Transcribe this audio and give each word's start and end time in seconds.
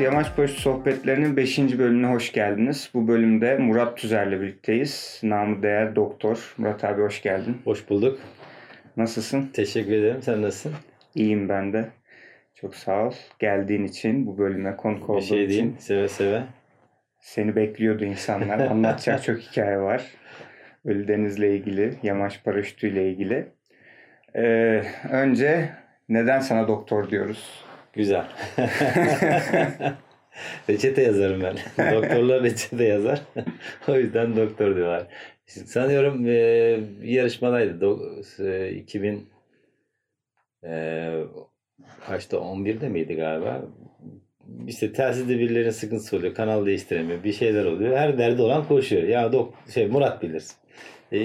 Yamaç 0.00 0.36
Paraşütü 0.36 0.60
Sohbetlerinin 0.60 1.36
5. 1.36 1.58
bölümüne 1.58 2.06
hoş 2.06 2.32
geldiniz. 2.32 2.90
Bu 2.94 3.08
bölümde 3.08 3.56
Murat 3.58 3.98
Tüzer'le 3.98 4.40
birlikteyiz. 4.40 5.20
Namı 5.22 5.62
değer 5.62 5.96
doktor. 5.96 6.54
Murat 6.58 6.84
abi 6.84 7.02
hoş 7.02 7.22
geldin. 7.22 7.58
Hoş 7.64 7.90
bulduk. 7.90 8.18
Nasılsın? 8.96 9.50
Teşekkür 9.52 9.92
ederim. 9.92 10.22
Sen 10.22 10.42
nasılsın? 10.42 10.72
İyiyim 11.14 11.48
ben 11.48 11.72
de. 11.72 11.88
Çok 12.54 12.74
sağ 12.74 13.06
ol. 13.06 13.12
Geldiğin 13.38 13.84
için, 13.84 14.26
bu 14.26 14.38
bölüme 14.38 14.76
konuk 14.76 15.10
olduğun 15.10 15.20
şey 15.20 15.44
için. 15.44 15.48
diyeyim. 15.48 15.76
Seve 15.78 16.08
seve. 16.08 16.42
Seni 17.20 17.56
bekliyordu 17.56 18.04
insanlar. 18.04 18.60
Anlatacak 18.70 19.22
çok 19.24 19.38
hikaye 19.38 19.78
var. 19.78 20.04
Ölüdeniz'le 20.84 21.38
ilgili, 21.38 21.94
yamaç 22.02 22.44
paraşütüyle 22.44 23.10
ilgili. 23.10 23.46
Ee, 24.36 24.82
önce 25.10 25.70
neden 26.08 26.40
sana 26.40 26.68
doktor 26.68 27.10
diyoruz? 27.10 27.64
Güzel. 27.92 28.24
reçete 30.70 31.02
yazarım 31.02 31.42
ben. 31.42 31.56
Doktorlar 31.94 32.42
reçete 32.42 32.84
yazar. 32.84 33.22
o 33.88 33.96
yüzden 33.96 34.36
doktor 34.36 34.76
diyorlar. 34.76 35.06
Sanıyorum 35.46 36.26
e, 36.26 36.30
bir 37.02 37.08
yarışmadaydı. 37.08 37.84
Do- 37.84 38.46
e, 38.48 38.72
2000 38.72 39.28
e, 40.64 41.12
kaçta 42.06 42.36
11'de 42.36 42.88
miydi 42.88 43.14
galiba? 43.14 43.62
İşte 44.66 44.92
telsizde 44.92 45.38
birilerinin 45.38 45.70
sıkıntısı 45.70 46.16
oluyor. 46.16 46.34
Kanal 46.34 46.66
değiştiremiyor. 46.66 47.24
Bir 47.24 47.32
şeyler 47.32 47.64
oluyor. 47.64 47.96
Her 47.96 48.18
derdi 48.18 48.42
olan 48.42 48.68
koşuyor. 48.68 49.02
Ya 49.02 49.32
dok 49.32 49.54
şey 49.74 49.86
Murat 49.86 50.22
bilirsin. 50.22 50.56
E, 51.12 51.18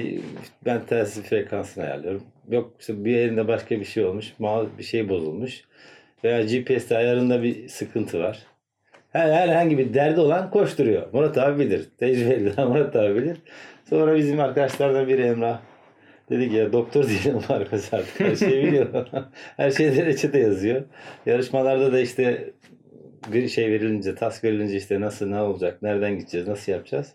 ben 0.66 0.86
telsiz 0.86 1.24
frekansını 1.24 1.84
ayarlıyorum. 1.84 2.24
Yok 2.50 2.74
işte 2.80 3.06
bir 3.06 3.16
elinde 3.18 3.48
başka 3.48 3.80
bir 3.80 3.86
şey 3.86 4.06
olmuş. 4.06 4.34
Bir 4.78 4.84
şey 4.84 5.10
bozulmuş. 5.10 5.64
Veya 6.26 6.42
GPS'te 6.42 6.98
ayarında 6.98 7.44
bir 7.44 7.68
sıkıntı 7.68 8.20
var. 8.20 8.40
Her, 9.12 9.32
herhangi 9.32 9.78
bir 9.78 9.94
derdi 9.94 10.20
olan 10.20 10.52
koşturuyor. 10.52 11.08
Murat 11.14 11.38
abi 11.38 11.60
bilir. 11.60 11.86
Tecrübeli 11.98 12.66
Murat 12.68 12.96
abi 12.96 13.16
bilir. 13.16 13.38
Sonra 13.90 14.16
bizim 14.16 14.40
arkadaşlardan 14.40 15.08
biri 15.08 15.22
Emrah. 15.22 15.60
Dedi 16.30 16.50
ki 16.50 16.56
ya 16.56 16.74
doktor 16.74 17.06
diyelim 17.10 17.42
arkadaş 17.50 17.94
artık 17.94 18.20
her 18.20 18.36
şeyi 18.36 18.68
biliyor. 18.68 18.88
her 19.58 19.72
şeyde 19.72 20.06
reçete 20.06 20.40
yazıyor. 20.40 20.84
Yarışmalarda 21.26 21.94
da 21.94 22.00
işte 22.00 22.54
bir 23.34 23.48
şey 23.48 23.72
verilince, 23.72 24.16
task 24.16 24.44
verilince 24.44 24.78
işte 24.78 25.02
nasıl 25.02 25.30
ne 25.30 25.42
olacak, 25.42 25.82
nereden 25.82 26.18
gideceğiz, 26.18 26.48
nasıl 26.48 26.72
yapacağız. 26.72 27.14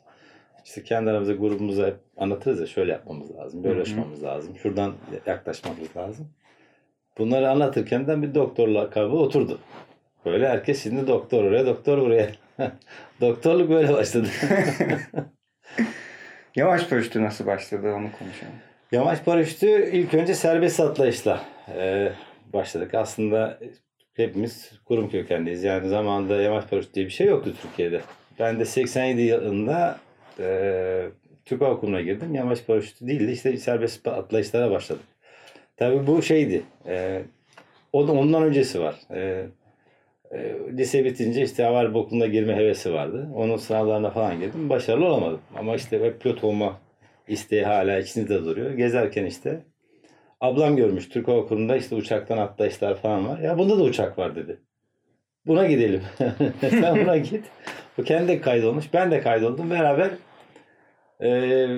İşte 0.65 0.83
kendi 0.83 1.11
aramızda 1.11 1.33
grubumuza 1.33 1.93
anlatırız 2.17 2.61
ya 2.61 2.67
şöyle 2.67 2.93
yapmamız 2.93 3.37
lazım, 3.37 3.65
böyle 3.65 3.77
uğraşmamız 3.77 4.23
lazım, 4.23 4.57
şuradan 4.57 4.93
yaklaşmamız 5.27 5.97
lazım. 5.97 6.29
Bunları 7.21 7.51
anlatırken 7.51 8.07
de 8.07 8.23
bir 8.23 8.35
doktor 8.35 8.69
lakabı 8.69 9.17
oturdu. 9.17 9.59
Böyle 10.25 10.49
herkes 10.49 10.83
şimdi 10.83 11.07
doktor 11.07 11.45
oraya, 11.45 11.67
doktor 11.67 11.99
buraya. 11.99 12.31
Doktorluk 13.21 13.71
böyle 13.71 13.93
başladı. 13.93 14.29
Yamaç 16.57 16.91
paraşütü 16.91 17.23
nasıl 17.23 17.47
başladı 17.47 17.93
onu 17.93 18.09
konuşalım. 18.19 18.55
Yamaç 18.93 19.25
paraşütü 19.25 19.91
ilk 19.93 20.15
önce 20.15 20.35
serbest 20.35 20.81
atlayışla 20.81 21.41
e, 21.77 22.13
başladık. 22.53 22.95
Aslında 22.95 23.59
hepimiz 24.15 24.73
kurum 24.85 25.11
kökenliyiz. 25.11 25.65
Yani 25.65 25.89
zamanında 25.89 26.43
yamaç 26.43 26.71
paraşütü 26.71 26.95
diye 26.95 27.07
bir 27.07 27.11
şey 27.11 27.27
yoktu 27.27 27.55
Türkiye'de. 27.63 28.01
Ben 28.39 28.61
de 28.61 28.65
87 28.65 29.21
yılında 29.21 29.99
e, 30.39 31.09
Türk 31.45 31.61
Hava 31.61 31.81
Kurumu'na 31.81 32.01
girdim. 32.01 32.35
Yamaç 32.35 32.67
paraşütü 32.67 33.07
değildi. 33.07 33.33
İşte 33.33 33.57
serbest 33.57 34.09
atlayışlara 34.09 34.71
başladık. 34.71 35.05
Tabii 35.81 36.07
bu 36.07 36.23
şeydi. 36.23 36.63
E, 36.87 37.23
o 37.93 38.09
da 38.09 38.13
ondan 38.13 38.43
öncesi 38.43 38.81
var. 38.81 38.95
E, 39.11 39.47
e, 40.31 40.55
lise 40.73 41.05
bitince 41.05 41.43
işte 41.43 41.63
harbi 41.63 41.99
okuluna 41.99 42.27
girme 42.27 42.57
hevesi 42.57 42.93
vardı. 42.93 43.29
Onun 43.35 43.57
sınavlarına 43.57 44.11
falan 44.11 44.41
girdim. 44.41 44.69
Başarılı 44.69 45.07
olamadım. 45.07 45.41
Ama 45.57 45.77
işte 45.77 46.05
hep 46.05 46.21
pilot 46.21 46.45
olma 46.45 46.81
isteği 47.29 47.65
hala 47.65 47.99
içinizde 47.99 48.45
duruyor. 48.45 48.71
Gezerken 48.71 49.25
işte 49.25 49.61
ablam 50.41 50.77
görmüş 50.77 51.09
Türk 51.09 51.29
Hava 51.29 51.47
Kurumu'nda 51.47 51.77
işte 51.77 51.95
uçaktan 51.95 52.39
atlayışlar 52.39 52.97
falan 52.97 53.29
var. 53.29 53.39
Ya 53.39 53.59
bunda 53.59 53.79
da 53.79 53.83
uçak 53.83 54.19
var 54.19 54.37
dedi. 54.37 54.61
Buna 55.47 55.67
gidelim. 55.67 56.03
Sen 56.71 57.01
buna 57.03 57.17
git. 57.17 57.45
O 57.99 58.03
kendi 58.03 58.41
kaydolmuş. 58.41 58.95
Ben 58.95 59.11
de 59.11 59.21
kaydoldum. 59.21 59.71
Beraber 59.71 60.11
e, 61.23 61.69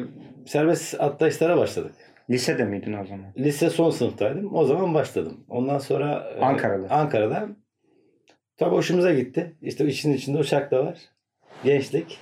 serbest 0.46 1.00
atlayışlara 1.00 1.56
başladık. 1.56 2.11
Lisede 2.32 2.64
miydin 2.64 2.92
o 2.92 3.04
zaman? 3.06 3.26
Lise 3.38 3.70
son 3.70 3.90
sınıftaydım. 3.90 4.54
O 4.54 4.64
zaman 4.64 4.94
başladım. 4.94 5.44
Ondan 5.48 5.78
sonra 5.78 6.32
e, 6.36 6.40
Ankara'da. 6.40 6.90
Ankara'da. 6.90 7.48
Tabii 8.56 8.74
hoşumuza 8.74 9.14
gitti. 9.14 9.52
İşte 9.62 9.86
işin 9.86 10.12
içinde 10.12 10.38
uçak 10.38 10.70
da 10.70 10.86
var. 10.86 10.98
Gençlik. 11.64 12.18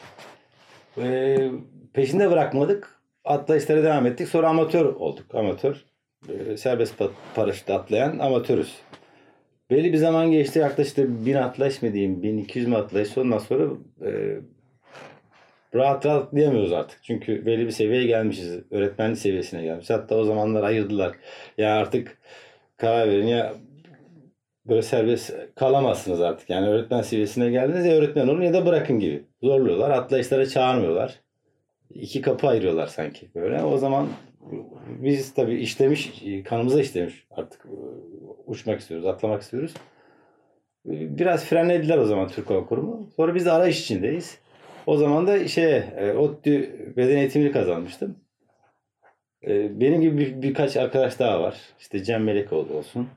E, 0.99 1.37
peşinde 1.93 2.31
bırakmadık. 2.31 3.01
Atlayışlara 3.25 3.83
devam 3.83 4.07
ettik. 4.07 4.29
Sonra 4.29 4.49
amatör 4.49 4.85
olduk. 4.85 5.35
Amatör. 5.35 5.85
E, 6.29 6.57
serbest 6.57 7.01
pa- 7.01 7.11
paraşütle 7.35 7.75
atlayan 7.75 8.19
amatörüz. 8.19 8.79
Belli 9.71 9.93
bir 9.93 9.99
zaman 9.99 10.31
geçti. 10.31 10.59
Yaklaşık 10.59 10.99
1000 10.99 11.35
atlayış 11.35 11.83
mı 11.83 11.93
diyeyim, 11.93 12.23
1200 12.23 12.67
mi 12.69 12.77
atlayış. 12.77 13.19
Ondan 13.19 13.39
sonra 13.39 13.65
e, 14.07 14.11
rahat 15.75 16.07
rahat 16.07 16.23
atlayamıyoruz 16.23 16.73
artık. 16.73 16.99
Çünkü 17.03 17.47
belli 17.47 17.67
bir 17.67 17.71
seviyeye 17.71 18.07
gelmişiz. 18.07 18.61
Öğretmenlik 18.71 19.19
seviyesine 19.19 19.63
gelmiş. 19.63 19.91
Hatta 19.91 20.17
o 20.17 20.25
zamanlar 20.25 20.63
ayırdılar. 20.63 21.13
Ya 21.59 21.75
artık 21.75 22.19
karar 22.77 23.09
verin 23.09 23.27
ya 23.27 23.55
böyle 24.69 24.83
serbest 24.83 25.35
kalamazsınız 25.55 26.21
artık. 26.21 26.51
Yani 26.51 26.69
öğretmen 26.69 27.03
seviyesine 27.03 27.51
geldiniz 27.51 27.87
ya 27.87 27.93
öğretmen 27.93 28.29
olun 28.29 28.43
ya 28.43 28.53
da 28.53 28.67
bırakın 28.67 29.01
gibi. 29.01 29.25
Zorluyorlar. 29.43 29.91
Atlayışlara 29.91 30.47
çağırmıyorlar. 30.47 31.21
İki 31.91 32.21
kapı 32.21 32.49
ayırıyorlar 32.49 32.87
sanki 32.87 33.29
böyle. 33.35 33.63
O 33.63 33.79
zaman 33.79 34.09
biz 34.89 35.35
tabii 35.35 35.55
işlemiş, 35.55 36.13
kanımıza 36.45 36.81
işlemiş 36.81 37.27
artık 37.31 37.67
uçmak 38.47 38.81
istiyoruz, 38.81 39.07
atlamak 39.07 39.43
istiyoruz. 39.43 39.75
Biraz 40.85 41.45
frenlediler 41.45 41.99
o 41.99 42.05
zaman 42.05 42.29
Türk 42.29 42.51
Hava 42.51 42.67
Kurumu. 42.67 43.11
Sonra 43.17 43.35
biz 43.35 43.47
de 43.47 43.53
arayış 43.53 43.81
içindeyiz. 43.81 44.39
O 44.87 44.97
zaman 44.97 45.27
da 45.27 45.49
şey, 45.49 45.83
ODTÜ 46.19 46.77
beden 46.97 47.17
eğitimini 47.17 47.53
kazanmıştım. 47.53 48.17
E, 49.47 49.81
Benim 49.81 50.01
gibi 50.01 50.19
bir, 50.19 50.43
birkaç 50.43 50.77
arkadaş 50.77 51.19
daha 51.19 51.43
var. 51.43 51.61
İşte 51.81 52.05
Cem 52.05 52.25
Melekoğlu 52.25 52.75
olsun. 52.75 53.09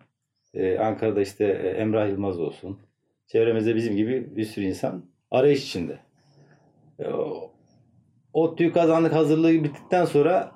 E, 0.53 0.77
Ankara'da 0.77 1.21
işte 1.21 1.45
e, 1.45 1.67
Emrah 1.67 2.09
Yılmaz 2.09 2.39
olsun. 2.39 2.79
Çevremizde 3.27 3.75
bizim 3.75 3.95
gibi 3.95 4.35
bir 4.35 4.45
sürü 4.45 4.65
insan 4.65 5.05
arayış 5.31 5.63
içinde. 5.63 5.99
E, 6.99 7.05
ODTÜ'yü 8.33 8.73
kazandık 8.73 9.13
hazırlığı 9.13 9.63
bittikten 9.63 10.05
sonra 10.05 10.51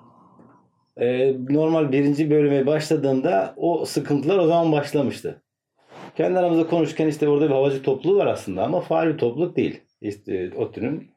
e, 0.97 1.35
normal 1.49 1.91
birinci 1.91 2.29
bölüme 2.29 2.65
başladığımda 2.65 3.53
o 3.57 3.85
sıkıntılar 3.85 4.37
o 4.37 4.47
zaman 4.47 4.71
başlamıştı. 4.71 5.41
Kendi 6.15 6.39
aramızda 6.39 6.67
konuşurken 6.67 7.07
işte 7.07 7.29
orada 7.29 7.45
bir 7.45 7.53
havacı 7.53 7.83
topluluğu 7.83 8.17
var 8.17 8.27
aslında 8.27 8.63
ama 8.63 8.79
faal 8.79 9.07
bir 9.07 9.17
topluluk 9.17 9.55
değil. 9.55 9.81
İşte 10.01 10.51
ODTÜ'nün. 10.55 11.11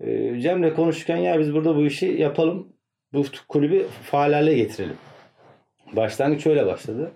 E, 0.00 0.40
Cem'le 0.40 0.74
konuşurken 0.74 1.16
ya 1.16 1.40
biz 1.40 1.54
burada 1.54 1.76
bu 1.76 1.86
işi 1.86 2.06
yapalım. 2.06 2.72
Bu 3.12 3.24
kulübü 3.48 3.86
faal 4.02 4.32
hale 4.32 4.54
getirelim. 4.54 4.96
Başlangıç 5.92 6.46
öyle 6.46 6.66
başladı. 6.66 7.12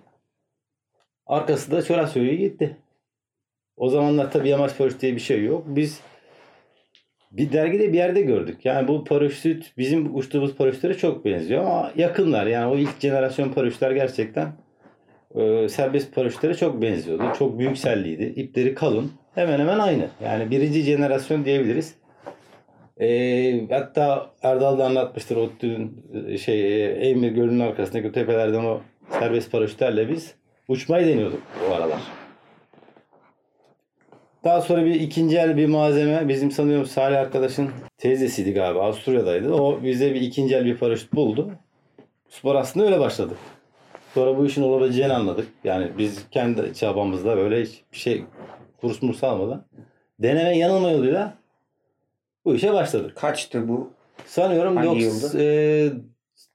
Arkası 1.25 1.71
da 1.71 1.81
çora 1.81 2.07
söylüyor 2.07 2.37
gitti. 2.37 2.77
O 3.77 3.89
zamanlar 3.89 4.31
tabii 4.31 4.49
yamaç 4.49 4.77
paraşütü 4.77 5.01
diye 5.01 5.15
bir 5.15 5.19
şey 5.19 5.43
yok. 5.43 5.63
Biz 5.67 6.01
bir 7.31 7.51
dergide 7.51 7.93
bir 7.93 7.97
yerde 7.97 8.21
gördük. 8.21 8.65
Yani 8.65 8.87
bu 8.87 9.03
paraşüt 9.03 9.73
bizim 9.77 10.15
uçtuğumuz 10.15 10.55
paraşütlere 10.55 10.97
çok 10.97 11.25
benziyor 11.25 11.61
ama 11.63 11.91
yakınlar. 11.95 12.47
Yani 12.47 12.73
o 12.73 12.77
ilk 12.77 12.99
jenerasyon 12.99 13.49
paraşütler 13.49 13.91
gerçekten 13.91 14.53
e, 15.35 15.69
serbest 15.69 16.15
paraşütlere 16.15 16.53
çok 16.53 16.81
benziyordu. 16.81 17.23
Çok 17.39 17.59
büyük 17.59 17.77
selliydi. 17.77 18.33
İpleri 18.35 18.75
kalın. 18.75 19.11
Hemen 19.35 19.59
hemen 19.59 19.79
aynı. 19.79 20.07
Yani 20.23 20.51
birinci 20.51 20.81
jenerasyon 20.81 21.45
diyebiliriz. 21.45 21.95
E, 22.99 23.67
hatta 23.69 24.31
Erdal 24.43 24.79
da 24.79 24.85
anlatmıştır 24.85 25.35
o 25.35 25.49
dün 25.59 26.05
e, 26.27 26.37
şey 26.37 26.85
e, 26.85 26.91
Eymir 26.91 27.31
Gölü'nün 27.31 27.59
arkasındaki 27.59 28.11
tepelerden 28.11 28.63
o 28.63 28.81
serbest 29.19 29.51
paraşütlerle 29.51 30.09
biz 30.09 30.35
uçmayı 30.67 31.07
deniyorduk 31.07 31.41
o 31.69 31.73
aralar. 31.73 31.99
Daha 34.43 34.61
sonra 34.61 34.85
bir 34.85 34.95
ikinci 34.95 35.37
el 35.37 35.57
bir 35.57 35.65
malzeme 35.65 36.27
bizim 36.27 36.51
sanıyorum 36.51 36.85
Salih 36.85 37.19
arkadaşın 37.19 37.69
teyzesiydi 37.97 38.53
galiba 38.53 38.81
Avusturya'daydı. 38.81 39.53
O 39.53 39.83
bize 39.83 40.13
bir 40.13 40.21
ikinci 40.21 40.55
el 40.55 40.65
bir 40.65 40.77
paraşüt 40.77 41.13
buldu. 41.13 41.51
Spor 42.29 42.55
aslında 42.55 42.85
öyle 42.85 42.99
başladık. 42.99 43.37
Sonra 44.13 44.37
bu 44.37 44.45
işin 44.45 44.61
olabileceğini 44.61 45.13
anladık. 45.13 45.47
Yani 45.63 45.91
biz 45.97 46.29
kendi 46.31 46.73
çabamızda 46.73 47.37
böyle 47.37 47.61
hiçbir 47.61 47.97
şey 47.97 48.23
kurs 48.81 49.01
murs 49.01 49.23
almadan 49.23 49.65
deneme 50.19 50.57
yanılma 50.57 50.91
yoluyla 50.91 51.33
bu 52.45 52.55
işe 52.55 52.73
başladık. 52.73 53.15
Kaçtı 53.17 53.67
bu? 53.67 53.91
Sanıyorum 54.25 54.75
Hangi 54.77 54.89
doks- 54.89 55.37
yılda? 55.37 55.43
e, 55.43 55.91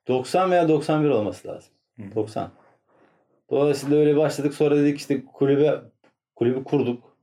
90 0.09 0.51
veya 0.51 0.69
91 0.69 1.09
olması 1.09 1.49
lazım. 1.49 1.73
Hı. 1.97 2.03
90. 2.15 2.51
Dolayısıyla 3.51 3.97
öyle 3.99 4.17
başladık. 4.17 4.55
Sonra 4.55 4.77
dedik 4.77 4.99
işte 4.99 5.25
kulübe 5.25 5.75
kulübü 6.35 6.65
kurduk. 6.65 7.17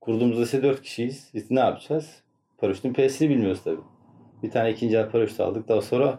Kurduğumuzda 0.00 0.42
ise 0.42 0.62
4 0.62 0.82
kişiyiz. 0.82 1.30
İşte 1.34 1.54
ne 1.54 1.60
yapacağız? 1.60 2.22
Paraşütün 2.58 2.92
P'sini 2.92 3.28
bilmiyoruz 3.30 3.60
tabii. 3.64 3.80
Bir 4.42 4.50
tane 4.50 4.70
ikinci 4.70 4.96
el 4.96 5.10
paraşüt 5.10 5.40
aldık. 5.40 5.68
Daha 5.68 5.80
sonra 5.80 6.18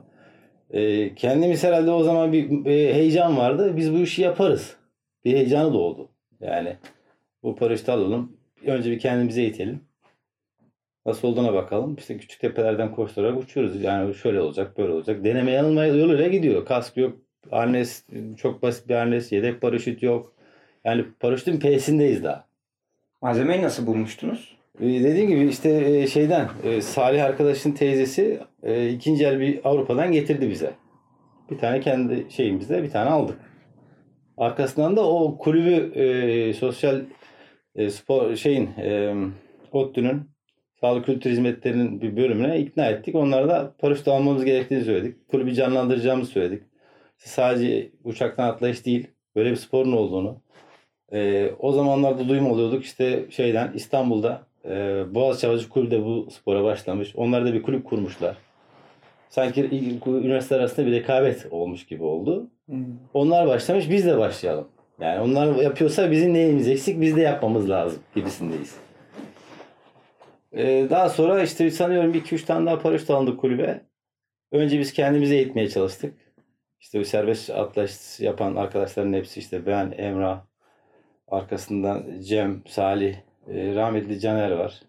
e, 0.70 1.16
kendimiz 1.16 1.64
herhalde 1.64 1.92
o 1.92 2.04
zaman 2.04 2.34
bir 2.34 2.66
e, 2.66 2.94
heyecan 2.94 3.38
vardı. 3.38 3.78
Biz 3.78 3.94
bu 3.94 3.98
işi 3.98 4.22
yaparız. 4.22 4.76
Bir 5.26 5.34
heyecanı 5.34 5.74
doğdu. 5.74 6.10
Yani 6.42 6.78
bu 7.44 7.56
paraşütü 7.56 7.92
alalım. 7.92 8.38
Önce 8.66 8.92
bir 8.92 9.00
kendimize 9.00 9.42
eğitelim. 9.42 9.82
Nasıl 11.06 11.28
olduğuna 11.28 11.54
bakalım. 11.54 11.96
İşte 11.96 12.18
küçük 12.18 12.42
tepelerden 12.42 12.96
koşturarak 12.96 13.40
uçuyoruz. 13.40 13.82
Yani 13.82 14.16
şöyle 14.16 14.42
olacak, 14.42 14.78
böyle 14.78 14.94
olacak. 14.94 15.24
Deneme 15.24 15.52
yanılma 15.52 15.86
yoluyla 15.86 16.28
gidiyor. 16.28 16.66
Kask 16.66 16.98
yok, 16.98 17.18
arnes, 17.52 18.06
çok 18.38 18.62
basit 18.62 18.90
bir 18.90 18.96
arnes, 18.96 19.32
yedek 19.32 19.62
paraşüt 19.62 20.04
yok. 20.04 20.34
Yani 20.84 21.06
paraşütün 21.20 21.60
P'sindeyiz 21.60 22.24
daha. 22.24 22.48
Malzemeyi 23.22 23.62
nasıl 23.62 23.88
bulmuştunuz? 23.88 24.59
Ee, 24.80 24.86
dediğim 24.86 25.28
gibi 25.28 25.48
işte 25.48 25.70
e, 25.70 26.08
şeyden 26.08 26.50
e, 26.64 26.82
Salih 26.82 27.26
arkadaşın 27.26 27.72
teyzesi 27.72 28.40
e, 28.64 28.90
ikinci 28.90 29.26
el 29.26 29.40
bir 29.40 29.60
Avrupa'dan 29.64 30.12
getirdi 30.12 30.50
bize. 30.50 30.72
Bir 31.52 31.58
tane 31.58 31.80
kendi 31.80 32.26
şeyimizde 32.30 32.84
bir 32.84 32.90
tane 32.90 33.10
aldık. 33.10 33.38
Arkasından 34.38 34.96
da 34.96 35.08
o 35.08 35.38
kulübü 35.38 36.54
sosyal 36.54 37.02
spor 37.90 38.36
şeyin 38.36 38.70
e, 38.78 39.16
ODTÜ'nün 39.72 40.22
sağlık 40.82 41.06
kültür 41.06 41.30
hizmetlerinin 41.30 42.02
bir 42.02 42.18
bölümüne 42.18 42.60
ikna 42.60 42.86
ettik. 42.86 43.16
Onlara 43.16 43.50
da 43.50 43.76
paraşüt 43.80 44.08
almamız 44.08 44.46
gerektiğini 44.46 44.84
söyledik. 44.84 45.28
Kulübü 45.28 45.54
canlandıracağımızı 45.54 46.32
söyledik. 46.32 46.64
Sadece 47.18 47.92
uçaktan 48.04 48.48
atlayış 48.48 48.86
değil, 48.86 49.08
böyle 49.36 49.52
bir 49.52 49.56
sporun 49.56 49.92
olduğunu. 49.92 50.42
O 51.60 51.72
zamanlarda 51.72 52.30
duyum 52.30 52.52
oluyorduk 52.52 52.84
işte 52.84 53.26
şeyden 53.30 53.72
İstanbul'da 53.76 54.49
e, 54.66 55.04
Boğaziçi 55.16 55.48
Havacı 55.48 55.70
Kulübü 55.70 55.92
de 55.92 56.06
bu 56.06 56.28
spora 56.32 56.64
başlamış. 56.64 57.16
Onlar 57.16 57.46
da 57.46 57.54
bir 57.54 57.62
kulüp 57.62 57.86
kurmuşlar. 57.86 58.38
Sanki 59.30 59.70
üniversiteler 60.06 60.60
arasında 60.60 60.86
bir 60.86 60.92
rekabet 60.92 61.48
olmuş 61.52 61.86
gibi 61.86 62.04
oldu. 62.04 62.50
Onlar 63.14 63.48
başlamış 63.48 63.90
biz 63.90 64.06
de 64.06 64.18
başlayalım. 64.18 64.68
Yani 65.00 65.20
onlar 65.20 65.56
yapıyorsa 65.56 66.12
bizim 66.12 66.34
neyimiz 66.34 66.68
eksik 66.68 67.02
biz 67.02 67.16
de 67.16 67.22
yapmamız 67.22 67.70
lazım 67.70 68.00
gibisindeyiz. 68.16 68.76
Ee, 70.54 70.88
daha 70.90 71.10
sonra 71.10 71.44
işte 71.44 71.72
sanıyorum 71.72 72.14
2-3 72.14 72.46
tane 72.46 72.66
daha 72.66 72.80
paraşüt 72.80 73.10
alındık 73.10 73.40
kulübe. 73.40 73.82
Önce 74.52 74.80
biz 74.80 74.94
kendimize 74.94 75.36
eğitmeye 75.36 75.70
çalıştık. 75.70 76.14
İşte 76.80 77.00
bu 77.00 77.06
serbest 77.06 77.50
atlayış 77.50 78.20
yapan 78.20 78.56
arkadaşların 78.56 79.14
hepsi 79.14 79.40
işte 79.40 79.66
ben, 79.66 79.94
Emrah, 79.98 80.42
arkasından 81.28 82.22
Cem, 82.22 82.64
Salih, 82.68 83.16
e, 83.50 83.76
rahmetli 83.76 84.20
Caner 84.20 84.52
var. 84.52 84.82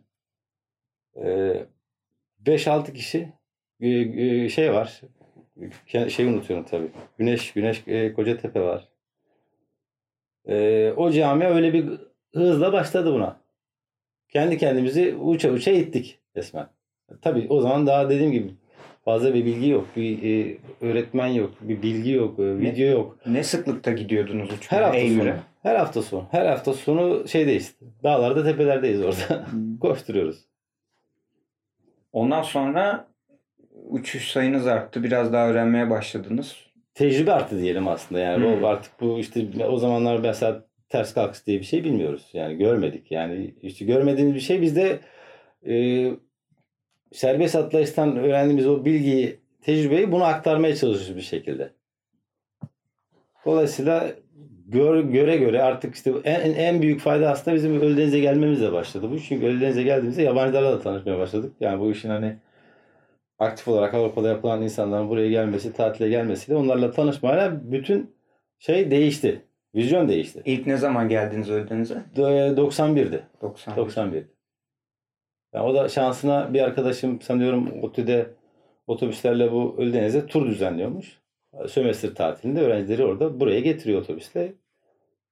E, 1.17 1.67
5-6 2.45 2.93
kişi 2.93 3.33
e, 3.81 3.89
e, 3.89 4.49
şey 4.49 4.73
var. 4.73 5.01
Şey 5.87 6.27
unutuyorum 6.27 6.67
tabii. 6.67 6.91
Güneş, 7.19 7.53
Güneş 7.53 7.83
e, 7.87 8.13
Kocatepe 8.13 8.61
var. 8.61 8.89
E, 10.49 10.93
o 10.97 11.11
cami 11.11 11.47
öyle 11.47 11.73
bir 11.73 12.01
hızla 12.35 12.73
başladı 12.73 13.13
buna. 13.13 13.41
Kendi 14.29 14.59
kendimizi 14.59 15.15
uça 15.15 15.51
uça 15.51 15.71
ittik 15.71 16.21
resmen. 16.37 16.69
Tabii 17.23 17.47
o 17.49 17.61
zaman 17.61 17.87
daha 17.87 18.11
dediğim 18.11 18.33
gibi 18.33 18.55
fazla 19.11 19.35
bir 19.35 19.45
bilgi 19.45 19.69
yok. 19.69 19.87
Bir 19.97 20.23
e, 20.23 20.57
öğretmen 20.81 21.27
yok. 21.27 21.51
Bir 21.61 21.83
bilgi 21.83 22.11
yok. 22.11 22.39
e, 22.39 22.59
video 22.59 22.87
yok. 22.87 23.17
Ne 23.27 23.43
sıklıkta 23.45 23.93
gidiyordunuz 23.93 24.53
uçmaya? 24.53 24.93
Her 24.93 24.95
hafta 24.95 25.03
sonu. 25.23 25.35
Her 25.63 25.77
hafta 25.77 26.03
sonu. 26.03 26.27
Her 26.31 26.47
hafta 26.47 26.73
sonu 26.73 27.29
şeydeyiz. 27.29 27.75
Dağlarda 28.03 28.45
tepelerdeyiz 28.45 29.01
orada. 29.01 29.47
Koşturuyoruz. 29.81 30.39
Ondan 32.13 32.43
sonra 32.43 33.07
uçuş 33.89 34.31
sayınız 34.31 34.67
arttı. 34.67 35.03
Biraz 35.03 35.33
daha 35.33 35.49
öğrenmeye 35.49 35.91
başladınız. 35.91 36.57
Tecrübe 36.95 37.33
arttı 37.33 37.61
diyelim 37.61 37.89
aslında. 37.89 38.21
Yani 38.21 38.55
Hmm. 38.55 38.63
bu 38.63 38.67
artık 38.67 38.93
bu 39.01 39.19
işte 39.19 39.47
o 39.69 39.77
zamanlar 39.77 40.19
mesela 40.19 40.65
ters 40.89 41.15
kalkış 41.15 41.47
diye 41.47 41.59
bir 41.61 41.65
şey 41.65 41.85
bilmiyoruz. 41.85 42.31
Yani 42.33 42.57
görmedik. 42.57 43.13
Yani 43.13 43.55
işte 43.63 43.85
görmediğimiz 43.85 44.35
bir 44.35 44.41
şey 44.41 44.63
bizde 44.63 45.01
e, 45.67 45.75
serbest 47.13 47.57
atlayıştan 47.57 48.17
öğrendiğimiz 48.17 48.67
o 48.67 48.85
bilgiyi, 48.85 49.41
tecrübeyi 49.63 50.13
bunu 50.13 50.25
aktarmaya 50.25 50.77
çalışıyoruz 50.77 51.17
bir 51.17 51.23
şekilde. 51.23 51.71
Dolayısıyla 53.45 54.11
gör, 54.67 55.01
göre 55.01 55.37
göre 55.37 55.63
artık 55.63 55.95
işte 55.95 56.13
en, 56.25 56.41
en 56.41 56.83
büyük 56.83 57.01
fayda 57.01 57.31
aslında 57.31 57.55
bizim 57.55 57.81
Ölüdeniz'e 57.81 58.21
gelmemizle 58.21 58.73
başladı 58.73 59.11
bu. 59.11 59.21
Çünkü 59.21 59.47
Ölüdeniz'e 59.47 59.83
geldiğimizde 59.83 60.23
yabancılarla 60.23 60.73
da 60.73 60.81
tanışmaya 60.81 61.19
başladık. 61.19 61.53
Yani 61.61 61.81
bu 61.81 61.91
işin 61.91 62.09
hani 62.09 62.37
aktif 63.39 63.69
olarak 63.69 63.95
Avrupa'da 63.95 64.29
yapılan 64.29 64.63
insanların 64.63 65.09
buraya 65.09 65.31
gelmesi, 65.31 65.73
tatile 65.73 66.09
gelmesiyle 66.09 66.59
onlarla 66.59 66.91
tanışmayla 66.91 67.73
bütün 67.73 68.15
şey 68.59 68.91
değişti. 68.91 69.45
Vizyon 69.75 70.09
değişti. 70.09 70.43
İlk 70.45 70.67
ne 70.67 70.77
zaman 70.77 71.09
geldiniz 71.09 71.51
Ölüdeniz'e? 71.51 72.03
Do- 72.17 72.57
91'di. 72.57 73.23
90. 73.43 73.77
91. 73.77 74.25
Yani 75.55 75.67
o 75.67 75.75
da 75.75 75.89
şansına 75.89 76.55
bir 76.55 76.61
arkadaşım 76.61 77.21
sanıyorum 77.21 77.69
ODTÜ'de 77.83 78.27
otobüslerle 78.87 79.53
bu 79.53 79.75
Ölüdeniz'e 79.79 80.27
tur 80.27 80.47
düzenliyormuş. 80.47 81.19
Sömestr 81.69 82.15
tatilinde 82.15 82.61
öğrencileri 82.61 83.05
orada 83.05 83.41
buraya 83.41 83.61
getiriyor 83.61 84.01
otobüsle. 84.01 84.53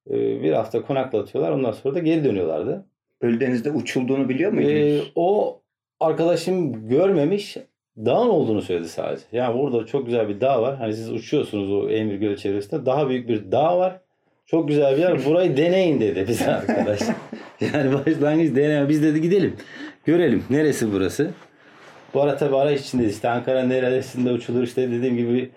Ee, 0.09 0.41
Bir 0.43 0.51
hafta 0.53 0.81
konaklatıyorlar. 0.81 1.51
Ondan 1.51 1.71
sonra 1.71 1.95
da 1.95 1.99
geri 1.99 2.23
dönüyorlardı. 2.23 2.85
Ölüdeniz'de 3.21 3.71
uçulduğunu 3.71 4.29
biliyor 4.29 4.51
Ee, 4.51 4.55
muydunuz? 4.55 5.11
o 5.15 5.59
arkadaşım 5.99 6.87
görmemiş 6.89 7.57
dağın 7.97 8.29
olduğunu 8.29 8.61
söyledi 8.61 8.89
sadece. 8.89 9.23
Yani 9.31 9.59
burada 9.59 9.85
çok 9.85 10.05
güzel 10.05 10.29
bir 10.29 10.41
dağ 10.41 10.61
var. 10.61 10.77
Hani 10.77 10.93
siz 10.93 11.11
uçuyorsunuz 11.11 11.71
o 11.71 11.89
Emir 11.89 12.15
Gölü 12.15 12.37
çevresinde. 12.37 12.85
Daha 12.85 13.09
büyük 13.09 13.29
bir 13.29 13.51
dağ 13.51 13.77
var. 13.77 13.99
Çok 14.45 14.67
güzel 14.67 14.97
bir 14.97 15.01
yer. 15.01 15.25
Burayı 15.25 15.57
deneyin 15.57 15.99
dedi 16.01 16.25
bize 16.27 16.53
arkadaş. 16.55 16.99
yani 17.73 17.93
başlangıç 17.93 18.55
deneme. 18.55 18.89
Biz 18.89 19.03
dedi 19.03 19.21
gidelim. 19.21 19.55
Görelim. 20.09 20.43
Neresi 20.49 20.91
burası? 20.93 21.31
Bu 22.13 22.21
arada 22.21 22.37
tabii 22.37 22.55
arayış 22.55 22.81
içindeyiz. 22.81 23.13
İşte 23.13 23.29
Ankara 23.29 23.63
neresinde 23.63 24.31
uçulur 24.31 24.63
işte 24.63 24.91
dediğim 24.91 25.17
gibi 25.17 25.51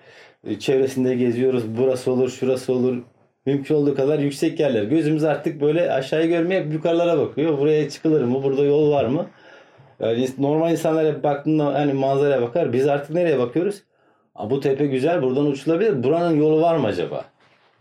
e, 0.47 0.59
çevresinde 0.59 1.15
geziyoruz. 1.15 1.77
Burası 1.79 2.11
olur, 2.11 2.31
şurası 2.31 2.73
olur. 2.73 3.03
Mümkün 3.47 3.75
olduğu 3.75 3.95
kadar 3.95 4.19
yüksek 4.19 4.61
yerler. 4.61 4.83
Gözümüz 4.83 5.25
artık 5.25 5.61
böyle 5.61 5.93
aşağıya 5.93 6.27
görmeye 6.27 6.61
hep 6.61 6.73
yukarılara 6.73 7.19
bakıyor. 7.19 7.59
Buraya 7.59 7.91
çıkılır 7.91 8.25
mı? 8.25 8.43
Burada 8.43 8.65
yol 8.65 8.93
var 8.93 9.05
mı? 9.05 9.27
Yani 10.01 10.29
normal 10.39 10.73
insanlar 10.73 11.15
hep 11.15 11.25
baktığında 11.25 11.67
hani 11.67 11.93
manzaraya 11.93 12.43
bakar. 12.43 12.73
Biz 12.73 12.87
artık 12.89 13.11
nereye 13.11 13.39
bakıyoruz? 13.39 13.83
Aa, 14.35 14.51
bu 14.51 14.61
tepe 14.61 14.87
güzel 14.87 15.23
buradan 15.23 15.47
uçulabilir. 15.47 16.03
Buranın 16.03 16.37
yolu 16.37 16.63
var 16.63 16.77
mı 16.77 16.87
acaba? 16.87 17.25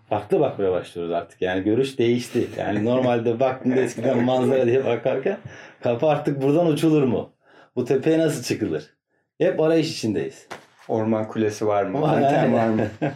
Farklı 0.10 0.39
bakmaya 0.39 0.72
başlıyoruz 0.72 1.13
artık. 1.13 1.41
Yani 1.41 1.63
görüş 1.63 2.00
değişti. 2.00 2.48
Yani 2.57 2.86
normalde 2.86 3.39
baktığında 3.39 3.81
eskiden 3.81 4.24
manzara 4.24 4.65
diye 4.65 4.86
bakarken 4.86 5.38
kapı 5.81 6.07
artık 6.07 6.41
buradan 6.41 6.67
uçulur 6.67 7.03
mu? 7.03 7.33
Bu 7.75 7.85
tepeye 7.85 8.19
nasıl 8.19 8.43
çıkılır? 8.43 8.93
Hep 9.38 9.59
arayış 9.59 9.91
içindeyiz. 9.91 10.47
Orman 10.88 11.27
kulesi 11.27 11.67
var 11.67 11.83
mı? 11.83 12.01
Var, 12.01 12.17
Anten 12.17 12.53
var 12.53 12.67
mı? 12.67 12.88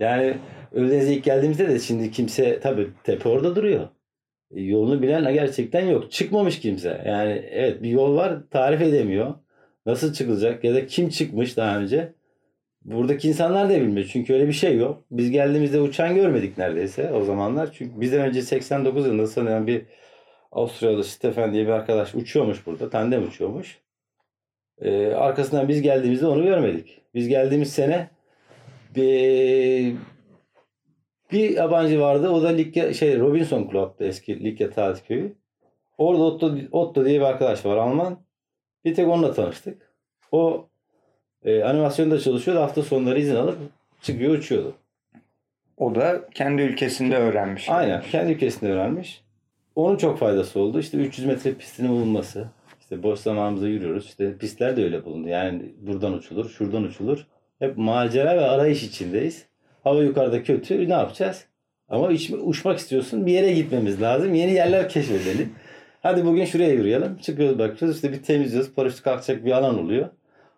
Yani 0.00 0.36
Ölüdeniz'e 0.72 1.14
ilk 1.14 1.24
geldiğimizde 1.24 1.68
de 1.68 1.78
şimdi 1.78 2.10
kimse 2.10 2.60
tabii 2.60 2.88
tepe 3.04 3.28
orada 3.28 3.56
duruyor. 3.56 3.88
E, 4.50 4.62
Yolunu 4.62 5.02
bilen 5.02 5.34
gerçekten 5.34 5.86
yok. 5.86 6.12
Çıkmamış 6.12 6.60
kimse. 6.60 7.02
Yani 7.06 7.32
evet 7.50 7.82
bir 7.82 7.90
yol 7.90 8.16
var 8.16 8.38
tarif 8.50 8.82
edemiyor. 8.82 9.34
Nasıl 9.86 10.12
çıkılacak 10.12 10.64
ya 10.64 10.74
da 10.74 10.86
kim 10.86 11.08
çıkmış 11.08 11.56
daha 11.56 11.78
önce. 11.78 12.12
Buradaki 12.84 13.28
insanlar 13.28 13.70
da 13.70 13.80
bilmiyor. 13.80 14.08
Çünkü 14.12 14.34
öyle 14.34 14.48
bir 14.48 14.52
şey 14.52 14.76
yok. 14.76 15.04
Biz 15.10 15.30
geldiğimizde 15.30 15.80
uçan 15.80 16.14
görmedik 16.14 16.58
neredeyse 16.58 17.12
o 17.12 17.24
zamanlar. 17.24 17.72
Çünkü 17.72 18.00
bizden 18.00 18.20
önce 18.20 18.42
89 18.42 19.06
yılında 19.06 19.26
sanıyorum 19.26 19.66
bir 19.66 19.82
Avusturyalı 20.56 21.04
Stefan 21.04 21.52
diye 21.52 21.66
bir 21.66 21.72
arkadaş 21.72 22.14
uçuyormuş 22.14 22.66
burada. 22.66 22.90
Tandem 22.90 23.24
uçuyormuş. 23.24 23.78
Ee, 24.78 25.06
arkasından 25.06 25.68
biz 25.68 25.82
geldiğimizde 25.82 26.26
onu 26.26 26.44
görmedik. 26.44 27.00
Biz 27.14 27.28
geldiğimiz 27.28 27.72
sene 27.72 28.10
bir, 28.94 29.96
bir 31.32 31.50
yabancı 31.50 32.00
vardı. 32.00 32.30
O 32.30 32.42
da 32.42 32.48
Likya, 32.48 32.94
şey 32.94 33.18
Robinson 33.18 33.68
Club'da 33.72 34.04
eski 34.04 34.44
Likya 34.44 34.70
Tatil 34.70 35.04
Köyü. 35.04 35.34
Orada 35.98 36.22
Otto, 36.22 36.54
Otto 36.72 37.04
diye 37.04 37.20
bir 37.20 37.24
arkadaş 37.24 37.66
var 37.66 37.76
Alman. 37.76 38.18
Bir 38.84 38.94
tek 38.94 39.08
onunla 39.08 39.32
tanıştık. 39.32 39.92
O 40.32 40.68
e, 41.44 41.62
animasyonda 41.62 42.20
çalışıyordu. 42.20 42.60
Hafta 42.60 42.82
sonları 42.82 43.20
izin 43.20 43.36
alıp 43.36 43.58
çıkıyor 44.02 44.34
uçuyordu. 44.34 44.74
O 45.76 45.94
da 45.94 46.28
kendi 46.34 46.62
ülkesinde 46.62 47.16
öğrenmiş. 47.16 47.70
Aynen. 47.70 48.02
Kendi 48.02 48.32
ülkesinde 48.32 48.72
öğrenmiş. 48.72 49.25
Onun 49.76 49.96
çok 49.96 50.18
faydası 50.18 50.60
oldu. 50.60 50.80
İşte 50.80 50.98
300 50.98 51.26
metre 51.26 51.54
pistinin 51.54 51.90
bulunması. 51.90 52.48
İşte 52.80 53.02
boş 53.02 53.20
zamanımızda 53.20 53.68
yürüyoruz. 53.68 54.04
İşte 54.06 54.38
pistler 54.38 54.76
de 54.76 54.84
öyle 54.84 55.04
bulundu. 55.04 55.28
Yani 55.28 55.62
buradan 55.80 56.12
uçulur, 56.12 56.50
şuradan 56.50 56.82
uçulur. 56.82 57.26
Hep 57.58 57.76
macera 57.76 58.36
ve 58.36 58.46
arayış 58.46 58.82
içindeyiz. 58.82 59.46
Hava 59.84 60.02
yukarıda 60.02 60.42
kötü. 60.42 60.88
Ne 60.88 60.92
yapacağız? 60.92 61.44
Ama 61.88 62.08
uç- 62.08 62.30
uçmak 62.30 62.78
istiyorsun. 62.78 63.26
Bir 63.26 63.32
yere 63.32 63.52
gitmemiz 63.52 64.02
lazım. 64.02 64.34
Yeni 64.34 64.52
yerler 64.52 64.88
keşfedelim. 64.88 65.52
Hadi 66.02 66.24
bugün 66.24 66.44
şuraya 66.44 66.72
yürüyelim. 66.72 67.16
Çıkıyoruz 67.16 67.58
bakıyoruz 67.58 67.96
işte 67.96 68.12
bir 68.12 68.22
temizliyoruz. 68.22 68.74
Paraşüt 68.74 69.02
kalkacak 69.02 69.44
bir 69.44 69.52
alan 69.52 69.78
oluyor. 69.84 70.08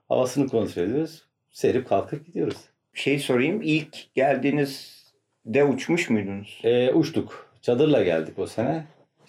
Havasını 0.08 0.48
kontrol 0.48 0.82
ediyoruz. 0.82 1.22
Serip 1.50 1.88
kalkıp 1.88 2.26
gidiyoruz. 2.26 2.56
Şey 2.94 3.18
sorayım. 3.18 3.60
ilk 3.62 4.14
geldiğinizde 4.14 5.64
uçmuş 5.64 6.10
muydunuz? 6.10 6.60
Ee, 6.64 6.92
uçtuk. 6.92 7.48
Çadırla 7.62 8.02
geldik 8.02 8.38
o 8.38 8.46
sene. 8.46 8.84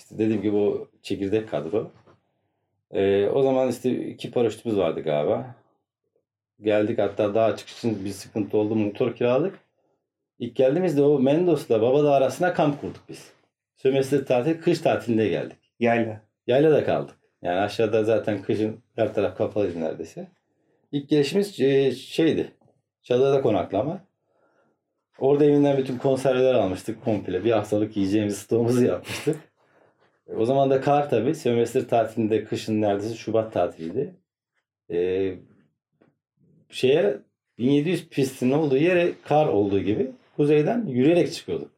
İşte 0.09 0.23
dediğim 0.23 0.41
gibi 0.41 0.55
o 0.55 0.87
çekirdek 1.01 1.49
kadro. 1.49 1.91
Ee, 2.91 3.27
o 3.27 3.43
zaman 3.43 3.69
işte 3.69 4.07
iki 4.07 4.31
paraşütümüz 4.31 4.77
vardı 4.77 5.01
galiba. 5.01 5.55
Geldik 6.61 6.99
hatta 6.99 7.35
daha 7.35 7.55
çıkış 7.55 7.77
için 7.77 8.05
bir 8.05 8.09
sıkıntı 8.09 8.57
oldu. 8.57 8.75
Motor 8.75 9.15
kiraladık. 9.15 9.59
İlk 10.39 10.55
geldiğimizde 10.55 11.01
o 11.01 11.19
Mendos'la 11.19 11.81
Babadağ 11.81 12.11
arasında 12.11 12.53
kamp 12.53 12.81
kurduk 12.81 13.01
biz. 13.09 13.31
Sömestr 13.75 14.25
tatil, 14.25 14.61
kış 14.61 14.79
tatilinde 14.79 15.27
geldik. 15.27 15.57
Yayla. 15.79 16.21
Yaylada 16.47 16.85
kaldık. 16.85 17.15
Yani 17.41 17.59
aşağıda 17.59 18.03
zaten 18.03 18.41
kışın 18.41 18.79
her 18.95 19.13
taraf 19.13 19.37
kapalıydı 19.37 19.81
neredeyse. 19.81 20.27
İlk 20.91 21.09
gelişimiz 21.09 21.59
e, 21.59 21.91
şeydi. 21.91 22.51
Çadırda 23.03 23.41
konaklama. 23.41 23.99
Orada 25.19 25.45
evinden 25.45 25.77
bütün 25.77 25.97
konserveler 25.97 26.53
almıştık 26.53 27.03
komple. 27.03 27.43
Bir 27.43 27.51
haftalık 27.51 27.97
yiyeceğimiz 27.97 28.37
stoğumuzu 28.37 28.85
yapmıştık. 28.85 29.48
O 30.37 30.45
zaman 30.45 30.69
da 30.69 30.81
kar 30.81 31.09
tabii. 31.09 31.35
Sömestr 31.35 31.87
tatilinde 31.87 32.43
kışın 32.43 32.81
neredeyse 32.81 33.15
Şubat 33.15 33.53
tatiliydi. 33.53 34.15
Ee, 34.91 35.35
şeye 36.69 37.17
1700 37.57 38.09
pistin 38.09 38.51
olduğu 38.51 38.77
yere 38.77 39.11
kar 39.23 39.47
olduğu 39.47 39.79
gibi 39.79 40.11
kuzeyden 40.35 40.85
yürüyerek 40.85 41.33
çıkıyorduk. 41.33 41.71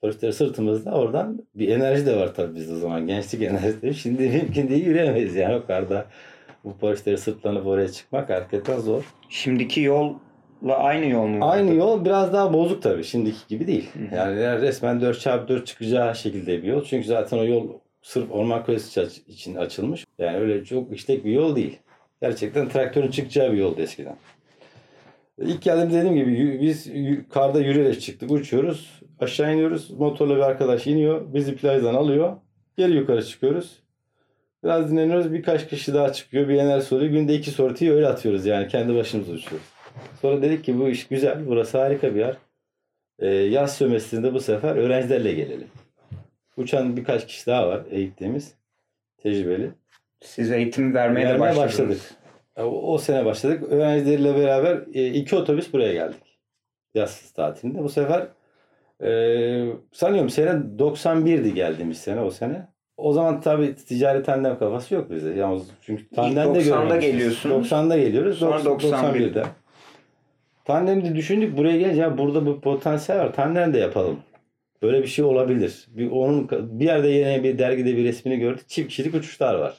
Paraşütleri 0.00 0.32
sırtımızda 0.32 0.90
oradan 0.90 1.46
bir 1.54 1.68
enerji 1.68 2.06
de 2.06 2.16
var 2.16 2.34
tabii 2.34 2.54
bizde 2.54 2.74
o 2.74 2.76
zaman. 2.76 3.06
Gençlik 3.06 3.42
enerjisi. 3.42 3.94
Şimdi 3.94 4.28
mümkün 4.28 4.68
değil 4.68 4.86
yürüyemeyiz 4.86 5.34
yani 5.36 5.56
o 5.56 5.66
karda. 5.66 6.06
Bu 6.64 6.78
paraşütleri 6.78 7.18
sırtlanıp 7.18 7.66
oraya 7.66 7.88
çıkmak 7.92 8.30
hakikaten 8.30 8.78
zor. 8.78 9.04
Şimdiki 9.28 9.80
yolla 9.80 10.29
aynı 10.68 11.06
yol 11.06 11.26
mu? 11.26 11.50
Aynı 11.50 11.74
yol 11.74 12.04
biraz 12.04 12.32
daha 12.32 12.52
bozuk 12.52 12.82
tabii. 12.82 13.04
Şimdiki 13.04 13.38
gibi 13.48 13.66
değil. 13.66 13.90
Yani 14.16 14.60
resmen 14.60 15.00
4x4 15.00 15.64
çıkacağı 15.64 16.16
şekilde 16.16 16.62
bir 16.62 16.68
yol. 16.68 16.84
Çünkü 16.84 17.06
zaten 17.06 17.38
o 17.38 17.44
yol 17.44 17.68
sırf 18.02 18.30
orman 18.30 18.64
kölesi 18.64 19.02
için 19.26 19.56
açılmış. 19.56 20.06
Yani 20.18 20.36
öyle 20.36 20.64
çok 20.64 20.92
işlek 20.92 21.24
bir 21.24 21.32
yol 21.32 21.56
değil. 21.56 21.78
Gerçekten 22.22 22.68
traktörün 22.68 23.10
çıkacağı 23.10 23.52
bir 23.52 23.58
yoldu 23.58 23.80
eskiden. 23.80 24.16
İlk 25.38 25.62
geldiğimde 25.62 25.94
dediğim 25.94 26.14
gibi 26.14 26.60
biz 26.60 26.90
karda 27.30 27.60
yürüyerek 27.60 28.00
çıktık. 28.00 28.30
Uçuyoruz. 28.30 29.00
Aşağı 29.20 29.54
iniyoruz. 29.54 29.90
Motorla 29.90 30.36
bir 30.36 30.40
arkadaş 30.40 30.86
iniyor. 30.86 31.34
Bizi 31.34 31.56
plajdan 31.56 31.94
alıyor. 31.94 32.36
Geri 32.78 32.92
yukarı 32.92 33.24
çıkıyoruz. 33.24 33.82
Biraz 34.64 34.90
dinleniyoruz. 34.90 35.32
Birkaç 35.32 35.68
kişi 35.68 35.94
daha 35.94 36.12
çıkıyor. 36.12 36.48
Bir 36.48 36.54
enerji 36.54 36.94
oluyor. 36.94 37.10
Günde 37.10 37.34
iki 37.34 37.50
sortiyi 37.50 37.92
öyle 37.92 38.08
atıyoruz 38.08 38.46
yani. 38.46 38.68
Kendi 38.68 38.94
başımıza 38.94 39.32
uçuyoruz. 39.32 39.66
Sonra 40.22 40.42
dedik 40.42 40.64
ki 40.64 40.78
bu 40.78 40.88
iş 40.88 41.08
güzel. 41.08 41.46
Burası 41.46 41.78
harika 41.78 42.14
bir 42.14 42.20
yer. 42.20 42.36
Ee, 43.18 43.26
yaz 43.28 43.76
sömestrinde 43.76 44.34
bu 44.34 44.40
sefer 44.40 44.76
öğrencilerle 44.76 45.32
gelelim. 45.32 45.68
Uçan 46.56 46.96
birkaç 46.96 47.26
kişi 47.26 47.46
daha 47.46 47.68
var 47.68 47.80
eğittiğimiz. 47.90 48.54
Tecrübeli. 49.22 49.70
Siz 50.20 50.50
eğitim 50.50 50.94
vermeye, 50.94 51.26
de 51.26 51.30
Vermeye 51.30 51.56
başladınız. 51.56 51.88
başladık. 51.98 52.16
O, 52.56 52.92
o 52.92 52.98
sene 52.98 53.24
başladık. 53.24 53.62
Öğrencileriyle 53.70 54.36
beraber 54.36 54.78
e, 54.94 55.06
iki 55.06 55.36
otobüs 55.36 55.72
buraya 55.72 55.92
geldik. 55.92 56.38
Yaz 56.94 57.32
tatilinde. 57.32 57.82
Bu 57.82 57.88
sefer 57.88 58.26
e, 59.02 59.10
sanıyorum 59.92 60.30
sene 60.30 60.50
91'di 60.78 61.54
geldiğimiz 61.54 61.98
sene 61.98 62.20
o 62.20 62.30
sene. 62.30 62.68
O 62.96 63.12
zaman 63.12 63.40
tabii 63.40 63.74
ticari 63.74 64.22
tandem 64.22 64.58
kafası 64.58 64.94
yok 64.94 65.10
bizde. 65.10 65.30
Yalnız 65.30 65.66
çünkü 65.82 66.08
tandem 66.10 66.54
de 66.54 66.58
90'da 66.58 66.62
görmemişiz. 66.62 67.12
geliyorsunuz. 67.12 67.72
90'da 67.72 67.98
geliyoruz. 67.98 68.38
Sonra 68.38 68.64
90 68.64 69.04
91'de. 69.04 69.18
91'de. 69.18 69.44
Tandemde 70.64 71.14
düşündük 71.14 71.56
buraya 71.56 71.78
gelince 71.78 72.00
ya 72.00 72.18
burada 72.18 72.46
bu 72.46 72.60
potansiyel 72.60 73.20
var. 73.20 73.32
Tandem 73.32 73.74
de 73.74 73.78
yapalım. 73.78 74.20
Böyle 74.82 75.02
bir 75.02 75.06
şey 75.06 75.24
olabilir. 75.24 75.86
Bir 75.88 76.10
onun 76.10 76.48
bir 76.50 76.84
yerde 76.84 77.08
yine 77.08 77.42
bir 77.44 77.58
dergide 77.58 77.96
bir 77.96 78.04
resmini 78.04 78.38
gördük. 78.38 78.68
Çift 78.68 78.88
kişilik 78.88 79.14
uçuşlar 79.14 79.54
var. 79.54 79.74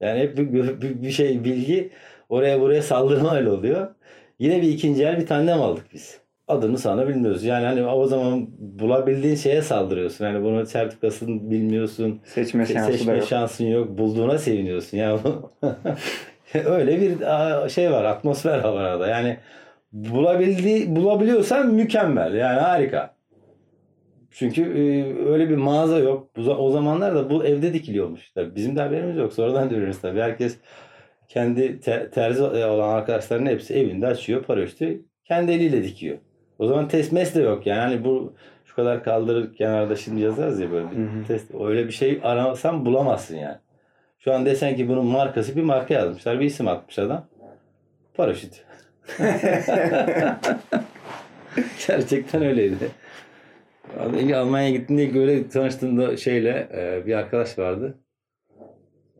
Yani 0.00 0.20
hep 0.20 0.36
bir, 0.36 0.52
bir, 0.52 1.02
bir 1.02 1.10
şey 1.10 1.44
bilgi 1.44 1.90
oraya 2.28 2.60
buraya 2.60 2.82
saldırmayla 2.82 3.52
oluyor. 3.52 3.94
Yine 4.38 4.62
bir 4.62 4.68
ikinci 4.68 5.04
el 5.04 5.18
bir 5.20 5.26
tandem 5.26 5.62
aldık 5.62 5.84
biz. 5.94 6.20
Adını 6.48 6.78
sana 6.78 7.08
bilmiyoruz. 7.08 7.44
Yani 7.44 7.66
hani 7.66 7.86
o 7.86 8.06
zaman 8.06 8.48
bulabildiğin 8.58 9.34
şeye 9.34 9.62
saldırıyorsun. 9.62 10.24
Yani 10.24 10.44
bunun 10.44 10.64
sertifikasını 10.64 11.50
bilmiyorsun. 11.50 12.20
Seçme 12.24 12.66
şansı 12.66 12.88
da 12.88 12.92
Seçme 12.92 13.16
yok. 13.16 13.26
şansın 13.28 13.64
yok. 13.64 13.98
Bulduğuna 13.98 14.38
seviniyorsun. 14.38 14.98
Ya 14.98 15.18
öyle 16.64 17.00
bir 17.00 17.18
şey 17.68 17.90
var. 17.90 18.04
Atmosfer 18.04 18.58
var 18.64 18.84
arada. 18.84 19.08
Yani 19.08 19.36
bulabildiği 19.92 20.96
bulabiliyorsan 20.96 21.74
mükemmel. 21.74 22.34
Yani 22.34 22.60
harika. 22.60 23.14
Çünkü 24.30 24.62
e, 24.62 25.14
öyle 25.30 25.48
bir 25.48 25.56
mağaza 25.56 25.98
yok. 25.98 26.28
Bu, 26.36 26.50
o 26.50 26.70
zamanlar 26.70 27.14
da 27.14 27.30
bu 27.30 27.44
evde 27.44 27.72
dikiliyormuş. 27.72 28.30
Tabii 28.30 28.54
bizim 28.54 28.76
de 28.76 28.80
haberimiz 28.80 29.16
yok. 29.16 29.32
Sonradan 29.32 29.68
görüyoruz 29.68 30.00
tabii. 30.00 30.20
Herkes 30.20 30.58
kendi 31.28 31.80
te- 31.80 32.10
terzi 32.10 32.42
olan 32.42 32.88
arkadaşların 32.88 33.46
hepsi 33.46 33.74
evinde 33.74 34.06
açıyor 34.06 34.42
paraşütü. 34.42 35.02
Kendi 35.24 35.52
eliyle 35.52 35.84
dikiyor. 35.84 36.18
O 36.58 36.66
zaman 36.66 36.88
test 36.88 37.12
mes 37.12 37.34
de 37.34 37.42
yok. 37.42 37.66
Yani 37.66 37.80
hani 37.80 38.04
bu 38.04 38.34
şu 38.64 38.74
kadar 38.74 39.04
kaldırır 39.04 39.54
kenarda 39.54 39.96
şimdi 39.96 40.20
yazarız 40.20 40.60
ya 40.60 40.70
böyle 40.72 40.90
bir 40.90 40.96
Hı 40.96 41.00
hı. 41.00 41.26
test. 41.28 41.54
Öyle 41.60 41.86
bir 41.86 41.92
şey 41.92 42.20
arasan 42.22 42.86
bulamazsın 42.86 43.36
yani. 43.36 43.56
Şu 44.18 44.32
an 44.34 44.46
desen 44.46 44.76
ki 44.76 44.88
bunun 44.88 45.06
markası 45.06 45.56
bir 45.56 45.62
marka 45.62 45.94
yazmışlar. 45.94 46.40
Bir 46.40 46.44
isim 46.44 46.68
atmış 46.68 46.98
adam. 46.98 47.26
Paraşüt. 48.14 48.64
Gerçekten 51.86 52.42
öyleydi. 52.42 52.90
İlk 54.20 54.34
Almanya'ya 54.34 54.70
gittiğimde 54.70 55.04
ilk 55.04 55.16
öyle 55.16 55.48
tanıştığımda 55.48 56.16
şeyle 56.16 56.68
e, 56.74 57.06
bir 57.06 57.14
arkadaş 57.14 57.58
vardı. 57.58 57.98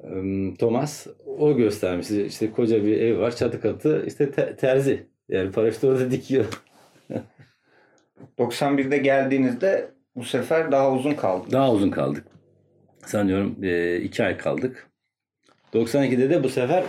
E, 0.04 0.10
Thomas. 0.58 1.06
O 1.38 1.56
göstermişti. 1.56 2.22
İşte 2.26 2.50
koca 2.50 2.84
bir 2.84 3.00
ev 3.00 3.18
var. 3.18 3.36
Çatı 3.36 3.60
katı. 3.60 4.04
işte 4.06 4.30
te- 4.30 4.56
terzi. 4.56 5.06
Yani 5.28 5.52
paraşütü 5.52 5.86
orada 5.86 6.10
dikiyor. 6.10 6.44
91'de 8.38 8.98
geldiğinizde 8.98 9.90
bu 10.16 10.24
sefer 10.24 10.72
daha 10.72 10.92
uzun 10.92 11.14
kaldı. 11.14 11.46
Daha 11.52 11.72
uzun 11.72 11.90
kaldık. 11.90 12.24
Sanıyorum 13.06 13.56
e, 13.62 13.96
iki 13.96 14.24
ay 14.24 14.36
kaldık. 14.36 14.90
92'de 15.74 16.30
de 16.30 16.44
bu 16.44 16.48
sefer 16.48 16.84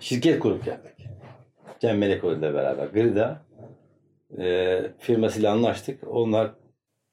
şirket 0.00 0.38
kurup 0.38 0.64
geldik. 0.64 0.97
Cem 1.80 1.98
Melekoğlu 1.98 2.38
ile 2.38 2.54
beraber. 2.54 2.86
Grida 2.86 3.42
e, 4.38 4.80
firmasıyla 4.98 5.52
anlaştık. 5.52 6.00
Onlar 6.10 6.50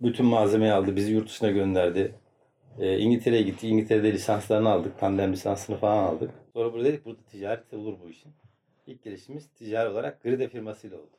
bütün 0.02 0.26
malzemeyi 0.26 0.72
aldı. 0.72 0.96
Bizi 0.96 1.12
yurt 1.14 1.30
dışına 1.30 1.52
gönderdi. 1.52 2.16
E, 2.80 2.98
İngiltere'ye 2.98 3.42
gitti. 3.42 3.68
İngiltere'de 3.68 4.14
lisanslarını 4.14 4.70
aldık. 4.70 5.00
Tandem 5.00 5.32
lisansını 5.34 5.78
falan 5.78 6.04
aldık. 6.04 6.32
Sonra 6.54 6.74
burada 6.74 6.86
dedik 6.88 7.06
burada 7.06 7.22
ticaret 7.32 7.74
olur 7.74 7.94
bu 8.06 8.10
işin. 8.10 8.32
İlk 8.88 9.04
girişimiz 9.04 9.48
ticari 9.50 9.90
olarak 9.90 10.24
Grida 10.24 10.48
firmasıyla 10.48 10.98
oldu. 10.98 11.10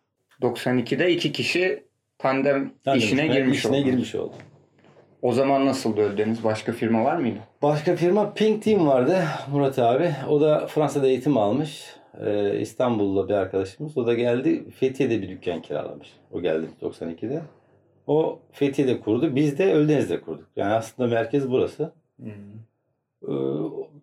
92'de 0.42 1.12
iki 1.12 1.32
kişi 1.32 1.84
tandem, 2.18 2.72
Tandem 2.84 2.98
işine 2.98 3.26
girmiş 3.26 3.58
işine 3.58 3.76
oldu. 3.76 3.84
girmiş 3.84 4.14
oldu. 4.14 4.34
O 5.22 5.32
zaman 5.32 5.66
nasıldı 5.66 6.00
Ölüdeniz? 6.00 6.44
Başka 6.44 6.72
firma 6.72 7.04
var 7.04 7.16
mıydı? 7.16 7.38
Başka 7.62 7.96
firma 7.96 8.34
Pink 8.34 8.62
Team 8.62 8.86
vardı 8.86 9.22
Murat 9.52 9.78
abi. 9.78 10.10
O 10.28 10.40
da 10.40 10.66
Fransa'da 10.66 11.06
eğitim 11.08 11.36
almış. 11.36 11.95
Ee, 12.20 12.60
İstanbul'da 12.60 13.28
bir 13.28 13.34
arkadaşımız. 13.34 13.98
O 13.98 14.06
da 14.06 14.14
geldi 14.14 14.70
Fethiye'de 14.70 15.22
bir 15.22 15.28
dükkan 15.28 15.62
kiralamış. 15.62 16.12
O 16.32 16.40
geldi 16.40 16.66
92'de. 16.82 17.42
O 18.06 18.38
Fethiye'de 18.52 19.00
kurdu. 19.00 19.36
Biz 19.36 19.58
de 19.58 19.74
Öldeniz'de 19.74 20.20
kurduk. 20.20 20.46
Yani 20.56 20.74
aslında 20.74 21.08
merkez 21.08 21.50
burası. 21.50 21.92
Ee, 22.22 23.32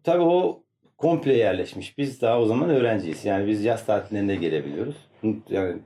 tabii 0.04 0.24
o 0.24 0.64
komple 0.98 1.38
yerleşmiş. 1.38 1.98
Biz 1.98 2.22
daha 2.22 2.40
o 2.40 2.46
zaman 2.46 2.70
öğrenciyiz. 2.70 3.26
Yani 3.26 3.48
biz 3.48 3.64
yaz 3.64 3.86
tatillerinde 3.86 4.36
gelebiliyoruz. 4.36 4.96
Yani 5.50 5.78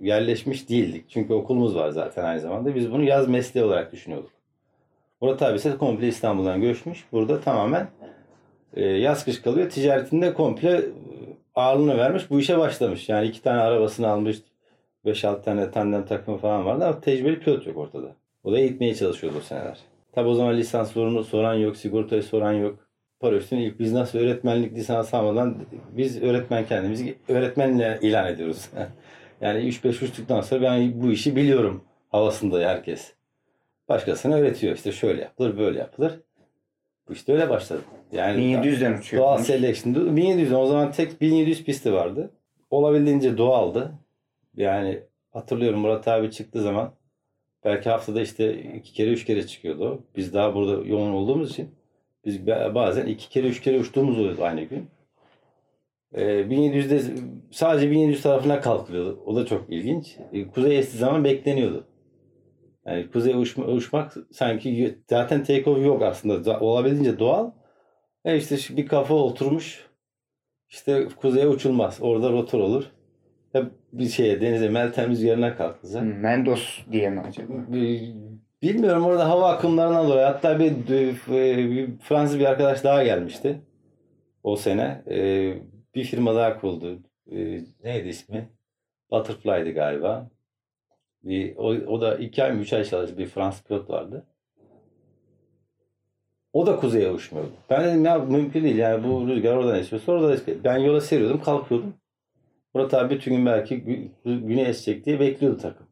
yerleşmiş 0.00 0.68
değildik. 0.68 1.04
Çünkü 1.08 1.32
okulumuz 1.32 1.76
var 1.76 1.90
zaten 1.90 2.24
aynı 2.24 2.40
zamanda. 2.40 2.74
Biz 2.74 2.92
bunu 2.92 3.04
yaz 3.04 3.28
mesleği 3.28 3.66
olarak 3.66 3.92
düşünüyorduk. 3.92 4.30
Murat 5.20 5.42
abi 5.42 5.56
ise 5.56 5.76
komple 5.76 6.08
İstanbul'dan 6.08 6.60
göçmüş. 6.60 7.04
Burada 7.12 7.40
tamamen 7.40 7.88
e, 8.74 8.84
yaz 8.84 9.24
kış 9.24 9.42
kalıyor. 9.42 9.70
Ticaretinde 9.70 10.34
komple 10.34 10.82
ağırlığını 11.54 11.98
vermiş. 11.98 12.30
Bu 12.30 12.40
işe 12.40 12.58
başlamış. 12.58 13.08
Yani 13.08 13.26
iki 13.26 13.42
tane 13.42 13.60
arabasını 13.60 14.08
almış. 14.08 14.36
5-6 15.04 15.42
tane 15.42 15.70
tandem 15.70 16.06
takımı 16.06 16.38
falan 16.38 16.64
vardı 16.66 16.84
ama 16.84 17.00
tecrübeli 17.00 17.40
pilot 17.40 17.66
yok 17.66 17.76
ortada. 17.76 18.16
O 18.44 18.52
da 18.52 18.58
eğitmeye 18.58 18.94
çalışıyordu 18.94 19.36
o 19.38 19.40
seneler. 19.40 19.78
Tabi 20.12 20.28
o 20.28 20.34
zaman 20.34 20.56
lisans 20.56 20.92
sorunu 20.92 21.24
soran 21.24 21.54
yok, 21.54 21.76
sigortayı 21.76 22.22
soran 22.22 22.52
yok. 22.52 22.78
Paraşütün 23.20 23.56
ilk 23.56 23.78
biz 23.78 23.92
nasıl 23.92 24.18
öğretmenlik 24.18 24.74
lisansı 24.74 25.16
almadan 25.16 25.56
biz 25.90 26.22
öğretmen 26.22 26.66
kendimizi 26.66 27.18
öğretmenle 27.28 27.98
ilan 28.02 28.26
ediyoruz. 28.26 28.70
yani 29.40 29.58
3-5 29.58 30.04
uçtuktan 30.04 30.40
sonra 30.40 30.62
ben 30.62 31.02
bu 31.02 31.12
işi 31.12 31.36
biliyorum 31.36 31.84
havasında 32.08 32.58
herkes. 32.68 33.12
Başkasına 33.88 34.34
öğretiyor. 34.34 34.76
İşte 34.76 34.92
şöyle 34.92 35.22
yapılır, 35.22 35.58
böyle 35.58 35.78
yapılır. 35.78 36.20
İşte 37.10 37.32
öyle 37.32 37.50
başladı. 37.50 37.80
Yani 38.12 38.40
1700'den 38.42 38.98
uçuyor. 38.98 39.22
Doğal 39.22 39.38
selection. 39.38 40.16
1700 40.16 40.52
o 40.52 40.66
zaman 40.66 40.92
tek 40.92 41.20
1700 41.20 41.64
pisti 41.64 41.92
vardı. 41.92 42.30
Olabildiğince 42.70 43.38
doğaldı. 43.38 43.92
Yani 44.56 45.00
hatırlıyorum 45.30 45.80
Murat 45.80 46.08
abi 46.08 46.30
çıktığı 46.30 46.62
zaman 46.62 46.92
belki 47.64 47.90
haftada 47.90 48.20
işte 48.20 48.62
iki 48.62 48.92
kere 48.92 49.10
üç 49.10 49.24
kere 49.24 49.46
çıkıyordu. 49.46 50.04
Biz 50.16 50.34
daha 50.34 50.54
burada 50.54 50.86
yoğun 50.86 51.12
olduğumuz 51.12 51.50
için 51.50 51.74
biz 52.24 52.46
bazen 52.46 53.06
iki 53.06 53.28
kere 53.28 53.46
üç 53.46 53.60
kere 53.60 53.78
uçtuğumuz 53.78 54.18
oluyordu 54.18 54.44
aynı 54.44 54.62
gün. 54.62 54.86
Ee, 56.14 56.22
1700'de 56.22 57.02
sadece 57.50 57.90
1700 57.90 58.22
tarafına 58.22 58.60
kalkılıyordu. 58.60 59.22
O 59.26 59.36
da 59.36 59.46
çok 59.46 59.64
ilginç. 59.68 60.16
Ee, 60.32 60.48
Kuzey 60.48 60.78
estiği 60.78 61.00
zaman 61.00 61.24
bekleniyordu. 61.24 61.84
Yani 62.86 63.10
kuzeye 63.10 63.36
uçma, 63.36 63.64
uçmak 63.64 64.14
sanki 64.32 64.98
zaten 65.10 65.44
take 65.44 65.70
off 65.70 65.84
yok 65.84 66.02
aslında. 66.02 66.60
Olabildiğince 66.60 67.18
doğal. 67.18 67.50
E 68.24 68.36
işte 68.36 68.76
bir 68.76 68.86
kafa 68.86 69.14
oturmuş. 69.14 69.86
İşte 70.68 71.08
kuzeye 71.16 71.48
uçulmaz. 71.48 71.98
Orada 72.00 72.32
rotor 72.32 72.60
olur. 72.60 72.84
Hep 73.52 73.66
bir 73.92 74.08
şeye 74.08 74.40
denize 74.40 74.68
Meltem 74.68 75.10
rüzgarına 75.10 75.56
kalktı. 75.56 75.98
Hı, 75.98 76.02
Mendos 76.02 76.78
diye 76.92 77.10
mi 77.10 77.20
acaba? 77.20 77.52
Bilmiyorum 78.62 79.04
orada 79.04 79.28
hava 79.28 79.48
akımlarından 79.48 80.08
dolayı. 80.08 80.26
Hatta 80.26 80.58
bir, 80.58 80.88
bir 81.70 81.98
Fransız 81.98 82.38
bir 82.38 82.44
arkadaş 82.44 82.84
daha 82.84 83.04
gelmişti. 83.04 83.60
O 84.42 84.56
sene. 84.56 85.02
Ee, 85.10 85.54
bir 85.94 86.04
firma 86.04 86.34
daha 86.34 86.60
kuruldu. 86.60 87.02
Ee, 87.32 87.60
neydi 87.84 88.08
ismi? 88.08 88.48
Butterfly'dı 89.10 89.70
galiba. 89.70 90.30
Bir, 91.24 91.56
o, 91.56 91.68
o 91.68 92.00
da 92.00 92.16
iki 92.16 92.44
ay 92.44 92.52
mı 92.52 92.60
üç 92.60 92.72
ay 92.72 92.84
çalıştı. 92.84 93.18
Bir 93.18 93.26
Fransız 93.26 93.62
pilot 93.62 93.90
vardı. 93.90 94.26
O 96.52 96.66
da 96.66 96.76
kuzeye 96.76 97.10
uçmuyordu. 97.10 97.52
Ben 97.70 97.84
dedim 97.84 98.04
ya 98.04 98.18
mümkün 98.18 98.64
değil 98.64 98.76
yani 98.76 99.04
bu 99.04 99.28
rüzgar 99.28 99.56
oradan 99.56 99.78
esiyorsa 99.78 100.12
oradan 100.12 100.32
esiyor. 100.32 100.56
Ben 100.64 100.78
yola 100.78 101.00
seriyordum 101.00 101.42
kalkıyordum. 101.42 101.94
Murat 102.74 102.94
abi 102.94 103.14
bütün 103.14 103.36
gün 103.36 103.46
belki 103.46 103.74
gü- 103.74 104.08
güney 104.46 104.66
esecek 104.66 105.06
diye 105.06 105.20
bekliyordu 105.20 105.58
takım. 105.62 105.86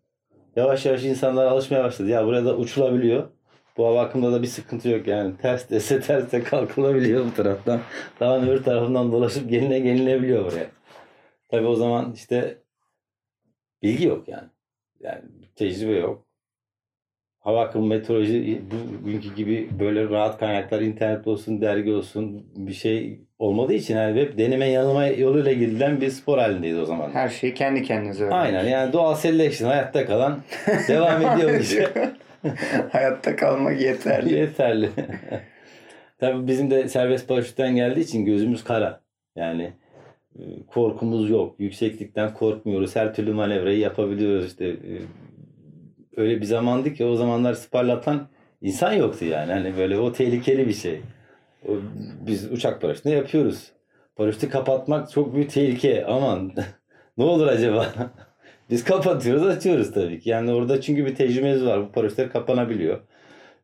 Yavaş 0.57 0.87
yavaş 0.87 1.05
insanlar 1.05 1.47
alışmaya 1.47 1.85
başladı. 1.85 2.09
Ya 2.09 2.27
buraya 2.27 2.45
da 2.45 2.57
uçulabiliyor. 2.57 3.29
Bu 3.77 3.87
hava 3.87 4.01
akımda 4.03 4.33
da 4.33 4.43
bir 4.43 4.47
sıkıntı 4.47 4.89
yok 4.89 5.07
yani. 5.07 5.37
Ters 5.37 5.71
dese 5.71 6.01
ters 6.01 6.33
de 6.33 6.43
kalkılabiliyor 6.43 7.25
bu 7.27 7.35
taraftan. 7.35 7.81
Dağın 8.21 8.49
öbür 8.49 8.63
tarafından 8.63 9.13
dolaşıp 9.13 9.51
geline 9.51 9.79
gelinebiliyor 9.79 10.45
buraya. 10.45 10.67
Tabi 11.49 11.67
o 11.67 11.75
zaman 11.75 12.13
işte 12.13 12.59
bilgi 13.83 14.07
yok 14.07 14.29
yani. 14.29 14.49
Yani 15.01 15.23
tecrübe 15.57 15.93
yok. 15.93 16.27
Hava 17.39 17.65
akımı 17.65 17.87
meteoroloji 17.87 18.63
bugünkü 19.03 19.35
gibi 19.35 19.69
böyle 19.81 20.09
rahat 20.09 20.39
kaynaklar 20.39 20.81
internet 20.81 21.27
olsun, 21.27 21.61
dergi 21.61 21.93
olsun 21.93 22.47
bir 22.57 22.73
şey 22.73 23.21
olmadığı 23.39 23.73
için 23.73 23.97
yani 23.97 24.21
hep 24.21 24.39
deneme 24.39 24.67
yanılma 24.67 25.07
yoluyla 25.07 25.53
gidilen 25.53 26.01
bir 26.01 26.11
spor 26.11 26.39
halindeydi 26.39 26.79
o 26.79 26.85
zaman. 26.85 27.11
Her 27.11 27.29
şeyi 27.29 27.55
kendi 27.55 27.83
kendinize 27.83 28.25
öğrenin. 28.25 28.37
Aynen 28.37 28.65
yani 28.65 28.93
doğal 28.93 29.15
selection 29.15 29.69
hayatta 29.69 30.07
kalan 30.07 30.41
devam 30.89 31.23
ediyor 31.27 31.51
işe. 31.61 31.89
Hayatta 32.93 33.37
kalmak 33.37 33.81
yeterli. 33.81 34.35
Yeterli. 34.35 34.91
Tabii 36.19 36.47
bizim 36.47 36.71
de 36.71 36.89
serbest 36.89 37.29
paraşütten 37.29 37.77
geldiği 37.77 38.01
için 38.01 38.25
gözümüz 38.25 38.65
kara. 38.65 39.01
Yani 39.37 39.73
korkumuz 40.67 41.31
yok. 41.31 41.55
Yükseklikten 41.59 42.35
korkmuyoruz. 42.35 42.97
Her 42.97 43.15
türlü 43.15 43.33
manevrayı 43.33 43.79
yapabiliyoruz. 43.79 44.47
İşte 44.47 44.67
e, 44.67 44.93
öyle 46.17 46.41
bir 46.41 46.47
zamandı 46.47 46.95
ki 46.95 47.05
o 47.05 47.17
zamanlar 47.17 47.55
sparlatan 47.55 48.29
insan 48.63 48.93
yoktu 48.93 49.25
yani. 49.25 49.53
Hani 49.53 49.77
böyle 49.77 49.99
o 49.99 50.13
tehlikeli 50.13 50.69
bir 50.69 50.73
şey. 50.73 51.01
Biz 52.27 52.53
uçak 52.53 52.81
paraşütünü 52.81 53.15
yapıyoruz. 53.15 53.73
Paraşütü 54.17 54.49
kapatmak 54.49 55.11
çok 55.11 55.35
büyük 55.35 55.51
tehlike. 55.51 56.07
Aman 56.07 56.53
ne 57.19 57.25
olur 57.25 57.47
acaba? 57.47 57.87
Biz 58.71 58.85
kapatıyoruz 58.85 59.47
açıyoruz 59.47 59.93
tabii 59.93 60.21
ki. 60.21 60.31
Yani 60.31 60.53
orada 60.53 60.81
çünkü 60.81 61.07
bir 61.07 61.15
tecrübemiz 61.15 61.65
var. 61.65 61.83
Bu 61.83 61.93
paraşütler 61.93 62.33
kapanabiliyor. 62.33 63.01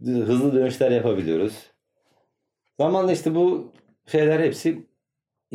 Hızlı 0.01 0.55
dönüşler 0.55 0.91
yapabiliyoruz. 0.91 1.71
Zamanla 2.81 3.13
işte 3.13 3.35
bu 3.35 3.73
şeyler 4.07 4.41
hepsi 4.41 4.86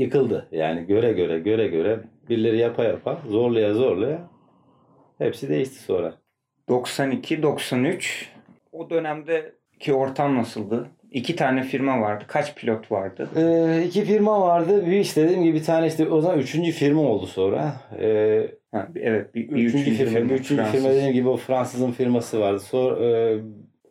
yıkıldı. 0.01 0.47
Yani 0.51 0.85
göre 0.85 1.11
göre 1.13 1.39
göre 1.39 1.67
göre 1.67 1.99
birileri 2.29 2.57
yapa 2.57 2.83
yapa 2.83 3.21
zorlaya 3.29 3.73
zorlaya 3.73 4.29
hepsi 5.17 5.49
değişti 5.49 5.75
sonra. 5.75 6.13
92-93 6.69 8.25
o 8.71 8.89
dönemdeki 8.89 9.93
ortam 9.93 10.37
nasıldı? 10.37 10.87
İki 11.11 11.35
tane 11.35 11.63
firma 11.63 12.01
vardı. 12.01 12.23
Kaç 12.27 12.55
pilot 12.55 12.91
vardı? 12.91 13.29
Ee, 13.35 13.83
iki 13.87 14.03
firma 14.03 14.41
vardı. 14.41 14.85
Bir 14.85 14.99
işte 14.99 15.23
dediğim 15.23 15.43
gibi 15.43 15.57
bir 15.59 15.63
tane 15.63 15.87
işte 15.87 16.09
o 16.09 16.21
zaman 16.21 16.39
üçüncü 16.39 16.71
firma 16.71 17.01
oldu 17.01 17.27
sonra. 17.27 17.73
Ee, 17.99 18.51
Ha, 18.71 18.87
evet 18.95 19.35
bir, 19.35 19.49
bir 19.49 19.63
üçüncü, 19.63 20.05
firma. 20.05 20.29
bir 20.29 20.35
üçüncü 20.35 20.55
Fransız. 20.55 20.81
firma 20.81 20.89
dediğim 20.95 21.13
gibi 21.13 21.29
o 21.29 21.37
Fransızın 21.37 21.91
firması 21.91 22.39
vardı. 22.39 22.59
Sonra 22.59 23.05
e, 23.05 23.39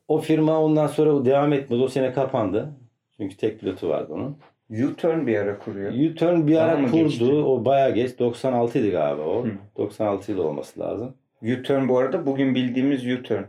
o 0.09 0.19
firma 0.19 0.61
ondan 0.61 0.87
sonra 0.87 1.25
devam 1.25 1.53
etmedi. 1.53 1.83
O 1.83 1.89
sene 1.89 2.13
kapandı. 2.13 2.69
Çünkü 3.17 3.37
tek 3.37 3.61
pilotu 3.61 3.89
vardı 3.89 4.13
onun. 4.13 4.37
U-turn 4.71 5.27
bir 5.27 5.37
ara 5.37 5.59
kuruyor. 5.59 5.93
U-turn 5.93 6.47
bir 6.47 6.57
ara 6.57 6.85
kurdu. 6.87 6.97
geçti? 6.97 7.25
O 7.25 7.65
bayağı 7.65 7.95
geç. 7.95 8.19
96 8.19 8.79
idi 8.79 8.91
galiba 8.91 9.23
o. 9.23 9.45
Hı. 9.45 9.51
96 9.77 10.33
yılı 10.33 10.43
olması 10.47 10.81
lazım. 10.81 11.15
U-turn 11.43 11.89
bu 11.89 11.99
arada 11.99 12.27
bugün 12.27 12.55
bildiğimiz 12.55 13.07
U-turn. 13.07 13.43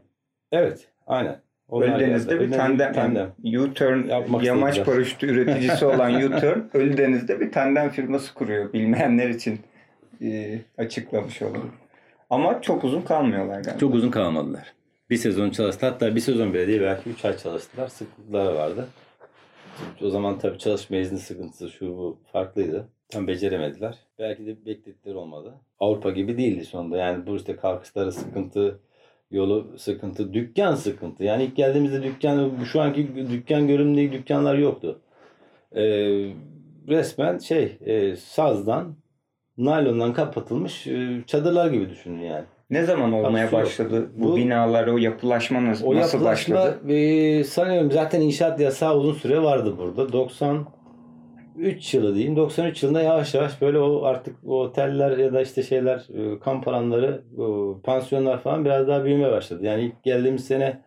Evet. 0.51 0.87
Aynen. 1.07 1.39
Onlar 1.69 1.87
Ölüdeniz'de 1.87 2.39
bir 2.39 2.51
tandem, 2.51 2.93
tandem. 2.93 3.31
U-turn 3.43 4.07
Yapmak 4.07 4.43
yamaç 4.43 4.77
istediler. 4.77 4.95
paraşütü 4.95 5.27
üreticisi 5.27 5.85
olan 5.85 6.13
U-turn 6.23 6.59
Ölüdeniz'de 6.73 7.39
bir 7.39 7.51
tandem 7.51 7.89
firması 7.89 8.33
kuruyor. 8.33 8.73
Bilmeyenler 8.73 9.29
için 9.29 9.59
e, 10.21 10.59
açıklamış 10.77 11.41
olalım. 11.41 11.71
Ama 12.29 12.61
çok 12.61 12.83
uzun 12.83 13.01
kalmıyorlar 13.01 13.61
galiba. 13.61 13.79
Çok 13.79 13.93
uzun 13.95 14.11
kalmadılar. 14.11 14.73
Bir 15.09 15.17
sezon 15.17 15.49
çalıştılar. 15.49 15.91
Hatta 15.91 16.15
bir 16.15 16.19
sezon 16.19 16.53
bile 16.53 16.67
değil 16.67 16.81
belki 16.81 17.09
3 17.09 17.25
ay 17.25 17.37
çalıştılar. 17.37 17.87
Sıkıntıları 17.87 18.55
vardı. 18.55 18.87
O 20.03 20.09
zaman 20.09 20.39
tabii 20.39 20.57
çalışma 20.57 20.97
izni 20.97 21.19
sıkıntısı 21.19 21.69
şu 21.69 21.97
bu 21.97 22.19
farklıydı. 22.31 22.87
Tam 23.09 23.27
beceremediler. 23.27 23.97
Belki 24.19 24.45
de 24.45 24.65
bekledikleri 24.65 25.17
olmadı. 25.17 25.53
Avrupa 25.79 26.11
gibi 26.11 26.37
değildi 26.37 26.65
sonunda. 26.65 26.97
Yani 26.97 27.27
bu 27.27 27.35
işte 27.35 27.55
kalkışları 27.55 28.11
sıkıntı, 28.11 28.79
yolu 29.31 29.77
sıkıntı, 29.77 30.33
dükkan 30.33 30.75
sıkıntı. 30.75 31.23
Yani 31.23 31.43
ilk 31.43 31.55
geldiğimizde 31.55 32.03
dükkan, 32.03 32.63
şu 32.71 32.81
anki 32.81 33.15
dükkan 33.15 33.67
görünümlü 33.67 34.11
dükkanlar 34.11 34.57
yoktu. 34.57 35.01
Ee, 35.75 35.81
resmen 36.87 37.37
şey, 37.37 37.77
e, 37.81 38.15
sazdan, 38.15 38.95
naylondan 39.57 40.13
kapatılmış 40.13 40.87
e, 40.87 41.23
çadırlar 41.27 41.71
gibi 41.71 41.89
düşünün 41.89 42.21
yani. 42.21 42.45
Ne 42.71 42.83
zaman 42.83 43.13
olmaya 43.13 43.43
yok. 43.43 43.53
başladı 43.53 44.09
bu, 44.15 44.31
Bu- 44.31 44.35
binalar, 44.35 44.87
o 44.87 44.97
yapılaşma 44.97 45.65
nasıl, 45.65 45.85
O 45.85 45.95
nasıl 45.95 46.17
yapılaşma 46.17 46.55
başladı? 46.55 46.93
e, 46.93 47.43
sanıyorum 47.43 47.91
zaten 47.91 48.21
inşaat 48.21 48.59
yasağı 48.59 48.97
uzun 48.97 49.13
süre 49.13 49.43
vardı 49.43 49.75
burada. 49.77 50.13
93 50.13 51.93
yılı 51.93 52.15
diyeyim. 52.15 52.35
93 52.35 52.83
yılında 52.83 53.01
yavaş 53.01 53.33
yavaş 53.33 53.61
böyle 53.61 53.79
o 53.79 54.03
artık 54.03 54.35
o 54.47 54.61
oteller 54.61 55.17
ya 55.17 55.33
da 55.33 55.41
işte 55.41 55.63
şeyler 55.63 56.07
e, 56.35 56.39
kamp 56.39 56.67
alanları, 56.67 57.21
pansiyonlar 57.83 58.39
falan 58.39 58.65
biraz 58.65 58.87
daha 58.87 59.05
büyümeye 59.05 59.31
başladı. 59.31 59.65
Yani 59.65 59.81
ilk 59.83 60.03
geldiğimiz 60.03 60.45
sene 60.45 60.79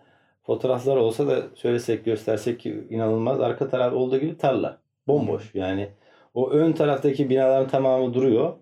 fotoğraflar 0.42 0.97
olsa 0.97 1.27
da 1.27 1.42
söylesek 1.55 2.05
göstersek 2.05 2.61
ki 2.61 2.85
inanılmaz. 2.90 3.40
Arka 3.40 3.68
taraf 3.68 3.92
olduğu 3.92 4.18
gibi 4.18 4.38
tarla. 4.38 4.79
Bomboş 5.09 5.55
yani. 5.55 5.88
O 6.35 6.51
ön 6.51 6.73
taraftaki 6.73 7.31
binaların 7.31 7.68
tamamı 7.68 8.14
duruyor. 8.14 8.53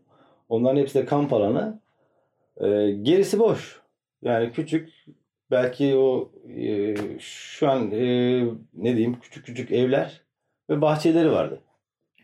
Onların 0.48 0.76
hepsi 0.80 0.94
de 0.98 1.04
kamp 1.04 1.32
alanı. 1.32 1.82
E, 2.62 2.90
gerisi 3.03 3.38
boş. 3.38 3.81
Yani 4.22 4.53
küçük 4.53 5.07
belki 5.51 5.96
o 5.96 6.33
e, 6.59 6.94
şu 7.18 7.70
an 7.70 7.90
e, 7.90 8.42
ne 8.75 8.96
diyeyim 8.96 9.20
küçük 9.20 9.46
küçük 9.46 9.72
evler 9.72 10.20
ve 10.70 10.81
bahçeleri 10.81 11.33
vardı. 11.33 11.61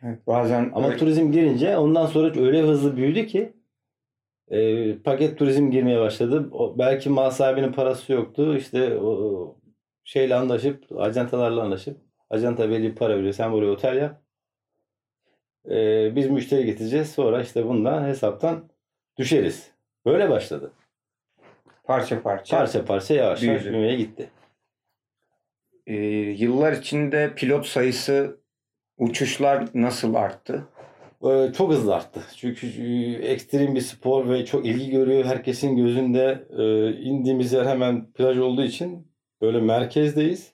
Evet, 0.03 0.27
bazen 0.27 0.70
Ama 0.74 0.96
turizm 0.96 1.33
girince 1.33 1.77
ondan 1.77 2.07
sonra 2.07 2.40
öyle 2.40 2.62
hızlı 2.62 2.96
büyüdü 2.96 3.27
ki 3.27 3.53
e, 4.51 4.98
paket 4.98 5.38
turizm 5.38 5.70
girmeye 5.70 6.01
başladı. 6.01 6.48
O, 6.53 6.79
belki 6.79 7.11
mal 7.11 7.31
sahibinin 7.31 7.72
parası 7.72 8.12
yoktu. 8.12 8.57
İşte 8.57 8.98
o, 8.98 9.07
o 9.07 9.57
şeyle 10.05 10.35
anlaşıp, 10.35 10.85
ajantalarla 10.98 11.62
anlaşıp 11.62 11.96
ajanta 12.31 12.70
belli 12.70 12.83
bir 12.83 12.94
para 12.94 13.16
veriyor. 13.16 13.33
Sen 13.33 13.53
buraya 13.53 13.70
otel 13.70 13.96
yap. 13.96 14.22
E, 15.70 16.16
biz 16.16 16.31
müşteri 16.31 16.66
getireceğiz. 16.66 17.12
Sonra 17.12 17.42
işte 17.42 17.66
bundan 17.66 18.05
hesaptan 18.05 18.70
düşeriz. 19.18 19.77
Böyle 20.08 20.30
başladı. 20.30 20.72
parça 21.84 22.22
parça. 22.22 22.56
Parça 22.58 22.84
parça 22.84 23.14
yavaş 23.14 23.42
yavaş 23.42 23.62
Büyüdü. 23.62 23.72
büyümeye 23.72 23.96
gitti. 23.96 24.30
Ee, 25.86 25.94
yıllar 26.38 26.72
içinde 26.72 27.34
pilot 27.34 27.66
sayısı, 27.66 28.40
uçuşlar 28.98 29.68
nasıl 29.74 30.14
arttı? 30.14 30.68
Ee, 31.24 31.52
çok 31.56 31.72
hızlı 31.72 31.94
arttı. 31.94 32.20
Çünkü 32.36 32.66
e, 32.66 33.12
ekstrem 33.12 33.74
bir 33.74 33.80
spor 33.80 34.28
ve 34.30 34.44
çok 34.44 34.66
ilgi 34.66 34.90
görüyor. 34.90 35.24
Herkesin 35.24 35.76
gözünde 35.76 36.46
e, 36.58 36.92
indiğimiz 37.02 37.52
yer 37.52 37.66
hemen 37.66 38.12
plaj 38.12 38.38
olduğu 38.38 38.62
için 38.64 39.12
böyle 39.42 39.60
merkezdeyiz. 39.60 40.52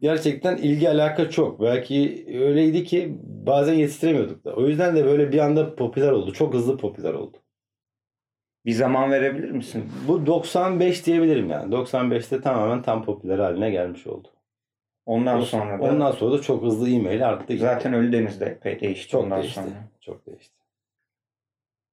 Gerçekten 0.00 0.56
ilgi 0.56 0.88
alaka 0.90 1.30
çok. 1.30 1.60
Belki 1.60 2.24
öyleydi 2.40 2.84
ki 2.84 3.18
bazen 3.22 3.74
yetiştiremiyorduk 3.74 4.44
da. 4.44 4.54
O 4.54 4.66
yüzden 4.66 4.96
de 4.96 5.04
böyle 5.04 5.32
bir 5.32 5.38
anda 5.38 5.74
popüler 5.76 6.12
oldu. 6.12 6.32
Çok 6.32 6.54
hızlı 6.54 6.76
popüler 6.78 7.14
oldu. 7.14 7.36
Bir 8.66 8.72
zaman 8.72 9.10
verebilir 9.10 9.50
misin? 9.50 9.84
Bu 10.08 10.26
95 10.26 11.06
diyebilirim 11.06 11.50
yani. 11.50 11.74
95'te 11.74 12.40
tamamen 12.40 12.82
tam 12.82 13.04
popüler 13.04 13.38
haline 13.38 13.70
gelmiş 13.70 14.06
oldu. 14.06 14.28
Ondan 15.06 15.40
sonra 15.40 15.78
da 15.78 15.84
Ondan 15.84 16.10
sonra 16.12 16.38
da 16.38 16.42
çok 16.42 16.62
hızlı 16.62 16.90
e-mail 16.90 17.28
arttı. 17.28 17.58
zaten 17.58 17.94
Ölüdeniz'de 17.94 18.44
epey 18.46 18.80
değişti 18.80 19.08
çok 19.10 19.24
ondan 19.24 19.40
değişti. 19.42 19.60
sonra. 19.60 19.74
Çok 20.00 20.26
değişti. 20.26 20.55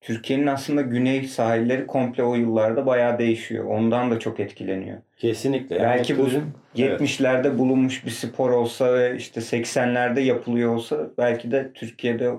Türkiye'nin 0.04 0.48
aslında 0.48 0.82
güney 0.82 1.24
sahilleri 1.24 1.88
komple 1.88 2.24
o 2.24 2.36
yıllarda 2.36 2.86
bayağı 2.86 3.20
değişiyor. 3.20 3.66
Ondan 3.66 4.12
da 4.12 4.20
çok 4.20 4.40
etkileniyor. 4.40 4.98
Kesinlikle. 5.18 5.76
Yani 5.76 5.84
Belki 5.86 6.18
bu 6.18 6.22
turizm- 6.28 6.42
Evet. 6.78 7.02
70'lerde 7.02 7.58
bulunmuş 7.58 8.06
bir 8.06 8.12
spor 8.12 8.50
olsa 8.52 8.94
ve 8.94 9.16
işte 9.18 9.42
80'lerde 9.42 10.20
yapılıyor 10.20 10.76
olsa 10.76 11.08
belki 11.18 11.52
de 11.52 11.72
Türkiye'de 11.74 12.32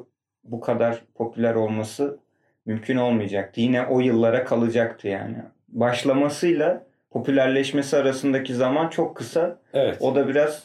bu 0.44 0.60
kadar 0.60 1.02
popüler 1.14 1.54
olması 1.54 2.18
mümkün 2.66 2.96
olmayacaktı. 2.96 3.60
Yine 3.60 3.82
o 3.86 4.00
yıllara 4.00 4.44
kalacaktı 4.44 5.08
yani. 5.08 5.36
Başlamasıyla 5.68 6.86
popülerleşmesi 7.10 7.96
arasındaki 7.96 8.54
zaman 8.54 8.88
çok 8.88 9.16
kısa. 9.16 9.58
Evet. 9.74 9.96
O 10.00 10.14
da 10.14 10.28
biraz 10.28 10.62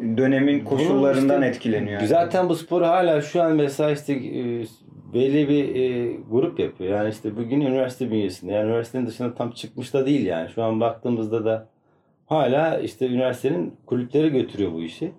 dönemin 0.00 0.54
Bunun 0.58 0.64
koşullarından 0.64 1.42
işte- 1.42 1.48
etkileniyor. 1.50 1.92
yani. 2.00 2.06
Zaten 2.08 2.48
bu 2.48 2.54
sporu 2.56 2.86
hala 2.86 3.22
şu 3.22 3.42
an 3.42 3.52
mesela 3.56 3.90
işte 3.90 4.12
e, 4.12 4.64
belli 5.14 5.48
bir 5.48 5.74
e, 5.74 6.12
grup 6.30 6.58
yapıyor. 6.58 6.90
Yani 6.90 7.10
işte 7.10 7.36
bugün 7.36 7.60
üniversite 7.60 8.10
bünyesinde. 8.10 8.52
Yani 8.52 8.66
üniversitenin 8.66 9.06
dışına 9.06 9.34
tam 9.34 9.50
çıkmış 9.50 9.94
da 9.94 10.06
değil 10.06 10.26
yani. 10.26 10.50
Şu 10.50 10.62
an 10.62 10.80
baktığımızda 10.80 11.44
da 11.44 11.68
hala 12.26 12.78
işte 12.78 13.06
üniversitenin 13.08 13.76
kulüpleri 13.86 14.28
götürüyor 14.28 14.72
bu 14.72 14.82
işi. 14.82 15.12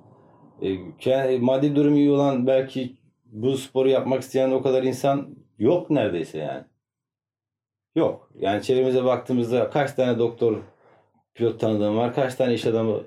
E, 0.61 1.37
maddi 1.37 1.75
durum 1.75 1.95
iyi 1.95 2.11
olan 2.11 2.47
belki 2.47 2.95
bu 3.25 3.57
sporu 3.57 3.89
yapmak 3.89 4.21
isteyen 4.21 4.51
o 4.51 4.61
kadar 4.61 4.83
insan 4.83 5.35
yok 5.59 5.89
neredeyse 5.89 6.37
yani. 6.37 6.63
Yok. 7.95 8.29
Yani 8.39 8.63
çevremize 8.63 9.03
baktığımızda 9.03 9.69
kaç 9.69 9.93
tane 9.93 10.19
doktor 10.19 10.57
pilot 11.33 11.59
tanıdığım 11.59 11.97
var, 11.97 12.15
kaç 12.15 12.35
tane 12.35 12.53
iş 12.53 12.65
adamı 12.65 13.03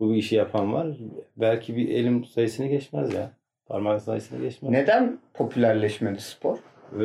bu 0.00 0.14
işi 0.14 0.34
yapan 0.34 0.72
var. 0.72 0.96
Belki 1.36 1.76
bir 1.76 1.88
elim 1.88 2.24
sayısını 2.24 2.66
geçmez 2.66 3.14
ya. 3.14 3.32
Parmak 3.66 4.02
sayısını 4.02 4.42
geçmez. 4.42 4.72
Neden 4.72 5.18
popülerleşmedi 5.34 6.20
spor? 6.20 6.58
Ee, 6.94 6.98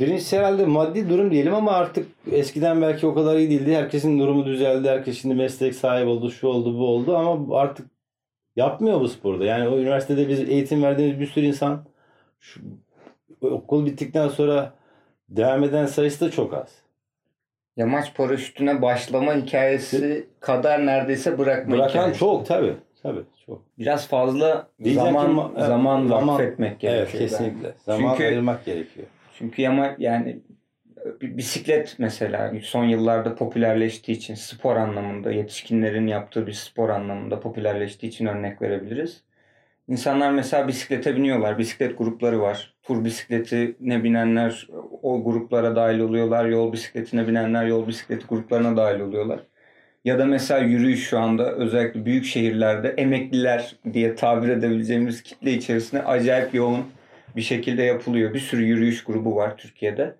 birincisi 0.00 0.38
herhalde 0.38 0.66
maddi 0.66 1.08
durum 1.08 1.30
diyelim 1.30 1.54
ama 1.54 1.72
artık 1.72 2.06
eskiden 2.32 2.82
belki 2.82 3.06
o 3.06 3.14
kadar 3.14 3.36
iyi 3.36 3.50
değildi. 3.50 3.74
Herkesin 3.74 4.18
durumu 4.18 4.46
düzeldi. 4.46 4.88
Herkes 4.88 5.22
şimdi 5.22 5.34
meslek 5.34 5.74
sahibi 5.74 6.08
oldu, 6.10 6.30
şu 6.30 6.46
oldu, 6.46 6.78
bu 6.78 6.86
oldu 6.88 7.16
ama 7.16 7.56
artık 7.58 7.86
yapmıyor 8.56 9.00
bu 9.00 9.08
sporda. 9.08 9.44
Yani 9.44 9.68
o 9.68 9.78
üniversitede 9.78 10.28
biz 10.28 10.40
eğitim 10.40 10.82
verdiğimiz 10.82 11.20
bir 11.20 11.26
sürü 11.26 11.44
insan 11.46 11.84
şu, 12.40 12.60
okul 13.40 13.86
bittikten 13.86 14.28
sonra 14.28 14.72
devam 15.28 15.64
eden 15.64 15.86
sayısı 15.86 16.24
da 16.26 16.30
çok 16.30 16.54
az. 16.54 16.68
Yamaç 17.76 18.14
paraşütüne 18.14 18.82
başlama 18.82 19.34
hikayesi 19.34 20.28
kadar 20.40 20.86
neredeyse 20.86 21.38
bırakma 21.38 21.72
Bırakan 21.72 21.88
hikayesi. 21.88 22.18
çok 22.18 22.46
tabii. 22.46 22.74
Tabii 23.02 23.20
çok. 23.50 23.62
Biraz 23.78 24.08
fazla 24.08 24.68
Diyeceğim 24.84 25.08
ki 25.08 25.12
zaman 25.14 25.30
ma- 25.36 25.66
zaman 25.66 26.06
zaman- 26.06 26.28
vakfetmek 26.28 26.80
gerekiyor. 26.80 27.06
Evet 27.10 27.18
kesinlikle. 27.30 27.72
Zaman 27.84 28.10
Çünkü- 28.10 28.24
ayırmak 28.24 28.64
gerekiyor. 28.64 29.06
Çünkü 29.38 29.62
yama 29.62 29.94
yani 29.98 30.40
bir 31.20 31.36
bisiklet 31.36 31.96
mesela 31.98 32.52
son 32.62 32.84
yıllarda 32.84 33.34
popülerleştiği 33.34 34.16
için 34.16 34.34
spor 34.34 34.76
anlamında 34.76 35.32
yetişkinlerin 35.32 36.06
yaptığı 36.06 36.46
bir 36.46 36.52
spor 36.52 36.88
anlamında 36.88 37.40
popülerleştiği 37.40 38.08
için 38.10 38.26
örnek 38.26 38.62
verebiliriz. 38.62 39.22
İnsanlar 39.88 40.30
mesela 40.30 40.68
bisiklete 40.68 41.16
biniyorlar. 41.16 41.58
Bisiklet 41.58 41.98
grupları 41.98 42.40
var. 42.40 42.74
Tur 42.82 43.04
bisikletine 43.04 44.04
binenler 44.04 44.68
o 45.02 45.24
gruplara 45.24 45.76
dahil 45.76 45.98
oluyorlar. 45.98 46.44
Yol 46.46 46.72
bisikletine 46.72 47.28
binenler 47.28 47.66
yol 47.66 47.88
bisikleti 47.88 48.26
gruplarına 48.26 48.76
dahil 48.76 49.00
oluyorlar. 49.00 49.40
Ya 50.04 50.18
da 50.18 50.24
mesela 50.24 50.60
yürüyüş 50.60 51.08
şu 51.08 51.18
anda 51.18 51.52
özellikle 51.54 52.04
büyük 52.04 52.24
şehirlerde 52.24 52.88
emekliler 52.88 53.76
diye 53.92 54.14
tabir 54.14 54.48
edebileceğimiz 54.48 55.22
kitle 55.22 55.52
içerisinde 55.52 56.02
acayip 56.02 56.54
yoğun 56.54 56.84
bir 57.36 57.42
şekilde 57.42 57.82
yapılıyor. 57.82 58.34
Bir 58.34 58.38
sürü 58.38 58.62
yürüyüş 58.64 59.04
grubu 59.04 59.36
var 59.36 59.56
Türkiye'de. 59.56 60.14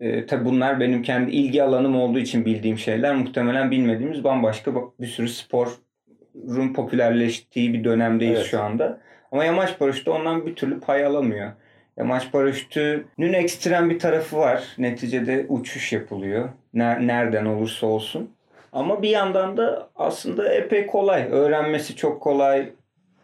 Ee, 0.00 0.26
tabii 0.26 0.44
bunlar 0.44 0.80
benim 0.80 1.02
kendi 1.02 1.30
ilgi 1.30 1.62
alanım 1.62 1.96
olduğu 1.96 2.18
için 2.18 2.44
bildiğim 2.44 2.78
şeyler. 2.78 3.14
Muhtemelen 3.14 3.70
bilmediğimiz 3.70 4.24
bambaşka 4.24 4.72
bir 5.00 5.06
sürü 5.06 5.28
sporun 5.28 6.72
popülerleştiği 6.74 7.72
bir 7.74 7.84
dönemdeyiz 7.84 8.38
Evet. 8.38 8.46
şu 8.46 8.62
anda. 8.62 9.00
Ama 9.32 9.44
yamaç 9.44 9.78
paraşütü 9.78 10.10
ondan 10.10 10.46
bir 10.46 10.54
türlü 10.54 10.80
pay 10.80 11.04
alamıyor. 11.04 11.52
Yamaç 11.96 12.32
paraşütünün 12.32 13.32
ekstrem 13.32 13.90
bir 13.90 13.98
tarafı 13.98 14.36
var. 14.36 14.64
Neticede 14.78 15.46
uçuş 15.48 15.92
yapılıyor. 15.92 16.48
Ner- 16.74 17.06
Nereden 17.06 17.44
olursa 17.44 17.86
olsun. 17.86 18.30
Ama 18.72 19.02
bir 19.02 19.08
yandan 19.08 19.56
da 19.56 19.90
aslında 19.96 20.52
epey 20.54 20.86
kolay. 20.86 21.28
Öğrenmesi 21.30 21.96
çok 21.96 22.20
kolay. 22.22 22.72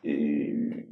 Ee, 0.04 0.10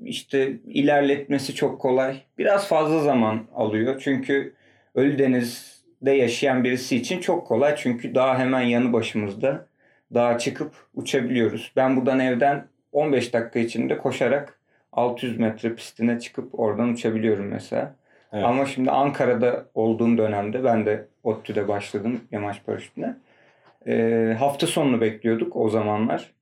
işte 0.05 0.53
ilerletmesi 0.67 1.55
çok 1.55 1.81
kolay. 1.81 2.17
Biraz 2.39 2.69
fazla 2.69 3.01
zaman 3.01 3.41
alıyor. 3.55 4.01
Çünkü 4.05 4.55
Ölüdeniz'de 4.95 6.11
yaşayan 6.11 6.65
birisi 6.65 6.97
için 6.97 7.21
çok 7.21 7.47
kolay. 7.47 7.77
Çünkü 7.77 8.15
daha 8.15 8.39
hemen 8.39 8.61
yanı 8.61 8.93
başımızda. 8.93 9.67
Dağa 10.15 10.39
çıkıp 10.39 10.75
uçabiliyoruz. 10.95 11.73
Ben 11.77 11.97
buradan 11.97 12.21
evden 12.21 12.67
15 12.93 13.33
dakika 13.33 13.59
içinde 13.59 13.99
koşarak 13.99 14.61
600 14.93 15.39
metre 15.39 15.75
pistine 15.75 16.21
çıkıp 16.21 16.61
oradan 16.61 16.89
uçabiliyorum 16.89 17.47
mesela. 17.47 17.95
Evet. 18.33 18.45
Ama 18.45 18.67
şimdi 18.67 18.91
Ankara'da 18.91 19.67
olduğum 19.75 20.19
dönemde 20.19 20.65
ben 20.65 20.87
de 20.87 21.07
ODTÜ'de 21.25 21.69
başladım 21.69 22.21
yamaç 22.31 22.65
paraşütüne. 22.67 23.17
Ee, 23.87 24.37
hafta 24.39 24.67
sonunu 24.67 25.01
bekliyorduk 25.01 25.57
o 25.57 25.69
zamanlar. 25.69 26.33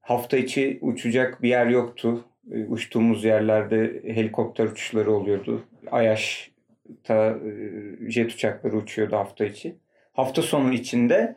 Hafta 0.00 0.36
içi 0.36 0.78
uçacak 0.80 1.42
bir 1.42 1.48
yer 1.48 1.66
yoktu. 1.66 2.24
Ee, 2.52 2.64
uçtuğumuz 2.64 3.24
yerlerde 3.24 4.02
helikopter 4.14 4.64
uçuşları 4.64 5.12
oluyordu. 5.12 5.64
Ayaş'ta 5.90 7.30
e, 7.30 8.10
jet 8.10 8.32
uçakları 8.32 8.76
uçuyordu 8.76 9.16
hafta 9.16 9.44
içi. 9.44 9.76
Hafta 10.12 10.42
sonu 10.42 10.72
içinde 10.72 11.36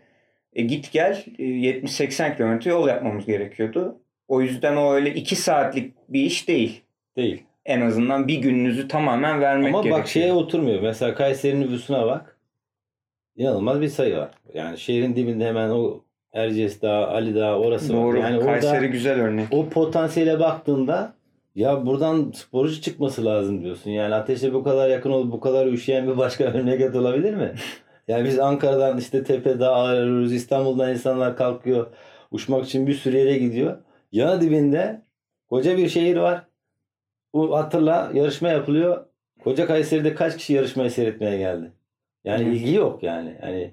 e, 0.54 0.64
git 0.64 0.92
gel 0.92 1.26
e, 1.40 1.44
70-80 1.44 2.38
kilometre 2.38 2.72
yol 2.72 2.88
yapmamız 2.88 3.26
gerekiyordu. 3.26 4.00
O 4.28 4.42
yüzden 4.42 4.76
o 4.76 4.94
öyle 4.94 5.14
2 5.14 5.36
saatlik 5.36 5.94
bir 6.10 6.22
iş 6.22 6.48
değil. 6.48 6.82
Değil. 7.18 7.44
En 7.66 7.82
azından 7.82 8.28
bir 8.28 8.38
gününüzü 8.38 8.88
tamamen 8.88 9.42
vermek 9.42 9.68
Ama 9.68 9.78
gerekiyor. 9.78 10.00
bak 10.00 10.08
şeye 10.08 10.34
oturmuyor. 10.34 10.82
Mesela 10.82 11.16
Kayseri'nin 11.16 11.62
nüfusuna 11.62 12.06
bak. 12.06 12.33
İnanılmaz 13.36 13.82
bir 13.82 13.88
sayı 13.88 14.18
var. 14.18 14.32
Yani 14.54 14.78
şehrin 14.78 15.16
dibinde 15.16 15.46
hemen 15.46 15.70
o 15.70 16.02
Erciyes 16.34 16.82
Dağı, 16.82 17.08
Ali 17.08 17.36
Dağı 17.36 17.60
orası 17.60 17.94
Doğru. 17.94 18.20
var. 18.20 18.24
Yani 18.32 18.46
Kayseri 18.46 18.76
orada 18.76 18.86
güzel 18.86 19.20
örnek. 19.22 19.48
o 19.52 19.70
potansiyele 19.70 20.40
baktığında 20.40 21.14
ya 21.56 21.86
buradan 21.86 22.32
sporcu 22.36 22.82
çıkması 22.82 23.26
lazım 23.26 23.62
diyorsun. 23.64 23.92
Yani 23.92 24.16
ateşe 24.16 24.54
bu 24.54 24.64
kadar 24.64 24.90
yakın 24.90 25.12
olup 25.12 25.32
bu 25.32 25.40
kadar 25.40 25.68
üşüyen 25.68 26.08
bir 26.08 26.18
başka 26.18 26.50
memleket 26.54 26.96
olabilir 26.96 27.34
mi? 27.34 27.52
Yani 28.08 28.26
biz 28.26 28.40
Ankara'dan 28.40 28.98
işte 28.98 29.24
tepe 29.24 29.60
dağ 29.60 29.76
arıyoruz. 29.76 30.34
İstanbul'dan 30.34 30.92
insanlar 30.92 31.38
kalkıyor. 31.38 31.88
Uçmak 32.32 32.66
için 32.66 32.88
bir 32.88 32.94
sürü 32.94 33.18
yere 33.18 33.38
gidiyor. 33.38 33.78
Yanı 34.12 34.42
dibinde 34.42 35.02
koca 35.50 35.78
bir 35.78 35.90
şehir 35.90 36.18
var. 36.18 36.46
Bu 37.34 37.58
hatırla 37.58 38.12
yarışma 38.14 38.50
yapılıyor. 38.50 39.06
Koca 39.44 39.68
Kayseri'de 39.68 40.16
kaç 40.16 40.38
kişi 40.38 40.54
yarışmayı 40.54 40.92
seyretmeye 40.92 41.38
geldi? 41.38 41.72
Yani 42.24 42.46
Hı. 42.46 42.50
ilgi 42.50 42.74
yok 42.74 43.04
yani. 43.04 43.34
Hani 43.42 43.72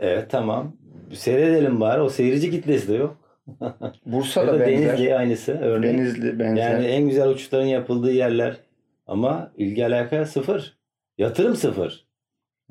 evet 0.00 0.30
tamam. 0.30 0.76
Seyredelim 1.12 1.80
bari. 1.80 2.00
O 2.00 2.08
seyirci 2.08 2.50
kitlesi 2.50 2.88
de 2.88 2.94
yok. 2.94 3.16
Bursa 4.06 4.40
Ya 4.40 4.46
da 4.46 4.52
da 4.52 4.60
benzer. 4.60 4.88
Denizli 4.88 5.16
aynısı 5.16 5.52
örneğin. 5.60 5.98
Denizli 5.98 6.38
benzer. 6.38 6.70
Yani 6.70 6.86
en 6.86 7.08
güzel 7.08 7.28
uçuşların 7.28 7.66
yapıldığı 7.66 8.12
yerler. 8.12 8.56
Ama 9.06 9.52
ilgi 9.56 9.86
alaka 9.86 10.26
sıfır. 10.26 10.76
Yatırım 11.18 11.56
sıfır. 11.56 12.06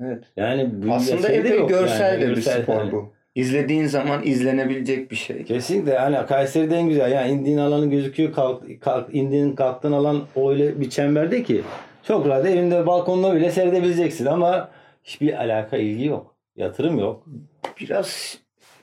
evet. 0.02 0.24
Yani 0.38 0.70
Aslında 0.92 1.28
şey 1.28 1.38
epey 1.38 1.68
görsel 1.68 2.22
yani. 2.22 2.32
de 2.32 2.36
bir 2.36 2.42
spor 2.42 2.74
yani. 2.80 2.92
bu. 2.92 3.14
İzlediğin 3.36 3.86
zaman 3.86 4.22
izlenebilecek 4.24 5.12
bir 5.12 5.16
şey. 5.16 5.44
Kesinlikle 5.44 5.92
yani 5.92 6.26
Kayseri'de 6.28 6.76
en 6.76 6.90
güzel. 6.90 7.12
Yani 7.12 7.32
indiğin 7.32 7.58
alanı 7.58 7.90
gözüküyor. 7.90 8.34
Kalk, 8.34 8.82
kalk, 8.82 9.16
indiğin 9.16 9.56
kalktığın 9.56 9.92
alan 9.92 10.22
öyle 10.36 10.82
bir 10.82 10.90
çemberde 10.90 11.44
ki 11.44 11.62
çok 12.04 12.28
rahat 12.28 12.46
evinde 12.46 12.88
balkonda 12.88 13.36
bile 13.36 13.52
seyredebileceksin 13.52 14.26
ama 14.26 14.70
hiçbir 15.04 15.34
alaka 15.42 15.78
ilgi 15.78 16.06
yok. 16.06 16.36
Yatırım 16.56 17.00
yok. 17.00 17.26
Biraz 17.80 18.38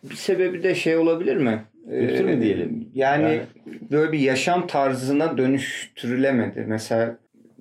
bir 0.05 0.15
sebebi 0.15 0.63
de 0.63 0.75
şey 0.75 0.97
olabilir 0.97 1.37
mi? 1.37 1.65
Kültür 1.91 2.25
mü 2.25 2.33
Ee, 2.33 2.41
diyelim? 2.41 2.89
Yani, 2.95 3.23
Yani- 3.23 3.43
böyle 3.91 4.13
bir 4.13 4.19
yaşam 4.19 4.67
tarzına 4.67 5.39
dönüştürülemedi. 5.39 6.65
Mesela 6.69 7.17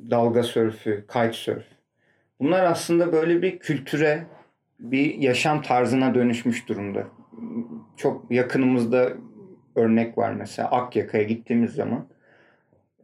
dalga 0.09 0.43
sörfü, 0.43 1.05
kitesurf. 1.13 1.63
Bunlar 2.39 2.63
aslında 2.63 3.11
böyle 3.13 3.41
bir 3.41 3.59
kültüre, 3.59 4.23
bir 4.79 5.15
yaşam 5.15 5.61
tarzına 5.61 6.15
dönüşmüş 6.15 6.69
durumda. 6.69 7.07
Çok 7.97 8.31
yakınımızda 8.31 9.09
örnek 9.75 10.17
var 10.17 10.33
mesela 10.33 10.71
Akyaka'ya 10.71 11.23
gittiğimiz 11.23 11.71
zaman. 11.71 12.07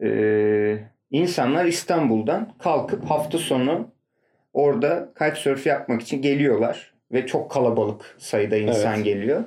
Ee, 0.04 0.80
insanlar 1.12 1.66
İstanbul'dan 1.66 2.54
kalkıp 2.60 3.06
hafta 3.06 3.38
sonu 3.38 3.92
orada 4.54 5.10
kitesurf 5.20 5.66
yapmak 5.66 6.02
için 6.02 6.22
geliyorlar 6.22 6.94
ve 7.12 7.28
çok 7.28 7.52
kalabalık 7.52 8.16
sayıda 8.18 8.58
insan 8.58 8.96
Evet. 8.96 9.06
geliyor. 9.06 9.44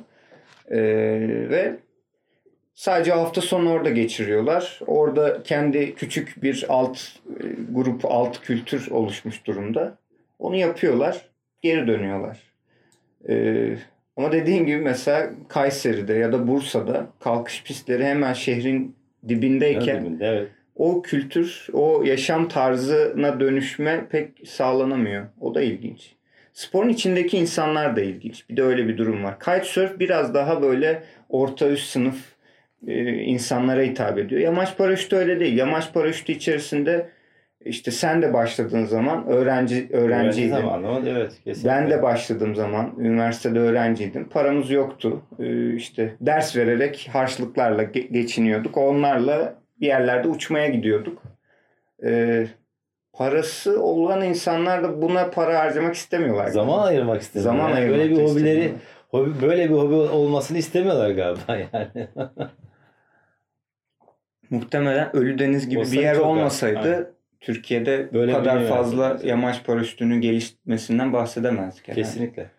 Ee, 0.70 0.78
ve 1.50 1.76
sadece 2.74 3.12
hafta 3.12 3.40
sonu 3.40 3.70
orada 3.72 3.90
geçiriyorlar. 3.90 4.80
Orada 4.86 5.42
kendi 5.42 5.94
küçük 5.94 6.42
bir 6.42 6.66
alt 6.68 6.98
e, 6.98 7.44
grup, 7.72 8.04
alt 8.04 8.40
kültür 8.40 8.90
oluşmuş 8.90 9.46
durumda. 9.46 9.98
Onu 10.38 10.56
yapıyorlar, 10.56 11.28
geri 11.62 11.86
dönüyorlar. 11.86 12.38
Ee, 13.28 13.76
ama 14.16 14.32
dediğim 14.32 14.66
gibi 14.66 14.76
mesela 14.76 15.30
Kayseri'de 15.48 16.14
ya 16.14 16.32
da 16.32 16.48
Bursa'da 16.48 17.06
kalkış 17.20 17.62
pistleri 17.64 18.04
hemen 18.04 18.32
şehrin 18.32 18.96
dibindeyken 19.28 20.04
Dibinde, 20.04 20.26
evet. 20.26 20.48
O 20.76 21.02
kültür, 21.02 21.66
o 21.72 22.02
yaşam 22.02 22.48
tarzına 22.48 23.40
dönüşme 23.40 24.06
pek 24.10 24.28
sağlanamıyor. 24.48 25.26
O 25.40 25.54
da 25.54 25.62
ilginç. 25.62 26.12
Sporun 26.52 26.88
içindeki 26.88 27.38
insanlar 27.38 27.96
da 27.96 28.00
ilginç. 28.00 28.50
Bir 28.50 28.56
de 28.56 28.62
öyle 28.62 28.88
bir 28.88 28.98
durum 28.98 29.24
var. 29.24 29.38
Kitesurf 29.40 29.98
biraz 29.98 30.34
daha 30.34 30.62
böyle 30.62 31.02
orta 31.28 31.68
üst 31.68 31.88
sınıf 31.90 32.16
e, 32.86 33.12
insanlara 33.12 33.82
hitap 33.82 34.18
ediyor. 34.18 34.40
Yamaç 34.40 34.76
paraşütü 34.76 35.16
öyle 35.16 35.40
değil. 35.40 35.56
Yamaç 35.56 35.92
paraşütü 35.92 36.32
içerisinde 36.32 37.08
işte 37.64 37.90
sen 37.90 38.22
de 38.22 38.32
başladığın 38.32 38.84
zaman 38.84 39.26
öğrenci 39.26 39.88
öğrenciydin. 39.92 40.50
zamanı 40.50 40.88
ama 40.88 41.08
evet 41.08 41.32
kesinlikle. 41.44 41.70
Ben 41.70 41.90
de 41.90 42.02
başladığım 42.02 42.54
zaman 42.54 42.94
üniversitede 42.98 43.58
öğrenciydim. 43.58 44.28
Paramız 44.28 44.70
yoktu. 44.70 45.22
Ee, 45.38 45.74
işte 45.74 46.14
ders 46.20 46.56
vererek 46.56 47.08
harçlıklarla 47.12 47.82
ge- 47.82 48.12
geçiniyorduk. 48.12 48.76
Onlarla 48.76 49.54
bir 49.80 49.86
yerlerde 49.86 50.28
uçmaya 50.28 50.68
gidiyorduk. 50.68 51.22
Ee, 52.04 52.46
parası 53.12 53.82
olan 53.82 54.22
insanlar 54.24 54.82
da 54.82 55.02
buna 55.02 55.30
para 55.30 55.58
harcamak 55.60 55.94
istemiyorlar. 55.94 56.48
Zaman 56.48 56.86
ayırmak 56.86 57.22
istemiyorlar. 57.22 57.58
Zaman 57.58 57.68
Yani 57.70 57.78
ayırmak 57.78 57.98
Böyle 57.98 58.10
bir 58.10 58.16
hobileri, 58.16 58.58
istemiyorlar. 58.58 58.80
hobi, 59.08 59.42
böyle 59.42 59.70
bir 59.70 59.74
hobi 59.74 59.94
olmasını 59.94 60.58
istemiyorlar 60.58 61.10
galiba 61.10 61.56
yani. 61.72 62.08
Muhtemelen 64.50 65.16
Ölüdeniz 65.16 65.68
gibi 65.68 65.80
Olsa 65.80 65.92
bir 65.92 66.00
yer 66.00 66.16
olmasaydı 66.16 66.78
Aynen. 66.94 67.06
Türkiye'de 67.40 68.08
Böyle 68.12 68.32
bu 68.32 68.36
kadar 68.36 68.66
fazla 68.68 69.04
üniversite. 69.04 69.28
yamaç 69.28 69.64
paraşütünün 69.64 70.20
gelişmesinden 70.20 71.12
bahsedemezdik. 71.12 71.88
herhalde. 71.88 72.02
Kesinlikle. 72.02 72.50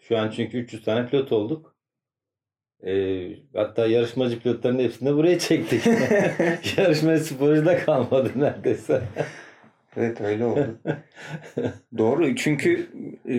Şu 0.00 0.18
an 0.18 0.30
çünkü 0.30 0.58
300 0.58 0.84
tane 0.84 1.06
pilot 1.06 1.32
olduk. 1.32 1.73
Ee, 2.86 3.28
hatta 3.54 3.86
yarışmacı 3.86 4.40
pilotların 4.40 4.78
hepsini 4.78 5.08
de 5.08 5.14
buraya 5.14 5.38
çektik. 5.38 5.86
Yarışma 6.76 7.18
sporcu 7.18 7.66
da 7.66 7.78
kalmadı 7.78 8.30
neredeyse. 8.36 9.02
Evet 9.96 10.20
öyle 10.20 10.44
oldu. 10.44 10.78
Doğru 11.98 12.36
çünkü 12.36 12.88
e, 13.28 13.36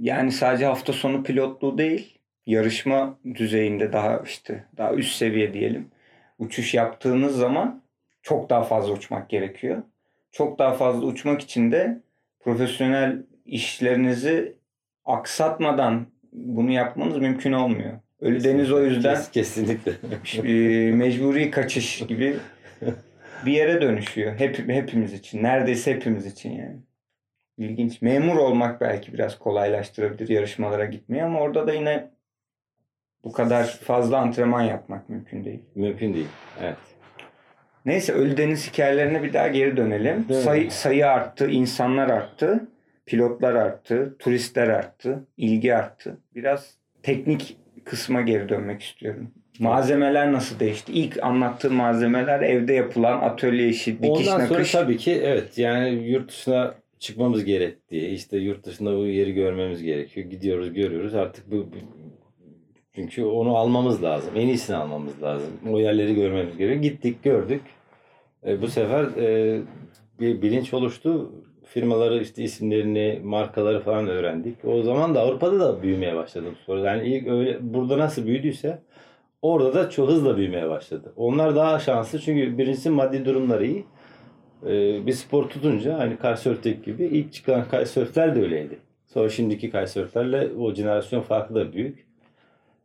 yani 0.00 0.32
sadece 0.32 0.66
hafta 0.66 0.92
sonu 0.92 1.22
pilotluğu 1.22 1.78
değil 1.78 2.18
yarışma 2.46 3.18
düzeyinde 3.34 3.92
daha 3.92 4.22
işte 4.26 4.64
daha 4.76 4.92
üst 4.94 5.16
seviye 5.16 5.54
diyelim 5.54 5.90
uçuş 6.38 6.74
yaptığınız 6.74 7.36
zaman 7.36 7.82
çok 8.22 8.50
daha 8.50 8.62
fazla 8.62 8.92
uçmak 8.92 9.28
gerekiyor. 9.30 9.82
Çok 10.32 10.58
daha 10.58 10.72
fazla 10.74 11.06
uçmak 11.06 11.40
için 11.40 11.72
de 11.72 12.00
profesyonel 12.40 13.22
işlerinizi 13.44 14.56
aksatmadan 15.04 16.06
bunu 16.32 16.70
yapmanız 16.70 17.18
mümkün 17.18 17.52
olmuyor. 17.52 17.92
Ölüdeniz 18.20 18.72
o 18.72 18.84
yüzden 18.84 19.14
Kes- 19.14 19.30
kesinlikle. 19.30 19.92
e, 20.44 20.90
mecburi 20.92 21.50
kaçış 21.50 21.98
gibi 21.98 22.36
bir 23.46 23.52
yere 23.52 23.82
dönüşüyor. 23.82 24.38
Hep, 24.38 24.68
hepimiz 24.68 25.12
için. 25.12 25.42
Neredeyse 25.42 25.94
hepimiz 25.94 26.26
için 26.26 26.50
yani. 26.50 26.76
İlginç. 27.58 28.02
Memur 28.02 28.36
olmak 28.36 28.80
belki 28.80 29.12
biraz 29.12 29.38
kolaylaştırabilir 29.38 30.28
yarışmalara 30.28 30.84
gitmeyi 30.84 31.22
ama 31.24 31.40
orada 31.40 31.66
da 31.66 31.72
yine 31.72 32.10
bu 33.24 33.32
kadar 33.32 33.64
fazla 33.64 34.18
antrenman 34.18 34.62
yapmak 34.62 35.08
mümkün 35.08 35.44
değil. 35.44 35.62
Mümkün 35.74 36.14
değil. 36.14 36.28
Evet. 36.60 36.76
Neyse 37.84 38.12
Ölüdeniz 38.12 38.68
hikayelerine 38.72 39.22
bir 39.22 39.32
daha 39.32 39.48
geri 39.48 39.76
dönelim. 39.76 40.28
Değil 40.28 40.40
mi? 40.40 40.44
Sayı, 40.44 40.70
sayı 40.70 41.06
arttı, 41.06 41.50
insanlar 41.50 42.10
arttı, 42.10 42.68
pilotlar 43.06 43.54
arttı, 43.54 44.16
turistler 44.18 44.68
arttı, 44.68 45.26
ilgi 45.36 45.74
arttı. 45.74 46.20
Biraz 46.34 46.74
teknik 47.02 47.56
kısma 47.86 48.20
geri 48.22 48.48
dönmek 48.48 48.82
istiyorum. 48.82 49.30
Malzemeler 49.58 50.32
nasıl 50.32 50.60
değişti? 50.60 50.92
İlk 50.92 51.22
anlattığım 51.22 51.74
malzemeler 51.74 52.40
evde 52.40 52.72
yapılan 52.72 53.20
atölye 53.20 53.68
işi, 53.68 53.92
dikiş 54.02 54.10
Ondan 54.10 54.22
sonra 54.46 54.58
nakış. 54.58 54.72
tabii 54.72 54.96
ki 54.96 55.12
evet 55.24 55.58
yani 55.58 55.88
yurt 56.08 56.28
dışına 56.28 56.74
çıkmamız 56.98 57.44
gerekti. 57.44 57.98
İşte 58.08 58.38
yurt 58.38 58.64
dışında 58.66 58.96
bu 58.96 59.06
yeri 59.06 59.34
görmemiz 59.34 59.82
gerekiyor. 59.82 60.26
Gidiyoruz 60.30 60.72
görüyoruz 60.74 61.14
artık 61.14 61.50
bu 61.50 61.56
bu- 61.56 62.06
çünkü 62.94 63.24
onu 63.24 63.56
almamız 63.56 64.02
lazım. 64.02 64.30
En 64.36 64.46
iyisini 64.46 64.76
almamız 64.76 65.22
lazım. 65.22 65.50
O 65.70 65.78
yerleri 65.80 66.14
görmemiz 66.14 66.56
gerekiyor. 66.56 66.82
Gittik 66.82 67.22
gördük. 67.24 67.62
E, 68.46 68.62
bu 68.62 68.68
sefer 68.68 69.04
e, 69.04 69.60
bir 70.20 70.42
bilinç 70.42 70.74
oluştu. 70.74 71.32
Firmaları 71.66 72.22
işte 72.22 72.42
isimlerini, 72.42 73.20
markaları 73.24 73.80
falan 73.80 74.08
öğrendik. 74.08 74.64
O 74.64 74.82
zaman 74.82 75.14
da 75.14 75.20
Avrupa'da 75.20 75.60
da 75.60 75.82
büyümeye 75.82 76.16
başladı 76.16 76.46
bu. 76.68 76.76
Yani 76.76 77.08
ilk 77.08 77.28
öyle 77.28 77.58
burada 77.74 77.98
nasıl 77.98 78.26
büyüdüyse 78.26 78.82
orada 79.42 79.74
da 79.74 79.90
çok 79.90 80.08
hızla 80.08 80.36
büyümeye 80.36 80.70
başladı. 80.70 81.12
Onlar 81.16 81.56
daha 81.56 81.78
şanslı 81.78 82.18
çünkü 82.20 82.58
birincisi 82.58 82.90
maddi 82.90 83.24
durumları 83.24 83.66
iyi. 83.66 83.84
Ee, 84.66 85.06
bir 85.06 85.12
spor 85.12 85.48
tutunca 85.48 85.98
hani 85.98 86.16
kitesurf'teki 86.16 86.82
gibi 86.82 87.04
ilk 87.04 87.32
çıkan 87.32 87.64
kitesurf'ler 87.64 88.34
de 88.36 88.40
öyleydi. 88.42 88.78
Sonra 89.06 89.28
şimdiki 89.28 89.66
kitesurf'lerle 89.66 90.48
o 90.58 90.74
jenerasyon 90.74 91.20
farkı 91.22 91.54
da 91.54 91.72
büyük. 91.72 92.06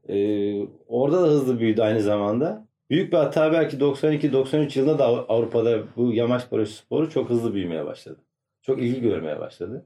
Ee, 0.09 0.67
orada 0.87 1.23
da 1.23 1.27
hızlı 1.27 1.59
büyüdü 1.59 1.81
aynı 1.81 2.01
zamanda. 2.01 2.67
Büyük 2.89 3.13
bir 3.13 3.17
hata 3.17 3.51
belki 3.53 3.79
92-93 3.79 4.79
yılında 4.79 4.99
da 4.99 5.05
Av- 5.05 5.25
Avrupa'da 5.29 5.79
bu 5.97 6.13
yamaç 6.13 6.49
paraşütü 6.49 6.77
sporu 6.77 7.09
çok 7.09 7.29
hızlı 7.29 7.53
büyümeye 7.53 7.85
başladı. 7.85 8.19
Çok 8.61 8.79
ilgi 8.79 9.01
görmeye 9.01 9.39
başladı. 9.39 9.85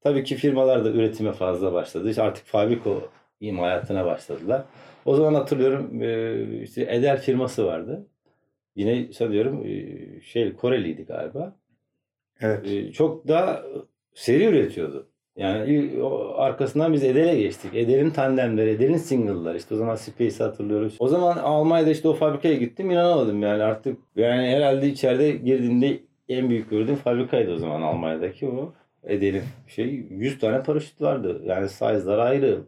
Tabii 0.00 0.24
ki 0.24 0.34
firmalar 0.34 0.84
da 0.84 0.90
üretime 0.90 1.32
fazla 1.32 1.72
başladı. 1.72 2.10
İşte 2.10 2.22
artık 2.22 2.46
fabrika 2.46 2.90
imalatına 3.40 4.06
başladılar. 4.06 4.62
O 5.04 5.16
zaman 5.16 5.34
hatırlıyorum 5.34 6.02
e, 6.02 6.42
işte 6.62 6.86
Edel 6.90 7.20
firması 7.20 7.66
vardı. 7.66 8.06
Yine 8.76 9.12
sanıyorum 9.12 9.62
e, 9.66 10.20
şey 10.20 10.52
Koreliydi 10.52 11.04
galiba. 11.04 11.56
Evet. 12.40 12.66
E, 12.66 12.92
Çok 12.92 13.28
daha 13.28 13.62
seri 14.14 14.44
üretiyordu. 14.44 15.06
Yani 15.36 15.90
o 16.02 16.34
arkasından 16.36 16.92
biz 16.92 17.04
Edel'e 17.04 17.40
geçtik. 17.40 17.74
Edel'in 17.74 18.10
tandemleri, 18.10 18.70
Edel'in 18.70 18.96
single'lar. 18.96 19.54
İşte 19.54 19.74
o 19.74 19.78
zaman 19.78 19.94
Space'i 19.94 20.46
hatırlıyoruz. 20.46 20.96
O 20.98 21.08
zaman 21.08 21.36
Almanya'da 21.36 21.90
işte 21.90 22.08
o 22.08 22.14
fabrikaya 22.14 22.54
gittim. 22.54 22.90
inanamadım 22.90 23.42
yani 23.42 23.62
artık. 23.62 23.98
Yani 24.16 24.48
herhalde 24.48 24.88
içeride 24.88 25.30
girdiğimde 25.30 25.98
en 26.28 26.50
büyük 26.50 26.70
gördüğüm 26.70 26.96
fabrikaydı 26.96 27.54
o 27.54 27.58
zaman 27.58 27.82
Almanya'daki 27.82 28.46
o. 28.46 28.72
Edel'in 29.04 29.42
şey 29.66 29.86
100 30.10 30.38
tane 30.38 30.62
paraşüt 30.62 31.02
vardı. 31.02 31.42
Yani 31.44 31.68
size'lar 31.68 32.18
ayrı. 32.18 32.60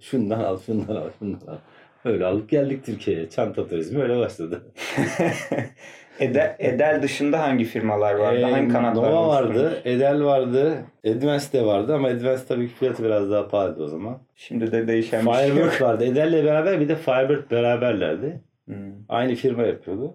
Şundan 0.00 0.40
al, 0.40 0.58
şundan 0.66 0.96
al, 0.96 1.08
şundan 1.18 1.46
al. 1.46 1.56
Öyle 2.04 2.26
alıp 2.26 2.50
geldik 2.50 2.84
Türkiye'ye. 2.86 3.30
Çanta 3.30 3.68
turizmi 3.68 4.02
öyle 4.02 4.18
başladı. 4.18 4.62
Edel, 6.20 6.56
Edel 6.58 7.02
dışında 7.02 7.42
hangi 7.42 7.64
firmalar 7.64 8.14
vardı? 8.14 8.40
Ee, 8.40 8.50
hangi 8.50 8.72
kanatlar 8.72 9.10
Nova 9.10 9.26
oluşturmuş? 9.26 9.56
vardı, 9.56 9.80
Edel 9.84 10.24
vardı, 10.24 10.76
Advance 11.06 11.44
de 11.52 11.66
vardı 11.66 11.94
ama 11.94 12.08
Advance 12.08 12.42
tabii 12.48 12.68
ki 12.68 12.74
fiyatı 12.74 13.04
biraz 13.04 13.30
daha 13.30 13.48
pahalıydı 13.48 13.82
o 13.82 13.88
zaman. 13.88 14.18
Şimdi 14.36 14.72
de 14.72 14.88
değişen 14.88 15.26
bir 15.26 15.32
şey 15.32 15.48
yok. 15.48 15.56
Firebird 15.56 15.80
vardı. 15.80 16.04
Edel'le 16.04 16.44
beraber 16.44 16.80
bir 16.80 16.88
de 16.88 16.96
Firebird 16.96 17.50
beraberlerdi. 17.50 18.40
Hmm. 18.64 18.74
Aynı 19.08 19.34
firma 19.34 19.62
yapıyordu. 19.62 20.14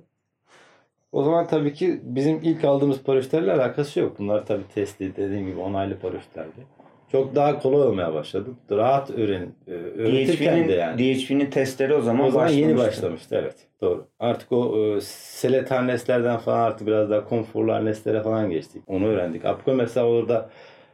O 1.11 1.23
zaman 1.23 1.47
tabii 1.47 1.73
ki 1.73 1.99
bizim 2.03 2.39
ilk 2.43 2.63
aldığımız 2.65 3.03
paraşütlerle 3.03 3.53
alakası 3.53 3.99
yok. 3.99 4.19
Bunlar 4.19 4.45
tabii 4.45 4.63
testli 4.75 5.15
dediğim 5.15 5.47
gibi 5.47 5.59
onaylı 5.59 5.99
paraşütlerdi. 5.99 6.81
Çok 7.11 7.35
daha 7.35 7.59
kolay 7.59 7.87
olmaya 7.87 8.13
başladı. 8.13 8.49
Rahat 8.71 9.11
öğren, 9.11 9.47
e, 9.67 9.71
öğretirken 9.71 10.67
de 10.67 10.73
yani. 10.73 10.97
DHV'nin 10.97 11.49
testleri 11.49 11.93
o 11.93 12.01
zaman 12.01 12.27
O 12.27 12.31
zaman 12.31 12.47
yeni 12.47 12.77
başlamıştı. 12.77 13.01
başlamıştı 13.01 13.35
evet. 13.41 13.55
Doğru. 13.81 14.05
Artık 14.19 14.51
o 14.51 14.77
e, 14.95 15.01
selet 15.01 15.71
harneslerden 15.71 16.37
falan 16.37 16.59
artık 16.59 16.87
biraz 16.87 17.09
daha 17.09 17.25
konforlu 17.25 17.73
harneslere 17.73 18.23
falan 18.23 18.49
geçtik. 18.49 18.83
Onu 18.87 19.05
öğrendik. 19.07 19.45
Apko 19.45 19.73
mesela 19.73 20.07
orada 20.07 20.49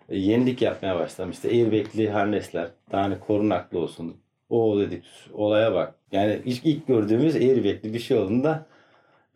e, 0.10 0.18
yenilik 0.18 0.62
yapmaya 0.62 0.96
başlamıştı. 0.96 1.48
Airbag'li 1.48 2.10
harnesler. 2.10 2.68
Daha 2.92 3.04
hani 3.04 3.20
korunaklı 3.20 3.80
olsun. 3.80 4.16
O 4.50 4.80
dedik 4.80 5.04
olaya 5.34 5.74
bak. 5.74 5.96
Yani 6.12 6.40
ilk, 6.46 6.66
ilk 6.66 6.88
gördüğümüz 6.88 7.36
airbag'li 7.36 7.94
bir 7.94 8.00
şey 8.00 8.18
olduğunda 8.18 8.66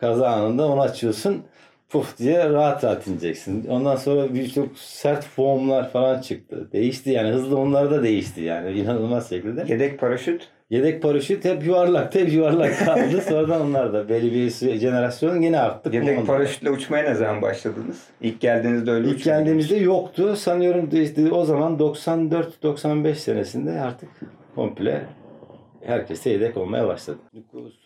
kaza 0.02 0.28
anında 0.28 0.68
onu 0.68 0.82
açıyorsun. 0.82 1.42
Puf 1.90 2.18
diye 2.18 2.50
rahat 2.50 2.84
rahat 2.84 3.08
ineceksin. 3.08 3.68
Ondan 3.68 3.96
sonra 3.96 4.34
birçok 4.34 4.78
sert 4.78 5.26
foamlar 5.26 5.90
falan 5.92 6.22
çıktı. 6.22 6.70
Değişti 6.74 7.10
yani 7.10 7.30
hızlı 7.30 7.58
onlar 7.58 7.92
da 7.92 8.04
değişti 8.04 8.42
yani 8.42 8.72
inanılmaz 8.72 9.30
şekilde. 9.30 9.66
Yedek 9.68 10.00
paraşüt. 10.00 10.48
Yedek 10.70 11.02
paraşüt 11.02 11.46
hep 11.46 11.66
yuvarlak, 11.66 12.16
hep 12.16 12.34
yuvarlak 12.34 12.80
kaldı. 12.86 13.22
Sonradan 13.30 13.62
onlar 13.62 13.94
da 13.94 14.10
belli 14.10 14.34
bir 14.34 14.50
jenerasyon 14.80 15.42
yine 15.42 15.60
arttı. 15.60 15.90
Yedek 15.94 16.08
kullanıldı. 16.08 16.26
paraşütle 16.28 16.70
uçmaya 16.70 17.04
ne 17.04 17.16
zaman 17.16 17.42
başladınız? 17.42 18.04
İlk 18.22 18.42
geldiğinizde 18.42 18.92
öyle 18.92 19.08
İlk 19.08 19.24
geldiğimizde 19.24 19.76
yoktu. 19.76 20.36
Sanıyorum 20.36 20.90
işte 20.94 21.32
o 21.32 21.46
zaman 21.46 21.78
94-95 21.78 23.16
senesinde 23.16 23.82
artık 23.82 24.10
komple 24.56 25.06
herkese 25.84 26.30
yedek 26.30 26.58
olmaya 26.58 26.88
başladı. 26.88 27.20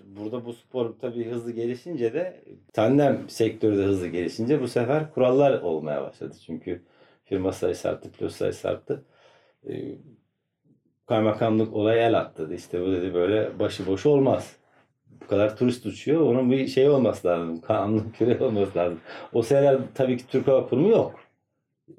Burada 0.06 0.46
bu 0.46 0.54
spor 0.54 0.94
tabii 1.02 1.26
hızlı 1.26 1.52
gelişince 1.52 2.14
de 2.14 2.42
tandem 2.74 3.30
sektörü 3.30 3.78
de 3.78 3.84
hızlı 3.84 4.08
gelişince 4.08 4.62
bu 4.62 4.68
sefer 4.68 5.14
kurallar 5.14 5.62
olmaya 5.62 6.02
başladı. 6.02 6.36
Çünkü 6.46 6.82
firma 7.24 7.52
sayısı 7.52 7.90
arttı, 7.90 8.12
pilot 8.12 8.32
sayısı 8.32 8.70
arttı. 8.70 9.06
Ee, 9.70 9.98
Kaymakamlık 11.08 11.74
olaya 11.74 12.08
el 12.08 12.18
attı. 12.18 12.50
İşte 12.54 12.82
bu 12.82 12.92
dedi 12.92 13.14
böyle 13.14 13.60
başıboş 13.60 14.06
olmaz. 14.06 14.56
Bu 15.08 15.28
kadar 15.28 15.58
turist 15.58 15.86
uçuyor. 15.86 16.22
Onun 16.22 16.52
bir 16.52 16.68
şey 16.68 16.90
olması 16.90 17.28
lazım. 17.28 17.62
Kanun 17.68 18.14
küre 18.18 18.44
olması 18.44 18.78
lazım. 18.78 19.00
O 19.34 19.42
seneler 19.42 19.78
tabii 19.94 20.18
ki 20.18 20.28
Türk 20.28 20.48
Hava 20.48 20.70
Kurumu 20.70 20.90
yok. 20.90 21.20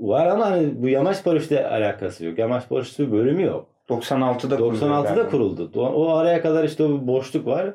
Var 0.00 0.26
ama 0.26 0.50
hani 0.50 0.82
bu 0.82 0.88
yamaç 0.88 1.24
paraşütle 1.24 1.68
alakası 1.68 2.24
yok. 2.24 2.38
Yamaç 2.38 2.68
paraşütü 2.68 3.12
bölümü 3.12 3.42
yok. 3.42 3.75
96'da 3.88 4.56
kuruldu 4.56 4.76
96'da 4.84 5.02
galiba. 5.02 5.28
kuruldu. 5.30 5.70
O, 5.74 6.08
araya 6.08 6.42
kadar 6.42 6.64
işte 6.64 6.82
o 6.84 7.00
bir 7.02 7.06
boşluk 7.06 7.46
var. 7.46 7.74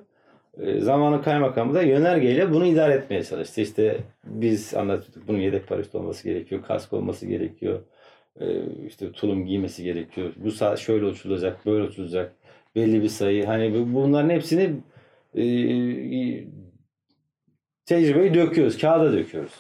E, 0.58 0.80
zamanı 0.80 1.22
kaymakamı 1.24 1.74
da 1.74 1.82
yönergeyle 1.82 2.52
bunu 2.54 2.66
idare 2.66 2.94
etmeye 2.94 3.24
çalıştı. 3.24 3.62
İşte 3.62 3.98
biz 4.26 4.74
anlatıyorduk 4.76 5.28
bunun 5.28 5.38
yedek 5.38 5.68
paraşüt 5.68 5.96
olması 5.96 6.24
gerekiyor, 6.24 6.62
kask 6.64 6.94
olması 6.94 7.26
gerekiyor. 7.26 7.80
E, 8.40 8.46
işte 8.88 9.12
tulum 9.12 9.46
giymesi 9.46 9.84
gerekiyor. 9.84 10.34
Bu 10.36 10.52
saat 10.52 10.80
şöyle 10.80 11.06
uçulacak, 11.06 11.66
böyle 11.66 11.84
uçulacak. 11.84 12.36
Belli 12.76 13.02
bir 13.02 13.08
sayı. 13.10 13.46
Hani 13.46 13.74
bu- 13.74 13.94
bunların 13.94 14.30
hepsini 14.30 14.74
e, 15.36 15.44
tecrübeyi 17.86 18.34
döküyoruz, 18.34 18.78
kağıda 18.78 19.14
döküyoruz. 19.14 19.54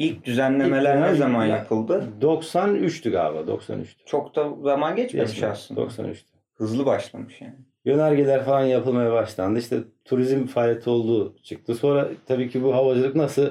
İlk 0.00 0.24
düzenlemeler 0.24 0.96
İlk 0.96 1.02
ne 1.02 1.14
zaman 1.14 1.46
ya- 1.46 1.56
yapıldı? 1.56 2.04
93'tü 2.20 3.10
galiba, 3.10 3.52
93'tü. 3.52 4.04
Çok 4.06 4.36
da 4.36 4.48
zaman 4.62 4.96
geçmemiş 4.96 5.30
Geçmedi, 5.30 5.52
aslında. 5.52 5.80
93'tü. 5.80 6.24
Hızlı 6.54 6.86
başlamış 6.86 7.40
yani. 7.40 7.54
Yönergeler 7.84 8.44
falan 8.44 8.64
yapılmaya 8.64 9.12
başlandı. 9.12 9.58
İşte 9.58 9.76
turizm 10.04 10.46
faaliyeti 10.46 10.90
olduğu 10.90 11.36
çıktı. 11.42 11.74
Sonra 11.74 12.08
tabii 12.26 12.50
ki 12.50 12.62
bu 12.62 12.74
havacılık 12.74 13.16
nasıl 13.16 13.46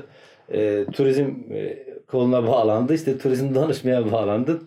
e, 0.51 0.85
turizm 0.85 1.33
e, 1.51 1.77
koluna 2.07 2.47
bağlandı. 2.47 2.93
İşte 2.93 3.17
turizm 3.17 3.55
danışmaya 3.55 4.12
bağlandı. 4.12 4.62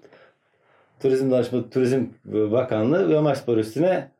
Turizm 1.00 1.30
danışma 1.30 1.70
Turizm 1.70 2.04
Bakanlığı 2.24 3.08
ve 3.08 3.14
Yamaç 3.14 3.38
üstüne 3.48 4.10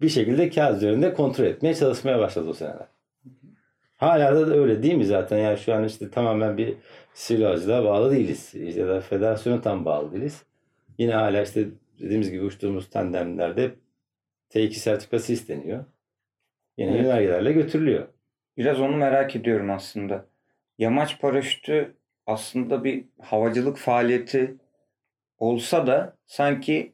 bir 0.00 0.08
şekilde 0.08 0.50
kağıt 0.50 0.76
üzerinde 0.76 1.14
kontrol 1.14 1.44
etmeye 1.44 1.74
çalışmaya 1.74 2.18
başladı 2.18 2.48
o 2.48 2.52
seneler. 2.52 2.86
Hala 3.98 4.46
da 4.48 4.54
öyle 4.54 4.82
değil 4.82 4.94
mi 4.94 5.04
zaten? 5.04 5.38
Yani 5.38 5.58
şu 5.58 5.74
an 5.74 5.84
işte 5.84 6.10
tamamen 6.10 6.58
bir 6.58 6.76
havacılığa 7.28 7.84
bağlı 7.84 8.10
değiliz. 8.10 8.54
Ya 8.54 8.88
da 8.88 9.00
federasyona 9.00 9.60
tam 9.60 9.84
bağlı 9.84 10.12
değiliz. 10.12 10.44
Yine 10.98 11.12
hala 11.14 11.42
işte 11.42 11.68
dediğimiz 12.00 12.30
gibi 12.30 12.44
uçtuğumuz 12.44 12.90
tandemlerde 12.90 13.74
T2 14.50 14.78
sertifikası 14.80 15.32
isteniyor. 15.32 15.84
Yine 16.78 16.90
Evet. 16.90 17.04
yönergelerle 17.04 17.52
götürülüyor. 17.52 18.08
Biraz 18.56 18.80
onu 18.80 18.96
merak 18.96 19.36
ediyorum 19.36 19.70
aslında. 19.70 20.26
Yamaç 20.78 21.20
paraşütü 21.20 21.96
aslında 22.26 22.84
bir 22.84 23.04
havacılık 23.22 23.76
faaliyeti 23.78 24.56
olsa 25.38 25.86
da 25.86 26.16
sanki 26.26 26.92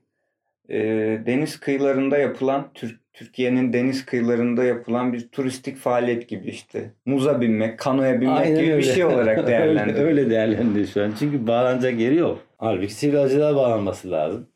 e, 0.69 0.79
deniz 1.27 1.61
kıyılarında 1.61 2.19
yapılan 2.19 2.73
Tür- 2.75 3.01
Türkiye'nin 3.15 3.73
deniz 3.73 4.07
kıyılarında 4.07 4.65
yapılan 4.65 5.13
bir 5.13 5.29
turistik 5.29 5.77
faaliyet 5.77 6.29
gibi 6.29 6.49
işte. 6.49 6.91
Muza 7.07 7.41
binmek, 7.41 7.79
kanoya 7.79 8.21
binmek 8.21 8.47
gibi 8.47 8.77
bir 8.77 8.83
şey 8.83 9.05
olarak 9.05 9.39
öyle, 9.39 9.47
değerlendiriyor. 9.47 10.07
öyle 10.07 10.31
değerlendiriyor 10.31 10.87
şu 10.87 11.03
an. 11.03 11.13
Çünkü 11.19 11.47
bağlanacak 11.47 12.01
yeri 12.01 12.17
yok. 12.17 12.39
Halbuki 12.59 12.95
sivil 12.95 13.17
havacılığa 13.17 13.57
bağlanması 13.57 14.11
lazım. 14.11 14.47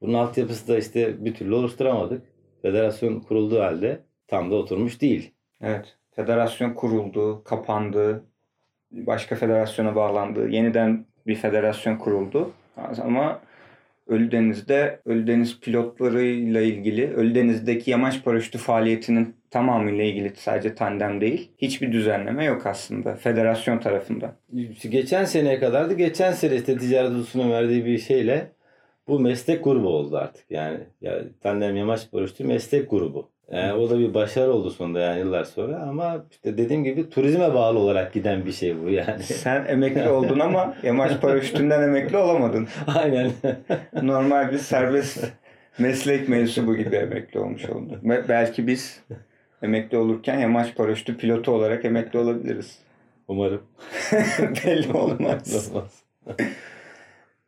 Bunun 0.00 0.14
altyapısı 0.14 0.68
da 0.68 0.78
işte 0.78 1.24
bir 1.24 1.34
türlü 1.34 1.54
oluşturamadık. 1.54 2.22
Federasyon 2.62 3.20
kurulduğu 3.20 3.60
halde 3.60 4.00
tam 4.26 4.50
da 4.50 4.54
oturmuş 4.54 5.00
değil. 5.00 5.30
Evet. 5.60 5.96
Federasyon 6.16 6.74
kuruldu, 6.74 7.44
kapandı, 7.44 8.24
başka 8.90 9.36
federasyona 9.36 9.94
bağlandı, 9.94 10.48
yeniden 10.48 11.04
bir 11.26 11.34
federasyon 11.34 11.96
kuruldu. 11.96 12.50
Ama 13.04 13.40
Ölüdeniz'de 14.08 15.00
Ölüdeniz 15.04 15.60
pilotlarıyla 15.60 16.60
ilgili, 16.60 17.14
Ölüdeniz'deki 17.14 17.90
yamaç 17.90 18.24
paraşütü 18.24 18.58
faaliyetinin 18.58 19.36
tamamıyla 19.50 20.04
ilgili 20.04 20.32
sadece 20.36 20.74
tandem 20.74 21.20
değil. 21.20 21.50
Hiçbir 21.58 21.92
düzenleme 21.92 22.44
yok 22.44 22.66
aslında 22.66 23.14
federasyon 23.14 23.78
tarafından. 23.78 24.32
Geçen 24.90 25.24
seneye 25.24 25.60
kadardı. 25.60 25.94
Geçen 25.94 26.32
sene 26.32 26.56
işte 26.56 26.78
ticaret 26.78 27.10
odasının 27.10 27.50
verdiği 27.50 27.84
bir 27.84 27.98
şeyle 27.98 28.52
bu 29.08 29.20
meslek 29.20 29.64
grubu 29.64 29.88
oldu 29.88 30.16
artık. 30.16 30.50
Yani, 30.50 30.78
yani 31.00 31.24
tandem 31.40 31.76
yamaç 31.76 32.10
paraşütü 32.10 32.44
meslek 32.44 32.90
grubu. 32.90 33.30
Yani 33.52 33.72
o 33.72 33.90
da 33.90 33.98
bir 33.98 34.14
başarı 34.14 34.52
oldu 34.52 34.70
sonunda 34.70 35.00
yani 35.00 35.18
yıllar 35.18 35.44
sonra 35.44 35.78
ama 35.78 36.24
işte 36.30 36.58
dediğim 36.58 36.84
gibi 36.84 37.10
turizme 37.10 37.54
bağlı 37.54 37.78
olarak 37.78 38.12
giden 38.12 38.46
bir 38.46 38.52
şey 38.52 38.82
bu 38.82 38.90
yani. 38.90 39.22
Sen 39.22 39.66
emekli 39.68 40.08
oldun 40.08 40.38
ama 40.38 40.74
yamaç 40.82 41.20
paraşütünden 41.20 41.82
emekli 41.82 42.16
olamadın. 42.16 42.68
Aynen. 42.86 43.30
Normal 44.02 44.52
bir 44.52 44.58
serbest 44.58 45.32
meslek 45.78 46.28
mensubu 46.28 46.76
gibi 46.76 46.96
emekli 46.96 47.40
olmuş 47.40 47.64
oldun. 47.64 48.00
Ve 48.04 48.28
belki 48.28 48.66
biz 48.66 49.02
emekli 49.62 49.98
olurken 49.98 50.38
yamaç 50.38 50.74
paraşütü 50.74 51.16
pilotu 51.16 51.52
olarak 51.52 51.84
emekli 51.84 52.18
olabiliriz. 52.18 52.78
Umarım. 53.28 53.62
Belli 54.64 54.92
olmaz. 54.92 55.70
Olmaz. 55.72 56.02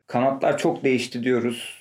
Kanatlar 0.07 0.59
çok 0.59 0.85
değişti 0.85 1.25
diyoruz. 1.25 1.81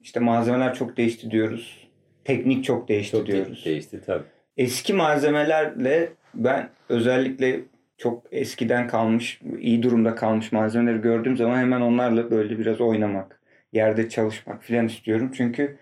İşte 0.00 0.20
malzemeler 0.20 0.74
çok 0.74 0.96
değişti 0.96 1.30
diyoruz. 1.30 1.87
Teknik 2.28 2.64
çok 2.64 2.88
değişti 2.88 3.16
Çok 3.16 3.26
diyoruz. 3.26 3.62
değişti 3.64 4.00
tabii. 4.06 4.24
Eski 4.56 4.92
malzemelerle 4.92 6.08
ben 6.34 6.68
özellikle 6.88 7.60
çok 7.98 8.22
eskiden 8.32 8.88
kalmış, 8.88 9.40
iyi 9.58 9.82
durumda 9.82 10.14
kalmış 10.14 10.52
malzemeleri 10.52 11.00
gördüğüm 11.00 11.36
zaman 11.36 11.58
hemen 11.58 11.80
onlarla 11.80 12.30
böyle 12.30 12.58
biraz 12.58 12.80
oynamak, 12.80 13.40
yerde 13.72 14.08
çalışmak 14.08 14.62
filan 14.62 14.86
istiyorum. 14.86 15.32
Çünkü 15.36 15.78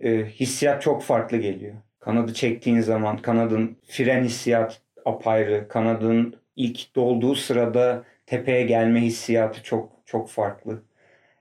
e, 0.00 0.24
hissiyat 0.24 0.82
çok 0.82 1.02
farklı 1.02 1.36
geliyor. 1.36 1.74
Kanadı 2.00 2.34
çektiğin 2.34 2.80
zaman 2.80 3.16
kanadın 3.16 3.76
fren 3.88 4.24
hissiyat 4.24 4.80
apayrı, 5.04 5.68
kanadın 5.68 6.36
ilk 6.56 6.96
dolduğu 6.96 7.34
sırada 7.34 8.04
tepeye 8.26 8.62
gelme 8.62 9.00
hissiyatı 9.00 9.62
çok 9.62 9.92
çok 10.06 10.30
farklı. 10.30 10.82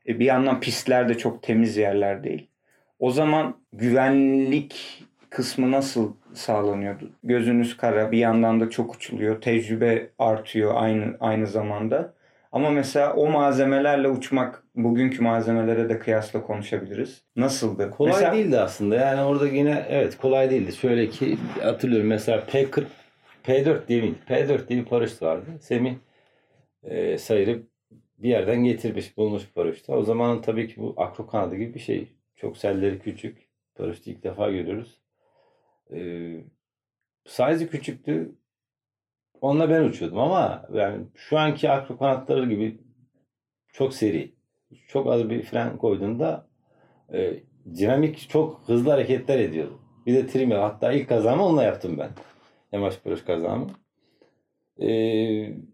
E, 0.07 0.19
bir 0.19 0.25
yandan 0.25 0.59
pistler 0.59 1.09
de 1.09 1.17
çok 1.17 1.43
temiz 1.43 1.77
yerler 1.77 2.23
değil. 2.23 2.47
O 2.99 3.11
zaman 3.11 3.57
güvenlik 3.77 5.03
kısmı 5.29 5.71
nasıl 5.71 6.13
sağlanıyordu? 6.33 7.11
Gözünüz 7.23 7.77
kara, 7.77 8.11
bir 8.11 8.17
yandan 8.17 8.59
da 8.59 8.69
çok 8.69 8.95
uçuluyor, 8.95 9.41
tecrübe 9.41 10.09
artıyor 10.19 10.73
aynı 10.75 11.17
aynı 11.19 11.47
zamanda. 11.47 12.13
Ama 12.51 12.69
mesela 12.69 13.13
o 13.13 13.29
malzemelerle 13.29 14.07
uçmak 14.07 14.63
bugünkü 14.75 15.23
malzemelere 15.23 15.89
de 15.89 15.99
kıyasla 15.99 16.41
konuşabiliriz. 16.41 17.21
Nasıldı? 17.35 17.91
Kolay 17.91 18.13
Mesela- 18.13 18.33
değildi 18.33 18.59
aslında. 18.59 18.95
Yani 18.95 19.21
orada 19.21 19.47
yine 19.47 19.85
evet 19.89 20.17
kolay 20.17 20.49
değildi. 20.49 20.73
Şöyle 20.75 21.09
ki 21.09 21.37
hatırlıyorum 21.61 22.07
mesela 22.07 22.43
P40 22.47 22.83
P4 23.43 23.87
değil 23.87 24.03
miydi? 24.03 24.15
P4 24.29 24.67
diye 24.67 24.79
bir 24.79 24.85
paraşüt 24.85 25.21
vardı. 25.21 25.45
Semih 25.61 25.93
e, 26.83 27.17
sayırıp 27.17 27.67
bir 28.17 28.29
yerden 28.29 28.63
getirmiş, 28.63 29.17
bulmuş 29.17 29.43
paraşütü. 29.55 29.91
O 29.91 30.03
zaman 30.03 30.41
tabii 30.41 30.67
ki 30.67 30.73
bu 30.77 30.93
akro 30.97 31.27
kanadı 31.27 31.55
gibi 31.55 31.73
bir 31.73 31.79
şey. 31.79 32.07
Çok 32.35 32.57
selleri 32.57 32.99
küçük. 32.99 33.37
Paraşütü 33.75 34.11
ilk 34.11 34.23
defa 34.23 34.51
görüyoruz. 34.51 34.99
E, 35.91 35.99
size'ı 37.25 37.69
küçüktü. 37.69 38.35
Onunla 39.41 39.69
ben 39.69 39.83
uçuyordum 39.83 40.19
ama 40.19 40.67
yani 40.73 41.05
şu 41.15 41.37
anki 41.37 41.69
akro 41.69 42.45
gibi 42.49 42.77
çok 43.67 43.93
seri. 43.93 44.35
Çok 44.87 45.07
az 45.07 45.29
bir 45.29 45.41
fren 45.41 45.77
koyduğunda 45.77 46.47
e, 47.13 47.33
dinamik 47.75 48.29
çok 48.29 48.61
hızlı 48.65 48.91
hareketler 48.91 49.39
ediyordu. 49.39 49.79
Bir 50.05 50.13
de 50.13 50.27
trim 50.27 50.51
Hatta 50.51 50.91
ilk 50.91 51.09
kazamı 51.09 51.45
onunla 51.45 51.63
yaptım 51.63 51.97
ben. 51.97 52.09
Yamaç 52.71 53.03
paraşüt 53.03 53.25
kazamı. 53.25 53.67
E, 54.81 54.89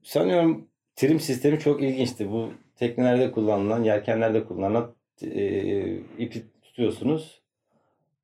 sanıyorum 0.04 0.68
trim 0.95 1.20
sistemi 1.20 1.60
çok 1.60 1.84
ilginçti. 1.84 2.32
Bu 2.32 2.49
teknelerde 2.76 3.32
kullanılan, 3.32 3.84
yelkenlerde 3.84 4.45
kullanılan 4.45 4.95
e, 5.22 5.97
ipi 5.97 6.43
tutuyorsunuz. 6.62 7.40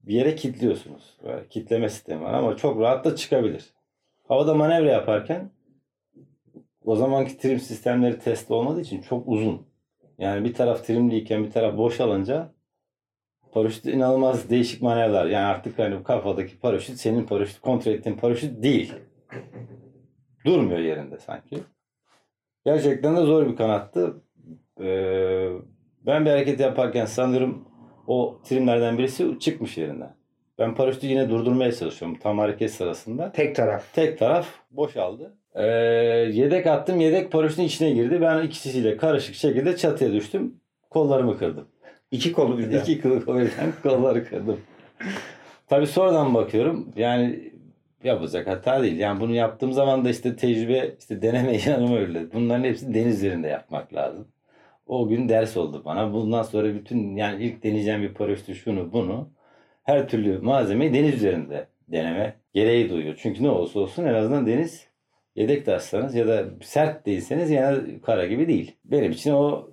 Bir 0.07 0.13
yere 0.13 0.35
kilitliyorsunuz. 0.35 1.17
Böyle 1.23 1.47
kitleme 1.47 1.89
sistemi 1.89 2.21
var 2.21 2.33
ama 2.33 2.57
çok 2.57 2.81
rahat 2.81 3.05
da 3.05 3.15
çıkabilir. 3.15 3.73
Havada 4.27 4.53
manevra 4.53 4.91
yaparken 4.91 5.51
o 6.85 6.95
zamanki 6.95 7.37
trim 7.37 7.59
sistemleri 7.59 8.19
test 8.19 8.51
olmadığı 8.51 8.81
için 8.81 9.01
çok 9.01 9.27
uzun. 9.27 9.67
Yani 10.17 10.45
bir 10.45 10.53
taraf 10.53 10.85
trimliyken 10.85 11.43
bir 11.43 11.51
taraf 11.51 11.77
boşalınca 11.77 12.57
Paraşüt 13.51 13.85
inanılmaz 13.85 14.49
değişik 14.49 14.81
manevralar. 14.81 15.25
Yani 15.25 15.45
artık 15.45 15.79
hani 15.79 16.03
kafadaki 16.03 16.59
paraşüt 16.59 16.97
senin 16.97 17.23
paraşüt, 17.23 17.59
kontrol 17.59 17.91
ettiğin 17.91 18.17
paraşüt 18.17 18.63
değil. 18.63 18.93
Durmuyor 20.45 20.79
yerinde 20.79 21.17
sanki. 21.19 21.57
Gerçekten 22.65 23.15
de 23.17 23.21
zor 23.21 23.47
bir 23.47 23.55
kanattı. 23.55 24.21
Ee, 24.81 25.49
ben 26.05 26.25
bir 26.25 26.29
hareket 26.29 26.59
yaparken 26.59 27.05
sanırım 27.05 27.66
o 28.07 28.39
trimlerden 28.43 28.97
birisi 28.97 29.39
çıkmış 29.39 29.77
yerinden. 29.77 30.15
Ben 30.59 30.75
paraşütü 30.75 31.07
yine 31.07 31.29
durdurmaya 31.29 31.71
çalışıyorum 31.71 32.17
tam 32.19 32.37
hareket 32.37 32.71
sırasında. 32.71 33.31
Tek 33.31 33.55
taraf. 33.55 33.93
Tek 33.93 34.19
taraf 34.19 34.47
boşaldı. 34.71 35.33
Ee, 35.55 35.65
yedek 36.33 36.67
attım. 36.67 36.99
Yedek 36.99 37.31
paraşütün 37.31 37.63
içine 37.63 37.91
girdi. 37.91 38.21
Ben 38.21 38.41
ikisiyle 38.43 38.97
karışık 38.97 39.35
şekilde 39.35 39.77
çatıya 39.77 40.13
düştüm. 40.13 40.55
Kollarımı 40.89 41.37
kırdım. 41.37 41.67
İki 42.11 42.31
kolu 42.31 42.57
birden. 42.57 42.79
İki 42.81 43.01
kılı 43.01 43.27
birden 43.27 43.73
kolları 43.83 44.25
kırdım. 44.29 44.59
Tabii 45.67 45.87
sonradan 45.87 46.33
bakıyorum. 46.33 46.93
Yani 46.95 47.53
yapacak 48.03 48.47
hata 48.47 48.83
değil. 48.83 48.97
Yani 48.97 49.19
bunu 49.19 49.35
yaptığım 49.35 49.73
zaman 49.73 50.05
da 50.05 50.09
işte 50.09 50.35
tecrübe, 50.35 50.95
işte 50.99 51.21
deneme 51.21 51.57
yanıma 51.65 51.97
öyle. 51.97 52.33
Bunların 52.33 52.63
hepsini 52.63 52.93
deniz 52.93 53.15
üzerinde 53.15 53.47
yapmak 53.47 53.93
lazım. 53.93 54.27
O 54.87 55.07
gün 55.07 55.29
ders 55.29 55.57
oldu 55.57 55.81
bana. 55.85 56.13
Bundan 56.13 56.43
sonra 56.43 56.73
bütün 56.73 57.15
yani 57.15 57.43
ilk 57.43 57.63
deneyeceğim 57.63 58.01
bir 58.01 58.13
paraşütü 58.13 58.55
şunu 58.55 58.93
bunu 58.93 59.29
her 59.83 60.07
türlü 60.07 60.39
malzemeyi 60.39 60.93
deniz 60.93 61.13
üzerinde 61.13 61.67
deneme 61.87 62.35
gereği 62.53 62.89
duyuyor. 62.89 63.19
Çünkü 63.21 63.43
ne 63.43 63.49
olursa 63.49 63.79
olsun 63.79 64.05
en 64.05 64.13
azından 64.13 64.47
deniz 64.47 64.87
yedek 65.35 65.65
taşsanız 65.65 66.15
ya 66.15 66.27
da 66.27 66.45
sert 66.61 67.05
değilseniz 67.05 67.51
yani 67.51 68.01
kara 68.01 68.25
gibi 68.25 68.47
değil. 68.47 68.75
Benim 68.85 69.11
için 69.11 69.31
o 69.31 69.69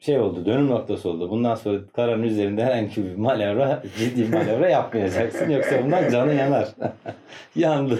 şey 0.00 0.18
oldu, 0.18 0.46
dönüm 0.46 0.66
noktası 0.68 1.08
oldu. 1.08 1.30
Bundan 1.30 1.54
sonra 1.54 1.78
karanın 1.86 2.22
üzerinde 2.22 2.64
herhangi 2.64 3.04
bir 3.04 3.14
manevra, 3.14 3.82
ciddi 3.98 4.24
manevra 4.24 4.68
yapmayacaksın. 4.68 5.50
Yoksa 5.50 5.84
bundan 5.84 6.10
canı 6.10 6.34
yanar. 6.34 6.68
Yandı. 7.56 7.98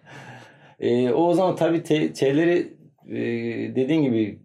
e, 0.80 1.10
o 1.10 1.34
zaman 1.34 1.56
tabii 1.56 2.14
şeyleri 2.14 2.72
e, 3.08 3.16
dediğin 3.76 4.02
gibi 4.02 4.38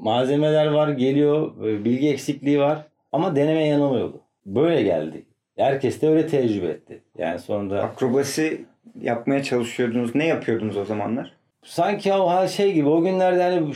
malzemeler 0.00 0.66
var, 0.66 0.88
geliyor, 0.88 1.66
e, 1.66 1.84
bilgi 1.84 2.08
eksikliği 2.08 2.60
var. 2.60 2.86
Ama 3.12 3.36
deneme 3.36 3.66
yanılma 3.66 3.98
yolu. 3.98 4.20
Böyle 4.46 4.82
geldi. 4.82 5.26
Herkes 5.56 6.02
de 6.02 6.08
öyle 6.08 6.26
tecrübe 6.26 6.66
etti. 6.66 7.02
Yani 7.18 7.38
sonunda 7.38 7.82
Akrobasi 7.82 8.64
yapmaya 9.00 9.42
çalışıyordunuz. 9.42 10.14
Ne 10.14 10.26
yapıyordunuz 10.26 10.76
o 10.76 10.84
zamanlar? 10.84 11.40
sanki 11.62 12.12
o 12.12 12.30
her 12.30 12.48
şey 12.48 12.72
gibi 12.72 12.88
o 12.88 13.02
günlerde 13.02 13.42
hani 13.42 13.74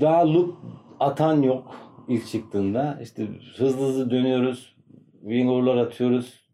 daha 0.00 0.34
loop 0.34 0.54
atan 1.00 1.42
yok 1.42 1.76
ilk 2.08 2.26
çıktığında. 2.26 2.98
İşte 3.02 3.26
hızlı 3.56 3.86
hızlı 3.86 4.10
dönüyoruz. 4.10 4.76
Wingor'lar 5.20 5.76
atıyoruz. 5.76 6.46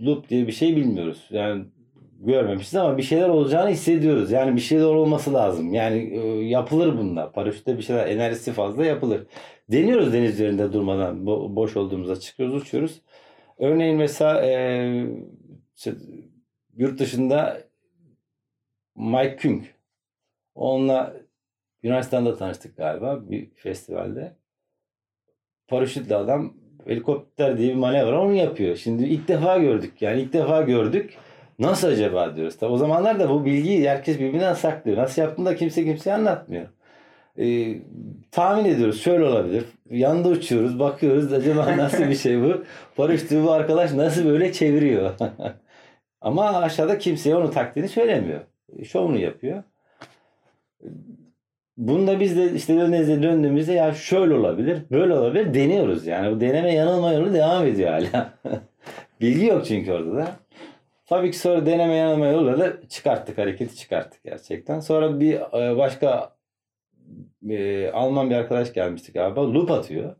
Loop 0.00 0.28
diye 0.28 0.46
bir 0.46 0.52
şey 0.52 0.76
bilmiyoruz. 0.76 1.26
Yani 1.30 1.64
görmemişiz 2.18 2.74
ama 2.74 2.98
bir 2.98 3.02
şeyler 3.02 3.28
olacağını 3.28 3.70
hissediyoruz. 3.70 4.30
Yani 4.30 4.56
bir 4.56 4.60
şeyler 4.60 4.84
olması 4.84 5.34
lazım. 5.34 5.74
Yani 5.74 5.98
e, 5.98 6.26
yapılır 6.44 6.98
bunda. 6.98 7.32
Paraşütte 7.32 7.78
bir 7.78 7.82
şeyler 7.82 8.06
enerjisi 8.06 8.52
fazla 8.52 8.84
yapılır. 8.84 9.26
Deniyoruz 9.68 10.12
deniz 10.12 10.34
üzerinde 10.34 10.72
durmadan. 10.72 11.16
Bo- 11.16 11.56
boş 11.56 11.76
olduğumuzda 11.76 12.20
çıkıyoruz 12.20 12.62
uçuyoruz. 12.62 13.00
Örneğin 13.58 13.96
mesela 13.96 14.46
e, 14.46 15.06
işte 15.76 15.94
yurt 16.76 16.98
dışında 16.98 17.60
Mike 18.96 19.36
Küng 19.36 19.64
Onunla 20.54 21.14
Yunanistan'da 21.82 22.36
tanıştık 22.36 22.76
galiba 22.76 23.30
bir 23.30 23.50
festivalde. 23.54 24.36
Paraşütle 25.68 26.16
adam 26.16 26.54
helikopter 26.86 27.58
diye 27.58 27.68
bir 27.68 27.74
manevra 27.74 28.22
onu 28.22 28.34
yapıyor. 28.34 28.76
Şimdi 28.76 29.04
ilk 29.04 29.28
defa 29.28 29.58
gördük. 29.58 30.02
Yani 30.02 30.20
ilk 30.20 30.32
defa 30.32 30.62
gördük. 30.62 31.18
Nasıl 31.58 31.88
acaba 31.88 32.36
diyoruz. 32.36 32.56
Tabi 32.56 32.72
o 32.72 32.76
zamanlar 32.76 33.20
da 33.20 33.30
bu 33.30 33.44
bilgiyi 33.44 33.88
herkes 33.90 34.18
birbirinden 34.18 34.54
saklıyor. 34.54 34.96
Nasıl 34.98 35.22
yaptığını 35.22 35.46
da 35.46 35.56
kimse 35.56 35.84
kimseye 35.84 36.14
anlatmıyor. 36.14 36.66
Ee, 37.38 37.74
tahmin 38.30 38.64
ediyoruz 38.64 39.02
şöyle 39.02 39.24
olabilir. 39.24 39.64
Yanında 39.90 40.28
uçuyoruz 40.28 40.78
bakıyoruz 40.78 41.32
acaba 41.32 41.76
nasıl 41.76 42.08
bir 42.08 42.14
şey 42.14 42.42
bu. 42.42 42.64
Paraşütü 42.96 43.44
bu 43.44 43.52
arkadaş 43.52 43.92
nasıl 43.92 44.24
böyle 44.24 44.52
çeviriyor. 44.52 45.10
Ama 46.20 46.44
aşağıda 46.44 46.98
kimseye 46.98 47.36
onun 47.36 47.50
taktiğini 47.50 47.88
söylemiyor. 47.88 48.40
Şovunu 48.84 49.18
yapıyor. 49.18 49.62
Bunda 51.76 52.20
biz 52.20 52.36
de 52.36 52.52
işte 52.52 52.76
dönezde 52.76 53.22
döndüğümüzde 53.22 53.72
ya 53.72 53.94
şöyle 53.94 54.34
olabilir, 54.34 54.82
böyle 54.90 55.14
olabilir 55.14 55.54
deniyoruz 55.54 56.06
yani. 56.06 56.36
Bu 56.36 56.40
deneme 56.40 56.74
yanılma 56.74 57.12
yolu 57.12 57.34
devam 57.34 57.66
ediyor 57.66 57.90
hala. 57.90 58.30
Bilgi 59.20 59.46
yok 59.46 59.66
çünkü 59.66 59.92
orada 59.92 60.16
da. 60.16 60.36
Tabii 61.08 61.30
ki 61.30 61.38
sonra 61.38 61.66
deneme 61.66 61.94
yanılma 61.94 62.26
yoluyla 62.26 62.58
da 62.58 62.88
çıkarttık, 62.88 63.38
hareketi 63.38 63.76
çıkarttık 63.76 64.24
gerçekten. 64.24 64.80
Sonra 64.80 65.20
bir 65.20 65.34
e, 65.34 65.76
başka 65.76 66.36
e, 67.48 67.90
Alman 67.90 68.30
bir 68.30 68.34
arkadaş 68.34 68.72
gelmişti 68.72 69.12
galiba. 69.12 69.54
Loop 69.54 69.70
atıyor. 69.70 70.16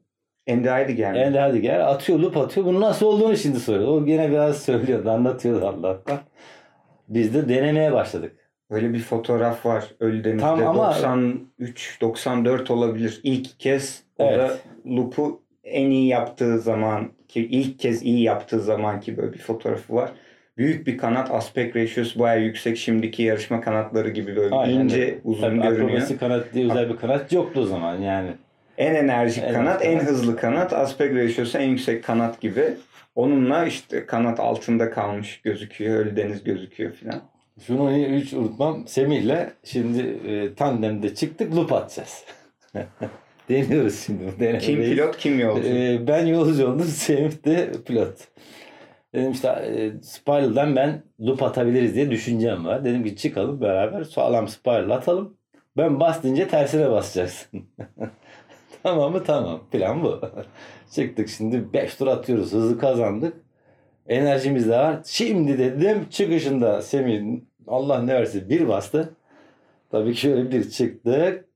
Ende 0.47 0.70
haydi 0.70 0.97
geldi. 0.97 1.18
Elde 1.18 1.41
hadi 1.41 1.61
gel. 1.61 1.89
Atıyor, 1.89 2.18
loop 2.18 2.36
atıyor. 2.36 2.66
Bunun 2.66 2.80
nasıl 2.80 3.07
olduğunu 3.07 3.36
şimdi 3.36 3.61
soruyor. 3.61 3.89
O 3.89 4.07
yine 4.07 4.30
biraz 4.30 4.62
söylüyordu, 4.62 5.11
anlatıyordu 5.11 5.66
Allah'tan. 5.66 6.18
Biz 7.09 7.34
de 7.34 7.49
denemeye 7.49 7.93
başladık. 7.93 8.51
Öyle 8.70 8.93
bir 8.93 8.99
fotoğraf 9.01 9.66
var 9.66 9.84
Ölüdeniz'de. 10.01 10.41
Tam 10.41 10.66
ama- 10.66 10.95
93, 10.95 12.01
94 12.01 12.70
olabilir. 12.70 13.20
İlk 13.22 13.61
kez 13.61 14.03
o 14.18 14.24
Evet. 14.24 14.39
da 14.51 14.57
loop'u 14.86 15.43
en 15.64 15.91
iyi 15.91 16.09
yaptığı 16.09 16.59
zaman 16.59 17.12
ki 17.28 17.41
ilk 17.47 17.78
kez 17.78 18.03
iyi 18.03 18.22
yaptığı 18.22 18.61
zaman 18.61 19.01
ki 19.01 19.16
böyle 19.16 19.32
bir 19.32 19.39
fotoğrafı 19.39 19.95
var. 19.95 20.12
Büyük 20.59 20.87
bir 20.87 20.99
kanat 20.99 21.31
aspect 21.31 21.77
ratio'su 21.77 22.19
bayağı 22.21 22.43
yüksek. 22.43 22.77
Şimdiki 22.77 23.23
yarışma 23.23 23.61
kanatları 23.61 24.11
gibi 24.11 24.37
böyle 24.37 24.55
Aynen 24.55 24.81
ince 24.81 25.19
uzun 25.25 25.41
Tabii 25.43 25.63
görünüyor. 25.63 25.89
akrobasi 25.89 26.19
kanat 26.19 26.55
diye 26.55 26.71
özel 26.71 26.89
bir 26.91 26.97
kanat 26.97 27.33
yoktu 27.33 27.61
o 27.61 27.65
zaman 27.65 27.99
yani. 28.01 28.31
En 28.79 28.95
enerjik 28.95 29.43
Evet, 29.45 29.55
kanat, 29.55 29.85
en 29.85 29.99
kanat. 29.99 30.11
hızlı 30.13 30.37
kanat, 30.37 30.73
aspect 30.73 31.15
ratio'su 31.15 31.59
en 31.59 31.69
yüksek 31.69 32.05
kanat 32.05 32.41
gibi. 32.41 32.65
Onunla 33.15 33.65
işte 33.67 34.07
kanat 34.07 34.41
altında 34.41 34.91
kalmış 34.91 35.41
gözüküyor, 35.45 36.01
Ölüdeniz 36.01 36.45
gözüküyor 36.45 36.93
filan. 36.93 37.21
Şunu 37.67 37.93
hiç 37.93 38.33
unutmam. 38.33 38.87
Semih'le 38.87 39.47
şimdi 39.65 40.01
e, 40.29 40.55
tandemde 40.55 41.15
çıktık 41.15 41.57
loop 41.57 41.73
atacağız. 41.73 42.25
Deniyoruz 43.49 44.01
şimdi 44.07 44.23
denemedeyiz. 44.41 44.67
Kim 44.67 44.83
pilot, 44.83 45.17
kim 45.17 45.41
yolcu? 45.41 45.69
E, 45.69 46.07
ben 46.09 46.27
yolcu 46.27 46.67
oldum. 46.67 46.83
Semih 46.85 47.45
de 47.45 47.71
pilot. 47.87 48.15
Dedim 49.15 49.33
işte 49.33 49.49
e, 49.49 50.03
spiral'dan 50.03 50.77
ben 50.77 51.03
loop 51.21 51.43
atabiliriz 51.43 51.95
diye 51.95 52.11
düşüncem 52.11 52.65
var. 52.65 52.85
Dedim 52.85 53.05
ki 53.05 53.17
çıkalım 53.17 53.61
beraber 53.61 54.05
sağlam 54.05 54.49
spiral 54.49 54.91
atalım. 54.91 55.37
Ben 55.77 56.01
bastınca 56.01 56.49
tersine 56.49 56.91
basacaksın. 56.91 57.69
tamam 58.83 59.13
mı? 59.13 59.25
Tamam. 59.25 59.61
Plan 59.71 60.03
bu. 60.03 60.21
Çıktık 60.95 61.29
şimdi 61.29 61.73
5 61.73 61.95
tur 61.95 62.07
atıyoruz. 62.07 62.53
Hızlı 62.53 62.79
kazandık. 62.79 63.37
Enerjimiz 64.09 64.69
de 64.69 64.79
var. 64.79 65.01
Şimdi 65.07 65.59
dedim 65.59 66.09
çıkışında 66.11 66.83
Semih 66.83 67.41
Allah 67.67 68.03
ne 68.03 68.15
versin 68.15 68.49
bir 68.51 68.69
bastı. 68.69 69.17
Tabii 69.91 70.13
ki 70.15 70.21
şöyle 70.21 70.51
bir 70.51 70.71
çıktık. 70.71 71.49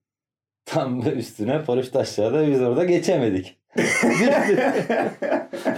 Tam 0.64 1.18
üstüne 1.18 1.64
paraşüt 1.64 1.96
aşağıda 1.96 2.48
biz 2.48 2.62
orada 2.62 2.84
geçemedik. 2.84 3.61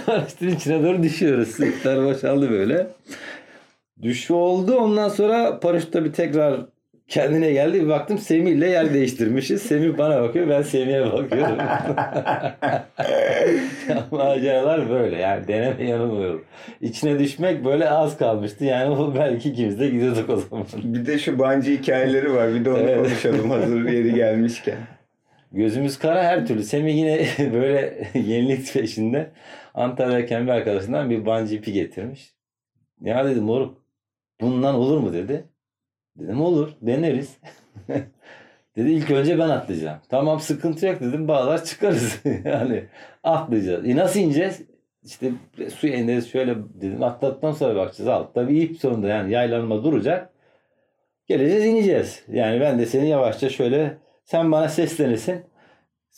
Paraşütün 0.05 0.47
içine 0.55 0.83
doğru 0.83 1.03
düşüyoruz. 1.03 1.47
Sırtlar 1.47 2.05
boşaldı 2.05 2.49
böyle. 2.51 2.87
Düşü 4.01 4.33
oldu. 4.33 4.75
Ondan 4.77 5.09
sonra 5.09 5.59
paraşüt 5.59 5.93
tabii 5.93 6.11
tekrar 6.11 6.59
kendine 7.07 7.51
geldi. 7.51 7.83
Bir 7.83 7.87
baktım 7.87 8.17
Semih 8.17 8.51
ile 8.51 8.69
yer 8.69 8.93
değiştirmişiz. 8.93 9.61
Semih 9.61 9.97
bana 9.97 10.21
bakıyor. 10.21 10.49
Ben 10.49 10.61
Semih'e 10.61 11.05
bakıyorum. 11.05 11.57
Maceralar 14.11 14.89
böyle. 14.89 15.15
Yani 15.17 15.47
deneme 15.47 15.83
yanılmıyor. 15.83 16.39
İçine 16.81 17.19
düşmek 17.19 17.65
böyle 17.65 17.89
az 17.89 18.17
kalmıştı. 18.17 18.65
Yani 18.65 18.89
o 18.95 19.15
belki 19.15 19.49
ikimiz 19.49 19.79
de 19.79 19.87
gidiyorduk 19.89 20.29
o 20.29 20.37
zaman. 20.37 20.65
Bir 20.75 21.05
de 21.05 21.19
şu 21.19 21.39
bancı 21.39 21.71
hikayeleri 21.71 22.33
var. 22.33 22.53
Bir 22.53 22.65
de 22.65 22.69
onu 22.71 22.79
Evet. 22.79 22.97
konuşalım 22.97 23.49
hazır 23.49 23.89
yeri 23.89 24.13
gelmişken. 24.13 24.77
Gözümüz 25.55 25.99
kara 25.99 26.23
her 26.23 26.47
türlü. 26.47 26.63
Semih 26.63 26.95
yine 26.95 27.25
böyle 27.53 28.07
yenilik 28.13 28.73
peşinde 28.73 29.31
Antalya'dayken 29.73 30.47
bir 30.47 30.51
arkadaşından 30.51 31.09
bir 31.09 31.25
bungee 31.25 31.57
ipi 31.57 31.73
getirmiş. 31.73 32.33
Ya 33.01 33.25
dedim 33.25 33.43
moruk 33.43 33.81
bundan 34.41 34.75
olur 34.75 34.97
mu 34.97 35.13
dedi. 35.13 35.49
Dedim 36.17 36.41
olur 36.41 36.73
deneriz. 36.81 37.37
dedi 38.75 38.91
ilk 38.91 39.11
önce 39.11 39.39
ben 39.39 39.49
atlayacağım. 39.49 39.99
Tamam 40.09 40.39
sıkıntı 40.39 40.85
yok 40.85 41.01
dedim 41.01 41.27
bağlar 41.27 41.65
çıkarız. 41.65 42.21
yani 42.45 42.83
atlayacağız. 43.23 43.87
E 43.87 43.95
nasıl 43.95 44.19
ineceğiz? 44.19 44.61
İşte 45.03 45.31
suya 45.75 45.95
ineriz 45.95 46.31
şöyle 46.31 46.55
dedim 46.81 47.03
atlattıktan 47.03 47.51
sonra 47.51 47.75
bakacağız. 47.75 48.07
Altta 48.07 48.49
bir 48.49 48.61
ip 48.61 48.77
sonunda 48.77 49.07
yani 49.07 49.31
yaylanma 49.31 49.83
duracak. 49.83 50.29
Geleceğiz 51.27 51.65
ineceğiz. 51.65 52.23
Yani 52.31 52.61
ben 52.61 52.79
de 52.79 52.85
seni 52.85 53.09
yavaşça 53.09 53.49
şöyle 53.49 54.04
sen 54.25 54.51
bana 54.51 54.69
seslenirsin. 54.69 55.45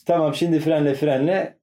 Tamam 0.05 0.35
şimdi 0.35 0.59
frenle 0.59 0.93
frenle 0.93 1.57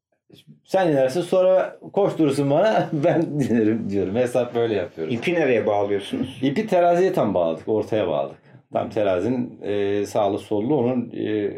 Sen 0.65 0.89
inersin 0.89 1.21
sonra 1.21 1.79
koşturursun 1.93 2.51
bana 2.51 2.89
ben 2.93 3.23
inerim 3.23 3.91
diyorum. 3.91 4.17
Hesap 4.17 4.55
böyle 4.55 4.75
yapıyoruz. 4.75 5.15
İpi 5.15 5.35
nereye 5.35 5.67
bağlıyorsunuz? 5.67 6.39
İpi 6.43 6.67
teraziye 6.67 7.13
tam 7.13 7.35
bağladık. 7.35 7.69
Ortaya 7.69 8.09
bağladık. 8.09 8.39
Tam 8.73 8.91
terazinin 8.91 9.63
e, 9.63 10.07
sağlı 10.07 10.39
sollu 10.39 10.77
onun 10.77 11.11
e, 11.11 11.53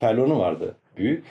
perlonu 0.00 0.38
vardı. 0.38 0.76
Büyük. 0.96 1.24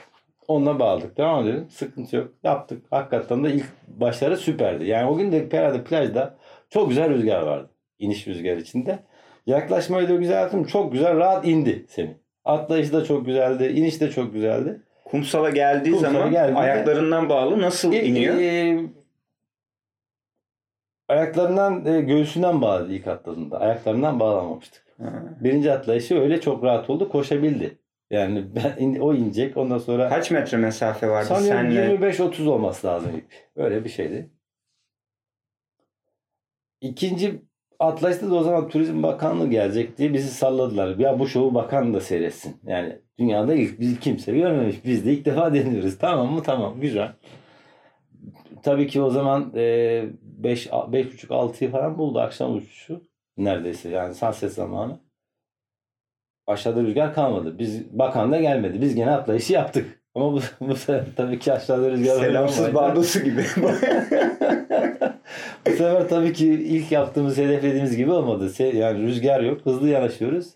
Onunla 0.48 0.78
bağladık. 0.78 1.16
Devam 1.16 1.48
edelim. 1.48 1.66
Sıkıntı 1.70 2.16
yok. 2.16 2.28
Yaptık. 2.44 2.86
Hakikaten 2.90 3.44
de 3.44 3.52
ilk 3.52 3.66
başları 3.88 4.36
süperdi. 4.36 4.86
Yani 4.86 5.10
o 5.10 5.16
gün 5.16 5.32
de 5.32 5.48
herhalde 5.50 5.84
plajda 5.84 6.36
çok 6.70 6.88
güzel 6.88 7.10
rüzgar 7.10 7.42
vardı. 7.42 7.70
İniş 7.98 8.26
rüzgar 8.26 8.56
içinde. 8.56 8.98
Yaklaşmayı 9.46 10.08
da 10.08 10.14
güzel 10.14 10.40
yaptım. 10.40 10.64
Çok 10.64 10.92
güzel 10.92 11.16
rahat 11.16 11.46
indi 11.46 11.86
seni. 11.88 12.16
Atlayışı 12.44 12.92
da 12.92 13.04
çok 13.04 13.26
güzeldi. 13.26 13.64
iniş 13.66 14.00
de 14.00 14.10
çok 14.10 14.32
güzeldi. 14.32 14.80
Kumsala 15.04 15.50
geldiği 15.50 15.90
Kumsala 15.92 16.12
zaman 16.12 16.30
geldiğinde- 16.30 16.58
ayaklarından 16.58 17.28
bağlı 17.28 17.60
nasıl 17.62 17.92
İlk, 17.92 18.06
iniyor? 18.06 18.34
e, 18.38 18.80
ayaklarından 21.08 21.86
e, 21.86 22.00
göğsünden 22.00 22.62
bağladı 22.62 22.92
ilk 22.92 23.06
atladığında. 23.06 23.60
Ayaklarından 23.60 24.20
bağlamamıştık. 24.20 24.84
Ha. 25.02 25.22
Birinci 25.40 25.72
atlayışı 25.72 26.20
öyle 26.20 26.40
çok 26.40 26.64
rahat 26.64 26.90
oldu. 26.90 27.08
Koşabildi. 27.08 27.78
Yani 28.10 28.44
ben 28.54 28.94
o 29.00 29.14
inecek. 29.14 29.56
Ondan 29.56 29.78
sonra 29.78 30.08
Kaç 30.08 30.30
metre 30.30 30.56
mesafe 30.56 31.08
vardı 31.08 31.26
sanıyorum 31.26 31.60
senle? 31.72 31.94
25-30 31.94 32.46
olması 32.48 32.86
lazım 32.86 33.16
ip. 33.16 33.26
Öyle 33.56 33.84
bir 33.84 33.88
şeydi. 33.90 34.30
İkinci 36.80 37.42
atlayışta 37.78 38.30
da 38.30 38.34
o 38.34 38.42
zaman 38.42 38.68
Turizm 38.68 39.02
Bakanlığı 39.02 39.50
gelecek 39.50 39.98
diye 39.98 40.12
bizi 40.12 40.28
salladılar. 40.28 40.98
Ya 40.98 41.18
bu 41.18 41.28
şovu 41.28 41.54
bakan 41.54 41.94
da 41.94 42.00
seyretsin. 42.00 42.56
Yani 42.66 42.98
dünyada 43.18 43.54
ilk 43.54 43.80
biz 43.80 44.00
kimse 44.00 44.32
görmemiş. 44.32 44.84
Biz 44.84 45.06
de 45.06 45.12
ilk 45.12 45.24
defa 45.24 45.54
deniyoruz. 45.54 45.98
Tamam 45.98 46.32
mı? 46.32 46.42
Tamam. 46.42 46.80
Güzel. 46.80 47.12
Tabii 48.62 48.86
ki 48.86 49.02
o 49.02 49.10
zaman 49.10 49.54
5 49.54 50.12
beş, 50.22 50.66
5.30-6'yı 50.66 51.70
falan 51.70 51.98
buldu 51.98 52.20
akşam 52.20 52.56
uçuşu. 52.56 53.02
Neredeyse 53.36 53.88
yani 53.88 54.14
sunset 54.14 54.52
zamanı. 54.52 55.00
Aşağıda 56.46 56.82
rüzgar 56.82 57.14
kalmadı. 57.14 57.58
Biz 57.58 57.98
bakan 57.98 58.32
da 58.32 58.40
gelmedi. 58.40 58.80
Biz 58.80 58.94
gene 58.94 59.10
atlayışı 59.10 59.52
yaptık. 59.52 60.02
Ama 60.14 60.32
bu, 60.32 60.40
bu 60.60 60.76
sefer 60.76 61.04
tabii 61.16 61.38
ki 61.38 61.52
aşağıda 61.52 61.90
rüzgar 61.90 62.16
Selamsız 62.16 62.74
bardosu 62.74 63.24
gibi. 63.24 63.44
bu 65.66 65.70
sefer 65.70 66.08
tabii 66.08 66.32
ki 66.32 66.46
ilk 66.52 66.92
yaptığımız 66.92 67.38
hedeflediğimiz 67.38 67.96
gibi 67.96 68.12
olmadı. 68.12 68.52
Yani 68.76 69.02
rüzgar 69.02 69.40
yok. 69.40 69.60
Hızlı 69.64 69.88
yanaşıyoruz. 69.88 70.46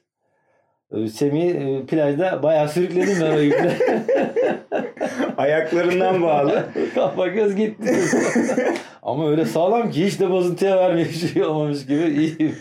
Ee, 0.92 1.09
Semih'i 1.09 1.50
e, 1.50 1.86
plajda 1.86 2.42
bayağı 2.42 2.68
sürükledim 2.68 3.16
ben 3.20 3.36
o 3.36 3.38
yükle. 3.38 3.78
Ayaklarından 5.36 6.22
bağlı. 6.22 6.64
Kafa 6.94 7.26
göz 7.26 7.56
gitti. 7.56 7.94
Ama 9.02 9.28
öyle 9.30 9.44
sağlam 9.44 9.90
ki 9.90 10.06
hiç 10.06 10.20
de 10.20 10.30
bozuntuya 10.30 10.76
vermiyor 10.76 11.09
şey 11.09 11.44
olmamış 11.44 11.86
gibi. 11.86 12.04
İyi. 12.04 12.52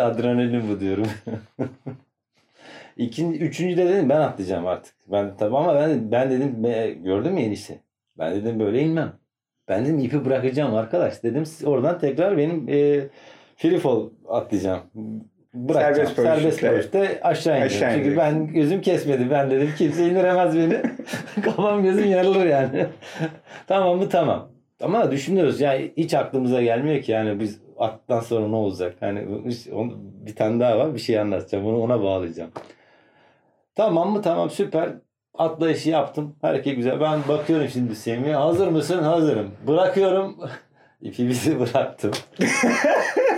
Adrenalin 0.00 0.68
bu 0.70 0.80
diyorum. 0.80 1.06
İkinci, 2.96 3.38
üçüncü 3.38 3.76
de 3.76 3.86
dedim 3.88 4.08
ben 4.08 4.20
atlayacağım 4.20 4.66
artık. 4.66 4.94
Ben 5.12 5.36
tabii 5.36 5.56
ama 5.56 5.74
ben 5.74 6.12
ben 6.12 6.30
dedim 6.30 6.64
"be- 6.64 6.94
gördün 7.04 7.32
mü 7.32 7.40
enişte? 7.40 7.80
Ben 8.18 8.34
dedim 8.34 8.60
böyle 8.60 8.80
inmem. 8.82 9.12
Ben 9.68 9.84
dedim 9.84 9.98
ipi 9.98 10.24
bırakacağım 10.24 10.74
arkadaş. 10.74 11.22
Dedim 11.22 11.46
siz 11.46 11.66
oradan 11.66 11.98
tekrar 11.98 12.36
benim 12.38 12.68
e, 12.68 13.00
free 13.56 13.78
fall 13.78 14.10
atlayacağım. 14.28 14.80
Bırakacağım. 15.54 16.08
Serbest 16.08 16.16
Serbest 16.16 16.60
paraşütle. 16.60 17.20
aşağı 17.22 17.60
ineceğim. 17.60 17.86
Aşağı 17.86 17.94
Çünkü 17.98 18.16
ben 18.16 18.46
gözüm 18.46 18.80
kesmedi. 18.80 19.30
Ben 19.30 19.50
dedim 19.50 19.70
kimse 19.78 20.08
indiremez 20.08 20.56
beni. 20.56 20.82
Kafam 21.44 21.82
gözüm 21.82 22.10
yarılır 22.10 22.46
yani. 22.46 22.86
tamam 23.66 23.98
mı 23.98 24.08
tamam. 24.08 24.48
Ama 24.82 25.10
düşünüyoruz 25.10 25.60
ya 25.60 25.78
hiç 25.96 26.14
aklımıza 26.14 26.62
gelmiyor 26.62 27.02
ki 27.02 27.12
yani 27.12 27.40
biz 27.40 27.60
attıktan 27.78 28.20
sonra 28.20 28.48
ne 28.48 28.56
olacak? 28.56 28.96
Hani 29.00 29.26
onu- 29.72 29.94
bir 30.26 30.34
tane 30.34 30.60
daha 30.60 30.78
var 30.78 30.94
bir 30.94 30.98
şey 30.98 31.18
anlatacağım. 31.18 31.64
Bunu 31.64 31.80
ona 31.80 32.02
bağlayacağım. 32.02 32.50
Tamam 33.74 34.12
mı? 34.12 34.22
Tamam 34.22 34.50
süper. 34.50 34.90
Atlayışı 35.38 35.90
yaptım. 35.90 36.36
Hareket 36.42 36.76
güzel. 36.76 37.00
Ben 37.00 37.20
bakıyorum 37.28 37.68
şimdi 37.68 37.96
Semih'e. 37.96 38.34
Hazır 38.34 38.68
mısın? 38.68 39.02
Hazırım. 39.02 39.50
Bırakıyorum. 39.66 40.36
İpimizi 41.02 41.60
bıraktım. 41.60 42.12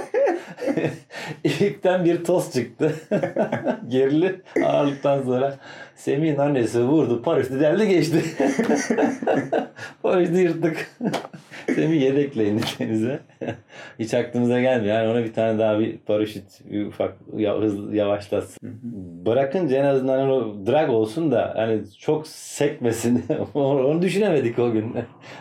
İpten 1.44 2.04
bir 2.04 2.24
toz 2.24 2.52
çıktı. 2.52 2.94
Gerili 3.88 4.40
ağırlıktan 4.64 5.22
sonra 5.22 5.54
Semih'in 5.94 6.36
annesi 6.36 6.82
vurdu. 6.82 7.22
Paraşütü 7.22 7.60
deldi 7.60 7.88
geçti. 7.88 8.22
Paraşütü 10.02 10.38
yırttık. 10.38 10.90
Semih 11.74 12.02
yedekle 12.02 12.48
indi 12.48 12.62
denize. 12.78 13.20
Hiç 13.98 14.14
aklımıza 14.14 14.60
gelmiyor. 14.60 14.94
Yani 14.94 15.08
ona 15.08 15.24
bir 15.24 15.32
tane 15.32 15.58
daha 15.58 15.78
bir 15.78 15.98
paraşüt 15.98 16.44
bir 16.70 16.86
ufak 16.86 17.14
hızlı 17.60 17.96
yavaşlatsın. 17.96 18.58
Bırakınca 19.26 19.76
en 19.76 19.84
azından 19.84 20.30
o 20.30 20.66
drag 20.66 20.90
olsun 20.90 21.32
da 21.32 21.52
hani 21.56 21.80
çok 22.00 22.26
sekmesin. 22.26 23.24
Onu 23.54 24.02
düşünemedik 24.02 24.58
o 24.58 24.72
gün. 24.72 24.94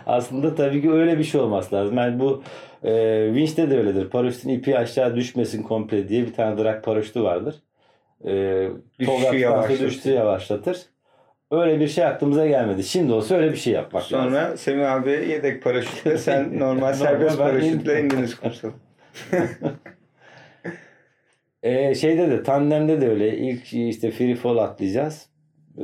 Aslında 0.07 0.55
tabii 0.55 0.81
ki 0.81 0.91
öyle 0.91 1.17
bir 1.17 1.23
şey 1.23 1.41
olması 1.41 1.75
lazım. 1.75 1.97
Yani 1.97 2.19
bu 2.19 2.43
e, 2.85 3.25
Winch'te 3.27 3.69
de 3.69 3.77
öyledir. 3.77 4.09
Paraşütün 4.09 4.49
ipi 4.49 4.77
aşağı 4.77 5.15
düşmesin 5.15 5.63
komple 5.63 6.09
diye 6.09 6.21
bir 6.25 6.33
tane 6.33 6.63
drag 6.63 6.83
paraşütü 6.83 7.23
vardır. 7.23 7.55
E, 8.25 8.31
Düşüşü 8.99 9.17
sonra 9.21 9.37
yavaşlatır. 9.37 9.85
düşüşü 9.85 10.11
yavaşlatır. 10.11 10.81
Öyle 11.51 11.79
bir 11.79 11.87
şey 11.87 12.05
aklımıza 12.05 12.47
gelmedi. 12.47 12.83
Şimdi 12.83 13.13
olsa 13.13 13.35
öyle 13.35 13.51
bir 13.51 13.57
şey 13.57 13.73
yapmak 13.73 14.13
lazım. 14.13 14.31
Sonra 14.31 14.57
Semih 14.57 14.91
abi 14.91 15.09
yedek 15.09 15.63
paraşütle 15.63 16.17
sen 16.17 16.59
normal 16.59 16.93
serbest 16.93 17.37
paraşütle 17.37 18.01
indiniz 18.01 18.35
kumsala. 18.35 18.71
Ee, 21.63 21.95
şeyde 21.95 22.29
de 22.31 22.43
tandemde 22.43 23.01
de 23.01 23.09
öyle 23.09 23.37
ilk 23.37 23.73
işte 23.73 24.11
free 24.11 24.35
fall 24.35 24.57
atlayacağız. 24.57 25.29
Ee, 25.77 25.83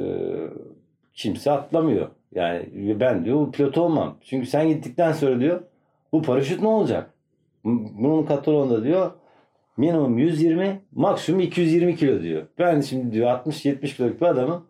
kimse 1.14 1.52
atlamıyor. 1.52 2.10
Yani 2.36 2.66
ben 3.00 3.26
diyor 3.26 3.52
pilot 3.52 3.78
olmam. 3.78 4.18
Çünkü 4.24 4.48
sen 4.48 4.70
gittikten 4.70 5.12
sonra 5.12 5.40
diyor 5.40 5.62
bu 6.14 6.22
paraşüt 6.22 6.62
ne 6.62 6.68
olacak? 6.68 7.14
Bunun 7.64 8.26
katalonda 8.26 8.84
diyor 8.84 9.12
minimum 9.78 10.18
120 10.18 10.82
maksimum 10.92 11.40
220 11.42 11.96
kilo 11.96 12.22
diyor. 12.22 12.44
Ben 12.60 12.82
şimdi 12.82 13.12
diyor 13.12 13.28
60-70 13.30 13.96
kiloluk 13.96 14.22
bir 14.22 14.26
adamım. 14.26 14.66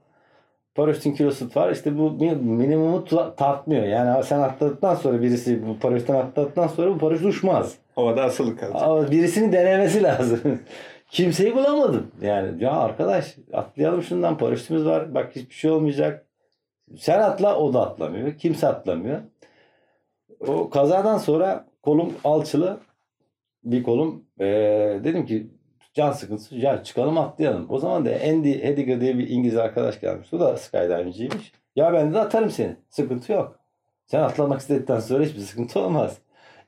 Paraşütün 0.75 1.11
kilosu 1.13 1.49
var. 1.55 1.71
İşte 1.71 1.97
bu 1.97 2.01
min- 2.09 2.41
minimumu 2.41 3.05
ta- 3.05 3.35
tartmıyor. 3.35 3.83
Yani 3.83 4.23
sen 4.23 4.39
atladıktan 4.39 4.95
sonra 4.95 5.21
birisi 5.21 5.67
bu 5.67 5.79
paraşütten 5.79 6.15
atladıktan 6.15 6.67
sonra 6.67 6.93
bu 6.93 6.97
paraşüt 6.97 7.25
uçmaz. 7.25 7.75
Havada 7.95 8.23
asılı 8.23 8.57
kalacak. 8.57 8.81
Ama 8.81 9.11
birisini 9.11 9.53
denemesi 9.53 10.03
lazım. 10.03 10.39
Kimseyi 11.11 11.55
bulamadım. 11.55 12.07
Yani 12.21 12.63
ya 12.63 12.71
arkadaş 12.71 13.35
atlayalım 13.53 14.03
şundan 14.03 14.37
paraşütümüz 14.37 14.85
var. 14.85 15.13
Bak 15.15 15.35
hiçbir 15.35 15.53
şey 15.55 15.71
olmayacak. 15.71 16.25
Sen 16.97 17.19
atla 17.19 17.57
o 17.57 17.73
da 17.73 17.81
atlamıyor. 17.81 18.37
Kimse 18.37 18.67
atlamıyor. 18.67 19.19
O 20.47 20.69
kazadan 20.69 21.17
sonra 21.17 21.65
kolum 21.83 22.13
alçılı. 22.23 22.77
Bir 23.63 23.83
kolum 23.83 24.25
eee, 24.39 25.03
dedim 25.03 25.25
ki 25.25 25.47
can 25.93 26.11
sıkıntısı 26.11 26.55
ya 26.55 26.83
çıkalım 26.83 27.17
atlayalım. 27.17 27.65
O 27.69 27.79
zaman 27.79 28.05
da 28.05 28.09
Andy 28.09 28.63
Hediger 28.63 29.01
diye 29.01 29.17
bir 29.17 29.29
İngiliz 29.29 29.57
arkadaş 29.57 30.01
gelmiş. 30.01 30.33
O 30.33 30.39
da 30.39 30.57
skydivingciymiş. 30.57 31.51
Ya 31.75 31.93
ben 31.93 32.13
de 32.13 32.19
atarım 32.19 32.49
seni. 32.49 32.75
Sıkıntı 32.89 33.31
yok. 33.31 33.59
Sen 34.05 34.19
atlamak 34.19 34.61
istedikten 34.61 34.99
sonra 34.99 35.23
hiçbir 35.23 35.39
sıkıntı 35.39 35.79
olmaz. 35.79 36.17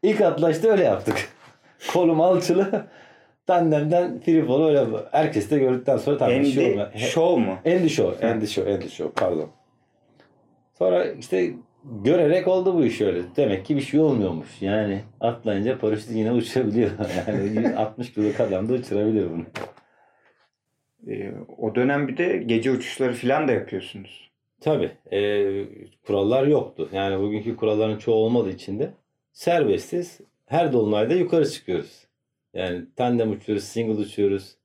İlk 0.04 0.22
atlayışta 0.22 0.68
öyle 0.68 0.84
yaptık. 0.84 1.30
Kolum 1.94 2.22
alçılı. 2.22 2.86
Tandemden 3.48 4.20
free 4.20 4.46
fall 4.46 4.64
öyle. 4.64 4.86
Herkes 5.12 5.52
de 5.52 5.60
gördükten 5.60 5.98
sonra 5.98 6.20
şey 6.28 6.38
Andy 6.38 6.98
Show 6.98 7.42
mu? 7.42 7.58
Andy 7.66 7.90
Show. 7.90 8.28
Andy 8.28 8.48
Show. 8.48 8.74
Andy 8.74 8.90
Show. 8.90 9.26
Pardon. 9.26 9.50
Sonra 10.78 11.06
işte 11.06 11.52
görerek 11.84 12.48
oldu 12.48 12.74
bu 12.76 12.86
iş 12.86 13.02
öyle. 13.02 13.22
Demek 13.36 13.66
ki 13.66 13.76
bir 13.76 13.82
şey 13.82 14.00
olmuyormuş. 14.00 14.62
Yani 14.62 15.02
atlayınca 15.20 15.80
paraşüt 15.80 16.12
yine 16.12 16.32
uçabiliyor. 16.32 16.92
Yani 17.28 17.76
60 17.76 18.14
kiloluk 18.14 18.40
adam 18.40 18.70
da 18.70 18.74
uçurabilir 18.74 19.30
bunu. 19.32 19.46
Ee, 21.08 21.34
o 21.58 21.76
dönem 21.76 22.08
bir 22.08 22.18
de 22.18 22.38
gece 22.38 22.72
uçuşları 22.72 23.14
falan 23.14 23.48
da 23.48 23.52
yapıyorsunuz. 23.52 24.32
Tabii. 24.62 24.92
e, 25.12 25.20
kurallar 26.06 26.48
yoktu. 26.48 26.90
Yani 26.94 27.20
bugünkü 27.20 27.56
kuralların 27.56 27.98
çoğu 27.98 28.16
olmadığı 28.16 28.50
için 28.50 28.80
de 28.80 28.94
serbestiz. 29.34 30.20
Her 30.46 30.74
dolunayda 30.74 31.14
yukarı 31.14 31.50
çıkıyoruz. 31.50 32.08
Yani 32.54 32.86
tandem 32.96 33.32
uçuyoruz, 33.32 33.64
single 33.64 34.02
uçuyoruz. 34.02 34.56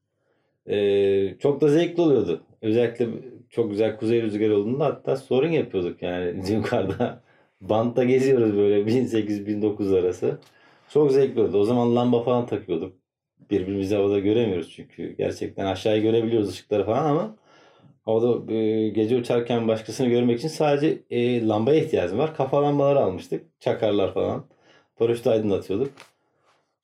E, 0.67 1.39
çok 1.39 1.61
da 1.61 1.69
zevkli 1.69 2.03
oluyordu. 2.03 2.43
Özellikle 2.63 3.09
çok 3.51 3.71
güzel 3.71 3.97
kuzey 3.97 4.23
rüzgarı 4.23 4.57
olduğunda 4.57 4.85
hatta 4.85 5.17
sorun 5.17 5.49
yapıyorduk 5.49 6.03
yani 6.03 6.51
yukarıda. 6.53 7.23
Bantta 7.61 8.05
geziyoruz 8.05 8.57
böyle 8.57 8.81
1800-1900 8.93 10.01
arası. 10.01 10.39
Çok 10.91 11.13
zevkli 11.13 11.41
oldu. 11.41 11.59
O 11.59 11.65
zaman 11.65 11.97
lamba 11.97 12.23
falan 12.23 12.47
takıyorduk. 12.47 12.97
Birbirimizi 13.51 13.95
havada 13.97 14.19
göremiyoruz 14.19 14.71
çünkü. 14.71 15.17
Gerçekten 15.19 15.67
aşağıyı 15.67 16.03
görebiliyoruz 16.03 16.49
ışıkları 16.49 16.85
falan 16.87 17.05
ama 17.05 17.37
Havada 18.09 18.53
e, 18.53 18.89
gece 18.89 19.17
uçarken 19.17 19.69
başkasını 19.69 20.09
görmek 20.09 20.39
için 20.39 20.49
sadece 20.49 21.03
e, 21.11 21.47
lambaya 21.49 21.81
ihtiyacım 21.85 22.19
var. 22.19 22.37
Kafa 22.37 22.63
lambaları 22.63 23.01
almıştık. 23.01 23.61
Çakarlar 23.61 24.15
falan. 24.15 24.45
Paraşütü 24.97 25.31
aydınlatıyorduk. 25.31 25.93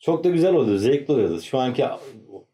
Çok 0.00 0.24
da 0.24 0.30
güzel 0.30 0.54
oluyordu. 0.54 0.78
Zevkli 0.78 1.12
oluyordu. 1.12 1.40
Şu 1.40 1.58
anki 1.58 1.84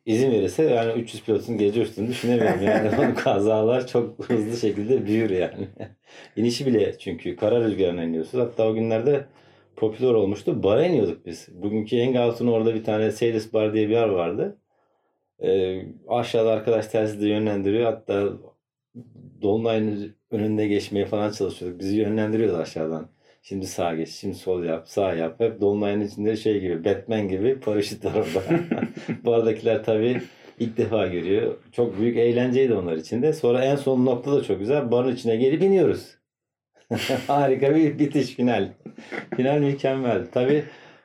izin 0.07 0.31
verirse 0.33 0.63
yani 0.63 0.93
300 1.03 1.25
pilotun 1.25 1.59
gece 1.59 1.83
uçtuğunu 1.83 2.09
düşünemiyorum. 2.09 2.63
Yani 2.63 3.15
kazalar 3.25 3.87
çok 3.87 4.25
hızlı 4.29 4.57
şekilde 4.57 5.07
büyür 5.07 5.31
yani. 5.31 5.69
İnişi 6.37 6.67
bile 6.67 6.99
çünkü 6.99 7.37
kara 7.37 7.61
rüzgarına 7.61 8.05
iniyorsunuz. 8.05 8.45
Hatta 8.45 8.69
o 8.69 8.75
günlerde 8.75 9.27
popüler 9.77 10.11
olmuştu. 10.15 10.63
Bara 10.63 10.87
iniyorduk 10.87 11.27
biz. 11.27 11.49
Bugünkü 11.63 11.97
Engalt'ın 11.97 12.47
orada 12.47 12.75
bir 12.75 12.85
tane 12.85 13.13
Seylis 13.13 13.53
Bar 13.53 13.75
diye 13.75 13.89
bir 13.89 13.93
yer 13.93 14.09
vardı. 14.09 14.59
Ee, 15.43 15.83
aşağıda 16.09 16.53
arkadaş 16.53 16.87
telsizde 16.87 17.29
yönlendiriyor. 17.29 17.85
Hatta 17.85 18.29
Dolunay'ın 19.43 20.17
önünde 20.31 20.67
geçmeye 20.69 21.07
falan 21.07 21.31
çalışıyorduk. 21.33 21.81
Bizi 21.81 21.97
yönlendiriyordu 21.97 22.57
aşağıdan. 22.57 23.09
Şimdi 23.43 23.67
sağa 23.67 23.95
geç, 23.95 24.09
şimdi 24.09 24.35
sol 24.35 24.65
yap, 24.65 24.89
sağ 24.89 25.15
yap. 25.15 25.41
Hep 25.41 25.61
Dolunay'ın 25.61 26.01
içinde 26.01 26.37
şey 26.37 26.61
gibi, 26.61 26.85
Batman 26.85 27.29
gibi 27.29 27.61
paraşüt 27.61 28.05
orada. 28.05 28.43
Bardakiler 29.25 29.85
tabii 29.85 30.23
ilk 30.59 30.77
defa 30.77 31.07
görüyor. 31.07 31.57
Çok 31.73 31.99
büyük 31.99 32.17
eğlenceydi 32.17 32.75
onlar 32.75 32.97
için 32.97 33.23
de. 33.23 33.33
Sonra 33.33 33.65
en 33.65 33.77
son 33.77 34.07
nokta 34.07 34.33
da 34.33 34.43
çok 34.43 34.59
güzel. 34.59 34.91
Barın 34.91 35.15
içine 35.15 35.37
gelip 35.37 35.63
iniyoruz. 35.63 36.19
Harika 37.27 37.75
bir 37.75 37.99
bitiş 37.99 38.27
final. 38.27 38.73
Final 39.37 39.59
mükemmel. 39.59 40.27
Tabii 40.33 40.65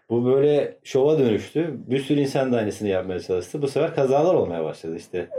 bu 0.09 0.25
böyle 0.25 0.77
şova 0.83 1.19
dönüştü. 1.19 1.73
Bir 1.87 1.99
sürü 1.99 2.19
insan 2.19 2.53
da 2.53 2.57
aynısını 2.57 2.87
yapmaya 2.87 3.19
çalıştı. 3.19 3.61
Bu 3.61 3.67
sefer 3.67 3.95
kazalar 3.95 4.33
olmaya 4.33 4.63
başladı 4.63 4.95
işte. 4.97 5.29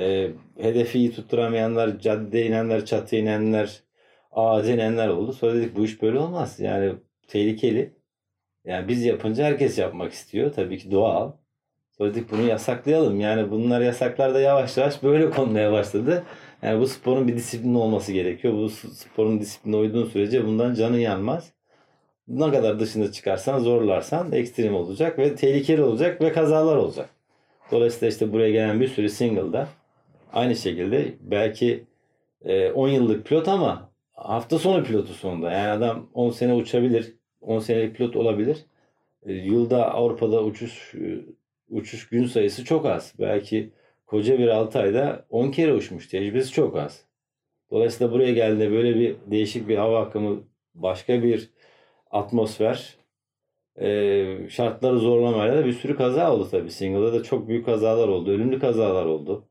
E, 0.00 0.30
hedefi 0.60 0.98
iyi 0.98 1.12
tutturamayanlar, 1.12 1.98
caddeye 1.98 2.46
inenler, 2.46 2.84
çatıya 2.84 3.22
inenler, 3.22 3.82
ağaca 4.30 4.74
inenler 4.74 5.08
oldu. 5.08 5.32
Sonra 5.32 5.54
dedik 5.54 5.76
bu 5.76 5.84
iş 5.84 6.02
böyle 6.02 6.18
olmaz. 6.18 6.60
Yani 6.60 6.94
tehlikeli. 7.28 7.92
Yani 8.64 8.88
biz 8.88 9.04
yapınca 9.04 9.44
herkes 9.44 9.78
yapmak 9.78 10.12
istiyor. 10.12 10.52
Tabii 10.52 10.78
ki 10.78 10.90
doğal. 10.90 11.32
Sonra 11.98 12.14
dedik 12.14 12.30
bunu 12.30 12.42
yasaklayalım. 12.42 13.20
Yani 13.20 13.50
bunlar 13.50 13.80
yasaklar 13.80 14.34
da 14.34 14.40
yavaş 14.40 14.76
yavaş 14.76 15.02
böyle 15.02 15.30
konmaya 15.30 15.72
başladı. 15.72 16.24
Yani 16.62 16.80
bu 16.80 16.86
sporun 16.86 17.28
bir 17.28 17.36
disiplini 17.36 17.78
olması 17.78 18.12
gerekiyor. 18.12 18.54
Bu 18.54 18.68
sporun 18.70 19.40
disipline 19.40 19.76
uyduğun 19.76 20.06
sürece 20.06 20.46
bundan 20.46 20.74
canın 20.74 20.98
yanmaz. 20.98 21.52
Ne 22.28 22.50
kadar 22.50 22.80
dışında 22.80 23.12
çıkarsan, 23.12 23.58
zorlarsan 23.58 24.32
ekstrem 24.32 24.74
olacak 24.74 25.18
ve 25.18 25.34
tehlikeli 25.34 25.82
olacak 25.82 26.20
ve 26.20 26.32
kazalar 26.32 26.76
olacak. 26.76 27.10
Dolayısıyla 27.70 28.08
işte 28.08 28.32
buraya 28.32 28.50
gelen 28.50 28.80
bir 28.80 28.88
sürü 28.88 29.08
single'da 29.08 29.68
aynı 30.32 30.56
şekilde 30.56 31.14
belki 31.20 31.84
10 32.74 32.88
yıllık 32.88 33.26
pilot 33.26 33.48
ama 33.48 33.87
hafta 34.18 34.58
sonu 34.58 34.84
pilotu 34.84 35.14
sonunda. 35.14 35.52
Yani 35.52 35.68
adam 35.68 36.10
10 36.14 36.30
sene 36.30 36.54
uçabilir, 36.54 37.16
10 37.40 37.58
senelik 37.58 37.96
pilot 37.96 38.16
olabilir. 38.16 38.66
Yılda 39.26 39.94
Avrupa'da 39.94 40.44
uçuş 40.44 40.94
uçuş 41.70 42.08
gün 42.08 42.26
sayısı 42.26 42.64
çok 42.64 42.86
az. 42.86 43.14
Belki 43.20 43.72
koca 44.06 44.38
bir 44.38 44.48
6 44.48 44.78
ayda 44.78 45.26
10 45.30 45.50
kere 45.50 45.74
uçmuş. 45.74 46.08
Tecrübesi 46.08 46.52
çok 46.52 46.76
az. 46.76 47.04
Dolayısıyla 47.70 48.12
buraya 48.12 48.32
geldiğinde 48.32 48.70
böyle 48.70 48.94
bir 48.94 49.16
değişik 49.26 49.68
bir 49.68 49.76
hava 49.76 50.02
akımı, 50.02 50.42
başka 50.74 51.22
bir 51.22 51.50
atmosfer, 52.10 52.96
e, 53.80 54.48
şartları 54.50 54.98
zorlamayla 54.98 55.56
da 55.56 55.66
bir 55.66 55.72
sürü 55.72 55.96
kaza 55.96 56.32
oldu 56.34 56.48
tabii. 56.50 56.70
Single'da 56.70 57.12
da 57.12 57.22
çok 57.22 57.48
büyük 57.48 57.66
kazalar 57.66 58.08
oldu. 58.08 58.30
Ölümlü 58.30 58.60
kazalar 58.60 59.06
oldu. 59.06 59.48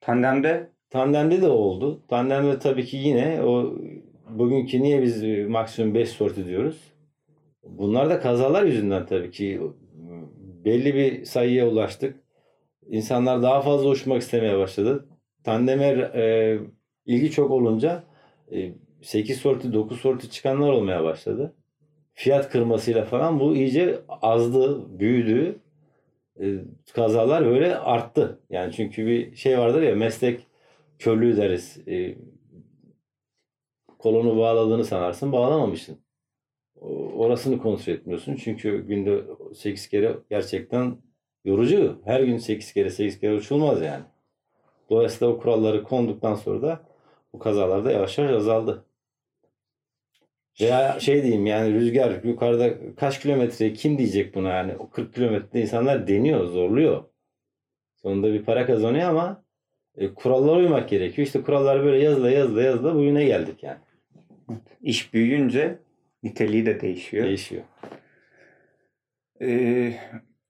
Tandemde? 0.00 0.70
Tandemde 0.90 1.42
de 1.42 1.48
oldu. 1.48 2.02
Tandemde 2.08 2.58
tabii 2.58 2.84
ki 2.84 2.96
yine 2.96 3.42
o 3.42 3.74
bugünkü 4.28 4.82
niye 4.82 5.02
biz 5.02 5.22
maksimum 5.48 5.94
5 5.94 6.08
sorti 6.08 6.46
diyoruz? 6.46 6.92
Bunlar 7.64 8.10
da 8.10 8.20
kazalar 8.20 8.62
yüzünden 8.62 9.06
tabii 9.06 9.30
ki 9.30 9.60
belli 10.64 10.94
bir 10.94 11.24
sayıya 11.24 11.68
ulaştık. 11.68 12.16
İnsanlar 12.88 13.42
daha 13.42 13.60
fazla 13.60 13.88
uçmak 13.88 14.22
istemeye 14.22 14.58
başladı. 14.58 15.08
Tandeme 15.44 15.86
e, 16.14 16.58
ilgi 17.06 17.30
çok 17.30 17.50
olunca 17.50 18.04
e, 18.52 18.72
8 19.02 19.38
sorti 19.38 19.72
9 19.72 20.00
sorti 20.00 20.30
çıkanlar 20.30 20.72
olmaya 20.72 21.04
başladı. 21.04 21.54
Fiyat 22.14 22.50
kırmasıyla 22.50 23.04
falan 23.04 23.40
bu 23.40 23.56
iyice 23.56 23.98
azdı, 24.08 24.98
büyüdü. 24.98 25.58
E, 26.40 26.46
kazalar 26.94 27.46
böyle 27.46 27.76
arttı. 27.76 28.40
Yani 28.50 28.72
çünkü 28.72 29.06
bir 29.06 29.36
şey 29.36 29.58
vardır 29.58 29.82
ya 29.82 29.94
meslek 29.94 30.49
körlüğü 31.00 31.36
deriz. 31.36 31.88
E, 31.88 32.14
kolonu 33.98 34.38
bağladığını 34.38 34.84
sanarsın 34.84 35.32
bağlamamışsın. 35.32 35.98
Orasını 37.16 37.58
kontrol 37.58 37.92
etmiyorsun. 37.92 38.36
Çünkü 38.36 38.86
günde 38.86 39.22
8 39.54 39.88
kere 39.88 40.16
gerçekten 40.30 40.96
yorucu. 41.44 42.00
Her 42.04 42.20
gün 42.20 42.38
8 42.38 42.72
kere 42.72 42.90
8 42.90 43.20
kere 43.20 43.34
uçulmaz 43.34 43.82
yani. 43.82 44.04
Dolayısıyla 44.90 45.34
o 45.34 45.38
kuralları 45.38 45.82
konduktan 45.82 46.34
sonra 46.34 46.62
da 46.62 46.80
bu 47.32 47.38
kazalar 47.38 47.84
da 47.84 47.92
yavaş 47.92 48.18
yavaş 48.18 48.32
azaldı. 48.32 48.84
Veya 50.60 51.00
şey 51.00 51.22
diyeyim 51.22 51.46
yani 51.46 51.74
rüzgar 51.74 52.24
yukarıda 52.24 52.94
kaç 52.96 53.20
kilometre 53.20 53.72
kim 53.72 53.98
diyecek 53.98 54.34
buna 54.34 54.48
yani 54.48 54.76
o 54.76 54.90
40 54.90 55.14
kilometre 55.14 55.60
insanlar 55.60 56.08
deniyor 56.08 56.46
zorluyor. 56.46 57.04
Sonunda 57.96 58.32
bir 58.32 58.44
para 58.44 58.66
kazanıyor 58.66 59.08
ama 59.10 59.44
e, 59.96 60.14
kurallara 60.14 60.58
uymak 60.58 60.88
gerekiyor. 60.88 61.26
İşte 61.26 61.42
kurallar 61.42 61.84
böyle 61.84 62.04
yazıla 62.04 62.30
yazıla 62.30 62.62
yazıla 62.62 62.94
bugüne 62.94 63.24
geldik 63.24 63.62
yani. 63.62 63.78
İş 64.82 65.14
büyüyünce 65.14 65.78
niteliği 66.22 66.66
de 66.66 66.80
değişiyor. 66.80 67.26
Değişiyor. 67.26 67.62
Ee, 69.42 69.94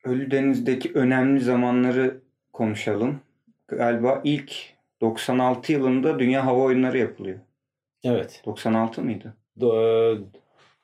Ölüdeniz'deki 0.05 0.93
önemli 0.95 1.41
zamanları 1.41 2.21
konuşalım. 2.53 3.21
Galiba 3.69 4.21
ilk 4.25 4.53
96 5.01 5.73
yılında 5.73 6.19
Dünya 6.19 6.47
Hava 6.47 6.63
Oyunları 6.63 6.99
yapılıyor. 6.99 7.39
Evet. 8.05 8.43
96 8.47 9.03
mıydı? 9.03 9.35
Do- 9.59 10.23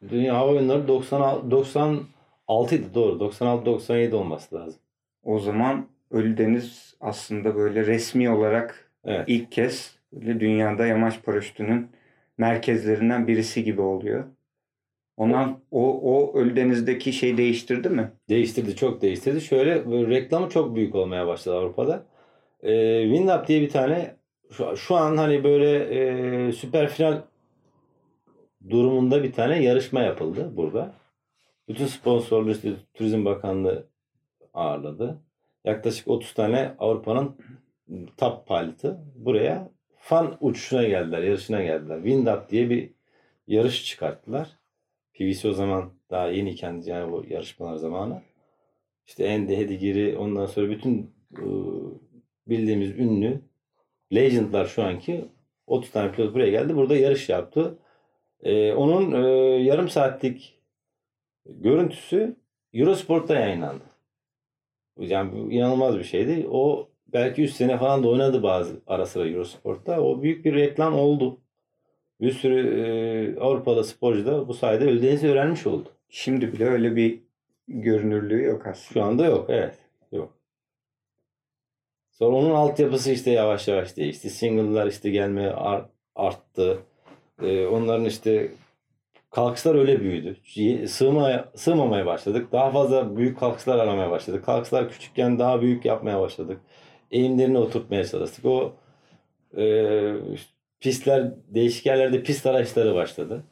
Dünya 0.09 0.37
Hava 0.37 0.51
Oyunları 0.51 0.89
96 0.89 1.51
96 1.51 2.75
idi 2.75 2.95
doğru. 2.95 3.21
96 3.21 3.67
97 3.67 4.15
olması 4.15 4.55
lazım. 4.55 4.81
O 5.23 5.39
zaman 5.39 5.87
Ölüdeniz 6.11 6.97
aslında 7.01 7.55
böyle 7.55 7.87
resmi 7.87 8.31
olarak 8.31 8.91
Evet. 9.05 9.25
ilk 9.27 9.53
kez 9.53 9.99
böyle 10.13 10.41
dünyada 10.41 10.87
yamaç 10.87 11.23
paraşütünün 11.23 11.89
merkezlerinden 12.39 13.27
birisi 13.27 13.65
gibi 13.65 13.81
oluyor. 13.81 14.25
Ondan 15.17 15.61
o, 15.71 16.01
o 16.01 16.39
Ölüdeniz'deki 16.39 17.13
şey 17.13 17.37
değiştirdi 17.37 17.89
mi? 17.89 18.13
Değiştirdi, 18.29 18.77
çok 18.77 19.03
değiştirdi. 19.03 19.41
Şöyle 19.41 19.91
böyle 19.91 20.17
reklamı 20.17 20.49
çok 20.49 20.75
büyük 20.77 20.95
olmaya 20.95 21.27
başladı 21.27 21.57
Avrupa'da. 21.57 22.07
Ee, 22.63 23.03
WinUp 23.09 23.49
diye 23.49 23.61
bir 23.61 23.69
tane 23.69 24.17
şu, 24.51 24.77
şu 24.77 24.97
an 24.97 25.17
hani 25.17 25.45
böyle 25.45 25.79
e, 26.49 26.53
süper 26.53 26.89
final 26.89 27.23
durumunda 28.71 29.23
bir 29.23 29.33
tane 29.33 29.63
yarışma 29.63 30.01
yapıldı 30.01 30.53
burada. 30.57 30.95
Bütün 31.69 31.87
sponsorları 31.87 32.53
işte 32.53 32.73
Turizm 32.95 33.25
Bakanlığı 33.25 33.87
ağırladı. 34.55 35.26
Yaklaşık 35.67 36.09
30 36.09 36.35
tane 36.35 36.75
Avrupa'nın 36.79 37.37
top 38.17 38.49
pilot'ı 38.49 38.99
buraya 39.15 39.71
fan 39.97 40.37
uçuşuna 40.41 40.83
geldiler, 40.83 41.23
yarışına 41.23 41.63
geldiler. 41.63 41.97
WinUp 41.97 42.51
diye 42.51 42.71
bir 42.71 42.91
yarış 43.47 43.85
çıkarttılar. 43.85 44.59
PVC 45.15 45.49
o 45.49 45.53
zaman 45.53 45.91
daha 46.11 46.29
yeniyken 46.29 46.83
yani 46.87 47.13
bu 47.13 47.25
yarışmalar 47.29 47.77
zamanı. 47.77 48.23
İşte 49.07 49.35
Andy 49.35 49.57
Hedigiri 49.57 50.19
ondan 50.19 50.47
sonra 50.47 50.71
bütün 50.71 51.15
e, 51.33 51.47
bildiğimiz 52.47 52.91
ünlü 52.91 53.41
legendlar 54.15 54.67
şu 54.67 54.83
anki 54.83 55.25
30 55.67 55.91
tane 55.91 56.13
pilot 56.13 56.35
buraya 56.35 56.51
geldi. 56.51 56.77
Burada 56.77 56.97
yarış 56.97 57.29
yaptı. 57.29 57.79
E, 58.43 58.73
onun 58.73 59.13
e, 59.13 59.29
yarım 59.63 59.89
saatlik 59.89 60.59
görüntüsü 61.47 62.37
Eurosport'ta 62.73 63.35
yayınlandı. 63.35 63.96
Yani 64.99 65.33
bu 65.33 65.53
inanılmaz 65.53 65.99
bir 65.99 66.05
şeydi. 66.05 66.47
O 66.51 66.89
belki 67.13 67.43
3 67.43 67.51
sene 67.53 67.79
falan 67.79 68.03
da 68.03 68.09
oynadı 68.09 68.43
bazı 68.43 68.81
ara 68.87 69.07
sıra 69.07 69.29
Eurosport'ta. 69.29 70.01
O 70.01 70.23
büyük 70.23 70.45
bir 70.45 70.55
reklam 70.55 70.95
oldu. 70.99 71.41
Bir 72.21 72.33
sürü 72.33 72.81
e, 73.37 73.41
Avrupalı 73.41 73.85
sporcu 73.85 74.27
da 74.27 74.49
bu 74.49 74.55
sayede 74.55 74.85
Ölüdeniz'i 74.85 75.29
öğrenmiş 75.29 75.67
oldu. 75.67 75.89
Şimdi 76.09 76.53
bile 76.53 76.65
öyle 76.67 76.97
bir 76.97 77.23
görünürlüğü 77.69 78.43
yok 78.43 78.67
aslında. 78.67 78.93
Şu 78.93 79.03
anda 79.03 79.25
yok. 79.27 79.47
Evet. 79.51 79.75
Yok. 80.13 80.33
Sonra 82.11 82.37
onun 82.37 82.51
altyapısı 82.51 83.13
işte 83.13 83.31
yavaş 83.31 83.69
yavaş 83.69 83.97
değişti. 83.97 84.31
Single'lar 84.31 84.87
işte 84.87 85.11
gelmeye 85.11 85.51
ar- 85.51 85.89
arttı. 86.15 86.79
E, 87.43 87.67
onların 87.67 88.05
işte 88.05 88.51
kalkışlar 89.37 89.75
öyle 89.75 90.01
büyüdü. 90.01 90.37
Sığmaya, 90.89 91.49
sığmamaya 91.55 92.07
başladık. 92.07 92.53
Daha 92.53 92.71
fazla 92.71 93.17
büyük 93.17 93.39
kalkışlar 93.39 93.79
aramaya 93.79 94.11
başladık. 94.11 94.45
Kalkışlar 94.45 94.91
küçükken 94.91 95.39
daha 95.39 95.63
büyük 95.63 95.85
yapmaya 95.85 96.21
başladık. 96.21 96.61
Eğimlerini 97.11 97.59
oturtmaya 97.59 98.05
çalıştık. 98.05 98.45
O 98.45 98.75
Ee, 99.57 100.15
pistler, 100.81 101.33
değişik 101.49 101.87
yerlerde 101.87 102.23
pist 102.23 102.47
araçları 102.47 102.95
başladı. 102.95 103.45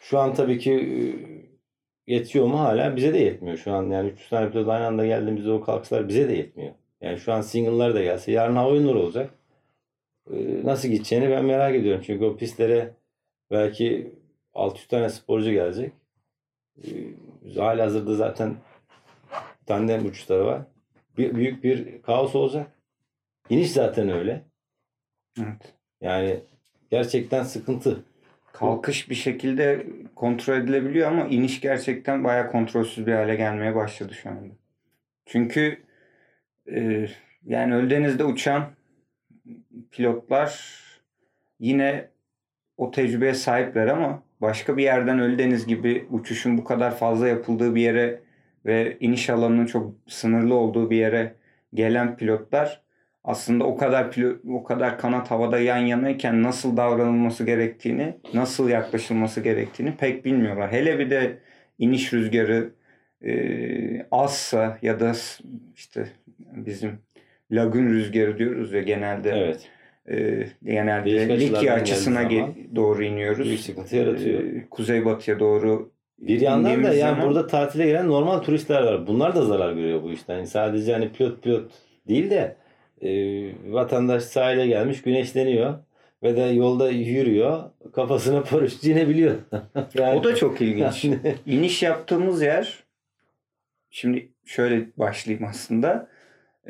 Şu 0.00 0.18
an 0.18 0.34
tabii 0.34 0.58
ki 0.58 0.72
e, 0.72 2.12
yetiyor 2.14 2.46
mu 2.46 2.60
hala? 2.60 2.96
Bize 2.96 3.14
de 3.14 3.18
yetmiyor 3.18 3.56
şu 3.58 3.72
an. 3.72 3.90
Yani 3.90 4.10
300 4.10 4.30
tane 4.30 4.50
pilot 4.50 4.68
aynı 4.68 4.86
anda 4.86 5.06
geldiğimizde 5.06 5.50
o 5.52 5.60
kalkışlar 5.60 6.08
bize 6.08 6.28
de 6.28 6.32
yetmiyor. 6.34 6.74
Yani 7.00 7.18
şu 7.18 7.32
an 7.32 7.40
single'lar 7.40 7.94
da 7.94 8.02
gelse 8.02 8.32
yarın 8.32 8.56
hava 8.56 8.70
oyunları 8.70 8.98
olacak. 8.98 9.30
Ee, 10.32 10.64
nasıl 10.64 10.88
gideceğini 10.88 11.30
ben 11.30 11.44
merak 11.44 11.74
ediyorum. 11.74 12.02
Çünkü 12.06 12.24
o 12.24 12.36
pistlere 12.36 12.94
belki 13.50 14.19
600 14.54 14.88
tane 14.88 15.10
sporcu 15.10 15.50
gelecek. 15.50 15.92
Ee, 16.84 16.90
hala 17.56 17.84
hazırda 17.84 18.14
zaten 18.14 18.56
tandem 19.66 20.06
uçuşları 20.06 20.46
var. 20.46 20.62
Bir, 21.18 21.34
büyük 21.34 21.64
bir 21.64 22.02
kaos 22.02 22.34
olacak. 22.34 22.70
İniş 23.50 23.70
zaten 23.70 24.08
öyle. 24.08 24.44
Evet. 25.38 25.74
Yani 26.00 26.40
gerçekten 26.90 27.42
sıkıntı. 27.42 28.04
Kalkış 28.52 29.10
bir 29.10 29.14
şekilde 29.14 29.86
kontrol 30.16 30.56
edilebiliyor 30.56 31.12
ama 31.12 31.26
iniş 31.26 31.60
gerçekten 31.60 32.24
bayağı 32.24 32.50
kontrolsüz 32.50 33.06
bir 33.06 33.12
hale 33.12 33.34
gelmeye 33.34 33.74
başladı 33.74 34.14
şu 34.14 34.30
anda. 34.30 34.54
Çünkü 35.26 35.82
e, 36.72 37.08
yani 37.46 37.74
Ölüdeniz'de 37.74 38.24
uçan 38.24 38.70
pilotlar 39.90 40.80
yine 41.58 42.08
o 42.76 42.90
tecrübeye 42.90 43.34
sahipler 43.34 43.86
ama 43.86 44.22
başka 44.40 44.76
bir 44.76 44.82
yerden 44.82 45.18
Ölüdeniz 45.18 45.66
gibi 45.66 46.06
uçuşun 46.10 46.58
bu 46.58 46.64
kadar 46.64 46.96
fazla 46.96 47.28
yapıldığı 47.28 47.74
bir 47.74 47.82
yere 47.82 48.20
ve 48.66 48.96
iniş 49.00 49.30
alanının 49.30 49.66
çok 49.66 49.94
sınırlı 50.06 50.54
olduğu 50.54 50.90
bir 50.90 50.96
yere 50.96 51.34
gelen 51.74 52.16
pilotlar 52.16 52.82
aslında 53.24 53.64
o 53.64 53.76
kadar 53.76 54.10
pilot, 54.10 54.40
o 54.50 54.64
kadar 54.64 54.98
kanat 54.98 55.30
havada 55.30 55.58
yan 55.58 55.78
yanayken 55.78 56.42
nasıl 56.42 56.76
davranılması 56.76 57.44
gerektiğini, 57.44 58.16
nasıl 58.34 58.68
yaklaşılması 58.68 59.40
gerektiğini 59.40 59.96
pek 59.96 60.24
bilmiyorlar. 60.24 60.72
Hele 60.72 60.98
bir 60.98 61.10
de 61.10 61.38
iniş 61.78 62.12
rüzgarı 62.12 62.70
e, 63.24 64.06
azsa 64.10 64.78
ya 64.82 65.00
da 65.00 65.12
işte 65.76 66.08
bizim 66.38 66.98
lagün 67.50 67.90
rüzgarı 67.90 68.38
diyoruz 68.38 68.72
ya 68.72 68.82
genelde. 68.82 69.30
Evet. 69.30 69.70
E, 70.10 70.46
genelde 70.64 71.28
Değişik 71.28 71.52
Likya 71.56 71.74
açısına 71.74 72.22
ge- 72.22 72.76
doğru 72.76 73.04
iniyoruz. 73.04 73.46
Büyük 73.46 73.60
sıkıntı 73.60 73.96
yaratıyor. 73.96 74.40
E, 74.42 74.66
kuzeybatıya 74.70 75.40
doğru 75.40 75.92
Bir 76.18 76.40
yandan 76.40 76.84
da 76.84 76.94
yani 76.94 76.98
zaman- 77.16 77.28
burada 77.28 77.46
tatile 77.46 77.86
gelen 77.86 78.08
normal 78.08 78.38
turistler 78.38 78.82
var. 78.82 79.06
Bunlar 79.06 79.34
da 79.34 79.44
zarar 79.44 79.72
görüyor 79.72 80.02
bu 80.02 80.12
işten. 80.12 80.34
Yani 80.36 80.46
sadece 80.46 80.92
hani 80.92 81.08
pilot 81.12 81.42
pilot 81.42 81.70
değil 82.08 82.30
de 82.30 82.56
e, 83.02 83.10
vatandaş 83.72 84.22
sahile 84.22 84.66
gelmiş 84.66 85.02
güneşleniyor 85.02 85.74
ve 86.22 86.36
de 86.36 86.40
yolda 86.42 86.90
yürüyor. 86.90 87.62
Kafasına 87.92 88.42
paraşüt 88.50 88.84
inebiliyor. 88.84 89.34
yani, 89.94 90.18
O 90.20 90.24
da 90.24 90.34
çok 90.34 90.60
ilginç. 90.60 91.04
Yani- 91.04 91.18
İniş 91.46 91.82
yaptığımız 91.82 92.42
yer 92.42 92.84
şimdi 93.90 94.28
şöyle 94.44 94.86
başlayayım 94.96 95.46
aslında. 95.48 96.08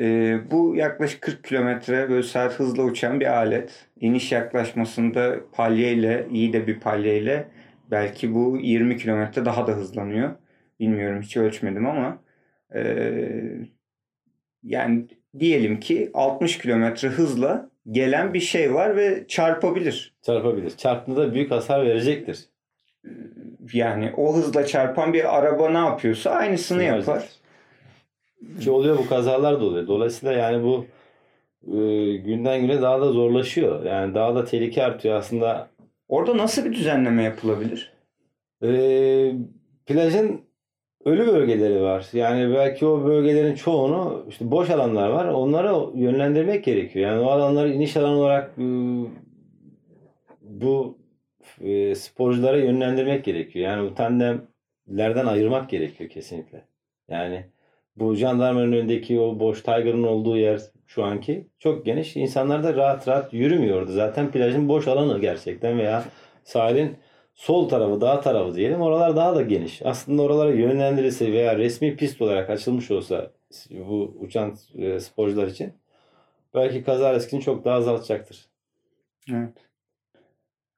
Ee, 0.01 0.40
bu 0.51 0.76
yaklaşık 0.76 1.22
40 1.22 1.44
kilometre 1.44 2.11
böyle 2.11 2.22
saat 2.22 2.53
hızla 2.53 2.82
uçan 2.82 3.20
bir 3.20 3.26
alet. 3.26 3.86
İniş 4.01 4.32
yaklaşmasında 4.32 5.36
palyeyle, 5.53 6.26
iyi 6.30 6.53
de 6.53 6.66
bir 6.66 6.80
palyeyle 6.80 7.48
belki 7.90 8.34
bu 8.34 8.59
20 8.61 8.96
kilometre 8.96 9.44
daha 9.44 9.66
da 9.66 9.72
hızlanıyor. 9.72 10.30
Bilmiyorum 10.80 11.22
hiç 11.22 11.36
ölçmedim 11.36 11.86
ama 11.86 12.22
ee, 12.74 13.68
yani 14.62 15.07
diyelim 15.38 15.80
ki 15.80 16.11
60 16.14 16.59
kilometre 16.59 17.09
hızla 17.09 17.70
gelen 17.90 18.34
bir 18.34 18.40
şey 18.40 18.74
var 18.74 18.96
ve 18.96 19.24
çarpabilir. 19.28 20.14
çarpabilir. 20.22 20.76
Çarptığında 20.76 21.34
büyük 21.34 21.51
hasar 21.51 21.86
verecektir. 21.86 22.44
Yani 23.72 24.12
o 24.16 24.36
hızla 24.36 24.66
çarpan 24.66 25.12
bir 25.12 25.38
araba 25.38 25.70
ne 25.70 25.78
yapıyorsa 25.78 26.30
aynısını 26.30 26.82
yapar. 26.82 27.39
Ki 28.61 28.70
oluyor 28.70 28.99
bu 28.99 29.09
kazalar 29.09 29.61
da 29.61 29.64
oluyor. 29.64 29.86
Dolayısıyla 29.86 30.34
yani 30.34 30.64
bu 30.64 30.86
e, 31.66 32.16
günden 32.16 32.61
güne 32.61 32.82
daha 32.82 33.01
da 33.01 33.12
zorlaşıyor. 33.12 33.84
Yani 33.84 34.14
daha 34.14 34.34
da 34.34 34.45
tehlike 34.45 34.84
artıyor. 34.84 35.14
Aslında 35.14 35.68
Orada 36.09 36.36
nasıl 36.36 36.64
bir 36.64 36.72
düzenleme 36.72 37.22
yapılabilir? 37.22 37.93
e, 38.62 39.32
plajın 39.86 40.41
ölü 41.05 41.26
bölgeleri 41.26 41.82
var. 41.82 42.07
Yani 42.12 42.55
belki 42.55 42.86
o 42.86 43.05
bölgelerin 43.05 43.55
çoğunu 43.55 44.26
işte 44.28 44.51
boş 44.51 44.70
alanlar 44.70 45.09
var. 45.11 45.28
Onları 45.28 45.99
yönlendirmek 45.99 46.64
gerekiyor. 46.64 47.11
Yani 47.11 47.20
o 47.20 47.30
alanları 47.30 47.72
iniş 47.72 47.97
alanı 47.97 48.18
olarak 48.18 48.51
e, 48.59 48.64
bu 50.43 50.99
e, 51.61 51.95
sporculara 51.95 52.57
yönlendirmek 52.59 53.24
gerekiyor. 53.24 53.64
Yani 53.70 53.91
bu 53.91 53.95
tandemlerden 53.95 55.26
ayırmak 55.26 55.70
gerekiyor 55.70 56.11
kesinlikle. 56.11 56.64
Yani 57.09 57.47
bu 57.97 58.14
jandarmanın 58.14 58.72
önündeki 58.72 59.20
o 59.20 59.41
boş 59.41 59.62
Tiger'ın 59.62 60.03
olduğu 60.03 60.36
yer 60.36 60.61
şu 60.86 61.05
anki 61.05 61.49
çok 61.59 61.86
geniş. 61.86 62.16
İnsanlar 62.16 62.62
da 62.62 62.74
rahat 62.74 63.09
rahat 63.09 63.32
yürümüyordu. 63.32 63.93
Zaten 63.93 64.30
plajın 64.30 64.68
boş 64.68 64.88
alanı 64.88 65.20
gerçekten 65.20 65.78
veya 65.78 66.05
sahilin 66.45 66.97
sol 67.34 67.68
tarafı, 67.68 68.01
dağ 68.01 68.20
tarafı 68.20 68.55
diyelim. 68.55 68.80
Oralar 68.80 69.16
daha 69.16 69.36
da 69.36 69.43
geniş. 69.43 69.82
Aslında 69.86 70.22
oralara 70.22 70.51
yönlendirilse 70.51 71.32
veya 71.32 71.59
resmi 71.59 71.97
pist 71.97 72.22
olarak 72.22 72.51
açılmış 72.51 72.91
olsa 72.91 73.30
bu 73.70 74.16
uçan 74.20 74.57
e, 74.74 75.01
sporcular 75.01 75.47
için 75.47 75.72
belki 76.55 76.84
kaza 76.84 77.14
riskini 77.14 77.41
çok 77.41 77.64
daha 77.64 77.76
azaltacaktır. 77.76 78.47
Evet. 79.30 79.55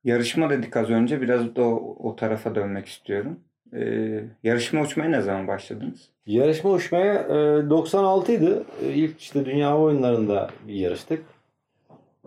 Yarışma 0.04 0.50
dedik 0.50 0.76
az 0.76 0.90
önce. 0.90 1.20
Biraz 1.20 1.56
da 1.56 1.62
o, 1.62 1.96
o 2.08 2.16
tarafa 2.16 2.54
dönmek 2.54 2.86
istiyorum. 2.86 3.40
Ee, 3.76 4.24
yarışma 4.42 4.80
uçmaya 4.82 5.10
ne 5.10 5.20
zaman 5.20 5.48
başladınız? 5.48 6.08
Yarışma 6.26 6.70
uçmaya 6.70 7.14
e, 7.14 7.70
96 7.70 8.32
idi. 8.32 8.62
E, 8.84 8.92
İlk 8.92 9.20
işte 9.20 9.44
Dünya 9.44 9.78
Oyunları'nda 9.78 10.50
yarıştık. 10.66 11.24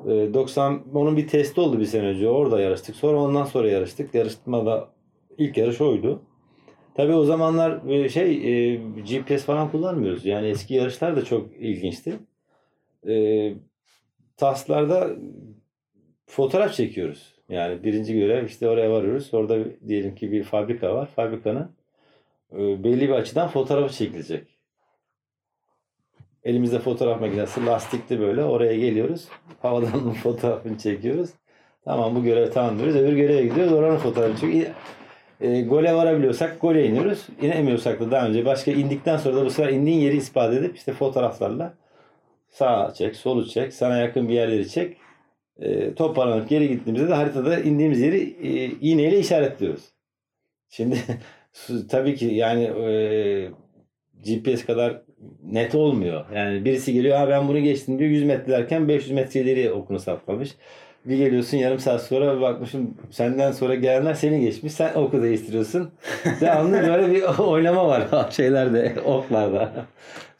E, 0.06 0.34
90 0.34 0.84
onun 0.94 1.18
bir 1.18 1.28
testi 1.28 1.62
oldu 1.62 1.80
bir 1.80 1.86
sene 1.86 2.08
önce. 2.08 2.30
Orada 2.30 2.62
yarıştık. 2.62 2.96
Sonra 2.96 3.18
ondan 3.18 3.44
sonra 3.44 3.70
yarıştık. 3.70 4.16
Yarışmada 4.16 4.90
ilk 5.38 5.58
yarış 5.58 5.82
oydu. 5.82 6.22
Tabii 6.96 7.14
o 7.14 7.24
zamanlar 7.26 7.90
e, 7.90 8.10
şey 8.10 8.32
e, 8.32 8.76
GPS 8.76 9.44
falan 9.46 9.72
kullanmıyoruz. 9.72 10.26
Yani 10.26 10.48
eski 10.48 10.74
yarışlar 10.74 11.16
da 11.16 11.26
çok 11.26 11.56
ilginçti. 11.60 12.20
E, 13.08 13.54
TAS'larda 14.38 15.10
fotoğraf 16.28 16.74
çekiyoruz. 16.74 17.35
Yani 17.50 17.84
birinci 17.84 18.14
görev 18.20 18.46
işte 18.46 18.70
oraya 18.70 18.92
varıyoruz. 18.92 19.34
Orada 19.34 19.58
diyelim 19.88 20.16
ki 20.16 20.32
bir 20.32 20.44
fabrika 20.44 20.96
var. 20.96 21.10
Fabrikanın 21.16 21.72
e, 22.54 22.84
belli 22.84 23.10
bir 23.10 23.14
açıdan 23.14 23.48
fotoğrafı 23.48 23.94
çekilecek. 23.94 24.48
Elimizde 26.44 26.80
fotoğraf 26.80 27.22
makinesi 27.22 27.66
lastikli 27.66 28.20
böyle 28.20 28.44
oraya 28.44 28.76
geliyoruz. 28.76 29.28
Havadan 29.62 30.14
fotoğrafını 30.24 30.78
çekiyoruz. 30.78 31.30
Tamam 31.86 32.16
bu 32.16 32.24
görev 32.24 32.52
tamam 32.52 32.78
diyoruz. 32.78 32.96
Öbür 32.96 33.14
göreve 33.14 33.44
gidiyoruz. 33.44 33.74
Oranın 33.74 33.98
fotoğrafını 33.98 34.38
çekiyoruz. 34.38 34.76
E, 35.42 35.62
gole 35.62 35.94
varabiliyorsak 35.94 36.62
gole 36.62 36.88
iniyoruz. 36.88 37.28
İnemiyorsak 37.42 38.00
da 38.00 38.12
daha 38.12 38.28
önce 38.28 38.46
başka 38.46 38.72
indikten 38.72 39.18
sonra 39.18 39.36
da 39.36 39.46
bu 39.46 39.50
sefer 39.50 39.74
indiğin 39.74 40.00
yeri 40.00 40.18
ispat 40.18 40.54
edip 40.54 40.78
işte 40.78 40.94
fotoğraflarla 40.94 41.74
sağa 42.50 42.94
çek, 42.94 43.16
solu 43.16 43.48
çek, 43.48 43.74
sana 43.74 43.98
yakın 43.98 44.30
bir 44.30 44.34
yerleri 44.34 44.70
çek. 44.70 44.98
E, 45.60 45.94
toparlanıp 45.94 46.50
geri 46.50 46.70
gittiğimizde 46.70 47.08
de 47.08 47.14
haritada 47.14 47.60
indiğimiz 47.60 48.02
yeri 48.02 48.36
e, 48.44 48.66
iğneyle 48.82 49.20
işaretliyoruz. 49.20 49.84
Şimdi 50.70 50.98
tabii 51.90 52.16
ki 52.16 52.26
yani 52.26 52.64
e, 52.64 53.50
GPS 54.26 54.66
kadar 54.66 55.02
net 55.44 55.76
olmuyor. 55.76 56.26
Yani 56.36 56.66
birisi 56.66 56.94
geliyor 56.94 57.18
ha 57.18 57.30
ben 57.30 57.48
bunu 57.48 57.60
geçtim 57.60 58.00
diyor 58.00 58.10
100 58.10 58.24
metre 58.24 58.52
derken 58.52 58.88
500 58.88 59.12
metre 59.12 59.40
ileri 59.40 59.72
okunu 59.72 60.00
saplamış. 60.00 60.56
Bir 61.06 61.18
geliyorsun 61.18 61.58
yarım 61.58 61.80
saat 61.80 62.04
sonra 62.04 62.42
bakmışım 62.42 62.98
senden 63.12 63.52
sonra 63.52 63.76
gelenler 63.76 64.14
seni 64.14 64.42
geçmiş. 64.42 64.74
Sen 64.74 64.94
oku 64.94 65.24
değiştiriyorsun. 65.24 65.92
Devamlı 66.42 66.88
böyle 66.88 67.12
bir 67.12 67.24
oynama 67.40 67.88
var 67.88 68.32
şeylerde, 68.32 68.96
oklarda. 69.06 69.86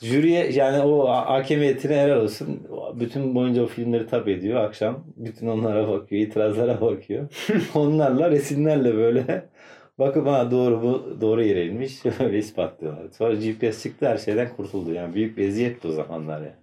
Jüriye 0.02 0.52
yani 0.52 0.82
o 0.82 1.08
hakemiyetine 1.10 2.02
helal 2.02 2.22
olsun. 2.22 2.68
Bütün 2.94 3.36
boyunca 3.36 3.64
o 3.64 3.66
filmleri 3.66 4.08
tap 4.08 4.28
ediyor 4.28 4.64
akşam. 4.64 5.04
Bütün 5.18 5.48
onlara 5.48 5.88
bakıyor, 5.88 6.22
itirazlara 6.22 6.82
bakıyor. 6.82 7.28
Onlarla 7.76 8.32
resimlerle 8.32 8.96
böyle 8.96 9.46
bakıp 10.00 10.28
ha 10.28 10.52
doğru 10.52 10.82
bu 10.82 11.22
doğru 11.22 11.44
yere 11.44 11.66
inmiş. 11.66 11.94
Öyle 12.20 12.38
ispatlıyorlar. 12.38 13.04
Sonra 13.18 13.36
GPS 13.36 13.84
çıktı 13.84 14.08
her 14.08 14.18
şeyden 14.18 14.50
kurtuldu. 14.56 14.94
Yani 14.94 15.16
büyük 15.16 15.38
bir 15.38 15.48
eziyetti 15.48 15.88
o 15.88 15.92
zamanlar 15.92 16.40
yani. 16.40 16.56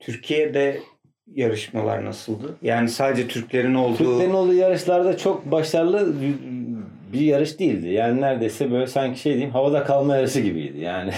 Türkiye'de 0.00 0.80
yarışmalar 1.34 2.04
nasıldı? 2.04 2.56
Yani 2.62 2.88
sadece 2.88 3.28
Türklerin 3.28 3.74
olduğu... 3.74 3.96
Türklerin 3.96 4.34
olduğu 4.34 4.54
yarışlarda 4.54 5.16
çok 5.16 5.50
başarılı 5.50 6.14
bir 7.12 7.20
yarış 7.20 7.58
değildi. 7.58 7.88
Yani 7.88 8.20
neredeyse 8.20 8.70
böyle 8.70 8.86
sanki 8.86 9.20
şey 9.20 9.32
diyeyim 9.32 9.52
havada 9.52 9.84
kalma 9.84 10.16
yarışı 10.16 10.40
gibiydi. 10.40 10.80
Yani 10.80 11.12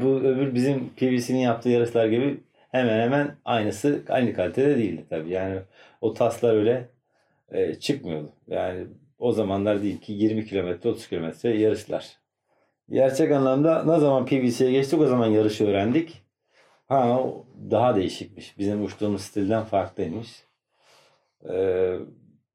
bu 0.00 0.20
öbür 0.20 0.54
bizim 0.54 0.88
PVC'nin 0.88 1.38
yaptığı 1.38 1.68
yarışlar 1.68 2.06
gibi 2.06 2.40
hemen 2.70 3.00
hemen 3.00 3.36
aynısı 3.44 4.02
aynı 4.08 4.34
kalitede 4.34 4.78
değildi 4.78 5.04
tabii. 5.10 5.30
Yani 5.30 5.60
o 6.00 6.14
taslar 6.14 6.54
öyle 6.54 6.88
e, 7.52 7.74
çıkmıyordu. 7.74 8.32
Yani 8.48 8.86
o 9.18 9.32
zamanlar 9.32 9.82
değil 9.82 10.00
ki 10.00 10.12
20 10.12 10.46
kilometre 10.46 10.90
30 10.90 11.08
kilometre 11.08 11.58
yarışlar. 11.58 12.18
Gerçek 12.90 13.32
anlamda 13.32 13.84
ne 13.84 14.00
zaman 14.00 14.26
PVC'ye 14.26 14.72
geçtik 14.72 15.00
o 15.00 15.06
zaman 15.06 15.26
yarışı 15.26 15.66
öğrendik. 15.66 16.22
Ha 16.88 17.20
o 17.20 17.46
daha 17.70 17.96
değişikmiş. 17.96 18.58
Bizim 18.58 18.84
uçtuğumuz 18.84 19.22
stilden 19.22 19.64
farklıymış. 19.64 20.44
Ee, 21.50 21.96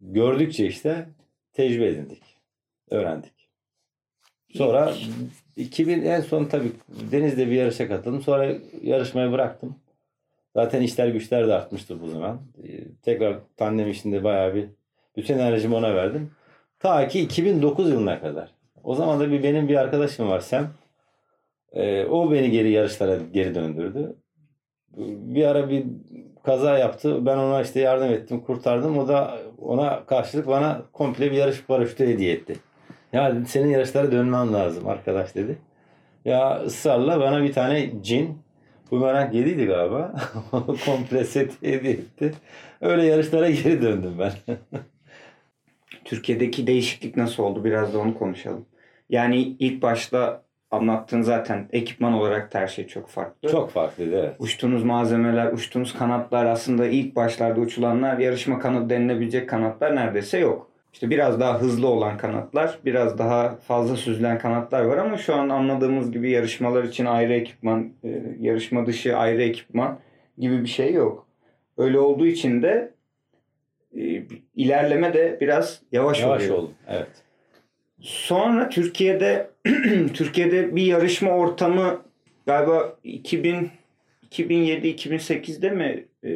gördükçe 0.02 0.68
işte 0.68 1.10
tecrübe 1.54 1.88
edindik. 1.88 2.24
Öğrendik. 2.90 3.33
Sonra 4.54 4.93
2000 5.56 6.04
en 6.04 6.22
son 6.22 6.45
tabii 6.45 6.72
denizde 7.12 7.47
bir 7.47 7.56
yarışa 7.56 7.88
katıldım. 7.88 8.22
Sonra 8.22 8.56
yarışmayı 8.82 9.32
bıraktım. 9.32 9.76
Zaten 10.56 10.82
işler 10.82 11.08
güçler 11.08 11.47
de 11.47 11.54
artmıştı 11.54 12.01
bu 12.01 12.08
zaman. 12.08 12.41
Ee, 12.64 12.68
Tekrar 13.01 13.38
tandem 13.58 13.89
işinde 13.89 14.24
bayağı 14.24 14.56
bir 14.56 14.66
bütün 15.18 15.34
enerjimi 15.34 15.76
ona 15.76 15.95
verdim. 15.95 16.32
Ta 16.80 17.08
ki 17.08 17.20
2009 17.20 17.89
yılına 17.89 18.20
kadar. 18.22 18.49
O 18.84 18.95
zaman 18.95 19.20
da 19.20 19.32
bir 19.32 19.43
benim 19.43 19.68
bir 19.68 19.76
arkadaşım 19.76 20.30
var 20.30 20.39
Sem. 20.39 20.70
Ee, 21.72 22.06
o 22.06 22.32
beni 22.32 22.51
geri 22.51 22.72
yarışlara 22.72 23.18
geri 23.34 23.56
döndürdü. 23.56 24.16
Bir 24.97 25.45
ara 25.45 25.70
bir 25.70 25.86
kaza 26.43 26.78
yaptı. 26.78 27.26
Ben 27.26 27.38
ona 27.38 27.62
işte 27.62 27.80
yardım 27.80 28.12
ettim, 28.12 28.39
kurtardım. 28.39 28.97
O 28.97 29.08
da 29.08 29.39
ona 29.58 30.06
karşılık 30.06 30.47
bana 30.47 30.82
komple 30.93 31.32
bir 31.32 31.38
yarış 31.38 31.66
paraşütü 31.66 32.08
hediye 32.08 32.34
etti. 32.34 32.56
Ya 33.14 33.36
dedi, 33.36 33.45
senin 33.45 33.70
yarışlara 33.70 34.11
dönmen 34.11 34.53
lazım 34.53 34.88
arkadaş 34.88 35.36
dedi. 35.36 35.57
Ya 36.26 36.61
ısrarla 36.66 37.20
bana 37.20 37.43
bir 37.43 37.53
tane 37.53 37.91
cin 38.01 38.38
bumerang 38.91 39.36
yediydi 39.36 39.66
galiba. 39.66 40.16
komple 40.86 41.24
set 41.24 41.61
hediye 41.61 41.93
etti. 41.93 42.34
Öyle 42.82 43.05
yarışlara 43.05 43.49
geri 43.49 43.82
döndüm 43.82 44.20
ben. 44.20 44.32
Türkiye'deki 46.05 46.68
değişiklik 46.68 47.18
nasıl 47.18 47.43
oldu? 47.43 47.64
Biraz 47.64 47.93
da 47.93 47.99
onu 47.99 48.18
konuşalım. 48.18 48.66
Yani 49.09 49.38
ilk 49.41 49.82
başta 49.82 50.43
anlattığın 50.72 51.22
zaten 51.22 51.70
ekipman 51.72 52.14
olarak 52.14 52.53
da 52.53 52.59
her 52.59 52.68
şey 52.68 52.88
çok 52.88 53.09
farklı. 53.09 53.49
Çok 53.49 53.72
farklıydı 53.72 54.20
evet. 54.20 54.36
Uçtuğunuz 54.39 54.84
malzemeler, 54.84 55.51
uçtuğunuz 55.51 55.93
kanatlar 55.93 56.45
aslında 56.45 56.88
ilk 56.88 57.16
başlarda 57.16 57.59
uçulanlar 57.59 58.18
yarışma 58.18 58.59
kanadı 58.59 58.89
denilebilecek 58.89 59.49
kanatlar 59.49 59.95
neredeyse 59.95 60.39
yok. 60.39 60.72
İşte 60.94 61.10
biraz 61.10 61.39
daha 61.39 61.62
hızlı 61.62 61.88
olan 61.88 62.18
kanatlar, 62.18 62.80
biraz 62.86 63.18
daha 63.18 63.56
fazla 63.56 63.96
süzülen 63.96 64.39
kanatlar 64.39 64.82
var 64.84 64.98
ama 64.98 65.18
şu 65.18 65.36
an 65.36 65.50
anladığımız 65.50 66.12
gibi 66.12 66.32
yarışmalar 66.32 66.84
için 66.84 67.06
ayrı 67.06 67.34
ekipman, 67.34 67.89
e, 68.04 68.24
yarışma 68.39 68.86
dışı 68.86 69.18
ayrı 69.18 69.44
ekipman 69.44 70.00
gibi 70.38 70.62
bir 70.62 70.68
şey 70.70 70.94
yok. 70.94 71.28
Öyle 71.78 72.00
olduğu 72.00 72.28
için 72.28 72.62
de 72.62 72.94
e, 73.98 74.24
ilerleme 74.56 75.14
de 75.14 75.38
biraz 75.41 75.82
yavaş, 75.91 76.22
Yavaş 76.22 76.44
oluyor. 76.44 76.58
oldu. 76.58 76.72
Evet. 76.88 77.08
Sonra 78.02 78.70
Türkiye'de 78.70 79.50
Türkiye'de 80.14 80.76
bir 80.76 80.84
yarışma 80.86 81.32
ortamı 81.32 82.02
galiba 82.46 82.98
2000 83.04 83.72
2007-2008'de 84.32 85.70
mi 85.70 86.06
e, 86.24 86.30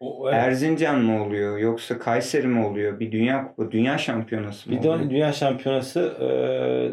O, 0.00 0.28
evet. 0.28 0.34
Erzincan 0.34 1.00
mı 1.00 1.24
oluyor 1.24 1.58
yoksa 1.58 1.98
Kayseri 1.98 2.46
mi 2.46 2.66
oluyor? 2.66 3.00
Bir 3.00 3.12
dünya 3.12 3.48
kupa, 3.48 3.72
dünya 3.72 3.98
şampiyonası 3.98 4.70
mı 4.70 4.76
Bir 4.76 4.88
oluyor? 4.88 5.10
Dünya 5.10 5.32
Şampiyonası 5.32 6.00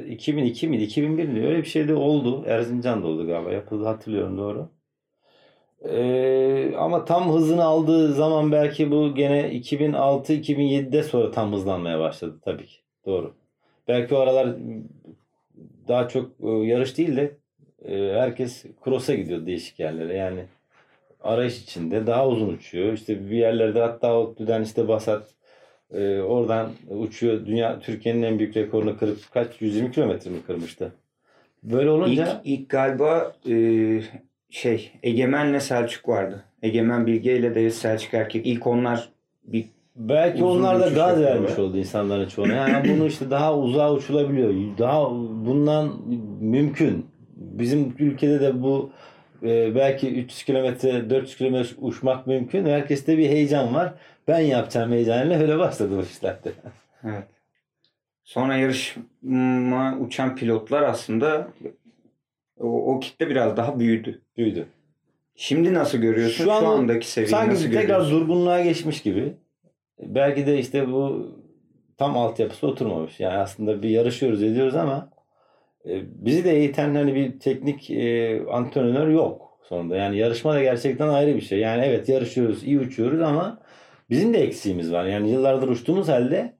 e, 0.08 0.12
2002 0.14 0.68
miydi? 0.68 0.84
2001 0.84 1.28
miydi? 1.28 1.47
Öyle 1.47 1.58
bir 1.58 1.68
şey 1.68 1.88
de 1.88 1.95
oldu. 1.95 2.43
Erzincan'da 2.47 3.08
oldu 3.08 3.28
galiba. 3.28 3.51
Yapıldı 3.51 3.86
hatırlıyorum 3.86 4.38
doğru. 4.38 4.70
E, 5.89 6.76
ama 6.78 7.05
tam 7.05 7.34
hızını 7.34 7.64
aldığı 7.64 8.14
zaman 8.14 8.51
belki 8.51 8.91
bu 8.91 9.16
gene 9.16 9.51
2006-2007'de 9.51 11.03
sonra 11.03 11.32
tam 11.32 11.53
hızlanmaya 11.53 11.99
başladı 11.99 12.39
tabii 12.45 12.66
ki. 12.66 12.78
Doğru. 13.05 13.34
Belki 13.88 14.16
o 14.16 14.18
aralar 14.18 14.55
daha 15.88 16.08
çok 16.08 16.32
e, 16.43 16.47
yarış 16.47 16.97
değil 16.97 17.16
de 17.16 17.38
e, 17.86 18.14
herkes 18.20 18.66
cross'a 18.86 19.16
gidiyor 19.16 19.45
değişik 19.45 19.80
yerlere. 19.80 20.18
Yani 20.18 20.45
arayış 21.22 21.63
içinde 21.63 22.07
daha 22.07 22.28
uzun 22.28 22.47
uçuyor. 22.47 22.93
İşte 22.93 23.30
bir 23.30 23.38
yerlerde 23.38 23.80
hatta 23.80 24.18
ODTÜ'den 24.20 24.63
işte 24.63 24.88
Basat 24.88 25.28
e, 25.93 26.20
oradan 26.20 26.70
uçuyor. 26.89 27.45
Dünya 27.45 27.80
Türkiye'nin 27.80 28.24
en 28.24 28.39
büyük 28.39 28.57
rekorunu 28.57 28.97
kırıp 28.97 29.18
kaç 29.34 29.61
120 29.61 29.91
kilometre 29.91 30.32
mi 30.32 30.38
kırmıştı? 30.47 30.91
Böyle 31.63 31.89
İlk, 31.89 31.93
olunca 31.93 32.41
ilk 32.43 32.70
galiba 32.70 33.34
e, 33.49 33.55
şey 34.49 34.91
Egemen'le 35.03 35.59
Selçuk 35.59 36.09
vardı. 36.09 36.43
Egemen 36.61 37.07
Bilge 37.07 37.38
ile 37.38 37.55
Deniz 37.55 37.78
Selçuk 37.78 38.13
Erkek. 38.13 38.45
İlk 38.45 38.68
onlar 38.68 39.09
bir 39.43 39.65
belki 39.95 40.43
uzun 40.43 40.59
onlar 40.59 40.80
da 40.80 40.89
gaz 40.89 41.22
vermiş 41.22 41.59
oldu 41.59 41.78
insanların 41.78 42.28
çoğuna. 42.28 42.53
Yani 42.53 42.89
bunu 42.89 43.07
işte 43.07 43.30
daha 43.30 43.57
uzağa 43.57 43.93
uçulabiliyor. 43.93 44.78
Daha 44.78 45.11
bundan 45.45 45.91
mümkün. 46.41 47.05
Bizim 47.36 47.95
ülkede 47.99 48.41
de 48.41 48.61
bu 48.61 48.91
e, 49.43 49.75
belki 49.75 50.09
300 50.21 50.43
kilometre 50.43 51.09
400 51.09 51.38
kilometre 51.38 51.75
uçmak 51.81 52.27
mümkün. 52.27 52.65
Herkeste 52.65 53.17
bir 53.17 53.29
heyecan 53.29 53.73
var. 53.75 53.93
Ben 54.27 54.39
yapacağım 54.39 54.91
heyecanıyla 54.91 55.39
öyle 55.39 55.57
başladı 55.59 55.97
bu 55.97 56.01
işlerde. 56.03 56.51
evet. 57.03 57.23
Sonra 58.23 58.55
yarışma 58.57 59.97
uçan 59.99 60.35
pilotlar 60.35 60.81
aslında 60.83 61.47
o, 62.59 62.95
o 62.95 62.99
kitle 62.99 63.29
biraz 63.29 63.57
daha 63.57 63.79
büyüdü. 63.79 64.21
Büyüdü. 64.38 64.67
Şimdi 65.35 65.73
nasıl 65.73 65.97
görüyorsun? 65.97 66.38
Şu 66.38 66.43
Şu, 66.43 66.51
an 66.51 66.65
andaki 66.65 67.07
seviyeyi 67.11 67.29
Sanki 67.31 67.53
nasıl 67.53 67.65
tekrar 67.65 67.81
görüyorsun? 67.81 68.11
durgunluğa 68.11 68.61
geçmiş 68.61 69.01
gibi. 69.01 69.33
Belki 69.99 70.47
de 70.47 70.59
işte 70.59 70.91
bu 70.91 71.31
tam 71.97 72.17
altyapısı 72.17 72.67
oturmamış. 72.67 73.19
Yani 73.19 73.38
aslında 73.38 73.81
bir 73.83 73.89
yarışıyoruz 73.89 74.43
ediyoruz 74.43 74.75
ama 74.75 75.09
bizi 76.05 76.45
de 76.45 76.51
eğiten 76.51 76.95
hani 76.95 77.15
bir 77.15 77.39
teknik 77.39 77.91
e, 77.91 78.41
antrenör 78.51 79.07
yok 79.07 79.59
sonunda. 79.63 79.95
Yani 79.95 80.17
yarışma 80.17 80.53
da 80.53 80.61
gerçekten 80.61 81.07
ayrı 81.07 81.35
bir 81.35 81.41
şey. 81.41 81.59
Yani 81.59 81.85
evet 81.85 82.09
yarışıyoruz, 82.09 82.63
iyi 82.63 82.79
uçuyoruz 82.79 83.21
ama 83.21 83.59
bizim 84.09 84.33
de 84.33 84.38
eksiğimiz 84.38 84.91
var. 84.91 85.05
Yani 85.05 85.31
yıllardır 85.31 85.67
uçtuğumuz 85.67 86.07
halde 86.07 86.53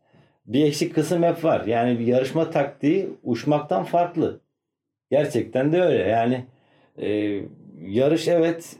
bir 0.46 0.66
eksik 0.66 0.96
kısım 0.96 1.24
hep 1.24 1.44
var. 1.44 1.66
Yani 1.66 2.00
bir 2.00 2.08
yarışma 2.08 2.50
taktiği 2.50 3.10
uçmaktan 3.24 3.84
farklı. 3.84 4.42
Gerçekten 5.12 5.72
de 5.72 5.82
öyle. 5.82 6.04
Yani 6.04 6.46
e, 6.98 7.42
yarış 7.82 8.28
evet 8.28 8.76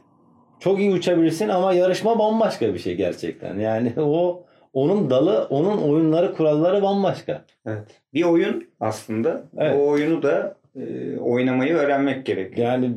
çok 0.60 0.78
iyi 0.80 0.92
uçabilirsin 0.92 1.48
ama 1.48 1.72
yarışma 1.72 2.18
bambaşka 2.18 2.74
bir 2.74 2.78
şey 2.78 2.94
gerçekten. 2.96 3.58
Yani 3.58 3.92
o 4.00 4.46
onun 4.72 5.10
dalı, 5.10 5.46
onun 5.50 5.78
oyunları, 5.78 6.34
kuralları 6.34 6.82
bambaşka. 6.82 7.44
Evet. 7.66 8.00
Bir 8.14 8.22
oyun 8.22 8.68
aslında. 8.80 9.44
Evet. 9.58 9.76
O 9.76 9.88
oyunu 9.88 10.22
da 10.22 10.56
e, 10.76 11.16
oynamayı 11.16 11.74
öğrenmek 11.74 12.26
gerekiyor. 12.26 12.66
Yani 12.66 12.90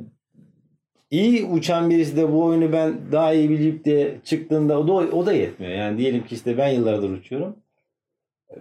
iyi 1.11 1.45
uçan 1.45 1.89
birisi 1.89 2.17
de 2.17 2.31
bu 2.31 2.43
oyunu 2.43 2.73
ben 2.73 2.93
daha 3.11 3.33
iyi 3.33 3.49
bilip 3.49 3.85
de 3.85 4.15
çıktığında 4.23 4.79
o 4.79 4.87
da, 4.87 4.93
o 4.93 5.25
da 5.25 5.33
yetmiyor. 5.33 5.73
Yani 5.73 5.97
diyelim 5.97 6.25
ki 6.25 6.35
işte 6.35 6.57
ben 6.57 6.67
yıllardır 6.69 7.09
uçuyorum. 7.09 7.55
Ee, 8.51 8.55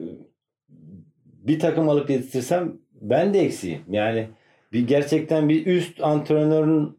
Bir 1.23 1.59
takım 1.59 1.89
alıp 1.89 2.11
yetiştirsem 2.11 2.73
ben 3.01 3.35
de 3.35 3.41
eksiğim. 3.41 3.81
Yani 3.91 4.29
bir 4.73 4.87
gerçekten 4.87 5.49
bir 5.49 5.67
üst 5.67 6.03
antrenörün 6.03 6.97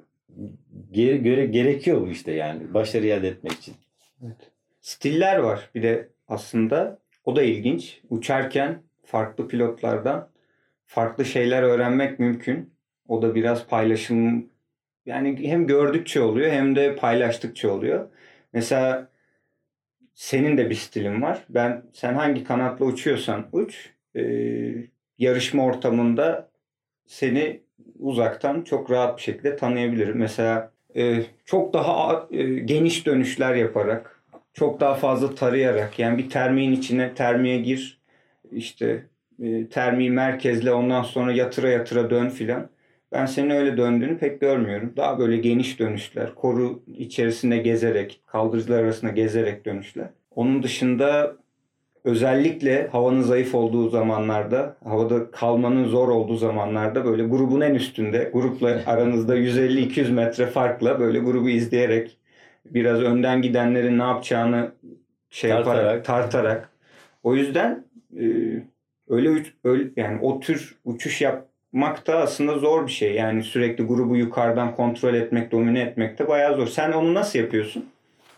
gere- 0.91 1.18
göre 1.18 1.45
gerekiyor 1.45 2.01
bu 2.01 2.07
işte 2.07 2.32
yani 2.32 2.74
başarı 2.74 3.05
elde 3.07 3.28
etmek 3.28 3.51
için. 3.53 3.74
Stiller 4.82 5.38
var 5.38 5.69
bir 5.75 5.84
de 5.84 6.09
aslında. 6.27 6.99
O 7.25 7.36
da 7.36 7.43
ilginç. 7.43 8.01
Uçarken 8.09 8.84
farklı 9.03 9.47
pilotlardan 9.47 10.29
farklı 10.86 11.25
şeyler 11.25 11.63
öğrenmek 11.63 12.19
mümkün. 12.19 12.73
O 13.07 13.21
da 13.21 13.36
biraz 13.36 13.67
paylaşım 13.67 14.49
yani 15.05 15.49
hem 15.49 15.67
gördükçe 15.67 16.21
oluyor 16.21 16.51
hem 16.51 16.75
de 16.75 16.95
paylaştıkça 16.95 17.71
oluyor. 17.71 18.09
Mesela 18.53 19.09
senin 20.15 20.57
de 20.57 20.69
bir 20.69 20.75
stilin 20.75 21.21
var. 21.21 21.45
Ben 21.49 21.84
sen 21.93 22.13
hangi 22.13 22.43
kanatla 22.43 22.86
uçuyorsan 22.86 23.47
uç. 23.51 23.89
e, 24.15 24.21
yarışma 25.17 25.65
ortamında 25.65 26.51
seni 27.05 27.61
uzaktan 27.99 28.61
çok 28.61 28.91
rahat 28.91 29.17
bir 29.17 29.23
şekilde 29.23 29.55
tanıyabilirim. 29.55 30.17
Mesela 30.17 30.71
e, 30.95 31.23
çok 31.45 31.73
daha 31.73 32.27
e, 32.32 32.43
geniş 32.43 33.05
dönüşler 33.05 33.55
yaparak, 33.55 34.20
çok 34.53 34.79
daha 34.79 34.93
fazla 34.95 35.35
tarayarak 35.35 35.99
yani 35.99 36.17
bir 36.17 36.29
termiğin 36.29 36.71
içine 36.71 37.13
termiğe 37.13 37.57
gir 37.61 38.01
işte 38.51 39.05
e, 39.41 39.67
termiği 39.69 40.11
merkezle 40.11 40.73
ondan 40.73 41.03
sonra 41.03 41.31
yatıra 41.31 41.69
yatıra 41.69 42.09
dön 42.09 42.29
filan. 42.29 42.69
Ben 43.11 43.25
senin 43.25 43.49
öyle 43.49 43.77
döndüğünü 43.77 44.17
pek 44.17 44.41
görmüyorum. 44.41 44.93
Daha 44.97 45.19
böyle 45.19 45.37
geniş 45.37 45.79
dönüşler, 45.79 46.35
koru 46.35 46.83
içerisinde 46.87 47.57
gezerek, 47.57 48.21
kaldırıcılar 48.25 48.83
arasında 48.83 49.11
gezerek 49.11 49.65
dönüşler. 49.65 50.09
Onun 50.35 50.63
dışında 50.63 51.35
özellikle 52.03 52.87
havanın 52.87 53.21
zayıf 53.21 53.55
olduğu 53.55 53.89
zamanlarda, 53.89 54.77
havada 54.83 55.31
kalmanın 55.31 55.85
zor 55.85 56.09
olduğu 56.09 56.35
zamanlarda 56.35 57.05
böyle 57.05 57.23
grubun 57.23 57.61
en 57.61 57.75
üstünde, 57.75 58.29
grupla 58.33 58.81
aranızda 58.85 59.37
150-200 59.37 60.11
metre 60.11 60.45
farkla 60.45 60.99
böyle 60.99 61.19
grubu 61.19 61.49
izleyerek 61.49 62.17
biraz 62.74 63.01
önden 63.01 63.41
gidenlerin 63.41 63.99
ne 63.99 64.03
yapacağını 64.03 64.72
şey 65.30 65.49
Tartarak. 65.49 65.78
yaparak, 65.78 66.05
tartarak. 66.05 66.69
O 67.24 67.36
yüzden 67.36 67.86
e, 68.17 68.26
öyle, 69.09 69.43
öyle 69.63 69.89
yani 69.95 70.19
o 70.22 70.39
tür 70.39 70.76
uçuş 70.86 71.22
yapmak 71.22 72.07
da 72.07 72.17
aslında 72.17 72.57
zor 72.57 72.88
bir 72.88 72.91
şey. 72.91 73.13
Yani 73.15 73.43
sürekli 73.43 73.84
grubu 73.84 74.15
yukarıdan 74.15 74.76
kontrol 74.76 75.13
etmek, 75.13 75.51
domine 75.51 75.82
etmek 75.82 76.19
de 76.19 76.28
bayağı 76.28 76.55
zor. 76.55 76.67
Sen 76.67 76.91
onu 76.91 77.13
nasıl 77.13 77.39
yapıyorsun? 77.39 77.86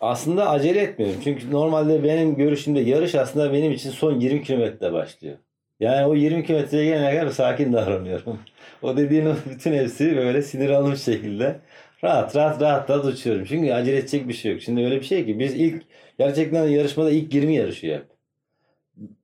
Aslında 0.01 0.49
acele 0.49 0.81
etmiyorum. 0.81 1.19
Çünkü 1.23 1.51
normalde 1.51 2.03
benim 2.03 2.35
görüşümde 2.35 2.79
yarış 2.79 3.15
aslında 3.15 3.53
benim 3.53 3.71
için 3.71 3.89
son 3.89 4.19
20 4.19 4.43
kilometre 4.43 4.93
başlıyor. 4.93 5.37
Yani 5.79 6.05
o 6.05 6.15
20 6.15 6.45
kilometreye 6.45 6.85
gelene 6.85 7.19
kadar 7.19 7.31
sakin 7.31 7.73
davranıyorum. 7.73 8.39
o 8.81 8.97
dediğin 8.97 9.25
o 9.25 9.35
bütün 9.49 9.73
hepsi 9.73 10.17
böyle 10.17 10.41
sinir 10.41 10.69
almış 10.69 11.01
şekilde 11.01 11.59
rahat 12.03 12.35
rahat 12.35 12.61
rahat 12.61 12.89
rahat 12.89 13.05
uçuyorum. 13.05 13.45
Çünkü 13.45 13.71
acele 13.71 13.97
edecek 13.97 14.27
bir 14.27 14.33
şey 14.33 14.51
yok. 14.51 14.61
Şimdi 14.61 14.81
öyle 14.81 14.95
bir 14.95 15.05
şey 15.05 15.25
ki 15.25 15.39
biz 15.39 15.53
ilk 15.53 15.83
gerçekten 16.19 16.67
yarışmada 16.67 17.11
ilk 17.11 17.33
20 17.33 17.55
yarışıyor 17.55 17.97
hep. 17.99 18.05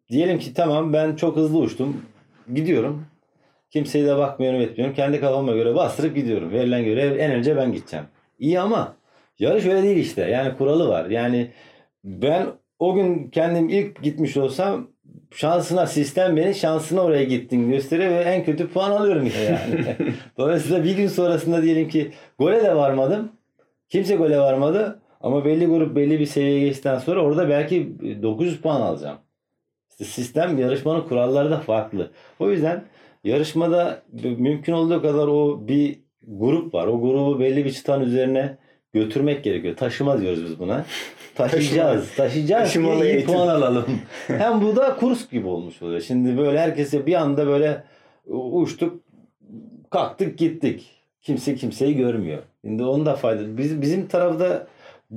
Diyelim 0.09 0.39
ki 0.39 0.53
tamam 0.53 0.93
ben 0.93 1.15
çok 1.15 1.35
hızlı 1.35 1.57
uçtum. 1.57 2.05
Gidiyorum. 2.53 3.05
Kimseye 3.71 4.05
de 4.05 4.17
bakmıyorum 4.17 4.61
etmiyorum. 4.61 4.95
Kendi 4.95 5.19
kafama 5.19 5.51
göre 5.51 5.75
bastırıp 5.75 6.15
gidiyorum. 6.15 6.51
Verilen 6.51 6.85
görev 6.85 7.19
en 7.19 7.31
önce 7.31 7.57
ben 7.57 7.71
gideceğim. 7.71 8.05
İyi 8.39 8.59
ama 8.59 8.95
yarış 9.39 9.65
öyle 9.65 9.83
değil 9.83 9.97
işte. 9.97 10.21
Yani 10.21 10.57
kuralı 10.57 10.87
var. 10.87 11.09
Yani 11.09 11.51
ben 12.03 12.47
o 12.79 12.95
gün 12.95 13.29
kendim 13.29 13.69
ilk 13.69 14.03
gitmiş 14.03 14.37
olsam 14.37 14.87
şansına 15.31 15.87
sistem 15.87 16.37
beni 16.37 16.55
şansına 16.55 17.01
oraya 17.01 17.23
gittin 17.23 17.69
gösteriyor 17.69 18.11
ve 18.11 18.21
en 18.21 18.43
kötü 18.43 18.67
puan 18.67 18.91
alıyorum 18.91 19.25
yine 19.25 19.41
yani. 19.43 19.95
Dolayısıyla 20.37 20.83
bir 20.83 20.97
gün 20.97 21.07
sonrasında 21.07 21.63
diyelim 21.63 21.89
ki 21.89 22.11
gole 22.39 22.63
de 22.63 22.75
varmadım. 22.75 23.31
Kimse 23.89 24.15
gole 24.15 24.39
varmadı. 24.39 25.01
Ama 25.21 25.45
belli 25.45 25.65
grup 25.65 25.95
belli 25.95 26.19
bir 26.19 26.25
seviyeye 26.25 26.59
geçtikten 26.59 26.97
sonra 26.97 27.23
orada 27.23 27.49
belki 27.49 27.93
900 28.21 28.61
puan 28.61 28.81
alacağım. 28.81 29.17
İşte 29.89 30.05
sistem 30.05 30.57
yarışmanın 30.57 31.01
kuralları 31.01 31.51
da 31.51 31.59
farklı. 31.59 32.11
O 32.39 32.49
yüzden 32.49 32.83
yarışmada 33.23 34.03
mümkün 34.23 34.73
olduğu 34.73 35.01
kadar 35.01 35.27
o 35.27 35.67
bir 35.67 35.99
grup 36.27 36.73
var. 36.73 36.87
O 36.87 37.01
grubu 37.01 37.39
belli 37.39 37.65
bir 37.65 37.71
çıtanın 37.71 38.05
üzerine 38.05 38.57
götürmek 38.93 39.43
gerekiyor. 39.43 39.75
Taşıma 39.75 40.21
diyoruz 40.21 40.43
biz 40.43 40.59
buna. 40.59 40.85
Taşıyacağız. 41.35 42.15
Taşıyacağız 42.15 42.63
Taşımalı 42.63 43.03
ki 43.03 43.11
iyi 43.11 43.25
puan 43.25 43.47
alalım. 43.47 43.85
Hem 44.27 44.61
bu 44.61 44.75
da 44.75 44.95
kurs 44.95 45.29
gibi 45.29 45.47
olmuş 45.47 45.81
oluyor. 45.81 46.01
Şimdi 46.01 46.37
böyle 46.37 46.59
herkese 46.59 47.05
bir 47.05 47.13
anda 47.13 47.47
böyle 47.47 47.83
uçtuk, 48.27 49.03
kalktık 49.89 50.37
gittik. 50.37 50.87
Kimse 51.21 51.55
kimseyi 51.55 51.97
görmüyor. 51.97 52.43
Şimdi 52.65 52.83
onun 52.83 53.05
da 53.05 53.15
faydası. 53.15 53.57
Biz, 53.57 53.81
bizim 53.81 54.07
tarafta 54.07 54.67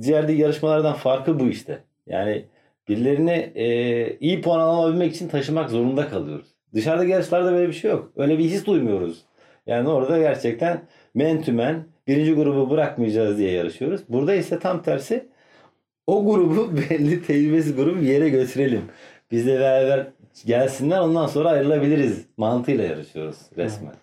diğer 0.01 0.29
yarışmalardan 0.29 0.93
farkı 0.93 1.39
bu 1.39 1.47
işte. 1.47 1.79
Yani 2.07 2.45
birilerini 2.89 3.51
e, 3.55 4.17
iyi 4.17 4.41
puan 4.41 4.59
alabilmek 4.59 5.15
için 5.15 5.27
taşımak 5.27 5.69
zorunda 5.69 6.09
kalıyoruz. 6.09 6.47
Dışarıda 6.73 7.05
yarışlarda 7.05 7.51
böyle 7.51 7.67
bir 7.67 7.73
şey 7.73 7.91
yok. 7.91 8.11
Öyle 8.15 8.39
bir 8.39 8.43
his 8.43 8.65
duymuyoruz. 8.65 9.25
Yani 9.67 9.89
orada 9.89 10.17
gerçekten 10.17 10.81
men 11.13 11.41
to 11.41 11.51
men 11.51 11.85
birinci 12.07 12.33
grubu 12.33 12.69
bırakmayacağız 12.69 13.37
diye 13.37 13.51
yarışıyoruz. 13.51 14.01
Burada 14.09 14.35
ise 14.35 14.59
tam 14.59 14.83
tersi 14.83 15.27
o 16.07 16.25
grubu 16.25 16.77
belli 16.89 17.23
tecrübesiz 17.23 17.75
grubu 17.75 18.01
bir 18.01 18.07
yere 18.07 18.29
götürelim. 18.29 18.81
Biz 19.31 19.47
de 19.47 19.59
beraber 19.59 20.07
gelsinler 20.45 20.99
ondan 20.99 21.27
sonra 21.27 21.49
ayrılabiliriz 21.49 22.25
mantığıyla 22.37 22.83
yarışıyoruz 22.83 23.37
resmen. 23.57 23.93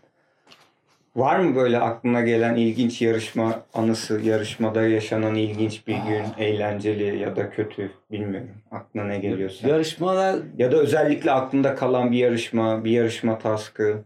Var 1.16 1.38
mı 1.38 1.56
böyle 1.56 1.78
aklına 1.78 2.20
gelen 2.20 2.56
ilginç 2.56 3.02
yarışma 3.02 3.62
anısı, 3.74 4.20
yarışmada 4.20 4.82
yaşanan 4.82 5.34
ilginç 5.34 5.86
bir 5.86 5.94
gün, 5.94 6.24
eğlenceli 6.38 7.18
ya 7.18 7.36
da 7.36 7.50
kötü 7.50 7.90
bilmiyorum. 8.10 8.50
Aklına 8.70 9.04
ne 9.04 9.18
geliyorsa. 9.18 9.68
Yarışmalar 9.68 10.36
Ya 10.58 10.72
da 10.72 10.76
özellikle 10.76 11.30
aklında 11.30 11.74
kalan 11.74 12.12
bir 12.12 12.18
yarışma, 12.18 12.84
bir 12.84 12.90
yarışma 12.90 13.38
taskı. 13.38 14.04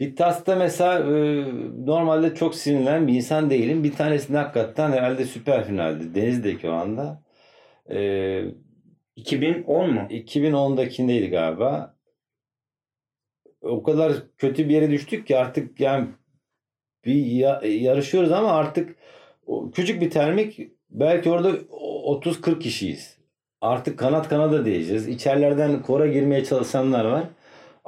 Bir 0.00 0.16
tasta 0.16 0.56
mesela 0.56 0.98
e, 0.98 1.44
normalde 1.86 2.34
çok 2.34 2.54
sinirlenen 2.54 3.06
bir 3.08 3.14
insan 3.14 3.50
değilim. 3.50 3.84
Bir 3.84 3.92
tanesinde 3.92 4.38
hakikaten 4.38 4.92
herhalde 4.92 5.24
süper 5.24 5.64
finaldi. 5.64 6.14
Deniz'deki 6.14 6.68
o 6.68 6.72
anda. 6.72 7.22
E, 7.90 8.42
2010 9.16 9.94
mu? 9.94 10.06
2010'dakindeydi 10.10 11.30
galiba. 11.30 11.96
O 13.60 13.82
kadar 13.82 14.12
kötü 14.38 14.68
bir 14.68 14.74
yere 14.74 14.90
düştük 14.90 15.26
ki 15.26 15.38
artık 15.38 15.80
yani 15.80 16.08
bir 17.04 17.26
ya- 17.26 17.60
yarışıyoruz 17.64 18.32
ama 18.32 18.52
artık 18.52 18.96
küçük 19.74 20.00
bir 20.02 20.10
termik 20.10 20.60
belki 20.90 21.30
orada 21.30 21.52
30-40 21.70 22.62
kişiyiz. 22.62 23.18
Artık 23.60 23.98
kanat 23.98 24.28
kanada 24.28 24.64
diyeceğiz. 24.64 25.08
İçerilerden 25.08 25.82
kora 25.82 26.06
girmeye 26.06 26.44
çalışanlar 26.44 27.04
var. 27.04 27.24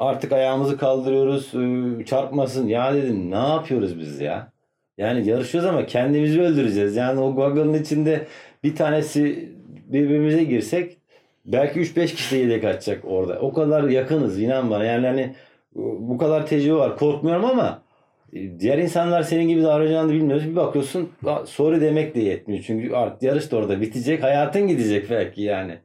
Artık 0.02 0.32
ayağımızı 0.32 0.76
kaldırıyoruz. 0.76 1.54
ıı, 1.54 2.04
Çarpmasın. 2.04 2.66
Ya 2.68 2.94
dedim 2.94 3.30
ne 3.30 3.36
yapıyoruz 3.36 3.98
biz 3.98 4.20
ya? 4.20 4.52
Yani 4.98 5.28
yarışıyoruz 5.28 5.70
ama 5.70 5.86
kendimizi 5.86 6.40
öldüreceğiz. 6.42 6.96
Yani 6.96 7.20
o 7.20 7.34
goggle'ın 7.34 7.74
içinde 7.74 8.26
bir 8.64 8.76
tanesi 8.76 9.48
birbirimize 9.86 10.44
girsek 10.44 10.96
belki 11.44 11.80
3-5 11.80 12.14
kişi 12.14 12.34
de 12.36 12.38
yedek 12.40 12.64
atacak 12.64 13.04
orada. 13.04 13.38
O 13.40 13.52
kadar 13.52 13.84
yakınız 13.84 14.40
inan 14.40 14.70
bana. 14.70 14.84
Yani 14.84 15.06
hani 15.06 15.34
bu 15.74 16.18
kadar 16.18 16.46
tecrübe 16.46 16.74
var. 16.74 16.98
Korkmuyorum 16.98 17.44
ama 17.44 17.82
e, 18.32 18.60
diğer 18.60 18.78
insanlar 18.78 19.22
senin 19.22 19.48
gibi 19.48 19.62
davranacağını 19.62 20.12
bilmiyoruz. 20.12 20.46
Bir 20.50 20.56
bakıyorsun 20.56 21.10
"Aa, 21.26 21.46
sorry 21.46 21.80
demek 21.80 22.14
de 22.14 22.20
yetmiyor. 22.20 22.64
Çünkü 22.66 22.94
artık 22.94 23.22
yarış 23.22 23.52
da 23.52 23.56
orada 23.56 23.80
bitecek. 23.80 24.22
Hayatın 24.22 24.68
gidecek 24.68 25.10
belki 25.10 25.42
yani. 25.42 25.78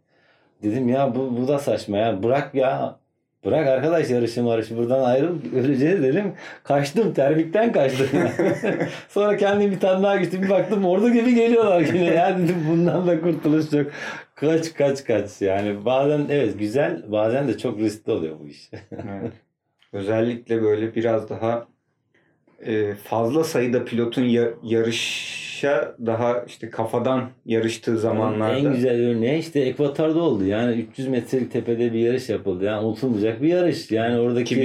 Dedim 0.64 0.90
ya 0.90 1.16
bu, 1.16 1.38
bu 1.38 1.48
da 1.48 1.60
saçma 1.60 1.98
ya. 1.98 2.24
Bırak 2.24 2.56
ya. 2.56 3.00
Bırak 3.46 3.68
arkadaş 3.68 4.10
yarışı 4.10 4.44
marışı 4.44 4.78
buradan 4.78 5.04
ayrıl 5.04 5.38
öleceğiz 5.56 6.04
dedim. 6.04 6.34
Kaçtım 6.64 7.14
termikten 7.14 7.72
kaçtım. 7.72 8.08
Sonra 9.10 9.38
kendim 9.38 9.72
bir 9.72 9.80
tane 9.80 10.04
daha 10.04 10.18
gittim 10.18 10.42
bir 10.44 10.50
baktım 10.50 10.86
orada 10.86 11.10
gibi 11.10 11.36
geliyorlar 11.36 11.82
yine. 11.82 12.06
Ya 12.06 12.38
dedim 12.38 12.56
bundan 12.70 13.08
da 13.08 13.22
kurtuluş 13.22 13.74
yok. 13.74 13.92
Kaç 14.36 14.74
kaç 14.74 15.04
kaç 15.04 15.42
yani 15.42 15.86
bazen 15.86 16.26
evet 16.30 16.60
güzel 16.60 17.12
bazen 17.12 17.48
de 17.48 17.58
çok 17.58 17.80
riskli 17.80 18.12
oluyor 18.12 18.40
bu 18.40 18.48
iş. 18.48 18.70
Evet. 18.92 19.32
Özellikle 19.94 20.62
böyle 20.62 20.96
biraz 20.96 21.30
daha 21.30 21.68
e, 22.66 22.96
fazla 22.96 23.44
sayıda 23.44 23.86
pilotun 23.86 24.24
ya- 24.24 24.54
yarışa 25.64 25.96
daha 26.06 26.44
işte 26.48 26.70
kafadan 26.70 27.30
yarıştığı 27.46 27.98
zamanlarda. 27.98 28.58
En 28.58 28.74
güzel 28.74 29.08
örneği 29.08 29.40
işte 29.40 29.60
Ekvator'da 29.60 30.20
oldu. 30.20 30.46
Yani 30.46 30.82
300 30.82 31.08
metrelik 31.08 31.52
tepede 31.52 31.94
bir 31.94 32.00
yarış 32.00 32.30
yapıldı. 32.30 32.64
Yani 32.66 32.86
unutulmayacak 32.86 33.42
bir 33.42 33.48
yarış. 33.48 33.92
Yani 33.92 34.20
oradaki 34.20 34.56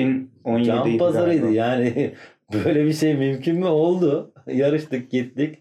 2017'ydi 0.45 0.65
can 0.65 0.99
pazarıydı. 0.99 1.41
galiba. 1.41 1.57
Yani 1.57 2.15
böyle 2.65 2.85
bir 2.85 2.93
şey 2.93 3.15
mümkün 3.15 3.59
mü? 3.59 3.67
Oldu. 3.67 4.33
Yarıştık 4.47 5.11
gittik. 5.11 5.59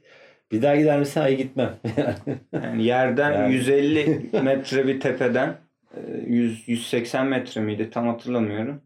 Bir 0.52 0.62
daha 0.62 0.76
gider 0.76 1.00
misin? 1.00 1.22
Hayır 1.22 1.38
gitmem. 1.38 1.74
Yani 2.54 2.84
yerden 2.84 3.32
Yani. 3.34 3.54
150 3.54 4.30
metre 4.44 4.88
bir 4.88 5.00
tepeden 5.00 5.56
e, 5.98 6.00
100 6.28 6.68
180 6.68 7.28
metre 7.28 7.62
miydi 7.62 7.90
tam 7.90 8.08
hatırlamıyorum. 8.08 8.82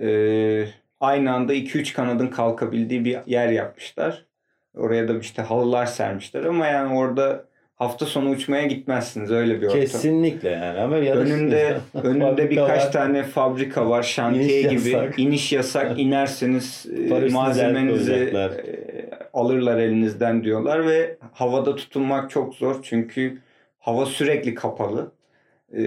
Ee, 0.00 0.64
aynı 1.00 1.32
anda 1.32 1.54
2-3 1.54 1.94
kanadın 1.94 2.26
kalkabildiği 2.26 3.04
bir 3.04 3.18
yer 3.26 3.48
yapmışlar. 3.48 4.29
Oraya 4.76 5.08
da 5.08 5.18
işte 5.18 5.42
halılar 5.42 5.86
sermişler 5.86 6.44
ama 6.44 6.66
yani 6.66 6.98
orada 6.98 7.44
hafta 7.76 8.06
sonu 8.06 8.30
uçmaya 8.30 8.66
gitmezsiniz 8.66 9.30
öyle 9.30 9.60
bir 9.60 9.66
ortam. 9.66 9.80
Kesinlikle 9.80 10.48
yani. 10.50 10.80
Ama 10.80 10.96
Önünde 10.96 11.76
önünde 11.94 12.50
birkaç 12.50 12.84
var. 12.86 12.92
tane 12.92 13.22
fabrika 13.22 13.90
var, 13.90 14.02
şantiye 14.02 14.60
İniş 14.62 14.82
gibi. 14.84 14.90
yasak. 14.94 15.18
iniş 15.18 15.52
yasak. 15.52 15.92
inerseniz 15.98 16.86
e, 17.10 17.28
malzemenizi 17.32 18.12
e, 18.12 19.10
alırlar 19.32 19.78
elinizden 19.78 20.44
diyorlar 20.44 20.86
ve 20.86 21.16
havada 21.32 21.76
tutunmak 21.76 22.30
çok 22.30 22.54
zor 22.54 22.76
çünkü 22.82 23.38
hava 23.78 24.06
sürekli 24.06 24.54
kapalı. 24.54 25.12
E, 25.76 25.82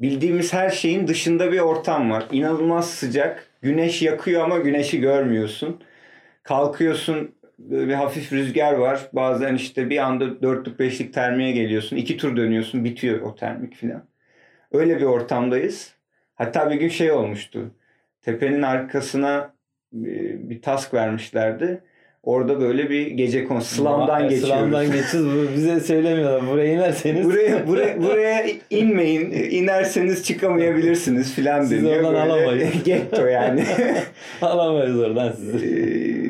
bildiğimiz 0.00 0.52
her 0.52 0.70
şeyin 0.70 1.08
dışında 1.08 1.52
bir 1.52 1.58
ortam 1.60 2.10
var. 2.10 2.24
İnanılmaz 2.32 2.90
sıcak. 2.90 3.46
Güneş 3.62 4.02
yakıyor 4.02 4.44
ama 4.44 4.58
güneşi 4.58 5.00
görmüyorsun. 5.00 5.80
Kalkıyorsun 6.42 7.34
bir 7.68 7.94
hafif 7.94 8.32
rüzgar 8.32 8.72
var. 8.72 9.08
Bazen 9.12 9.54
işte 9.54 9.90
bir 9.90 9.98
anda 9.98 10.42
dörtlük 10.42 10.78
beşlik 10.78 11.14
termiğe 11.14 11.52
geliyorsun. 11.52 11.96
iki 11.96 12.16
tur 12.16 12.36
dönüyorsun 12.36 12.84
bitiyor 12.84 13.20
o 13.20 13.34
termik 13.34 13.74
filan. 13.74 14.02
Öyle 14.72 14.98
bir 14.98 15.04
ortamdayız. 15.04 15.94
Hatta 16.34 16.70
bir 16.70 16.76
gün 16.76 16.88
şey 16.88 17.12
olmuştu. 17.12 17.70
Tepenin 18.22 18.62
arkasına 18.62 19.54
e, 19.94 20.50
bir 20.50 20.62
task 20.62 20.94
vermişlerdi. 20.94 21.82
Orada 22.22 22.60
böyle 22.60 22.90
bir 22.90 23.06
gece 23.06 23.44
konu 23.44 23.60
slamdan 23.60 24.28
geçiyoruz. 24.28 24.48
Slamdan 24.48 24.86
geçiyoruz. 24.92 25.56
Bize 25.56 25.80
söylemiyorlar. 25.80 26.46
Buraya 26.46 26.72
inerseniz. 26.72 27.26
buraya, 27.26 27.66
buraya, 27.66 28.02
buraya 28.02 28.46
inmeyin. 28.70 29.30
İnerseniz 29.30 30.24
çıkamayabilirsiniz 30.24 31.34
filan 31.34 31.70
deniyor. 31.70 31.96
oradan 31.96 32.14
Böyle 32.14 32.32
alamayız. 32.32 32.68
Getto 32.84 33.26
yani. 33.26 33.64
Alamayız 34.42 34.98
oradan 34.98 35.32
sizi. 35.32 36.29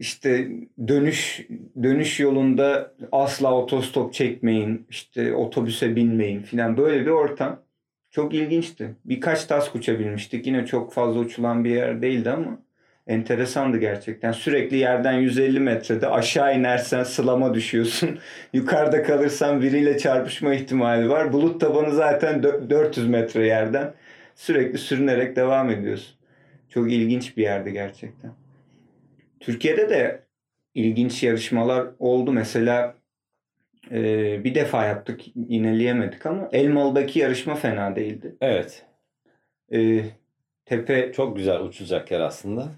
İşte 0.00 0.48
dönüş 0.88 1.46
dönüş 1.82 2.20
yolunda 2.20 2.94
asla 3.12 3.54
otostop 3.54 4.14
çekmeyin, 4.14 4.86
işte 4.90 5.34
otobüse 5.34 5.96
binmeyin 5.96 6.42
filan 6.42 6.76
böyle 6.76 7.00
bir 7.06 7.10
ortam. 7.10 7.62
Çok 8.10 8.34
ilginçti. 8.34 8.94
Birkaç 9.04 9.44
tas 9.44 9.74
uçabilmiştik. 9.74 10.46
Yine 10.46 10.66
çok 10.66 10.92
fazla 10.92 11.20
uçulan 11.20 11.64
bir 11.64 11.70
yer 11.70 12.02
değildi 12.02 12.30
ama 12.30 12.58
enteresandı 13.06 13.78
gerçekten. 13.78 14.32
Sürekli 14.32 14.76
yerden 14.76 15.12
150 15.12 15.60
metrede 15.60 16.08
aşağı 16.08 16.58
inersen 16.58 17.02
sılama 17.02 17.54
düşüyorsun. 17.54 18.18
Yukarıda 18.52 19.02
kalırsan 19.02 19.62
biriyle 19.62 19.98
çarpışma 19.98 20.54
ihtimali 20.54 21.08
var. 21.08 21.32
Bulut 21.32 21.60
tabanı 21.60 21.94
zaten 21.94 22.40
dö- 22.40 22.70
400 22.70 23.08
metre 23.08 23.46
yerden. 23.46 23.94
Sürekli 24.34 24.78
sürünerek 24.78 25.36
devam 25.36 25.70
ediyorsun. 25.70 26.14
Çok 26.68 26.92
ilginç 26.92 27.36
bir 27.36 27.42
yerdi 27.42 27.72
gerçekten. 27.72 28.39
Türkiye'de 29.40 29.90
de 29.90 30.22
ilginç 30.74 31.22
yarışmalar 31.22 31.86
oldu. 31.98 32.32
Mesela 32.32 32.94
e, 33.90 34.00
bir 34.44 34.54
defa 34.54 34.86
yaptık, 34.86 35.20
ineleyemedik 35.48 36.26
ama 36.26 36.48
Elmalı'daki 36.52 37.18
yarışma 37.18 37.54
fena 37.54 37.96
değildi. 37.96 38.34
Evet. 38.40 38.82
E, 39.72 40.00
tepe 40.64 41.12
Çok 41.12 41.36
güzel 41.36 41.60
uçacak 41.60 42.10
yer 42.10 42.20
aslında. 42.20 42.68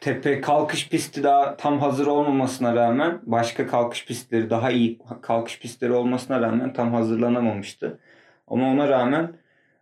tepe 0.00 0.40
kalkış 0.40 0.88
pisti 0.88 1.22
daha 1.22 1.56
tam 1.56 1.78
hazır 1.78 2.06
olmamasına 2.06 2.74
rağmen 2.74 3.20
başka 3.22 3.66
kalkış 3.66 4.06
pistleri 4.06 4.50
daha 4.50 4.70
iyi 4.70 4.98
kalkış 5.22 5.58
pistleri 5.60 5.92
olmasına 5.92 6.40
rağmen 6.40 6.72
tam 6.72 6.94
hazırlanamamıştı. 6.94 7.98
Ama 8.48 8.70
ona 8.70 8.88
rağmen 8.88 9.32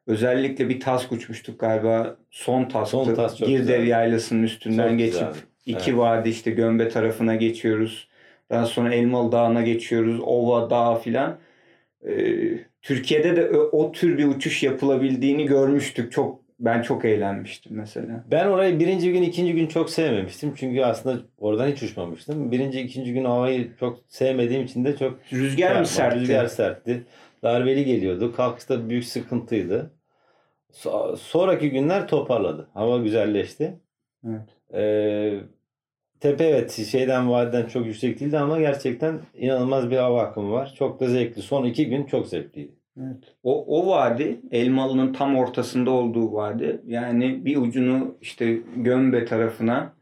özellikle 0.06 0.68
bir 0.68 0.80
task 0.80 1.12
uçmuştuk 1.12 1.60
galiba 1.60 2.16
son 2.30 2.64
tasktı. 2.64 2.96
Son 3.04 3.14
task 3.14 3.38
Girdev 3.38 3.58
güzeldi. 3.58 3.88
yaylasının 3.88 4.42
üstünden 4.42 4.88
Çok 4.88 4.98
geçip 4.98 5.12
güzeldi. 5.12 5.38
İki 5.66 5.90
Evet. 5.90 5.98
vadi 5.98 6.28
işte 6.28 6.50
Gömbe 6.50 6.88
tarafına 6.88 7.36
geçiyoruz. 7.36 8.08
Daha 8.50 8.66
sonra 8.66 8.94
Elmalı 8.94 9.32
Dağı'na 9.32 9.62
geçiyoruz. 9.62 10.20
Ova 10.20 10.70
Dağı 10.70 11.00
filan. 11.00 11.38
Ee, 12.06 12.58
Türkiye'de 12.82 13.36
de 13.36 13.50
o, 13.50 13.58
o 13.58 13.92
tür 13.92 14.18
bir 14.18 14.26
uçuş 14.26 14.62
yapılabildiğini 14.62 15.46
görmüştük. 15.46 16.12
Çok 16.12 16.40
ben 16.60 16.82
çok 16.82 17.04
eğlenmiştim 17.04 17.76
mesela. 17.76 18.24
Ben 18.30 18.46
orayı 18.46 18.78
birinci 18.78 19.12
gün, 19.12 19.22
ikinci 19.22 19.54
gün 19.54 19.66
çok 19.66 19.90
sevmemiştim. 19.90 20.54
Çünkü 20.56 20.82
aslında 20.82 21.22
oradan 21.38 21.68
hiç 21.68 21.82
uçmamıştım. 21.82 22.52
Birinci, 22.52 22.80
ikinci 22.80 23.12
gün 23.12 23.24
havayı 23.24 23.70
çok 23.80 24.00
sevmediğim 24.08 24.64
için 24.64 24.84
de 24.84 24.96
çok 24.96 25.18
Rüzgar 25.32 25.70
şey 25.70 25.80
mı 25.80 25.86
sertti? 25.86 26.20
Rüzgar 26.20 26.46
sertti. 26.46 27.04
Darbeli 27.42 27.84
geliyordu. 27.84 28.34
Kalkışta 28.36 28.88
büyük 28.88 29.04
sıkıntıydı. 29.04 29.90
So- 30.72 31.16
sonraki 31.16 31.70
günler 31.70 32.08
toparladı. 32.08 32.68
Hava 32.74 32.98
güzelleşti. 32.98 33.80
Evet. 34.28 34.59
Ee, 34.74 35.40
tepe 36.20 36.44
evet 36.44 36.72
şeyden 36.72 37.30
vadiden 37.30 37.66
çok 37.66 37.86
yüksek 37.86 38.20
değildi 38.20 38.38
ama 38.38 38.60
gerçekten 38.60 39.20
inanılmaz 39.34 39.90
bir 39.90 39.96
hava 39.96 40.22
akımı 40.22 40.52
var. 40.52 40.74
Çok 40.78 41.00
da 41.00 41.08
zevkli. 41.08 41.42
Son 41.42 41.64
iki 41.64 41.88
gün 41.88 42.04
çok 42.04 42.26
zevkliydi. 42.26 42.72
Evet. 42.96 43.36
O, 43.42 43.80
o 43.80 43.90
vadi 43.90 44.40
Elmalı'nın 44.50 45.12
tam 45.12 45.36
ortasında 45.36 45.90
olduğu 45.90 46.32
vadi. 46.32 46.80
Yani 46.86 47.44
bir 47.44 47.56
ucunu 47.56 48.16
işte 48.20 48.58
Gömbe 48.76 49.24
tarafına 49.24 49.92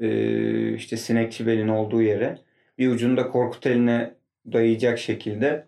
e, 0.00 0.74
işte 0.74 0.96
Sinekçibel'in 0.96 1.68
olduğu 1.68 2.02
yere 2.02 2.38
bir 2.78 2.88
ucunu 2.88 3.16
da 3.16 3.28
Korkuteli'ne 3.28 4.14
dayayacak 4.52 4.98
şekilde 4.98 5.64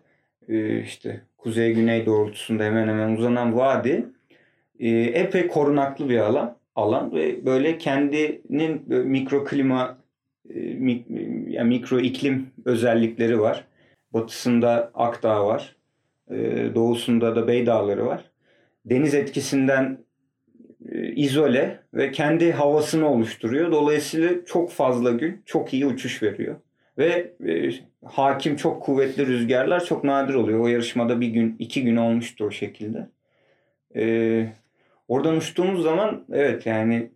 e, 0.47 0.81
işte 0.81 1.21
kuzey 1.37 1.73
güney 1.73 2.05
doğrultusunda 2.05 2.63
hemen 2.63 2.87
hemen 2.87 3.15
uzanan 3.15 3.57
vadi 3.57 4.05
e, 4.79 4.89
epey 4.89 5.47
korunaklı 5.47 6.09
bir 6.09 6.17
alan 6.17 6.57
alan 6.81 7.15
ve 7.15 7.45
böyle 7.45 7.77
kendinin 7.77 8.89
böyle 8.89 9.09
mikroklima 9.09 9.97
e, 10.49 10.59
mik- 10.59 11.49
yani 11.49 11.67
mikro 11.67 11.99
iklim 11.99 12.47
özellikleri 12.65 13.39
var. 13.39 13.65
Batısında 14.13 14.91
Akdağ 14.93 15.45
var. 15.45 15.75
Ee, 16.31 16.75
doğusunda 16.75 17.35
da 17.35 17.47
Bey 17.47 17.65
Dağları 17.65 18.05
var. 18.05 18.31
Deniz 18.85 19.13
etkisinden 19.13 19.97
e, 20.89 21.07
izole 21.07 21.79
ve 21.93 22.11
kendi 22.11 22.51
havasını 22.51 23.09
oluşturuyor. 23.09 23.71
Dolayısıyla 23.71 24.45
çok 24.45 24.71
fazla 24.71 25.11
gün 25.11 25.41
çok 25.45 25.73
iyi 25.73 25.85
uçuş 25.85 26.23
veriyor. 26.23 26.55
Ve 26.97 27.33
e, 27.47 27.71
hakim 28.05 28.55
çok 28.55 28.83
kuvvetli 28.83 29.27
rüzgarlar 29.27 29.85
çok 29.85 30.03
nadir 30.03 30.33
oluyor. 30.33 30.59
O 30.59 30.67
yarışmada 30.67 31.21
bir 31.21 31.27
gün, 31.27 31.55
iki 31.59 31.83
gün 31.83 31.95
olmuştu 31.95 32.45
o 32.45 32.51
şekilde. 32.51 33.07
Ee, 33.95 34.47
oradan 35.11 35.37
uçtuğumuz 35.37 35.83
zaman 35.83 36.25
evet 36.31 36.65
yani 36.65 37.11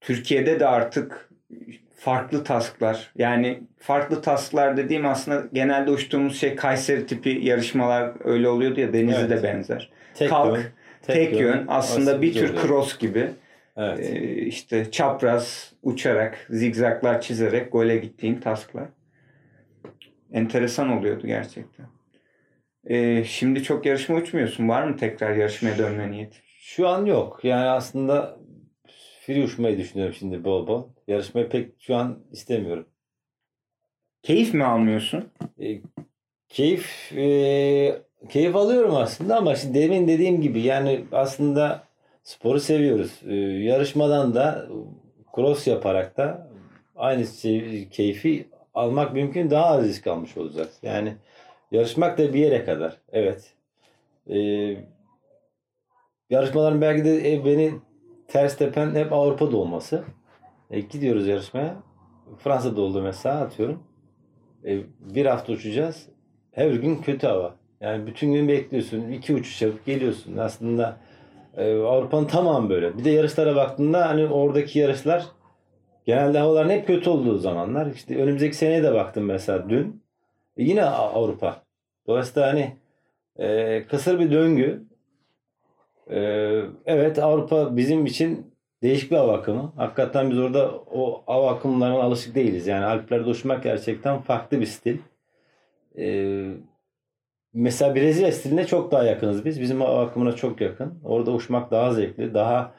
Türkiye'de 0.00 0.60
de 0.60 0.66
artık 0.66 1.30
farklı 1.96 2.44
tasklar 2.44 3.12
yani 3.16 3.60
farklı 3.78 4.22
tasklar 4.22 4.76
dediğim 4.76 5.06
aslında 5.06 5.48
genelde 5.52 5.90
uçtuğumuz 5.90 6.40
şey 6.40 6.56
Kayseri 6.56 7.06
tipi 7.06 7.40
yarışmalar 7.42 8.12
öyle 8.24 8.48
oluyordu 8.48 8.80
ya 8.80 8.92
Denizli 8.92 9.20
Evet. 9.20 9.30
de 9.30 9.42
benzer. 9.42 9.90
Tek 10.14 10.30
Kalk, 10.30 10.56
yön, 10.56 10.64
Tek, 11.02 11.40
yön 11.40 11.64
aslında 11.68 12.10
Aslında 12.10 12.22
bir 12.22 12.32
tür 12.34 12.50
oluyor. 12.50 12.62
cross 12.62 12.98
gibi 12.98 13.30
Evet. 13.76 13.98
Ee, 14.00 14.36
işte 14.36 14.90
çapraz 14.90 15.72
uçarak 15.82 16.46
zigzaklar 16.50 17.20
çizerek 17.20 17.72
gole 17.72 17.96
gittiğin 17.96 18.34
tasklar. 18.34 18.88
Enteresan 20.32 20.98
oluyordu 20.98 21.26
gerçekten. 21.26 21.86
Ee, 22.84 23.24
şimdi 23.24 23.62
çok 23.62 23.86
yarışma 23.86 24.16
uçmuyorsun. 24.16 24.68
Var 24.68 24.82
mı 24.82 24.96
tekrar 24.96 25.36
yarışmaya 25.36 25.78
dönme 25.78 26.10
niyeti? 26.10 26.47
Şu 26.68 26.88
an 26.88 27.06
yok. 27.06 27.40
Yani 27.42 27.68
aslında 27.68 28.36
free 29.20 29.44
uçmayı 29.44 29.78
düşünüyorum 29.78 30.14
şimdi 30.18 30.44
bol 30.44 30.66
bol. 30.66 30.84
Yarışmayı 31.06 31.48
pek 31.48 31.70
şu 31.78 31.96
an 31.96 32.18
istemiyorum. 32.32 32.86
Keyif 34.22 34.54
mi 34.54 34.64
almıyorsun? 34.64 35.24
E, 35.60 35.80
keyif 36.48 37.12
e, 37.12 38.02
keyif 38.28 38.56
alıyorum 38.56 38.94
aslında 38.94 39.36
ama 39.36 39.54
şimdi 39.54 39.78
demin 39.78 40.08
dediğim 40.08 40.40
gibi 40.40 40.60
yani 40.60 41.04
aslında 41.12 41.82
sporu 42.22 42.60
seviyoruz. 42.60 43.20
E, 43.28 43.34
yarışmadan 43.34 44.34
da 44.34 44.68
cross 45.36 45.66
yaparak 45.66 46.16
da 46.16 46.50
aynı 46.96 47.26
şey, 47.26 47.88
keyfi 47.88 48.48
almak 48.74 49.12
mümkün 49.12 49.50
daha 49.50 49.66
az 49.66 49.84
risk 49.84 50.06
almış 50.06 50.36
olacağız. 50.36 50.78
Yani 50.82 51.14
yarışmak 51.72 52.18
da 52.18 52.34
bir 52.34 52.40
yere 52.40 52.64
kadar. 52.64 52.96
Evet. 53.12 53.52
E, 54.30 54.38
yarışmaların 56.30 56.80
belki 56.80 57.04
de 57.04 57.32
e, 57.32 57.44
beni 57.44 57.74
ters 58.28 58.56
tepen 58.56 58.94
hep 58.94 59.12
Avrupa'da 59.12 59.56
olması. 59.56 60.04
E, 60.70 60.80
gidiyoruz 60.80 61.26
yarışmaya. 61.28 61.76
Fransa'da 62.38 62.80
oldu 62.80 63.02
mesela 63.02 63.40
atıyorum. 63.40 63.82
E, 64.64 64.78
bir 65.00 65.26
hafta 65.26 65.52
uçacağız. 65.52 66.08
Her 66.52 66.70
gün 66.70 66.96
kötü 66.96 67.26
hava. 67.26 67.54
Yani 67.80 68.06
bütün 68.06 68.32
gün 68.32 68.48
bekliyorsun. 68.48 69.08
iki 69.08 69.34
uçuş 69.34 69.62
yapıp 69.62 69.86
geliyorsun. 69.86 70.36
Aslında 70.36 70.96
e, 71.56 71.74
Avrupa'nın 71.74 72.26
tamamı 72.26 72.70
böyle. 72.70 72.98
Bir 72.98 73.04
de 73.04 73.10
yarışlara 73.10 73.56
baktığında 73.56 74.08
hani 74.08 74.26
oradaki 74.26 74.78
yarışlar 74.78 75.26
genelde 76.04 76.38
havaların 76.38 76.70
hep 76.70 76.86
kötü 76.86 77.10
olduğu 77.10 77.38
zamanlar. 77.38 77.86
İşte 77.86 78.16
önümüzdeki 78.16 78.56
seneye 78.56 78.82
de 78.82 78.94
baktım 78.94 79.24
mesela 79.24 79.68
dün. 79.70 80.02
E, 80.56 80.64
yine 80.64 80.84
Avrupa. 80.84 81.62
Dolayısıyla 82.06 82.48
hani 82.48 82.76
e, 83.36 83.86
kısır 83.86 84.20
bir 84.20 84.30
döngü. 84.30 84.87
E, 86.10 86.20
evet 86.86 87.18
Avrupa 87.18 87.76
bizim 87.76 88.06
için 88.06 88.54
değişik 88.82 89.10
bir 89.10 89.16
hava 89.16 89.38
akımı. 89.38 89.72
Hakikaten 89.76 90.30
biz 90.30 90.38
orada 90.38 90.72
o 90.72 91.22
hava 91.26 91.50
akımlarına 91.50 92.02
alışık 92.02 92.34
değiliz. 92.34 92.66
Yani 92.66 92.84
Alplerde 92.84 93.30
uçmak 93.30 93.62
gerçekten 93.62 94.20
farklı 94.20 94.60
bir 94.60 94.66
stil. 94.66 94.98
Ee, 95.98 96.50
mesela 97.54 97.94
Brezilya 97.94 98.32
stiline 98.32 98.66
çok 98.66 98.92
daha 98.92 99.04
yakınız 99.04 99.44
biz. 99.44 99.60
Bizim 99.60 99.80
hava 99.80 100.04
akımına 100.06 100.32
çok 100.32 100.60
yakın. 100.60 101.00
Orada 101.04 101.32
uçmak 101.32 101.70
daha 101.70 101.92
zevkli, 101.94 102.34
daha 102.34 102.74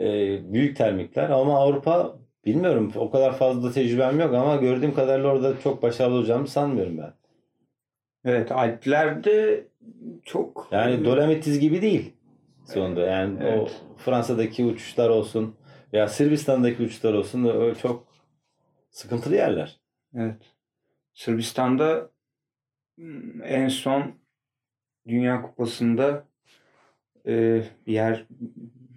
e, 0.00 0.04
büyük 0.52 0.76
termikler. 0.76 1.30
Ama 1.30 1.58
Avrupa 1.58 2.18
bilmiyorum 2.46 2.92
o 2.96 3.10
kadar 3.10 3.36
fazla 3.36 3.72
tecrübem 3.72 4.20
yok 4.20 4.34
ama 4.34 4.56
gördüğüm 4.56 4.94
kadarıyla 4.94 5.28
orada 5.32 5.60
çok 5.60 5.82
başarılı 5.82 6.14
olacağımı 6.14 6.48
sanmıyorum 6.48 6.98
ben. 6.98 7.12
Evet 8.24 8.52
Alplerde 8.52 9.64
çok 10.24 10.68
Yani 10.72 11.04
Dolomitis 11.04 11.60
gibi 11.60 11.82
değil 11.82 12.12
sonunda. 12.68 13.00
Yani 13.00 13.38
Evet. 13.42 13.58
o 13.58 13.96
Fransa'daki 13.96 14.64
uçuşlar 14.64 15.08
olsun 15.08 15.56
veya 15.92 16.08
Sırbistan'daki 16.08 16.82
uçuşlar 16.82 17.14
olsun 17.14 17.44
o 17.44 17.74
çok 17.74 18.06
sıkıntılı 18.90 19.34
yerler. 19.34 19.80
Evet. 20.14 20.42
Sırbistan'da 21.14 22.10
hmm, 22.96 23.42
en 23.42 23.68
son 23.68 24.14
Dünya 25.08 25.42
Kupası'nda 25.42 26.24
e, 27.26 27.62
bir 27.86 27.92
yer 27.92 28.26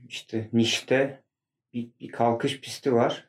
işte 0.07 0.49
Niş'te 0.53 1.23
bir, 1.73 1.89
bir 1.99 2.09
kalkış 2.11 2.61
pisti 2.61 2.93
var. 2.93 3.27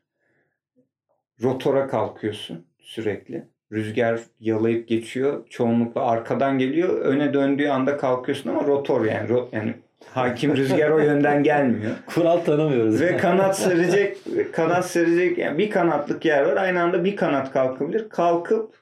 rotora 1.42 1.86
kalkıyorsun 1.88 2.66
sürekli. 2.78 3.48
Rüzgar 3.72 4.20
yalayıp 4.40 4.88
geçiyor. 4.88 5.46
Çoğunlukla 5.48 6.00
arkadan 6.06 6.58
geliyor. 6.58 7.00
Öne 7.00 7.34
döndüğü 7.34 7.68
anda 7.68 7.96
kalkıyorsun 7.96 8.50
ama 8.50 8.64
rotor 8.64 9.04
yani. 9.04 9.28
Ro- 9.28 9.48
yani 9.52 9.74
hakim 10.14 10.56
rüzgar 10.56 10.90
o 10.90 10.98
yönden 10.98 11.42
gelmiyor. 11.42 11.92
Kural 12.06 12.38
tanımıyoruz. 12.38 13.00
Ve 13.00 13.16
kanat 13.16 13.58
serecek, 13.58 14.18
kanat 14.52 14.86
serecek 14.86 15.38
yani 15.38 15.58
bir 15.58 15.70
kanatlık 15.70 16.24
yer 16.24 16.42
var. 16.42 16.56
Aynı 16.56 16.82
anda 16.82 17.04
bir 17.04 17.16
kanat 17.16 17.52
kalkabilir. 17.52 18.08
Kalkıp 18.08 18.74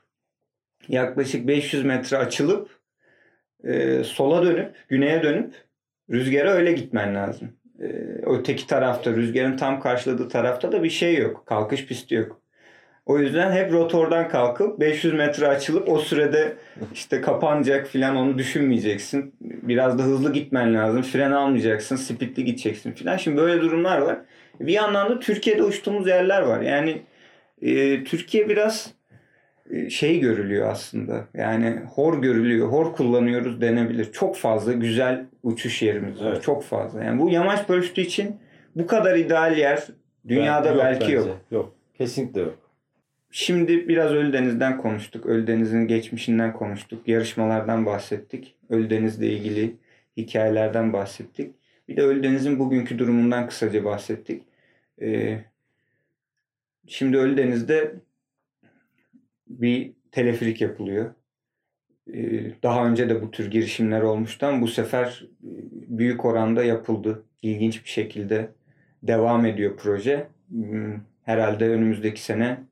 yaklaşık 0.88 1.48
500 1.48 1.84
metre 1.84 2.16
açılıp 2.16 2.68
e, 3.64 4.04
sola 4.04 4.42
dönüp, 4.46 4.74
güneye 4.88 5.22
dönüp 5.22 5.54
rüzgara 6.10 6.50
öyle 6.50 6.72
gitmen 6.72 7.14
lazım. 7.14 7.52
E, 7.80 7.86
öteki 8.22 8.66
tarafta, 8.66 9.10
rüzgarın 9.12 9.56
tam 9.56 9.80
karşıladığı 9.80 10.28
tarafta 10.28 10.72
da 10.72 10.82
bir 10.82 10.90
şey 10.90 11.16
yok. 11.16 11.46
Kalkış 11.46 11.86
pisti 11.86 12.14
yok. 12.14 12.40
O 13.06 13.18
yüzden 13.18 13.52
hep 13.52 13.72
rotordan 13.72 14.28
kalkıp 14.28 14.80
500 14.80 15.14
metre 15.14 15.46
açılıp 15.48 15.88
o 15.88 15.98
sürede 15.98 16.56
işte 16.94 17.20
kapanacak 17.20 17.86
filan 17.86 18.16
onu 18.16 18.38
düşünmeyeceksin. 18.38 19.34
Biraz 19.40 19.98
da 19.98 20.02
hızlı 20.02 20.32
gitmen 20.32 20.74
lazım. 20.74 21.02
Fren 21.02 21.30
almayacaksın. 21.30 21.96
Speedli 21.96 22.44
gideceksin 22.44 22.92
filan. 22.92 23.16
Şimdi 23.16 23.36
böyle 23.36 23.60
durumlar 23.60 23.98
var. 23.98 24.18
Bir 24.60 24.72
yandan 24.72 25.10
da 25.10 25.18
Türkiye'de 25.20 25.62
uçtuğumuz 25.62 26.08
yerler 26.08 26.42
var. 26.42 26.60
Yani 26.60 27.02
e, 27.62 28.04
Türkiye 28.04 28.48
biraz 28.48 28.90
e, 29.70 29.90
şey 29.90 30.20
görülüyor 30.20 30.68
aslında. 30.70 31.24
Yani 31.34 31.80
hor 31.94 32.22
görülüyor. 32.22 32.68
Hor 32.68 32.92
kullanıyoruz 32.92 33.60
denebilir. 33.60 34.12
Çok 34.12 34.36
fazla 34.36 34.72
güzel 34.72 35.26
uçuş 35.42 35.82
yerimiz 35.82 36.20
var. 36.20 36.32
Evet. 36.32 36.42
Çok 36.42 36.64
fazla. 36.64 37.04
Yani 37.04 37.20
bu 37.20 37.30
yamaç 37.30 37.66
paraşütü 37.66 38.00
için 38.00 38.36
bu 38.76 38.86
kadar 38.86 39.16
ideal 39.16 39.58
yer 39.58 39.82
dünyada 40.28 40.68
Yok 40.68 40.78
belki 40.78 41.00
bence. 41.00 41.12
yok. 41.12 41.28
Yok. 41.50 41.74
Kesinlikle 41.98 42.40
yok. 42.40 42.69
Şimdi 43.30 43.88
biraz 43.88 44.12
Ölüdeniz'den 44.12 44.78
konuştuk. 44.78 45.26
Ölüdeniz'in 45.26 45.86
geçmişinden 45.86 46.52
konuştuk. 46.52 47.08
Yarışmalardan 47.08 47.86
bahsettik. 47.86 48.56
Ölüdeniz'le 48.68 49.20
ilgili 49.22 49.76
hikayelerden 50.16 50.92
bahsettik. 50.92 51.54
Bir 51.88 51.96
de 51.96 52.02
Ölüdeniz'in 52.02 52.58
bugünkü 52.58 52.98
durumundan 52.98 53.48
kısaca 53.48 53.84
bahsettik. 53.84 54.42
Ee, 55.02 55.44
şimdi 56.86 57.18
Ölüdeniz'de 57.18 57.94
bir 59.48 59.92
teleferik 60.12 60.60
yapılıyor. 60.60 61.14
Ee, 62.14 62.52
daha 62.62 62.86
önce 62.86 63.08
de 63.08 63.22
bu 63.22 63.30
tür 63.30 63.50
girişimler 63.50 64.00
olmuştu 64.02 64.46
ama 64.46 64.60
bu 64.62 64.68
sefer 64.68 65.26
e, 65.44 65.50
büyük 65.98 66.24
oranda 66.24 66.64
yapıldı. 66.64 67.24
İlginç 67.42 67.84
bir 67.84 67.90
şekilde 67.90 68.48
devam 69.02 69.46
ediyor 69.46 69.76
proje. 69.76 70.28
Hmm, 70.48 70.94
Herhalde 71.22 71.68
önümüzdeki 71.68 72.22
sene 72.22 72.69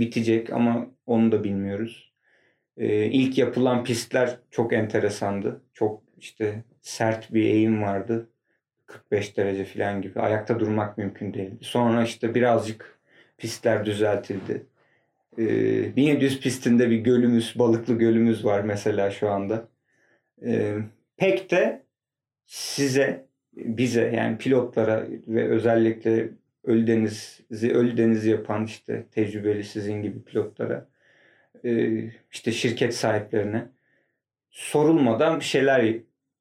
bitecek 0.00 0.52
ama 0.52 0.86
onu 1.06 1.32
da 1.32 1.44
bilmiyoruz. 1.44 2.12
Ee, 2.76 3.06
ilk 3.06 3.38
yapılan 3.38 3.84
pistler 3.84 4.38
çok 4.50 4.72
enteresandı. 4.72 5.62
Çok 5.74 6.02
işte 6.18 6.64
sert 6.82 7.34
bir 7.34 7.44
eğim 7.44 7.82
vardı. 7.82 8.28
45 8.86 9.36
derece 9.36 9.64
falan 9.64 10.02
gibi. 10.02 10.20
Ayakta 10.20 10.60
durmak 10.60 10.98
mümkün 10.98 11.34
değildi. 11.34 11.58
Sonra 11.60 12.02
işte 12.02 12.34
birazcık 12.34 12.98
pistler 13.38 13.86
düzeltildi. 13.86 14.66
Ee, 15.38 15.96
1700 15.96 16.40
pistinde 16.40 16.90
bir 16.90 16.98
gölümüz, 16.98 17.54
balıklı 17.58 17.98
gölümüz 17.98 18.44
var 18.44 18.60
mesela 18.60 19.10
şu 19.10 19.30
anda. 19.30 19.68
Ee, 20.44 20.76
pek 21.16 21.50
de 21.50 21.82
size, 22.46 23.26
bize 23.56 24.12
yani 24.16 24.38
pilotlara 24.38 25.06
ve 25.28 25.48
özellikle 25.48 26.28
Ölüdeniz'i 26.64 27.72
Ölüdeniz 27.74 28.26
yapan 28.26 28.64
işte 28.64 29.06
tecrübeli 29.10 29.64
sizin 29.64 30.02
gibi 30.02 30.22
pilotlara 30.22 30.88
e, 31.64 32.02
işte 32.32 32.52
şirket 32.52 32.94
sahiplerine 32.94 33.68
sorulmadan 34.50 35.40
bir 35.40 35.44
şeyler 35.44 35.94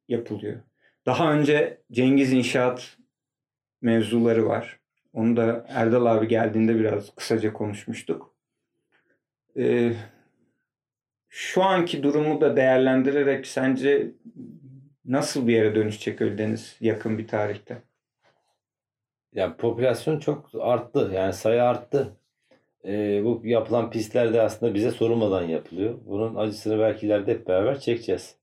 yapılıyor. 0.08 0.60
Daha 1.06 1.34
önce 1.34 1.82
Cengiz 1.92 2.34
İnşaat 2.34 2.98
mevzuları 3.82 4.48
var. 4.48 4.80
Onu 5.14 5.38
da 5.38 5.66
Erdal 5.70 6.06
abi 6.06 6.28
geldiğinde 6.28 6.80
biraz 6.80 7.16
kısaca 7.16 7.54
konuşmuştuk. 7.54 8.36
E, 9.58 9.94
şu 11.30 11.64
anki 11.64 12.04
durumu 12.04 12.42
da 12.42 12.56
değerlendirerek 12.56 13.48
sence 13.48 14.12
nasıl 15.06 15.48
bir 15.48 15.54
yere 15.54 15.76
dönüşecek 15.76 16.22
Ölüdeniz 16.22 16.78
yakın 16.80 17.18
bir 17.18 17.28
tarihte? 17.28 17.82
Yani 19.38 19.56
popülasyon 19.58 20.20
çok 20.20 20.50
arttı. 20.60 21.12
Yani 21.16 21.34
sayı 21.34 21.64
arttı. 21.64 22.18
Ee, 22.86 23.22
bu 23.26 23.42
yapılan 23.44 23.90
pistler 23.92 24.34
de 24.34 24.42
aslında 24.42 24.74
bize 24.74 24.92
sorulmadan 24.92 25.44
yapılıyor. 25.44 25.96
Bunun 26.06 26.36
acısını 26.36 26.80
belki 26.80 27.06
ileride 27.06 27.32
hep 27.32 27.48
beraber 27.48 27.80
çekeceğiz. 27.80 28.36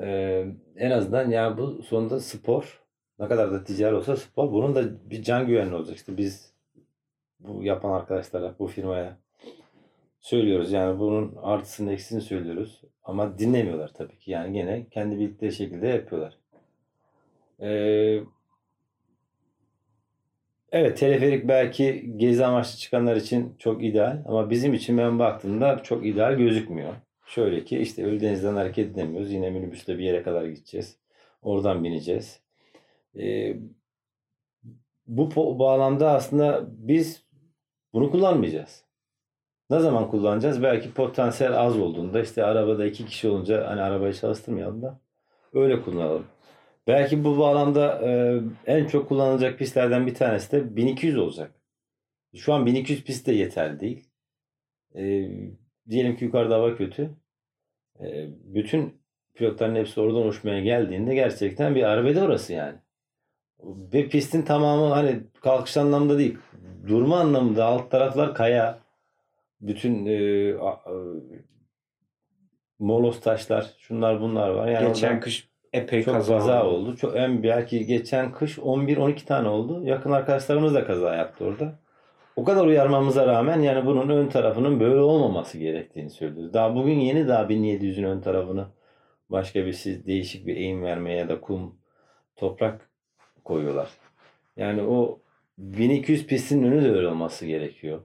Ee, 0.00 0.46
en 0.76 0.90
azından 0.90 1.30
yani 1.30 1.58
bu 1.58 1.82
sonunda 1.82 2.20
spor 2.20 2.82
ne 3.18 3.28
kadar 3.28 3.52
da 3.52 3.64
ticari 3.64 3.94
olsa 3.94 4.16
spor 4.16 4.52
bunun 4.52 4.74
da 4.74 5.10
bir 5.10 5.22
can 5.22 5.46
güvenli 5.46 5.74
olacak. 5.74 5.96
İşte 5.96 6.16
biz 6.16 6.52
bu 7.40 7.62
yapan 7.62 7.90
arkadaşlara, 7.92 8.54
bu 8.58 8.66
firmaya 8.66 9.16
söylüyoruz. 10.20 10.72
Yani 10.72 10.98
bunun 10.98 11.36
artısını 11.42 11.92
eksisini 11.92 12.20
söylüyoruz. 12.20 12.82
Ama 13.04 13.38
dinlemiyorlar 13.38 13.92
tabii 13.94 14.18
ki. 14.18 14.30
Yani 14.30 14.52
gene 14.52 14.86
kendi 14.90 15.18
bildikleri 15.18 15.52
şekilde 15.52 15.88
yapıyorlar. 15.88 16.38
Ee, 17.60 18.20
Evet 20.72 20.98
teleferik 20.98 21.48
belki 21.48 22.12
gezi 22.16 22.44
amaçlı 22.46 22.78
çıkanlar 22.78 23.16
için 23.16 23.54
çok 23.58 23.84
ideal 23.84 24.22
ama 24.26 24.50
bizim 24.50 24.74
için 24.74 24.98
ben 24.98 25.18
baktığımda 25.18 25.82
çok 25.82 26.06
ideal 26.06 26.34
gözükmüyor. 26.34 26.94
Şöyle 27.26 27.64
ki 27.64 27.78
işte 27.78 28.04
Ölüdeniz'den 28.04 28.54
hareket 28.54 28.90
edemiyoruz. 28.90 29.32
Yine 29.32 29.50
minibüsle 29.50 29.98
bir 29.98 30.04
yere 30.04 30.22
kadar 30.22 30.44
gideceğiz. 30.44 30.96
Oradan 31.42 31.84
bineceğiz. 31.84 32.40
Ee, 33.18 33.56
bu 35.06 35.58
bağlamda 35.58 36.10
aslında 36.10 36.66
biz 36.68 37.24
bunu 37.92 38.10
kullanmayacağız. 38.10 38.84
Ne 39.70 39.78
zaman 39.78 40.10
kullanacağız? 40.10 40.62
Belki 40.62 40.94
potansiyel 40.94 41.60
az 41.60 41.78
olduğunda 41.78 42.22
işte 42.22 42.44
arabada 42.44 42.86
iki 42.86 43.06
kişi 43.06 43.28
olunca 43.28 43.70
hani 43.70 43.82
arabayı 43.82 44.14
çalıştırmayalım 44.14 44.82
da 44.82 45.00
öyle 45.54 45.82
kullanalım. 45.82 46.26
Belki 46.86 47.24
bu 47.24 47.38
bağlamda 47.38 48.00
e, 48.08 48.40
en 48.66 48.86
çok 48.86 49.08
kullanılacak 49.08 49.58
pistlerden 49.58 50.06
bir 50.06 50.14
tanesi 50.14 50.52
de 50.52 50.76
1200 50.76 51.18
olacak. 51.18 51.50
Şu 52.36 52.54
an 52.54 52.66
1200 52.66 53.04
pist 53.04 53.26
de 53.26 53.32
yeterli 53.32 53.80
değil. 53.80 54.08
E, 54.94 55.02
diyelim 55.90 56.16
ki 56.16 56.24
yukarıda 56.24 56.54
hava 56.54 56.76
kötü. 56.76 57.10
E, 58.00 58.26
bütün 58.44 59.00
pilotların 59.34 59.74
hepsi 59.74 60.00
oradan 60.00 60.26
uçmaya 60.28 60.60
geldiğinde 60.60 61.14
gerçekten 61.14 61.74
bir 61.74 61.82
arbede 61.82 62.22
orası 62.22 62.52
yani. 62.52 62.76
Ve 63.64 64.08
pistin 64.08 64.42
tamamı 64.42 64.86
hani 64.94 65.20
kalkış 65.40 65.76
anlamında 65.76 66.18
değil. 66.18 66.38
Durma 66.88 67.20
anlamında 67.20 67.64
alt 67.64 67.90
taraflar 67.90 68.34
kaya. 68.34 68.78
Bütün 69.60 70.06
e, 70.06 70.54
a- 70.54 70.68
a- 70.70 71.20
molos 72.78 73.20
taşlar, 73.20 73.74
şunlar 73.78 74.20
bunlar 74.20 74.48
var. 74.50 74.68
Yani 74.68 74.88
Geçen 74.88 75.08
oradan- 75.08 75.20
kış 75.20 75.48
epey 75.76 76.02
çok 76.02 76.14
kaza, 76.14 76.38
kaza, 76.38 76.64
oldu. 76.64 76.76
oldu. 76.76 76.96
Çok 76.96 77.16
en 77.16 77.42
belki 77.42 77.86
geçen 77.86 78.32
kış 78.32 78.58
11-12 78.58 79.24
tane 79.24 79.48
oldu. 79.48 79.82
Yakın 79.84 80.10
arkadaşlarımız 80.10 80.74
da 80.74 80.86
kaza 80.86 81.14
yaptı 81.14 81.44
orada. 81.44 81.78
O 82.36 82.44
kadar 82.44 82.66
uyarmamıza 82.66 83.26
rağmen 83.26 83.60
yani 83.60 83.86
bunun 83.86 84.08
ön 84.08 84.28
tarafının 84.28 84.80
böyle 84.80 85.00
olmaması 85.00 85.58
gerektiğini 85.58 86.10
söylüyoruz. 86.10 86.54
Daha 86.54 86.74
bugün 86.74 87.00
yeni 87.00 87.28
daha 87.28 87.42
1700'ün 87.42 88.04
ön 88.04 88.20
tarafını 88.20 88.66
başka 89.30 89.66
bir 89.66 89.72
siz 89.72 90.06
değişik 90.06 90.46
bir 90.46 90.56
eğim 90.56 90.82
vermeye 90.82 91.18
ya 91.18 91.28
da 91.28 91.40
kum, 91.40 91.74
toprak 92.36 92.90
koyuyorlar. 93.44 93.88
Yani 94.56 94.82
o 94.82 95.20
1200 95.58 96.26
pistin 96.26 96.62
önü 96.62 96.84
de 96.84 96.90
öyle 96.90 97.08
olması 97.08 97.46
gerekiyor. 97.46 98.00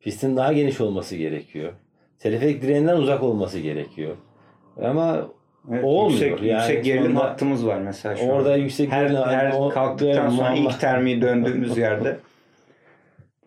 Pistin 0.00 0.36
daha 0.36 0.52
geniş 0.52 0.80
olması 0.80 1.16
gerekiyor. 1.16 1.72
Teleferik 2.18 2.62
direğinden 2.62 2.96
uzak 2.96 3.22
olması 3.22 3.58
gerekiyor. 3.58 4.16
Ama 4.82 5.28
Evet, 5.72 5.84
Olmuyor. 5.84 6.10
Yüksek, 6.30 6.42
Yani 6.42 6.60
yüksek 6.60 6.84
gerilim 6.84 7.16
hattımız 7.16 7.66
var 7.66 7.78
mesela 7.78 8.16
şu 8.16 8.24
Orada 8.24 8.52
an. 8.52 8.56
yüksek 8.56 8.92
Her, 8.92 9.06
gerilim- 9.06 9.22
her 9.26 9.52
o- 9.52 9.68
kalktıktan 9.68 10.28
sonra 10.30 10.48
muamma- 10.50 10.58
ilk 10.74 10.80
termiği 10.80 11.22
döndüğümüz 11.22 11.76
yerde 11.78 12.16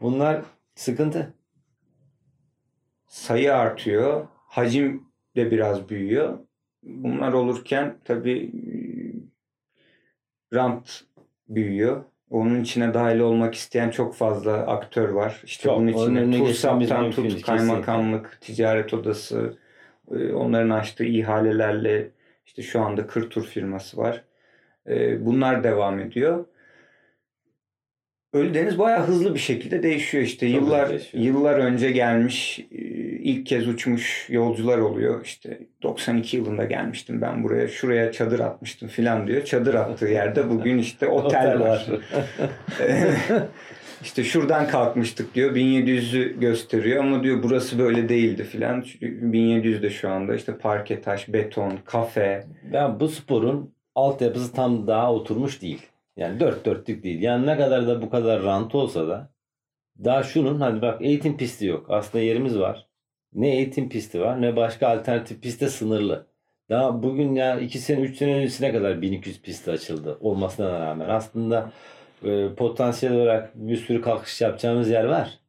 Bunlar 0.02 0.42
sıkıntı. 0.76 1.34
sayı 3.08 3.56
artıyor. 3.56 4.28
Hacim 4.48 5.04
de 5.36 5.52
biraz 5.52 5.90
büyüyor. 5.90 6.40
Bunlar 6.84 7.34
olurken 7.34 7.96
tabii 8.06 8.52
rant 10.54 11.02
büyüyor. 11.50 12.04
Onun 12.30 12.62
içine 12.62 12.94
dahil 12.94 13.20
olmak 13.20 13.56
isteyen 13.56 13.90
çok 13.90 14.16
fazla 14.16 14.54
aktör 14.54 15.10
var. 15.10 15.42
İşte 15.46 15.64
Çok. 15.64 15.78
bunun 15.78 15.88
geçmemiz 16.32 16.38
TURSAP'tan 16.40 17.12
tut, 17.12 17.42
kaymakamlık, 17.42 18.38
ticaret 18.42 18.94
odası, 18.94 19.58
e, 19.58 19.71
onların 20.34 20.70
açtığı 20.70 21.06
ihalelerle 21.06 22.08
işte 22.46 22.62
şu 22.62 22.82
anda 22.82 23.08
Kırtur 23.08 23.46
firması 23.46 23.98
var. 23.98 24.24
E, 24.90 25.26
Bunlar 25.26 25.64
devam 25.64 26.00
ediyor. 26.00 26.46
Ölüdeniz 28.34 28.80
bayağı 28.80 29.08
hızlı 29.08 29.34
bir 29.34 29.40
şekilde 29.40 29.84
değişiyor 29.84 30.24
işte. 30.24 30.52
Çok 30.52 30.62
yıllar 30.62 30.90
değişiyor. 30.90 31.24
yıllar 31.24 31.60
önce 31.60 31.92
gelmiş, 31.92 32.60
e, 32.60 32.78
ilk 33.22 33.46
kez 33.46 33.68
uçmuş 33.68 34.30
yolcular 34.30 34.78
oluyor. 34.78 35.26
İşte 35.26 35.60
92 35.84 36.38
yılında 36.38 36.66
gelmiştim 36.66 37.22
ben 37.22 37.44
buraya. 37.44 37.68
Şuraya 37.68 38.12
çadır 38.12 38.40
atmıştım 38.40 38.90
filan 38.90 39.28
diyor. 39.28 39.46
Çadır 39.46 39.74
attığı 39.74 40.08
yerde 40.08 40.50
bugün 40.50 40.78
işte 40.88 41.08
otel, 41.08 41.60
var. 41.60 41.88
işte 44.02 44.24
şuradan 44.24 44.68
kalkmıştık 44.68 45.36
diyor. 45.36 45.56
1700'ü 45.56 46.40
gösteriyor 46.40 47.04
ama 47.04 47.24
diyor 47.24 47.44
burası 47.44 47.80
böyle 47.80 48.10
değildi 48.10 48.44
filan. 48.44 48.82
1700'de 48.82 49.90
şu 49.90 50.10
anda 50.10 50.36
işte 50.36 50.58
parke 50.58 51.02
taş, 51.02 51.34
beton, 51.34 51.80
kafe. 51.86 52.48
Ben 52.74 53.00
bu 53.00 53.08
sporun 53.08 53.74
altyapısı 53.96 54.54
tam 54.54 54.88
daha 54.88 55.14
oturmuş 55.14 55.62
değil. 55.62 55.82
Yani 56.18 56.40
dört 56.40 56.66
dörtlük 56.66 57.04
değil. 57.04 57.22
Yani 57.22 57.46
ne 57.46 57.58
kadar 57.58 57.88
da 57.88 58.02
bu 58.02 58.10
kadar 58.10 58.44
rant 58.44 58.76
olsa 58.76 59.08
da 59.08 59.32
daha 60.04 60.24
şunun 60.24 60.60
hani 60.62 60.82
bak 60.82 61.02
eğitim 61.02 61.38
pisti 61.38 61.66
yok. 61.66 61.86
Aslında 61.90 62.24
yerimiz 62.24 62.60
var. 62.60 62.88
Ne 63.34 63.56
eğitim 63.56 63.90
pisti 63.90 64.22
var 64.22 64.42
ne 64.42 64.56
başka 64.56 64.88
alternatif 64.88 65.42
piste 65.42 65.70
sınırlı. 65.70 66.28
Daha 66.70 67.04
bugün 67.04 67.36
ya 67.36 67.60
2 67.60 67.80
sene 67.80 68.02
3 68.02 68.18
sene 68.18 68.36
öncesine 68.36 68.72
kadar 68.72 69.02
1200 69.02 69.42
pisti 69.42 69.72
açıldı 69.72 70.18
olmasına 70.22 70.80
rağmen. 70.80 71.10
Aslında 71.10 71.72
e, 72.24 72.56
potansiyel 72.56 73.16
olarak 73.16 73.52
bir 73.56 73.78
sürü 73.78 74.02
kalkış 74.02 74.42
yapacağımız 74.42 74.90
yer 74.90 75.04
var. 75.04 75.40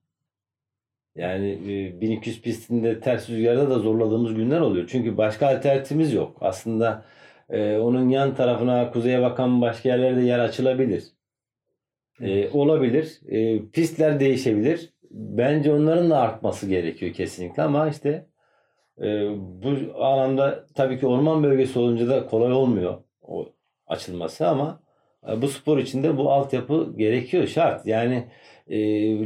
Yani 1.16 1.50
e, 1.50 2.00
1200 2.00 2.42
pistinde 2.42 3.00
ters 3.00 3.30
rüzgarda 3.30 3.70
da 3.70 3.78
zorladığımız 3.78 4.34
günler 4.34 4.60
oluyor. 4.60 4.88
Çünkü 4.92 5.16
başka 5.16 5.46
alternatifimiz 5.46 6.12
yok. 6.12 6.36
Aslında 6.40 7.04
e, 7.50 7.76
onun 7.76 8.08
yan 8.08 8.34
tarafına 8.34 8.90
kuzeye 8.90 9.22
bakan 9.22 9.60
başka 9.60 9.88
yerlerde 9.88 10.20
yer 10.20 10.38
açılabilir. 10.38 11.04
E, 12.20 12.50
olabilir. 12.50 13.20
E, 13.28 13.68
pistler 13.68 14.20
değişebilir. 14.20 14.92
Bence 15.10 15.72
onların 15.72 16.10
da 16.10 16.18
artması 16.18 16.66
gerekiyor 16.68 17.12
kesinlikle 17.12 17.62
ama 17.62 17.88
işte 17.88 18.26
e, 19.02 19.28
bu 19.36 19.68
alanda 19.94 20.66
tabii 20.74 21.00
ki 21.00 21.06
orman 21.06 21.42
bölgesi 21.42 21.78
olunca 21.78 22.08
da 22.08 22.26
kolay 22.26 22.52
olmuyor 22.52 22.98
o 23.22 23.52
açılması 23.86 24.48
ama 24.48 24.80
bu 25.22 25.48
spor 25.48 25.78
için 25.78 26.02
de 26.02 26.16
bu 26.16 26.32
altyapı 26.32 26.94
gerekiyor 26.96 27.46
şart. 27.46 27.86
Yani 27.86 28.28
e, 28.68 28.78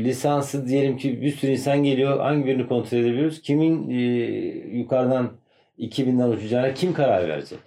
lisansı 0.04 0.68
diyelim 0.68 0.96
ki 0.96 1.22
bir 1.22 1.30
sürü 1.30 1.50
insan 1.50 1.82
geliyor 1.82 2.20
hangi 2.20 2.46
birini 2.46 2.66
kontrol 2.66 2.98
edebiliyoruz? 2.98 3.42
Kimin 3.42 3.90
e, 3.90 3.94
yukarıdan 4.78 5.32
2000'den 5.78 6.28
uçacağına 6.28 6.74
kim 6.74 6.94
karar 6.94 7.28
verecek? 7.28 7.58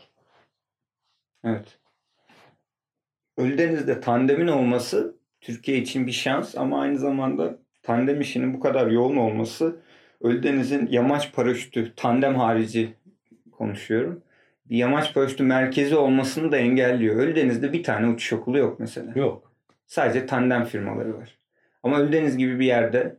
Evet. 1.43 1.79
Ölüdeniz'de 3.37 3.99
tandemin 3.99 4.47
olması 4.47 5.15
Türkiye 5.41 5.77
için 5.77 6.07
bir 6.07 6.11
şans 6.11 6.57
ama 6.57 6.81
aynı 6.81 6.97
zamanda 6.97 7.59
tandem 7.83 8.21
işinin 8.21 8.53
bu 8.53 8.59
kadar 8.59 8.87
yoğun 8.87 9.17
olması 9.17 9.81
Ölüdeniz'in 10.21 10.87
yamaç 10.91 11.33
paraşütü 11.33 11.93
tandem 11.95 12.35
harici 12.35 12.93
konuşuyorum. 13.51 14.23
Bir 14.69 14.77
yamaç 14.77 15.13
paraşütü 15.13 15.43
merkezi 15.43 15.95
olmasını 15.95 16.51
da 16.51 16.57
engelliyor. 16.57 17.15
Ölüdeniz'de 17.15 17.73
bir 17.73 17.83
tane 17.83 18.07
uçuş 18.07 18.33
okulu 18.33 18.57
yok 18.57 18.79
mesela. 18.79 19.11
Yok. 19.15 19.53
Sadece 19.85 20.25
tandem 20.25 20.65
firmaları 20.65 21.17
var. 21.17 21.37
Ama 21.83 21.99
Ölüdeniz 21.99 22.37
gibi 22.37 22.59
bir 22.59 22.65
yerde 22.65 23.17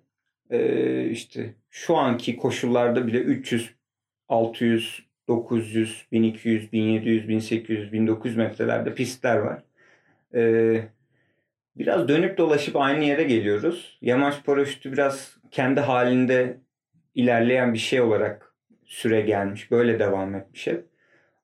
e, 0.51 1.05
işte 1.05 1.55
şu 1.71 1.97
anki 1.97 2.37
koşullarda 2.37 3.07
bile 3.07 3.19
300, 3.19 3.75
600, 4.29 5.03
900, 5.29 6.07
1200, 6.13 6.73
1700, 6.73 7.29
1800, 7.29 7.93
1900 7.93 8.37
metrelerde 8.37 8.95
pistler 8.95 9.37
var. 9.37 9.63
E, 10.35 10.83
biraz 11.77 12.09
dönüp 12.09 12.39
dolaşıp 12.39 12.77
aynı 12.77 13.05
yere 13.05 13.23
geliyoruz. 13.23 13.99
Yamaç 14.03 14.45
paraşütü 14.45 14.93
biraz 14.93 15.37
kendi 15.51 15.81
halinde 15.81 16.57
ilerleyen 17.15 17.75
bir 17.75 17.79
şey 17.79 18.01
olarak 18.01 18.55
süre 18.85 19.21
gelmiş. 19.21 19.71
Böyle 19.71 19.99
devam 19.99 20.35
etmiş 20.35 20.67
hep. 20.67 20.90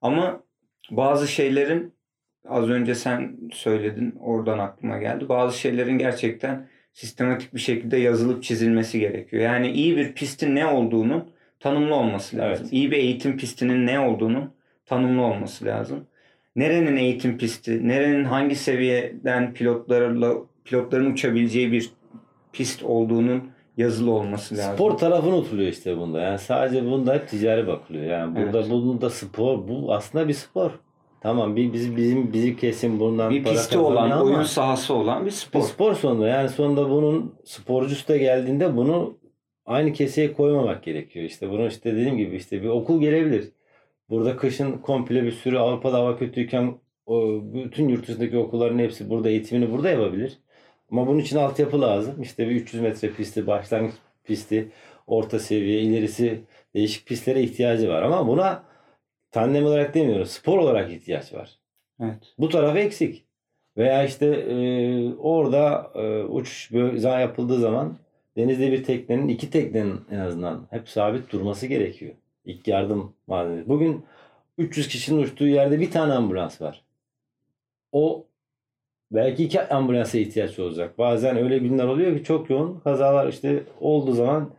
Ama 0.01 0.43
bazı 0.91 1.27
şeylerin 1.27 1.93
az 2.47 2.69
önce 2.69 2.95
sen 2.95 3.37
söyledin 3.51 4.15
oradan 4.19 4.59
aklıma 4.59 4.97
geldi. 4.97 5.29
Bazı 5.29 5.57
şeylerin 5.57 5.97
gerçekten 5.97 6.67
sistematik 6.93 7.53
bir 7.53 7.59
şekilde 7.59 7.97
yazılıp 7.97 8.43
çizilmesi 8.43 8.99
gerekiyor. 8.99 9.43
Yani 9.43 9.71
iyi 9.71 9.97
bir 9.97 10.13
pistin 10.13 10.55
ne 10.55 10.65
olduğunu 10.65 11.29
tanımlı 11.59 11.95
olması 11.95 12.37
lazım. 12.37 12.63
Evet. 12.63 12.73
İyi 12.73 12.91
bir 12.91 12.97
eğitim 12.97 13.37
pistinin 13.37 13.87
ne 13.87 13.99
olduğunu 13.99 14.53
tanımlı 14.85 15.21
olması 15.21 15.65
lazım. 15.65 16.07
Nerenin 16.55 16.97
eğitim 16.97 17.37
pisti, 17.37 17.87
nerenin 17.87 18.23
hangi 18.23 18.55
seviyeden 18.55 19.53
pilotlarla 19.53 20.33
pilotların 20.65 21.11
uçabileceği 21.11 21.71
bir 21.71 21.89
pist 22.53 22.83
olduğunun 22.83 23.51
yazılı 23.77 24.11
olması 24.11 24.57
lazım. 24.57 24.73
Spor 24.73 24.97
tarafı 24.97 25.27
unutuluyor 25.27 25.69
işte 25.69 25.97
bunda. 25.97 26.21
Yani 26.21 26.39
sadece 26.39 26.85
bunda 26.85 27.13
hep 27.13 27.27
ticari 27.27 27.67
bakılıyor. 27.67 28.05
Yani 28.05 28.35
burada 28.35 28.59
Evet. 28.59 28.69
bunun 28.71 29.01
da 29.01 29.09
spor 29.09 29.67
bu 29.67 29.93
aslında 29.93 30.27
bir 30.27 30.33
spor. 30.33 30.71
Tamam 31.21 31.55
bir 31.55 31.73
bizim 31.73 31.97
bizim 31.97 32.33
bizim 32.33 32.55
kesim 32.57 32.99
bundan 32.99 33.31
bir 33.31 33.43
para 33.43 33.53
pisti 33.53 33.77
olan, 33.77 34.11
ama 34.11 34.23
oyun 34.23 34.43
sahası 34.43 34.93
olan 34.93 35.21
bir 35.21 35.25
bir 35.25 35.31
spor. 35.31 35.61
spor 35.61 35.93
sonunda 35.93 36.27
yani 36.27 36.49
sonunda 36.49 36.89
bunun 36.89 37.35
sporcusu 37.43 38.07
da 38.07 38.17
geldiğinde 38.17 38.77
bunu 38.77 39.17
aynı 39.65 39.93
keseye 39.93 40.33
koymamak 40.33 40.83
gerekiyor. 40.83 41.25
İşte 41.25 41.49
bunu 41.49 41.67
işte 41.67 41.95
dediğim 41.95 42.17
gibi 42.17 42.35
işte 42.35 42.63
bir 42.63 42.67
okul 42.67 43.01
gelebilir. 43.01 43.51
Burada 44.09 44.37
kışın 44.37 44.71
komple 44.77 45.23
bir 45.23 45.31
sürü 45.31 45.57
Avrupa'da 45.57 45.97
hava 45.97 46.17
kötüyken 46.17 46.75
bütün 47.53 47.89
yurt 47.89 48.07
dışındaki 48.07 48.37
okulların 48.37 48.79
hepsi 48.79 49.09
burada 49.09 49.29
eğitimini 49.29 49.71
burada 49.71 49.89
yapabilir. 49.89 50.37
Ama 50.91 51.07
bunun 51.07 51.19
için 51.19 51.37
altyapı 51.37 51.81
lazım. 51.81 52.21
İşte 52.21 52.49
bir 52.49 52.55
300 52.55 52.83
metre 52.83 53.13
pisti, 53.13 53.47
başlangıç 53.47 53.95
pisti, 54.23 54.71
orta 55.07 55.39
seviye, 55.39 55.81
ilerisi 55.81 56.41
değişik 56.75 57.05
pistlere 57.05 57.41
ihtiyacı 57.41 57.89
var. 57.89 58.01
Ama 58.01 58.27
buna 58.27 58.63
tandem 59.31 59.65
olarak 59.65 59.93
demiyoruz. 59.93 60.31
Spor 60.31 60.57
olarak 60.57 60.91
ihtiyaç 60.91 61.33
var. 61.33 61.59
Evet. 62.01 62.33
Bu 62.39 62.49
tarafı 62.49 62.79
eksik. 62.79 63.25
Veya 63.77 64.03
işte 64.03 64.25
e, 64.25 64.55
orada 65.15 65.91
e, 65.95 66.23
uçuş 66.23 66.73
böyle 66.73 67.07
yapıldığı 67.07 67.59
zaman 67.59 67.97
denizde 68.37 68.71
bir 68.71 68.83
teknenin 68.83 69.27
iki 69.27 69.49
teknenin 69.49 70.01
en 70.11 70.19
azından 70.19 70.67
hep 70.69 70.89
sabit 70.89 71.31
durması 71.31 71.67
gerekiyor. 71.67 72.15
İlk 72.45 72.67
yardım 72.67 73.13
malzemesi. 73.27 73.69
Bugün 73.69 74.05
300 74.57 74.87
kişinin 74.87 75.19
uçtuğu 75.23 75.47
yerde 75.47 75.79
bir 75.79 75.91
tane 75.91 76.13
ambulans 76.13 76.61
var. 76.61 76.83
O 77.91 78.27
belki 79.11 79.43
iki 79.43 79.61
ambulansa 79.61 80.17
ihtiyaç 80.17 80.59
olacak. 80.59 80.97
Bazen 80.97 81.37
öyle 81.37 81.57
günler 81.57 81.85
oluyor 81.85 82.17
ki 82.17 82.23
çok 82.23 82.49
yoğun 82.49 82.79
kazalar 82.79 83.27
işte 83.27 83.63
olduğu 83.81 84.13
zaman 84.13 84.49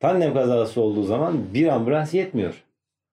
tandem 0.00 0.34
kazası 0.34 0.80
olduğu 0.80 1.02
zaman 1.02 1.54
bir 1.54 1.66
ambulans 1.68 2.14
yetmiyor. 2.14 2.64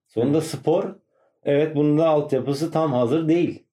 Sonunda 0.08 0.42
spor 0.42 0.96
evet 1.44 1.76
bunun 1.76 1.98
da 1.98 2.08
altyapısı 2.08 2.72
tam 2.72 2.94
hazır 2.94 3.28
değil. 3.28 3.64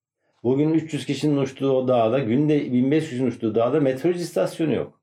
Bugün 0.42 0.74
300 0.74 1.06
kişinin 1.06 1.36
uçtuğu 1.36 1.70
o 1.70 1.88
dağda, 1.88 2.18
günde 2.18 2.72
1500 2.72 3.10
kişinin 3.10 3.28
uçtuğu 3.28 3.54
dağda 3.54 3.80
meteoroloji 3.80 4.22
istasyonu 4.22 4.74
yok. 4.74 4.98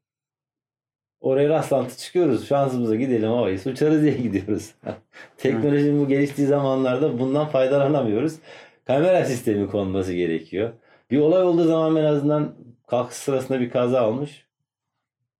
Oraya 1.19 1.49
rastlantı 1.49 1.97
çıkıyoruz. 1.97 2.47
Şansımıza 2.47 2.95
gidelim 2.95 3.29
havayı 3.29 3.59
uçarız 3.65 4.01
diye 4.01 4.13
gidiyoruz. 4.13 4.75
Teknolojinin 5.37 5.99
bu 5.99 6.07
geliştiği 6.07 6.47
zamanlarda 6.47 7.19
bundan 7.19 7.47
faydalanamıyoruz. 7.47 8.35
Kamera 8.85 9.25
sistemi 9.25 9.67
konması 9.67 10.13
gerekiyor. 10.13 10.73
Bir 11.11 11.17
olay 11.17 11.43
olduğu 11.43 11.63
zaman 11.63 11.95
en 11.95 12.03
azından 12.03 12.55
kalkış 12.87 13.17
sırasında 13.17 13.59
bir 13.59 13.69
kaza 13.69 14.09
olmuş. 14.09 14.45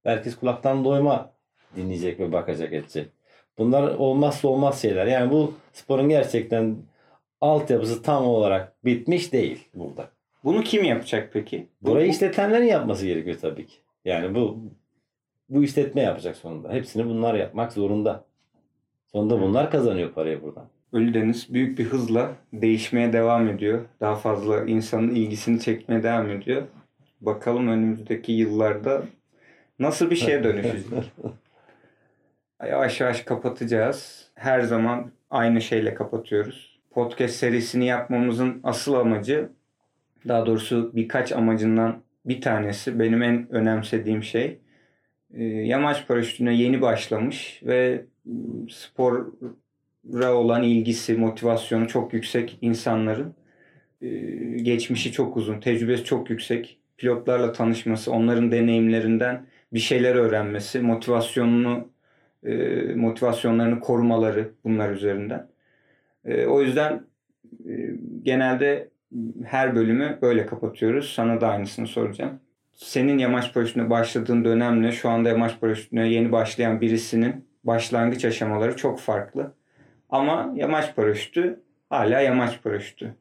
Herkes 0.04 0.36
kulaktan 0.36 0.86
doyma 0.86 1.32
dinleyecek 1.76 2.20
ve 2.20 2.32
bakacak 2.32 2.74
edecek. 2.74 3.08
Bunlar 3.58 3.96
olmazsa 3.96 4.48
olmaz 4.48 4.82
şeyler. 4.82 5.06
Yani 5.06 5.32
bu 5.32 5.54
sporun 5.74 6.10
gerçekten 6.10 6.78
altyapısı 7.42 8.02
tam 8.02 8.26
olarak 8.28 8.86
bitmiş 8.86 9.34
değil 9.34 9.68
burada. 9.74 10.10
Bunu 10.44 10.64
kim 10.64 10.84
yapacak 10.84 11.30
peki? 11.34 11.68
Burayı 11.82 12.10
işletenlerin 12.10 12.66
yapması 12.66 13.06
gerekiyor 13.06 13.38
tabii 13.42 13.66
ki. 13.66 13.76
Yani 14.06 14.36
bu 14.36 14.60
bu 15.50 15.64
işletme 15.64 16.02
yapacak 16.02 16.36
sonunda. 16.36 16.74
Hepsini 16.74 17.06
bunlar 17.06 17.36
yapmak 17.36 17.74
zorunda. 17.74 18.26
Sonunda 19.12 19.42
bunlar 19.42 19.72
kazanıyor 19.72 20.12
parayı 20.14 20.44
buradan. 20.44 20.68
Ölüdeniz 20.94 21.53
büyük 21.53 21.80
bir 21.80 21.86
hızla 21.86 22.32
değişmeye 22.53 23.14
devam 23.14 23.48
ediyor. 23.48 23.86
Daha 23.99 24.16
fazla 24.16 24.66
insanın 24.66 25.16
ilgisini 25.16 25.60
çekmeye 25.60 26.03
devam 26.03 26.30
ediyor. 26.30 26.64
Bakalım 27.22 27.68
önümüzdeki 27.68 28.32
yıllarda 28.32 29.03
nasıl 29.80 30.10
bir 30.10 30.16
şeye 30.16 30.44
dönüşecek. 30.44 30.86
yavaş 32.70 33.02
yavaş 33.02 33.22
kapatacağız. 33.22 34.30
Her 34.36 34.62
zaman 34.62 35.12
aynı 35.30 35.62
şeyle 35.62 35.94
kapatıyoruz. 35.94 36.80
Podcast 36.91 37.36
serisini 37.36 37.86
yapmamızın 37.86 38.60
asıl 38.64 38.94
amacı, 38.94 39.49
daha 40.28 40.45
doğrusu 40.45 40.91
birkaç 40.95 41.32
amacından 41.32 42.03
bir 42.26 42.41
tanesi, 42.41 42.99
benim 42.99 43.24
en 43.24 43.52
önemsediğim 43.52 44.24
şey, 44.24 44.60
e, 45.34 45.44
yamaç 45.44 46.07
paraşütüne 46.07 46.56
yeni 46.56 46.82
başlamış 46.82 47.62
ve 47.64 48.06
m, 48.26 48.34
spora 48.70 49.26
olan 50.14 50.64
ilgisi, 50.64 51.14
motivasyonu 51.14 51.88
çok 51.88 52.14
yüksek 52.14 52.57
insanların 52.61 53.36
e, 54.02 54.07
geçmişi 54.61 55.11
çok 55.11 55.38
uzun, 55.38 55.60
tecrübesi 55.60 56.03
çok 56.03 56.30
yüksek 56.30 56.80
pilotlarla 56.98 57.52
tanışması, 57.52 58.11
onların 58.11 58.52
deneyimlerinden 58.52 59.45
bir 59.73 59.80
şeyler 59.80 60.15
öğrenmesi, 60.15 60.80
motivasyonunu 60.80 61.90
e, 62.44 62.56
motivasyonlarını 62.95 63.80
korumaları 63.80 64.52
bunlar 64.64 64.91
üzerinden. 64.91 65.48
E, 66.26 66.45
o 66.45 66.61
yüzden 66.61 67.06
e, 67.69 67.72
genelde 68.23 68.90
her 69.45 69.76
bölümü 69.76 70.19
böyle 70.22 70.45
kapatıyoruz. 70.45 71.14
Sana 71.14 71.41
da 71.41 71.48
aynısını 71.48 71.88
soracağım. 71.88 72.40
Senin 72.73 73.18
yamaç 73.18 73.53
paraşütüne 73.53 73.90
başladığın 73.90 74.45
dönemle 74.45 74.91
şu 74.91 75.10
anda 75.10 75.30
yamaç 75.30 75.60
paraşütüne 75.60 76.10
yeni 76.10 76.32
başlayan 76.32 76.82
birisinin 76.82 77.45
başlangıç 77.64 78.26
aşamaları 78.26 78.76
çok 78.76 78.99
farklı. 78.99 79.53
Ama 80.10 80.53
yamaç 80.56 80.95
paraşütü 80.95 81.60
hala 81.90 82.22
yamaç 82.22 82.64
paraşütü. 82.64 83.15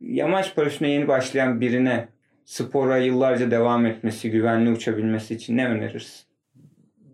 Yamaç 0.00 0.54
paraşütüne 0.54 0.90
yeni 0.90 1.08
başlayan 1.08 1.60
birine 1.60 2.08
spora 2.44 2.98
yıllarca 2.98 3.50
devam 3.50 3.86
etmesi, 3.86 4.30
güvenli 4.30 4.70
uçabilmesi 4.70 5.34
için 5.34 5.56
ne 5.56 5.66
önerirsin? 5.68 6.26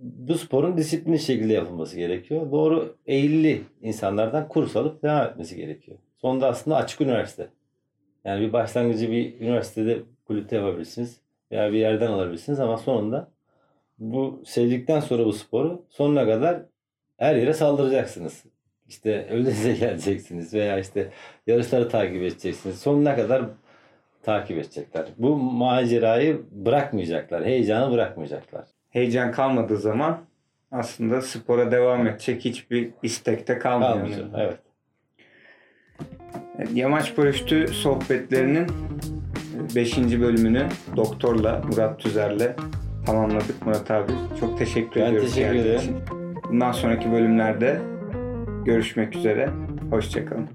Bu 0.01 0.35
sporun 0.35 0.77
disiplinli 0.77 1.19
şekilde 1.19 1.53
yapılması 1.53 1.97
gerekiyor. 1.97 2.53
Doğru 2.53 2.97
eğilli 3.07 3.63
insanlardan 3.83 4.49
kurs 4.49 4.77
alıp 4.77 5.03
devam 5.03 5.27
etmesi 5.27 5.57
gerekiyor. 5.57 5.99
Sonunda 6.17 6.49
aslında 6.49 6.77
açık 6.77 7.01
üniversite. 7.01 7.49
Yani 8.25 8.41
bir 8.41 8.53
başlangıcı 8.53 9.11
bir 9.11 9.41
üniversitede 9.41 9.99
kulüpte 10.27 10.57
yapabilirsiniz. 10.57 11.21
Veya 11.53 11.73
bir 11.73 11.79
yerden 11.79 12.07
alabilirsiniz 12.07 12.61
ama 12.61 12.77
sonunda 12.77 13.29
bu 13.99 14.43
sevdikten 14.47 15.01
sonra 15.01 15.25
bu 15.25 15.33
sporu 15.33 15.85
sonuna 15.89 16.27
kadar 16.27 16.63
her 17.17 17.35
yere 17.35 17.53
saldıracaksınız. 17.55 18.45
İşte 18.89 19.27
Öldeniz'e 19.31 19.73
geleceksiniz 19.81 20.55
veya 20.55 20.79
işte 20.79 21.09
yarışları 21.47 21.89
takip 21.89 22.17
edeceksiniz. 22.23 22.79
Sonuna 22.79 23.17
kadar 23.17 23.43
takip 24.23 24.59
edecekler. 24.59 25.07
Bu 25.19 25.37
macerayı 25.37 26.41
bırakmayacaklar. 26.51 27.45
Heyecanı 27.45 27.93
bırakmayacaklar. 27.93 28.65
Heyecan 28.91 29.33
kalmadığı 29.33 29.77
zaman 29.77 30.19
aslında 30.73 31.21
spora 31.23 31.71
devam 31.71 32.07
edecek 32.07 32.45
hiçbir 32.45 32.91
istekte 33.03 33.59
kalmıyor. 33.59 33.93
Kalmayacak. 33.93 34.27
Evet. 34.39 34.59
Yamaç 36.75 37.17
paraşütü 37.17 37.69
sohbetlerinin 37.69 38.67
5. 39.75 39.97
bölümünü 39.99 40.67
doktorla 40.97 41.63
Murat 41.71 42.01
Tüzer'le 42.01 42.57
tamamladık 43.07 43.67
Murat 43.67 43.91
abi. 43.91 44.13
Çok 44.41 44.59
teşekkür 44.59 45.01
Ben 45.01 45.07
ediyoruz. 45.07 45.35
teşekkür 45.35 45.55
geldiğin 45.55 45.65
ederim. 45.75 45.81
için. 46.05 46.26
Bundan 46.51 46.73
sonraki 46.73 47.13
bölümlerde 47.13 47.81
görüşmek 48.65 49.17
üzere. 49.17 49.51
Hoşçakalın. 49.91 50.49